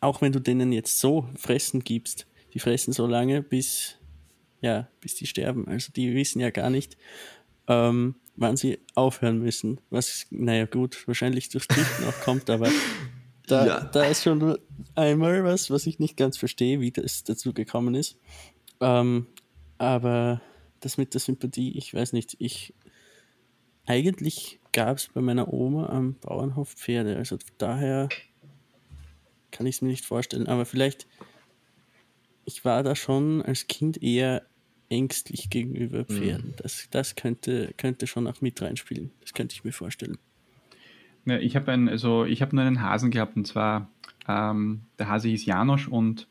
auch 0.00 0.20
wenn 0.20 0.32
du 0.32 0.40
denen 0.40 0.72
jetzt 0.72 0.98
so 0.98 1.28
Fressen 1.36 1.80
gibst, 1.82 2.26
die 2.52 2.58
fressen 2.58 2.92
so 2.92 3.06
lange, 3.06 3.42
bis, 3.42 3.98
ja, 4.66 4.88
bis 5.00 5.14
die 5.14 5.26
sterben. 5.26 5.68
Also 5.68 5.92
die 5.92 6.14
wissen 6.14 6.40
ja 6.40 6.50
gar 6.50 6.70
nicht, 6.70 6.96
ähm, 7.68 8.16
wann 8.34 8.56
sie 8.56 8.78
aufhören 8.94 9.38
müssen. 9.38 9.80
Was, 9.90 10.26
naja, 10.30 10.66
gut, 10.66 11.06
wahrscheinlich 11.06 11.48
durch 11.48 11.68
Dritten 11.68 12.04
auch 12.04 12.20
kommt, 12.20 12.50
aber 12.50 12.68
da, 13.46 13.66
ja. 13.66 13.80
da 13.84 14.04
ist 14.04 14.24
schon 14.24 14.58
einmal 14.94 15.44
was, 15.44 15.70
was 15.70 15.86
ich 15.86 15.98
nicht 15.98 16.16
ganz 16.16 16.36
verstehe, 16.36 16.80
wie 16.80 16.90
das 16.90 17.24
dazu 17.24 17.54
gekommen 17.54 17.94
ist. 17.94 18.18
Ähm, 18.80 19.26
aber 19.78 20.42
das 20.80 20.98
mit 20.98 21.14
der 21.14 21.20
Sympathie, 21.20 21.76
ich 21.78 21.94
weiß 21.94 22.12
nicht, 22.12 22.36
ich 22.38 22.74
eigentlich 23.86 24.58
gab 24.72 24.98
es 24.98 25.08
bei 25.08 25.20
meiner 25.20 25.52
Oma 25.52 25.86
am 25.86 26.14
Bauernhof 26.14 26.72
Pferde, 26.74 27.16
also 27.16 27.38
daher 27.56 28.08
kann 29.52 29.66
ich 29.66 29.76
es 29.76 29.82
mir 29.82 29.88
nicht 29.88 30.04
vorstellen, 30.04 30.48
aber 30.48 30.66
vielleicht, 30.66 31.06
ich 32.44 32.64
war 32.64 32.82
da 32.82 32.94
schon 32.94 33.42
als 33.42 33.68
Kind 33.68 34.02
eher 34.02 34.42
ängstlich 34.88 35.50
gegenüber 35.50 36.00
mhm. 36.00 36.14
Pferden. 36.14 36.50
Mhm. 36.50 36.56
Das, 36.58 36.88
das 36.90 37.14
könnte, 37.14 37.74
könnte 37.76 38.06
schon 38.06 38.26
auch 38.26 38.40
mit 38.40 38.60
reinspielen. 38.60 39.10
Das 39.20 39.32
könnte 39.34 39.54
ich 39.54 39.64
mir 39.64 39.72
vorstellen. 39.72 40.18
Ja, 41.24 41.38
ich 41.38 41.56
habe 41.56 41.72
also 41.72 42.24
ich 42.24 42.40
nur 42.52 42.62
einen 42.62 42.80
Hasen 42.80 43.10
gehabt 43.10 43.36
und 43.36 43.46
zwar 43.46 43.90
ähm, 44.28 44.82
der 44.98 45.08
Hase 45.08 45.28
hieß 45.28 45.44
Janosch 45.44 45.88
und 45.88 46.28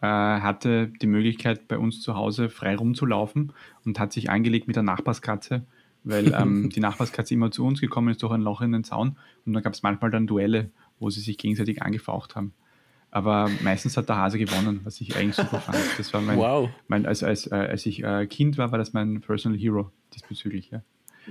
äh, 0.00 0.06
hatte 0.06 0.88
die 1.02 1.06
Möglichkeit, 1.06 1.68
bei 1.68 1.78
uns 1.78 2.00
zu 2.00 2.14
Hause 2.14 2.48
frei 2.48 2.76
rumzulaufen 2.76 3.52
und 3.84 3.98
hat 3.98 4.12
sich 4.12 4.30
angelegt 4.30 4.66
mit 4.66 4.76
der 4.76 4.82
Nachbarskatze, 4.82 5.66
weil 6.04 6.32
ähm, 6.32 6.70
die 6.74 6.80
Nachbarskatze 6.80 7.34
immer 7.34 7.50
zu 7.50 7.64
uns 7.66 7.80
gekommen 7.80 8.08
ist 8.08 8.22
durch 8.22 8.32
ein 8.32 8.42
Loch 8.42 8.60
in 8.60 8.72
den 8.72 8.84
Zaun 8.84 9.16
und 9.44 9.52
dann 9.52 9.62
gab 9.62 9.72
es 9.72 9.82
manchmal 9.82 10.10
dann 10.10 10.26
Duelle, 10.26 10.70
wo 11.00 11.10
sie 11.10 11.20
sich 11.20 11.38
gegenseitig 11.38 11.82
angefaucht 11.82 12.36
haben. 12.36 12.52
Aber 13.16 13.48
meistens 13.62 13.96
hat 13.96 14.10
der 14.10 14.18
Hase 14.18 14.38
gewonnen, 14.38 14.80
was 14.84 15.00
ich 15.00 15.16
eigentlich 15.16 15.36
super 15.36 15.58
fand. 15.58 15.78
Das 15.96 16.12
war 16.12 16.20
mein, 16.20 16.36
wow. 16.36 16.68
mein 16.86 17.06
als, 17.06 17.22
als, 17.22 17.50
äh, 17.50 17.54
als 17.54 17.86
ich 17.86 18.04
äh, 18.04 18.26
Kind 18.26 18.58
war, 18.58 18.72
war 18.72 18.78
das 18.78 18.92
mein 18.92 19.22
Personal 19.22 19.58
Hero 19.58 19.90
diesbezüglich. 20.14 20.70
Ja. 20.70 20.82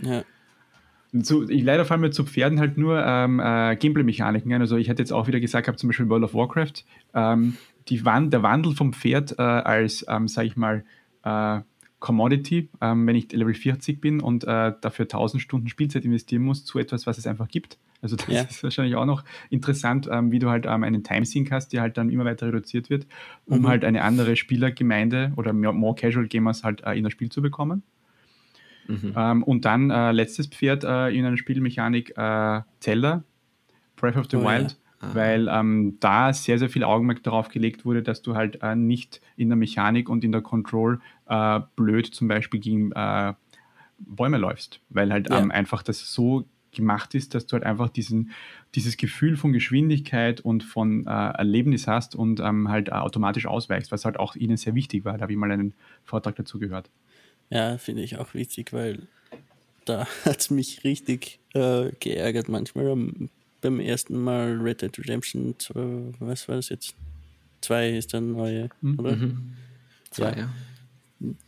ja. 0.01 0.23
Zu, 1.21 1.47
ich 1.47 1.61
leider 1.61 1.85
fallen 1.85 2.01
mir 2.01 2.09
zu 2.09 2.25
Pferden 2.25 2.59
halt 2.59 2.79
nur 2.79 3.05
ähm, 3.05 3.39
äh, 3.39 3.75
Gameplay-Mechaniken 3.75 4.51
ein. 4.51 4.61
Also 4.61 4.77
ich 4.77 4.89
hätte 4.89 5.03
jetzt 5.03 5.13
auch 5.13 5.27
wieder 5.27 5.39
gesagt, 5.39 5.67
habe 5.67 5.77
zum 5.77 5.89
Beispiel 5.89 6.09
World 6.09 6.23
of 6.23 6.33
Warcraft, 6.33 6.83
ähm, 7.13 7.55
die 7.87 8.03
Wand, 8.03 8.33
der 8.33 8.41
Wandel 8.41 8.73
vom 8.73 8.91
Pferd 8.91 9.37
äh, 9.37 9.43
als, 9.43 10.03
ähm, 10.09 10.27
sage 10.27 10.47
ich 10.47 10.57
mal, 10.57 10.83
äh, 11.21 11.59
Commodity, 11.99 12.67
ähm, 12.81 13.05
wenn 13.05 13.15
ich 13.15 13.31
Level 13.31 13.53
40 13.53 14.01
bin 14.01 14.21
und 14.21 14.43
äh, 14.43 14.73
dafür 14.81 15.03
1000 15.03 15.39
Stunden 15.39 15.67
Spielzeit 15.67 16.03
investieren 16.03 16.41
muss, 16.41 16.65
zu 16.65 16.79
etwas, 16.79 17.05
was 17.05 17.19
es 17.19 17.27
einfach 17.27 17.47
gibt. 17.47 17.77
Also 18.05 18.17
das 18.17 18.27
ja. 18.27 18.41
ist 18.43 18.61
wahrscheinlich 18.61 18.95
auch 18.95 19.05
noch 19.05 19.23
interessant, 19.49 20.07
ähm, 20.11 20.31
wie 20.31 20.37
du 20.37 20.47
halt 20.47 20.67
ähm, 20.67 20.83
einen 20.83 21.03
Timesync 21.03 21.51
hast, 21.51 21.73
der 21.73 21.81
halt 21.81 21.97
dann 21.97 22.11
immer 22.11 22.23
weiter 22.23 22.45
reduziert 22.45 22.91
wird, 22.91 23.07
um 23.47 23.61
mhm. 23.61 23.67
halt 23.67 23.83
eine 23.83 24.03
andere 24.03 24.35
Spielergemeinde 24.35 25.33
oder 25.37 25.53
mehr, 25.53 25.73
more 25.73 25.95
Casual 25.95 26.27
Gamers 26.27 26.63
halt 26.63 26.83
äh, 26.83 26.93
in 26.93 27.03
das 27.03 27.13
Spiel 27.13 27.29
zu 27.29 27.41
bekommen. 27.41 27.81
Mhm. 28.87 29.13
Ähm, 29.17 29.41
und 29.41 29.65
dann 29.65 29.89
äh, 29.89 30.11
letztes 30.11 30.45
Pferd 30.45 30.83
äh, 30.83 31.09
in 31.17 31.25
einer 31.25 31.35
Spielmechanik 31.35 32.15
äh, 32.15 32.61
Zelda, 32.79 33.23
Breath 33.95 34.17
of 34.17 34.27
the 34.29 34.37
oh, 34.37 34.43
Wild. 34.43 34.77
Ja. 35.01 35.15
Weil 35.15 35.47
ähm, 35.51 35.97
da 35.99 36.31
sehr, 36.31 36.59
sehr 36.59 36.69
viel 36.69 36.83
Augenmerk 36.83 37.23
darauf 37.23 37.49
gelegt 37.49 37.85
wurde, 37.85 38.03
dass 38.03 38.21
du 38.21 38.35
halt 38.35 38.61
äh, 38.61 38.75
nicht 38.75 39.19
in 39.35 39.49
der 39.49 39.55
Mechanik 39.55 40.09
und 40.09 40.23
in 40.23 40.31
der 40.31 40.41
Control 40.41 40.99
äh, 41.27 41.59
blöd 41.75 42.05
zum 42.05 42.27
Beispiel 42.27 42.59
gegen 42.59 42.91
äh, 42.91 43.33
Bäume 43.97 44.37
läufst. 44.37 44.79
Weil 44.89 45.11
halt 45.11 45.31
ja. 45.31 45.39
ähm, 45.39 45.49
einfach 45.49 45.81
das 45.81 46.13
so 46.13 46.45
gemacht 46.75 47.15
ist, 47.15 47.33
dass 47.33 47.47
du 47.47 47.53
halt 47.53 47.63
einfach 47.63 47.89
diesen, 47.89 48.31
dieses 48.75 48.97
Gefühl 48.97 49.37
von 49.37 49.53
Geschwindigkeit 49.53 50.41
und 50.41 50.63
von 50.63 51.07
äh, 51.07 51.09
Erlebnis 51.09 51.87
hast 51.87 52.15
und 52.15 52.39
ähm, 52.39 52.69
halt 52.69 52.91
automatisch 52.91 53.47
ausweichst, 53.47 53.91
was 53.91 54.05
halt 54.05 54.17
auch 54.17 54.35
ihnen 54.35 54.57
sehr 54.57 54.75
wichtig 54.75 55.05
war. 55.05 55.17
Da 55.17 55.23
habe 55.23 55.31
ich 55.31 55.37
mal 55.37 55.51
einen 55.51 55.73
Vortrag 56.03 56.35
dazu 56.35 56.59
gehört. 56.59 56.89
Ja, 57.49 57.77
finde 57.77 58.03
ich 58.03 58.17
auch 58.17 58.33
wichtig, 58.33 58.73
weil 58.73 59.07
da 59.85 60.07
hat 60.25 60.39
es 60.39 60.49
mich 60.49 60.83
richtig 60.83 61.39
äh, 61.53 61.91
geärgert 61.99 62.49
manchmal 62.49 62.89
am, 62.89 63.29
beim 63.61 63.79
ersten 63.79 64.17
Mal 64.21 64.59
Red 64.61 64.81
Dead 64.81 64.99
Redemption, 64.99 65.55
was 66.19 66.47
war 66.47 66.57
das 66.57 66.69
jetzt? 66.69 66.95
Zwei 67.61 67.89
ist 67.89 68.13
der 68.13 68.21
neue, 68.21 68.69
mhm. 68.81 68.99
oder? 68.99 69.15
Mhm. 69.15 69.53
Zwei, 70.11 70.31
ja. 70.31 70.37
ja. 70.37 70.49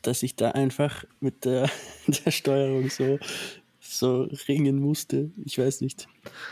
Dass 0.01 0.23
ich 0.23 0.35
da 0.35 0.51
einfach 0.51 1.05
mit 1.19 1.45
der, 1.45 1.69
der 2.07 2.31
Steuerung 2.31 2.89
so, 2.89 3.19
so 3.89 4.23
ringen 4.47 4.79
musste. 4.79 5.31
Ich 5.45 5.57
weiß 5.57 5.81
nicht. 5.81 6.07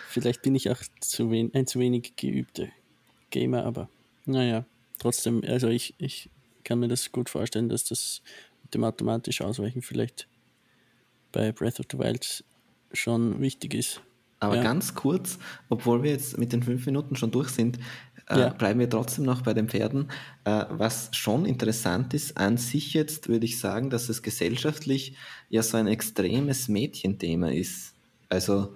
Vielleicht 0.10 0.42
bin 0.42 0.56
ich 0.56 0.70
auch 0.70 0.82
zu 1.02 1.30
ein 1.32 1.68
zu 1.68 1.80
wenig 1.80 2.16
geübter 2.16 2.68
Gamer, 3.30 3.66
aber 3.66 3.90
naja, 4.26 4.66
trotzdem, 5.00 5.44
also 5.46 5.68
ich, 5.68 5.96
ich 5.98 6.30
kann 6.64 6.80
mir 6.80 6.88
das 6.88 7.12
gut 7.12 7.30
vorstellen, 7.30 7.70
dass 7.70 7.86
das 7.86 8.22
dem 8.74 8.84
automatisch 8.84 9.42
ausweichen 9.42 9.82
vielleicht 9.82 10.28
bei 11.32 11.52
Breath 11.52 11.80
of 11.80 11.86
the 11.92 12.00
Wild 12.00 12.44
schon 12.94 13.40
wichtig 13.42 13.74
ist. 13.74 14.02
Aber 14.40 14.58
ja. 14.58 14.64
ganz 14.64 14.96
kurz, 14.96 15.40
obwohl 15.70 16.04
wir 16.04 16.12
jetzt 16.12 16.38
mit 16.38 16.54
den 16.54 16.64
fünf 16.64 16.86
Minuten 16.86 17.16
schon 17.16 17.32
durch 17.32 17.50
sind, 17.50 17.80
äh, 18.30 18.40
ja. 18.40 18.50
bleiben 18.50 18.80
wir 18.80 18.90
trotzdem 18.90 19.26
noch 19.26 19.42
bei 19.42 19.54
den 19.54 19.70
Pferden. 19.70 20.10
Äh, 20.46 20.66
was 20.70 21.10
schon 21.12 21.46
interessant 21.46 22.14
ist, 22.14 22.38
an 22.38 22.58
sich 22.58 22.94
jetzt 22.94 23.28
würde 23.28 23.46
ich 23.46 23.60
sagen, 23.60 23.90
dass 23.90 24.10
es 24.10 24.24
gesellschaftlich 24.24 25.16
ja 25.50 25.62
so 25.62 25.78
ein 25.78 25.88
extremes 25.88 26.68
Mädchenthema 26.68 27.50
ist. 27.50 27.94
Also, 28.30 28.76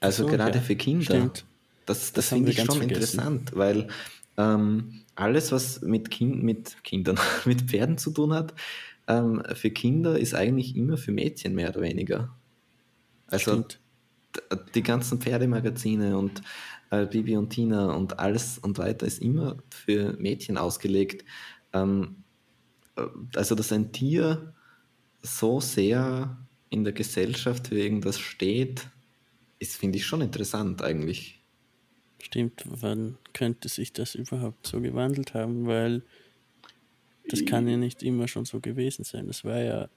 also 0.00 0.24
so, 0.24 0.30
gerade 0.30 0.58
ja. 0.58 0.64
für 0.64 0.76
Kinder. 0.76 1.04
Stimmt. 1.04 1.44
Das, 1.86 2.00
das, 2.00 2.12
das 2.12 2.28
finde 2.28 2.50
ich 2.50 2.58
schon 2.58 2.66
vergessen. 2.66 3.20
interessant, 3.20 3.52
weil 3.54 3.88
ähm, 4.36 5.02
alles, 5.14 5.52
was 5.52 5.82
mit, 5.82 6.10
kind, 6.10 6.42
mit 6.42 6.82
Kindern, 6.84 7.18
mit 7.44 7.62
Pferden 7.62 7.98
zu 7.98 8.10
tun 8.10 8.32
hat, 8.32 8.54
ähm, 9.06 9.42
für 9.54 9.70
Kinder 9.70 10.18
ist 10.18 10.34
eigentlich 10.34 10.76
immer 10.76 10.96
für 10.96 11.12
Mädchen 11.12 11.54
mehr 11.54 11.70
oder 11.70 11.82
weniger. 11.82 12.30
Also 13.26 13.52
Stimmt. 13.52 13.80
die 14.74 14.82
ganzen 14.82 15.20
Pferdemagazine 15.20 16.16
und 16.16 16.42
äh, 16.90 17.06
Bibi 17.06 17.36
und 17.36 17.50
Tina 17.50 17.92
und 17.92 18.18
alles 18.18 18.58
und 18.58 18.78
weiter 18.78 19.06
ist 19.06 19.20
immer 19.20 19.56
für 19.70 20.14
Mädchen 20.18 20.56
ausgelegt. 20.56 21.24
Ähm, 21.72 22.24
äh, 22.96 23.02
also 23.34 23.54
dass 23.54 23.72
ein 23.72 23.92
Tier 23.92 24.54
so 25.22 25.60
sehr 25.60 26.38
in 26.70 26.84
der 26.84 26.92
Gesellschaft 26.92 27.68
für 27.68 27.78
irgendwas 27.78 28.18
steht, 28.18 28.88
ist, 29.58 29.76
finde 29.76 29.98
ich, 29.98 30.06
schon 30.06 30.20
interessant 30.20 30.82
eigentlich. 30.82 31.42
Stimmt, 32.20 32.64
wann 32.66 33.16
könnte 33.32 33.68
sich 33.68 33.92
das 33.92 34.14
überhaupt 34.14 34.66
so 34.66 34.80
gewandelt 34.80 35.34
haben? 35.34 35.66
Weil 35.66 36.02
das 37.28 37.44
kann 37.44 37.68
ja 37.68 37.76
nicht 37.76 38.02
immer 38.02 38.28
schon 38.28 38.44
so 38.44 38.60
gewesen 38.60 39.04
sein. 39.04 39.26
Das 39.26 39.44
war 39.44 39.60
ja. 39.60 39.88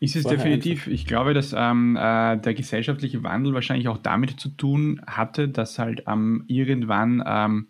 Ist 0.00 0.16
es 0.16 0.24
definitiv. 0.24 0.80
Einfach. 0.80 0.92
Ich 0.92 1.06
glaube, 1.06 1.34
dass 1.34 1.52
ähm, 1.56 1.96
äh, 1.96 2.36
der 2.36 2.54
gesellschaftliche 2.54 3.22
Wandel 3.24 3.54
wahrscheinlich 3.54 3.88
auch 3.88 3.98
damit 3.98 4.38
zu 4.38 4.48
tun 4.50 5.00
hatte, 5.06 5.48
dass 5.48 5.78
halt 5.78 6.04
ähm, 6.06 6.44
irgendwann 6.46 7.22
ähm, 7.26 7.66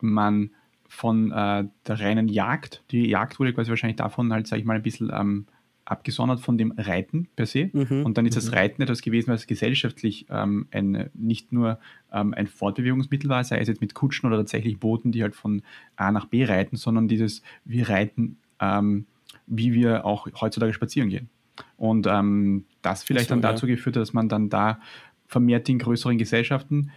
man 0.00 0.50
von 0.86 1.32
äh, 1.32 1.64
der 1.86 2.00
reinen 2.00 2.28
Jagd, 2.28 2.84
die 2.90 3.08
Jagd 3.08 3.40
wurde 3.40 3.52
quasi 3.52 3.70
wahrscheinlich 3.70 3.96
davon 3.96 4.32
halt, 4.32 4.46
sage 4.46 4.60
ich 4.60 4.66
mal, 4.66 4.76
ein 4.76 4.82
bisschen 4.82 5.10
ähm, 5.12 5.46
abgesondert 5.84 6.40
von 6.40 6.56
dem 6.58 6.72
Reiten 6.76 7.28
per 7.34 7.46
se. 7.46 7.70
Mhm. 7.72 8.04
Und 8.04 8.16
dann 8.16 8.26
ist 8.26 8.34
mhm. 8.34 8.40
das 8.40 8.52
Reiten 8.52 8.82
etwas 8.82 9.02
gewesen, 9.02 9.32
was 9.32 9.46
gesellschaftlich 9.46 10.26
ähm, 10.30 10.68
ein, 10.70 11.10
nicht 11.14 11.52
nur 11.52 11.78
ähm, 12.12 12.34
ein 12.34 12.46
Fortbewegungsmittel 12.46 13.28
war, 13.28 13.42
sei 13.42 13.58
es 13.58 13.68
jetzt 13.68 13.80
mit 13.80 13.94
Kutschen 13.94 14.26
oder 14.28 14.36
tatsächlich 14.36 14.78
Booten, 14.78 15.12
die 15.12 15.22
halt 15.22 15.34
von 15.34 15.62
A 15.96 16.12
nach 16.12 16.26
B 16.26 16.44
reiten, 16.44 16.76
sondern 16.76 17.08
dieses, 17.08 17.42
wir 17.64 17.88
reiten, 17.88 18.36
ähm, 18.60 19.06
wie 19.46 19.72
wir 19.72 20.04
auch 20.04 20.28
heutzutage 20.40 20.72
spazieren 20.72 21.08
gehen. 21.08 21.28
Und 21.76 22.06
ähm, 22.06 22.64
das 22.82 23.02
vielleicht 23.02 23.28
so, 23.28 23.34
dann 23.34 23.42
dazu 23.42 23.66
ja. 23.66 23.74
geführt 23.74 23.96
hat, 23.96 24.02
dass 24.02 24.12
man 24.12 24.28
dann 24.28 24.48
da 24.48 24.80
vermehrt 25.26 25.68
in 25.68 25.78
größeren 25.78 26.18
Gesellschaften, 26.18 26.90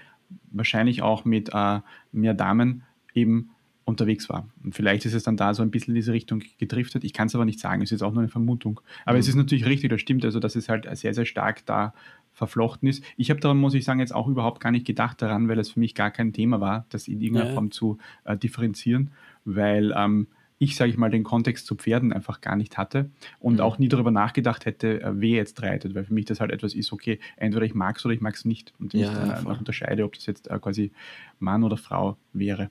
wahrscheinlich 0.52 1.02
auch 1.02 1.26
mit 1.26 1.50
äh, 1.54 1.80
mehr 2.12 2.34
Damen, 2.34 2.84
eben 3.14 3.52
unterwegs 3.86 4.30
war. 4.30 4.50
Und 4.64 4.74
vielleicht 4.74 5.06
ist 5.06 5.14
es 5.14 5.24
dann 5.24 5.38
da 5.38 5.54
so 5.54 5.62
ein 5.62 5.70
bisschen 5.70 5.92
in 5.92 5.96
diese 5.96 6.12
Richtung 6.12 6.42
gedriftet. 6.58 7.04
Ich 7.04 7.14
kann 7.14 7.28
es 7.28 7.36
aber 7.36 7.46
nicht 7.46 7.60
sagen, 7.60 7.84
es 7.84 7.92
ist 7.92 8.02
auch 8.02 8.12
nur 8.12 8.24
eine 8.24 8.30
Vermutung. 8.30 8.82
Aber 9.06 9.14
mhm. 9.14 9.20
es 9.20 9.28
ist 9.28 9.36
natürlich 9.36 9.66
richtig, 9.66 9.92
das 9.92 10.02
stimmt, 10.02 10.26
also 10.26 10.40
dass 10.40 10.56
es 10.56 10.70
halt 10.70 10.88
sehr, 10.98 11.14
sehr 11.14 11.26
stark 11.26 11.66
da 11.66 11.94
verflochten 12.34 12.90
ist. 12.90 13.04
Ich 13.16 13.30
habe 13.30 13.40
daran, 13.40 13.58
muss 13.58 13.76
ich 13.76 13.86
sagen, 13.86 14.00
jetzt 14.00 14.14
auch 14.14 14.28
überhaupt 14.28 14.60
gar 14.60 14.72
nicht 14.72 14.86
gedacht 14.86 15.22
daran, 15.22 15.48
weil 15.48 15.60
es 15.60 15.72
für 15.72 15.80
mich 15.80 15.96
gar 15.96 16.12
kein 16.12 16.34
Thema 16.34 16.60
war, 16.60 16.86
das 16.90 17.08
in 17.08 17.22
irgendeiner 17.22 17.50
ja, 17.50 17.54
Form 17.54 17.72
zu 17.72 17.98
äh, 18.26 18.36
differenzieren, 18.36 19.12
weil 19.46 19.94
ähm, 19.96 20.28
ich, 20.58 20.76
sage 20.76 20.90
ich 20.90 20.98
mal, 20.98 21.10
den 21.10 21.24
Kontext 21.24 21.66
zu 21.66 21.76
Pferden 21.76 22.14
einfach 22.14 22.42
gar 22.42 22.56
nicht 22.56 22.78
hatte 22.78 23.10
und 23.40 23.56
mhm. 23.56 23.60
auch 23.60 23.78
nie 23.78 23.90
darüber 23.90 24.12
nachgedacht 24.12 24.66
hätte, 24.66 25.02
äh, 25.02 25.12
wer 25.16 25.38
jetzt 25.38 25.62
reitet, 25.62 25.96
weil 25.96 26.06
für 26.06 26.14
mich 26.14 26.26
das 26.26 26.40
halt 26.40 26.52
etwas 26.52 26.74
ist, 26.74 26.94
okay, 26.94 27.20
entweder 27.36 27.66
ich 27.66 27.74
mag 27.74 27.98
es 27.98 28.06
oder 28.06 28.14
ich 28.14 28.22
mag 28.22 28.36
es 28.36 28.46
nicht 28.46 28.74
und 28.80 28.94
ja, 28.94 29.12
ich 29.12 29.18
dann 29.18 29.32
einfach 29.32 29.60
unterscheide, 29.60 30.06
ob 30.06 30.14
das 30.14 30.26
jetzt 30.26 30.50
äh, 30.50 30.58
quasi 30.60 30.92
Mann 31.40 31.64
oder 31.64 31.78
Frau 31.78 32.18
wäre. 32.34 32.70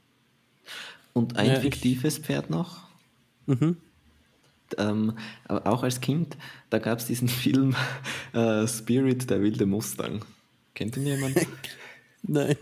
Und 1.13 1.37
ein 1.37 1.47
ja, 1.47 1.61
fiktives. 1.61 2.19
Pferd 2.19 2.51
noch. 2.51 2.89
Mhm. 3.47 3.77
Ähm, 4.79 5.13
aber 5.47 5.67
auch 5.67 5.83
als 5.83 6.01
Kind, 6.01 6.37
da 6.71 6.79
gab 6.79 6.99
es 6.99 7.07
diesen 7.07 7.29
Film 7.29 7.77
äh, 8.33 8.67
Spirit, 8.67 9.29
der 9.31 9.43
wilde 9.43 9.67
Mustang. 9.67 10.25
Kennt 10.75 10.97
ihn 10.97 11.07
jemand? 11.07 11.37
Nein. 12.23 12.57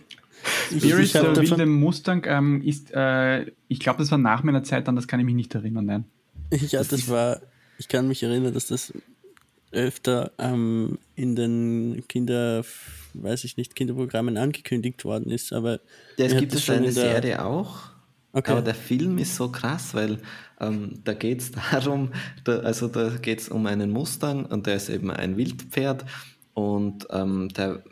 Spirit, 0.68 1.14
der 1.14 1.36
wilde 1.36 1.66
Mustang 1.66 2.24
ähm, 2.26 2.62
ist, 2.62 2.92
äh, 2.92 3.46
ich 3.68 3.80
glaube, 3.80 3.98
das 3.98 4.10
war 4.10 4.18
nach 4.18 4.42
meiner 4.42 4.62
Zeit 4.62 4.88
dann, 4.88 4.96
das 4.96 5.08
kann 5.08 5.20
ich 5.20 5.26
mich 5.26 5.34
nicht 5.34 5.54
erinnern, 5.54 5.86
nein. 5.86 6.04
Ja, 6.50 6.80
das, 6.80 6.88
das 6.88 7.08
war, 7.08 7.40
ich 7.78 7.88
kann 7.88 8.08
mich 8.08 8.22
erinnern, 8.22 8.52
dass 8.52 8.66
das 8.66 8.92
öfter 9.72 10.32
ähm, 10.38 10.98
in 11.16 11.34
den 11.34 12.04
Kinder, 12.08 12.64
weiß 13.14 13.44
ich 13.44 13.56
nicht, 13.56 13.74
Kinderprogrammen 13.74 14.36
angekündigt 14.36 15.04
worden 15.04 15.30
ist, 15.30 15.52
aber. 15.52 15.80
Ja, 16.18 16.26
es 16.26 16.36
gibt 16.36 16.54
es 16.54 16.68
eine 16.70 16.92
Serie 16.92 17.44
auch. 17.44 17.92
Okay. 18.34 18.52
Aber 18.52 18.62
der 18.62 18.74
Film 18.74 19.18
ist 19.18 19.36
so 19.36 19.50
krass, 19.50 19.92
weil 19.94 20.18
ähm, 20.60 21.00
da 21.04 21.12
geht 21.12 21.40
es 21.40 21.52
darum, 21.70 22.12
da, 22.44 22.60
also 22.60 22.88
da 22.88 23.10
geht 23.10 23.40
es 23.40 23.48
um 23.48 23.66
einen 23.66 23.90
Mustang 23.90 24.46
und 24.46 24.66
der 24.66 24.76
ist 24.76 24.88
eben 24.88 25.10
ein 25.10 25.36
Wildpferd 25.36 26.04
und 26.54 27.06
ähm, 27.10 27.48
der 27.50 27.82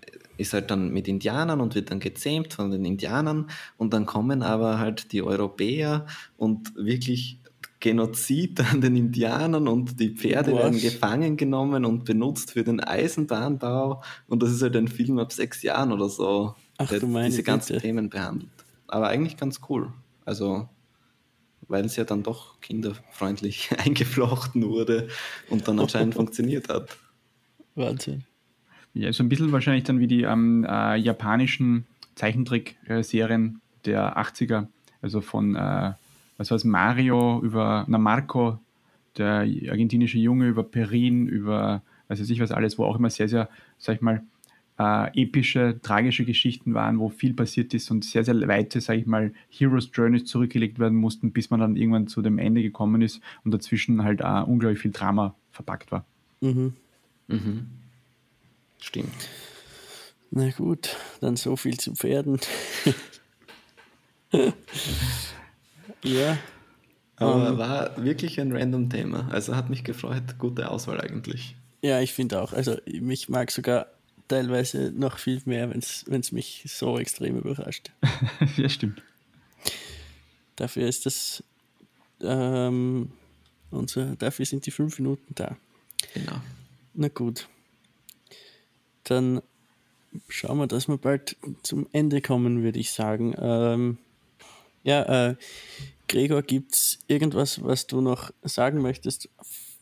ist 0.40 0.52
halt 0.52 0.70
dann 0.70 0.90
mit 0.90 1.08
Indianern 1.08 1.60
und 1.60 1.74
wird 1.74 1.90
dann 1.90 2.00
gezähmt 2.00 2.54
von 2.54 2.70
den 2.70 2.84
Indianern 2.84 3.50
und 3.76 3.92
dann 3.92 4.06
kommen 4.06 4.42
aber 4.42 4.78
halt 4.78 5.12
die 5.12 5.22
Europäer 5.22 6.06
und 6.36 6.74
wirklich 6.74 7.38
Genozid 7.80 8.60
an 8.60 8.82
den 8.82 8.94
Indianern 8.94 9.66
und 9.66 9.98
die 10.00 10.10
Pferde 10.10 10.52
Was? 10.52 10.58
werden 10.58 10.80
gefangen 10.80 11.36
genommen 11.36 11.84
und 11.84 12.04
benutzt 12.04 12.52
für 12.52 12.62
den 12.62 12.80
Eisenbahnbau 12.80 14.02
und 14.28 14.42
das 14.42 14.50
ist 14.50 14.62
halt 14.62 14.76
ein 14.76 14.88
Film 14.88 15.18
ab 15.18 15.32
sechs 15.32 15.62
Jahren 15.62 15.92
oder 15.92 16.08
so, 16.08 16.54
Ach, 16.78 16.88
der 16.88 17.00
diese 17.00 17.42
ganzen 17.42 17.74
Bitte. 17.74 17.86
Themen 17.86 18.10
behandelt. 18.10 18.50
Aber 18.88 19.08
eigentlich 19.08 19.36
ganz 19.36 19.60
cool. 19.68 19.92
Also 20.24 20.68
weil 21.68 21.84
es 21.84 21.96
ja 21.96 22.04
dann 22.04 22.22
doch 22.22 22.60
kinderfreundlich 22.60 23.70
eingeflochten 23.78 24.68
wurde 24.68 25.08
und 25.48 25.68
dann 25.68 25.78
anscheinend 25.78 26.14
funktioniert 26.16 26.68
hat. 26.68 26.96
Wahnsinn. 27.74 28.24
Ja, 28.94 29.12
so 29.12 29.22
ein 29.22 29.28
bisschen 29.28 29.52
wahrscheinlich 29.52 29.84
dann 29.84 30.00
wie 30.00 30.06
die 30.06 30.22
ähm, 30.22 30.66
äh, 30.68 30.96
japanischen 30.96 31.86
Zeichentrick-Serien 32.16 33.60
der 33.84 34.18
80er, 34.18 34.66
also 35.00 35.20
von, 35.20 35.54
äh, 35.54 35.92
was 36.36 36.50
war 36.50 36.58
Mario 36.64 37.40
über, 37.42 37.84
na 37.88 37.98
Marco, 37.98 38.58
der 39.16 39.46
argentinische 39.68 40.18
Junge, 40.18 40.48
über 40.48 40.64
Perin, 40.64 41.28
über, 41.28 41.82
weiß 42.08 42.28
ich 42.28 42.40
was 42.40 42.50
alles, 42.50 42.78
wo 42.78 42.84
auch 42.84 42.98
immer 42.98 43.10
sehr, 43.10 43.28
sehr, 43.28 43.48
sag 43.78 43.96
ich 43.96 44.00
mal, 44.02 44.22
äh, 44.78 45.22
epische, 45.22 45.78
tragische 45.82 46.24
Geschichten 46.24 46.74
waren, 46.74 46.98
wo 46.98 47.10
viel 47.10 47.34
passiert 47.34 47.74
ist 47.74 47.90
und 47.90 48.04
sehr, 48.04 48.24
sehr 48.24 48.36
weite, 48.48 48.80
sage 48.80 49.00
ich 49.00 49.06
mal, 49.06 49.32
Heroes 49.50 49.90
Journeys 49.92 50.24
zurückgelegt 50.24 50.78
werden 50.78 50.96
mussten, 50.96 51.32
bis 51.32 51.50
man 51.50 51.60
dann 51.60 51.76
irgendwann 51.76 52.06
zu 52.06 52.22
dem 52.22 52.38
Ende 52.38 52.62
gekommen 52.62 53.02
ist 53.02 53.20
und 53.44 53.52
dazwischen 53.52 54.02
halt 54.02 54.20
äh, 54.20 54.42
unglaublich 54.42 54.80
viel 54.80 54.90
Drama 54.90 55.34
verpackt 55.50 55.92
war. 55.92 56.06
Mhm. 56.40 56.72
Mhm. 57.28 57.66
Stimmt. 58.80 59.28
Na 60.30 60.50
gut, 60.50 60.96
dann 61.20 61.36
so 61.36 61.56
viel 61.56 61.78
zu 61.78 61.94
Pferden. 61.94 62.40
ja. 66.04 66.38
Aber 67.16 67.50
um, 67.50 67.58
war 67.58 68.02
wirklich 68.02 68.40
ein 68.40 68.52
random 68.52 68.88
Thema. 68.88 69.28
Also 69.30 69.54
hat 69.56 69.68
mich 69.70 69.84
gefreut. 69.84 70.38
Gute 70.38 70.70
Auswahl 70.70 71.00
eigentlich. 71.00 71.56
Ja, 71.82 72.00
ich 72.00 72.14
finde 72.14 72.40
auch. 72.40 72.52
Also 72.52 72.76
mich 72.86 73.28
mag 73.28 73.50
sogar 73.50 73.86
teilweise 74.28 74.92
noch 74.94 75.18
viel 75.18 75.42
mehr, 75.44 75.68
wenn 75.70 75.80
es 75.80 76.32
mich 76.32 76.64
so 76.66 76.98
extrem 76.98 77.36
überrascht. 77.36 77.90
ja, 78.56 78.68
stimmt. 78.68 79.02
Dafür 80.56 80.88
ist 80.88 81.06
das 81.06 81.42
ähm, 82.22 83.10
unser, 83.70 84.14
dafür 84.16 84.46
sind 84.46 84.64
die 84.66 84.70
fünf 84.70 84.98
Minuten 84.98 85.34
da. 85.34 85.56
Genau. 86.14 86.40
Na 86.94 87.08
gut 87.08 87.48
dann 89.10 89.42
schauen 90.28 90.58
wir, 90.58 90.66
dass 90.66 90.88
wir 90.88 90.98
bald 90.98 91.36
zum 91.62 91.86
Ende 91.92 92.20
kommen, 92.20 92.62
würde 92.62 92.78
ich 92.78 92.92
sagen. 92.92 93.34
Ähm, 93.38 93.98
ja, 94.82 95.28
äh, 95.30 95.36
Gregor, 96.08 96.42
gibt 96.42 96.74
es 96.74 96.98
irgendwas, 97.06 97.62
was 97.62 97.86
du 97.86 98.00
noch 98.00 98.32
sagen 98.42 98.82
möchtest, 98.82 99.28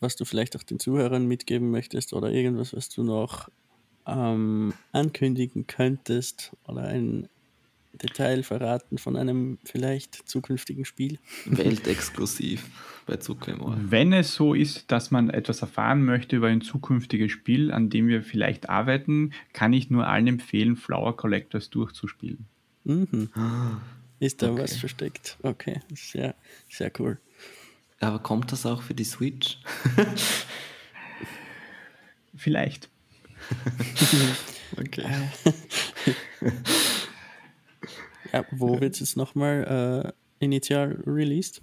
was 0.00 0.16
du 0.16 0.24
vielleicht 0.24 0.56
auch 0.56 0.62
den 0.62 0.78
Zuhörern 0.78 1.26
mitgeben 1.26 1.70
möchtest 1.70 2.12
oder 2.12 2.30
irgendwas, 2.30 2.74
was 2.74 2.88
du 2.88 3.02
noch 3.02 3.48
ähm, 4.06 4.74
ankündigen 4.92 5.66
könntest 5.66 6.52
oder 6.66 6.82
ein 6.82 7.28
Detail 8.02 8.42
verraten 8.42 8.98
von 8.98 9.16
einem 9.16 9.58
vielleicht 9.64 10.28
zukünftigen 10.28 10.84
Spiel? 10.84 11.18
Weltexklusiv 11.46 12.64
bei 13.06 13.16
Zuckermore. 13.16 13.78
Wenn 13.80 14.12
es 14.12 14.34
so 14.34 14.54
ist, 14.54 14.90
dass 14.90 15.10
man 15.10 15.30
etwas 15.30 15.62
erfahren 15.62 16.04
möchte 16.04 16.36
über 16.36 16.48
ein 16.48 16.60
zukünftiges 16.60 17.32
Spiel, 17.32 17.72
an 17.72 17.90
dem 17.90 18.08
wir 18.08 18.22
vielleicht 18.22 18.68
arbeiten, 18.68 19.32
kann 19.52 19.72
ich 19.72 19.90
nur 19.90 20.06
allen 20.06 20.26
empfehlen, 20.26 20.76
Flower 20.76 21.16
Collectors 21.16 21.70
durchzuspielen. 21.70 22.46
Mhm. 22.84 23.30
Ah, 23.34 23.80
ist 24.20 24.42
da 24.42 24.50
okay. 24.52 24.62
was 24.62 24.76
versteckt? 24.76 25.38
Okay, 25.42 25.80
sehr, 25.94 26.34
sehr 26.68 26.90
cool. 26.98 27.18
Aber 28.00 28.20
kommt 28.20 28.52
das 28.52 28.64
auch 28.66 28.82
für 28.82 28.94
die 28.94 29.04
Switch? 29.04 29.58
vielleicht. 32.36 32.88
okay. 34.76 35.04
Ja, 38.32 38.44
wo 38.50 38.80
wird 38.80 38.94
es 38.94 39.00
jetzt 39.00 39.16
nochmal 39.16 40.12
äh, 40.40 40.44
initial 40.44 41.02
released? 41.06 41.62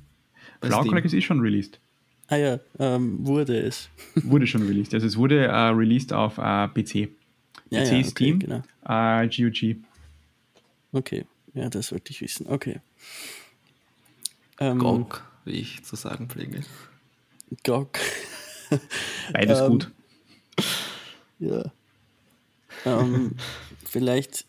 Blau 0.62 0.84
Collectors 0.84 1.14
ist 1.14 1.24
schon 1.26 1.40
released. 1.40 1.80
Ah 2.28 2.38
ja, 2.38 2.60
ähm, 2.80 3.26
wurde 3.26 3.60
es. 3.60 3.90
wurde 4.16 4.48
schon 4.48 4.64
released. 4.64 4.94
Also 4.94 5.06
es 5.06 5.16
wurde 5.18 5.46
äh, 5.46 5.52
released 5.52 6.12
auf 6.12 6.38
äh, 6.38 6.68
PC. 6.68 7.10
Ja, 7.70 7.82
PC, 7.82 7.92
ja, 7.92 8.00
okay, 8.00 8.04
Steam, 8.04 8.40
genau. 8.40 8.64
äh, 8.88 9.28
GOG. 9.28 9.78
Okay, 10.92 11.26
ja, 11.54 11.70
das 11.70 11.92
wollte 11.92 12.12
ich 12.12 12.22
wissen. 12.22 12.48
Okay. 12.48 12.80
Ähm, 14.60 14.80
GOG, 14.80 15.24
wie 15.46 15.52
ich 15.52 15.84
zu 15.84 15.96
sagen 15.96 16.30
pflege. 16.30 16.62
GOG. 17.64 18.00
Beides 19.34 19.60
ähm, 19.60 19.72
gut. 19.72 19.92
Ja. 21.40 21.64
Ähm, 22.86 23.36
vielleicht 23.86 24.46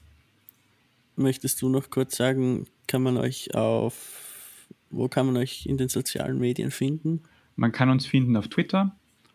möchtest 1.17 1.61
du 1.63 1.69
noch 1.69 1.91
kurz 1.91 2.17
sagen, 2.17 2.67
kann 2.87 3.03
man 3.03 3.17
euch 3.17 3.55
auf, 3.55 4.69
wo 4.91 5.09
kann 5.09 5.27
man 5.27 5.37
euch 5.37 5.67
in 5.67 5.77
den 5.77 5.89
sozialen 5.89 6.39
Medien 6.39 6.71
finden? 6.71 7.23
Man 7.57 7.73
kann 7.73 7.91
uns 7.91 8.07
finden 8.07 8.37
auf 8.37 8.49
Twitter, 8.49 8.95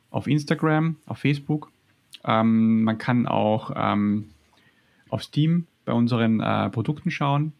auf 0.09 0.27
Instagram, 0.27 0.97
auf 1.05 1.19
Facebook. 1.19 1.71
Ähm, 2.23 2.83
man 2.83 2.97
kann 2.97 3.27
auch 3.27 3.71
ähm, 3.75 4.29
auf 5.09 5.23
Steam 5.23 5.67
bei 5.85 5.93
unseren 5.93 6.39
äh, 6.39 6.69
Produkten 6.69 7.11
schauen. 7.11 7.53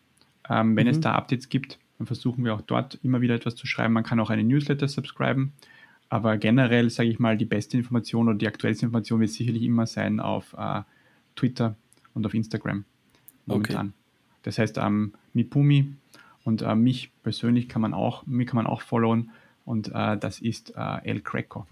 Ähm, 0.49 0.76
wenn 0.76 0.85
mhm. 0.85 0.91
es 0.91 0.99
da 0.99 1.14
Updates 1.14 1.49
gibt, 1.49 1.80
dann 1.98 2.07
versuchen 2.07 2.45
wir 2.45 2.53
auch 2.53 2.61
dort 2.61 2.99
immer 3.03 3.22
wieder 3.22 3.35
etwas 3.35 3.56
zu 3.56 3.68
schreiben. 3.68 3.93
Man 3.93 4.03
kann 4.03 4.19
auch 4.19 4.30
eine 4.30 4.43
Newsletter 4.43 4.88
subscriben. 4.88 5.53
Aber 6.10 6.38
generell, 6.38 6.89
sage 6.89 7.10
ich 7.10 7.19
mal, 7.19 7.38
die 7.38 7.45
beste 7.45 7.77
Information 7.77 8.27
oder 8.27 8.38
die 8.38 8.48
aktuellste 8.48 8.85
Information 8.85 9.22
wird 9.22 9.30
sicherlich 9.30 9.64
immer 9.64 9.88
sein 9.88 10.19
auf 10.19 10.53
äh, 10.57 10.81
Twitter 11.35 11.76
und 12.14 12.26
auf 12.26 12.34
Instagram 12.34 12.84
momentan. 13.45 13.88
Okay. 13.88 14.01
Das 14.43 14.57
heißt, 14.57 14.77
ähm, 14.77 15.13
Mipumi 15.34 15.93
und 16.43 16.61
äh, 16.61 16.76
mich 16.76 17.11
persönlich 17.23 17.69
kann 17.69 17.81
man 17.81 17.93
auch, 17.93 18.26
mich 18.26 18.47
kann 18.47 18.57
man 18.57 18.68
auch 18.68 18.81
followen 18.81 19.31
und 19.65 19.89
äh, 19.93 20.18
das 20.18 20.39
ist 20.39 20.73
äh, 20.76 21.03
El 21.03 21.22
Greco. 21.22 21.68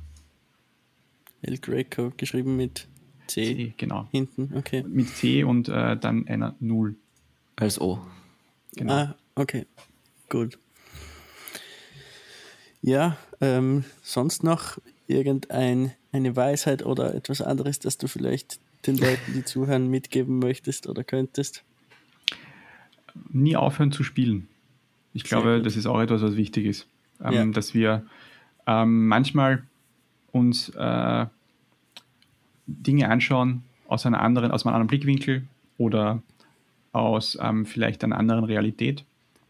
El 1.42 1.58
Greco, 1.58 2.12
geschrieben 2.18 2.58
mit 2.58 2.88
C, 3.28 3.44
C 3.46 3.74
genau. 3.78 4.08
hinten, 4.12 4.54
okay. 4.56 4.84
Mit 4.84 5.10
C 5.10 5.44
und 5.44 5.70
äh, 5.70 5.98
dann 5.98 6.28
einer 6.28 6.56
Null. 6.60 6.96
Als 7.56 7.80
O. 7.80 8.00
Genau. 8.76 8.94
Ah, 8.94 9.16
okay, 9.36 9.66
gut. 10.30 10.58
Ja, 12.82 13.18
ähm, 13.42 13.84
sonst 14.02 14.44
noch 14.44 14.78
irgendeine 15.08 15.96
Weisheit 16.14 16.86
oder 16.86 17.14
etwas 17.14 17.42
anderes, 17.42 17.80
das 17.80 17.98
du 17.98 18.08
vielleicht 18.08 18.60
den 18.86 18.98
Leuten, 18.98 19.34
die 19.34 19.44
zuhören, 19.44 19.88
mitgeben 19.88 20.40
möchtest 20.40 20.88
oder 20.88 21.04
könntest? 21.04 21.64
Nie 23.30 23.56
aufhören 23.56 23.92
zu 23.92 24.04
spielen. 24.04 24.48
Ich 25.14 25.24
glaube, 25.24 25.62
das 25.62 25.76
ist 25.76 25.86
auch 25.86 26.00
etwas, 26.00 26.22
was 26.22 26.36
wichtig 26.36 26.66
ist. 26.66 26.88
Ähm, 27.24 27.34
ja. 27.34 27.46
Dass 27.46 27.74
wir 27.74 28.06
ähm, 28.68 29.08
manchmal 29.08 29.64
uns 30.32 30.70
äh, 30.70 31.26
Dinge 32.68 33.10
anschauen 33.10 33.64
aus, 33.88 34.06
einer 34.06 34.22
anderen, 34.22 34.52
aus 34.52 34.66
einem 34.66 34.76
anderen 34.76 34.88
Blickwinkel 34.88 35.44
oder 35.78 36.22
aus 36.92 37.38
ähm, 37.42 37.66
vielleicht 37.66 38.04
einer 38.04 38.18
anderen 38.18 38.44
Realität, 38.44 39.04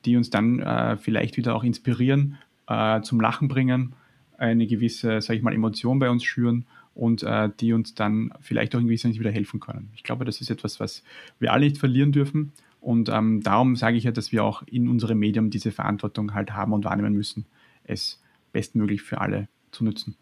die 0.06 0.16
uns 0.16 0.30
dann 0.30 0.60
äh, 0.60 0.98
vielleicht 0.98 1.38
wieder 1.38 1.56
auch 1.56 1.64
inspirieren, 1.64 2.38
äh, 2.68 3.02
zum 3.02 3.20
Lachen 3.20 3.48
bringen, 3.48 3.94
eine 4.38 4.68
gewisse, 4.68 5.22
sage 5.22 5.38
ich 5.38 5.44
mal, 5.44 5.54
Emotion 5.54 6.00
bei 6.00 6.10
uns 6.10 6.24
schüren 6.24 6.66
und 6.96 7.24
äh, 7.24 7.50
die 7.60 7.74
uns 7.74 7.96
dann 7.96 8.32
vielleicht 8.40 8.74
auch 8.76 8.80
irgendwie 8.80 9.20
wieder 9.20 9.32
helfen 9.32 9.60
können. 9.60 9.90
Ich 9.96 10.04
glaube, 10.04 10.24
das 10.26 10.40
ist 10.40 10.50
etwas, 10.50 10.80
was 10.80 11.04
wir 11.40 11.52
alle 11.52 11.66
nicht 11.66 11.78
verlieren 11.78 12.12
dürfen 12.12 12.54
und 12.82 13.10
ähm, 13.10 13.42
darum 13.42 13.76
sage 13.76 13.98
ich 13.98 14.06
ja, 14.06 14.12
dass 14.12 14.32
wir 14.32 14.44
auch 14.44 14.64
in 14.64 14.88
unserem 14.88 15.20
Medium 15.20 15.50
diese 15.50 15.72
Verantwortung 15.72 16.34
halt 16.34 16.52
haben 16.52 16.74
und 16.74 16.86
wahrnehmen 16.86 17.14
müssen, 17.14 17.46
es 17.84 18.22
bestmöglich 18.52 19.02
für 19.02 19.22
alle 19.22 19.48
zu 19.72 19.84
nutzen. 19.84 20.16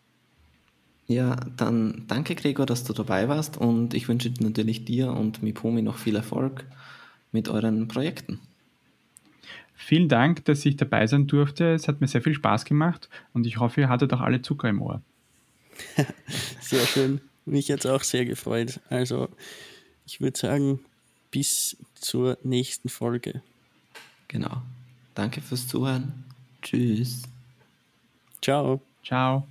Ja, 1.08 1.38
dann 1.56 2.04
danke 2.08 2.36
Gregor, 2.36 2.66
dass 2.66 2.84
du 2.84 2.92
dabei 2.92 3.30
warst 3.30 3.58
und 3.58 3.94
ich 3.94 4.10
wünsche 4.10 4.34
natürlich 4.40 4.84
dir 4.84 5.14
und 5.14 5.42
Mipomi 5.42 5.82
noch 5.82 5.98
viel 5.98 6.16
Erfolg 6.16 6.66
mit 7.32 7.48
euren 7.48 7.88
Projekten. 7.88 8.40
Vielen 9.76 10.10
Dank, 10.10 10.44
dass 10.46 10.66
ich 10.66 10.76
dabei 10.76 11.08
sein 11.08 11.28
durfte. 11.28 11.74
Es 11.74 11.88
hat 11.88 12.02
mir 12.02 12.08
sehr 12.08 12.22
viel 12.22 12.34
Spaß 12.34 12.66
gemacht 12.66 13.10
und 13.34 13.46
ich 13.46 13.60
hoffe, 13.60 13.82
ihr 13.82 13.90
hattet 13.90 14.12
auch 14.12 14.22
alle 14.22 14.42
Zucker 14.42 14.68
im 14.68 14.82
Ohr. 14.82 15.02
sehr 16.60 16.86
schön. 16.86 17.22
Mich 17.46 17.68
jetzt 17.70 17.86
auch 17.86 18.04
sehr 18.04 18.26
gefreut. 18.26 18.82
Also, 18.90 19.30
ich 20.06 20.20
würde 20.20 20.38
sagen, 20.38 20.80
bis 21.32 21.78
zur 21.96 22.38
nächsten 22.44 22.90
Folge. 22.90 23.42
Genau. 24.28 24.62
Danke 25.16 25.42
fürs 25.42 25.68
Zuhören. 25.68 26.26
Tschüss. 26.62 27.24
Ciao. 28.42 28.82
Ciao. 29.04 29.48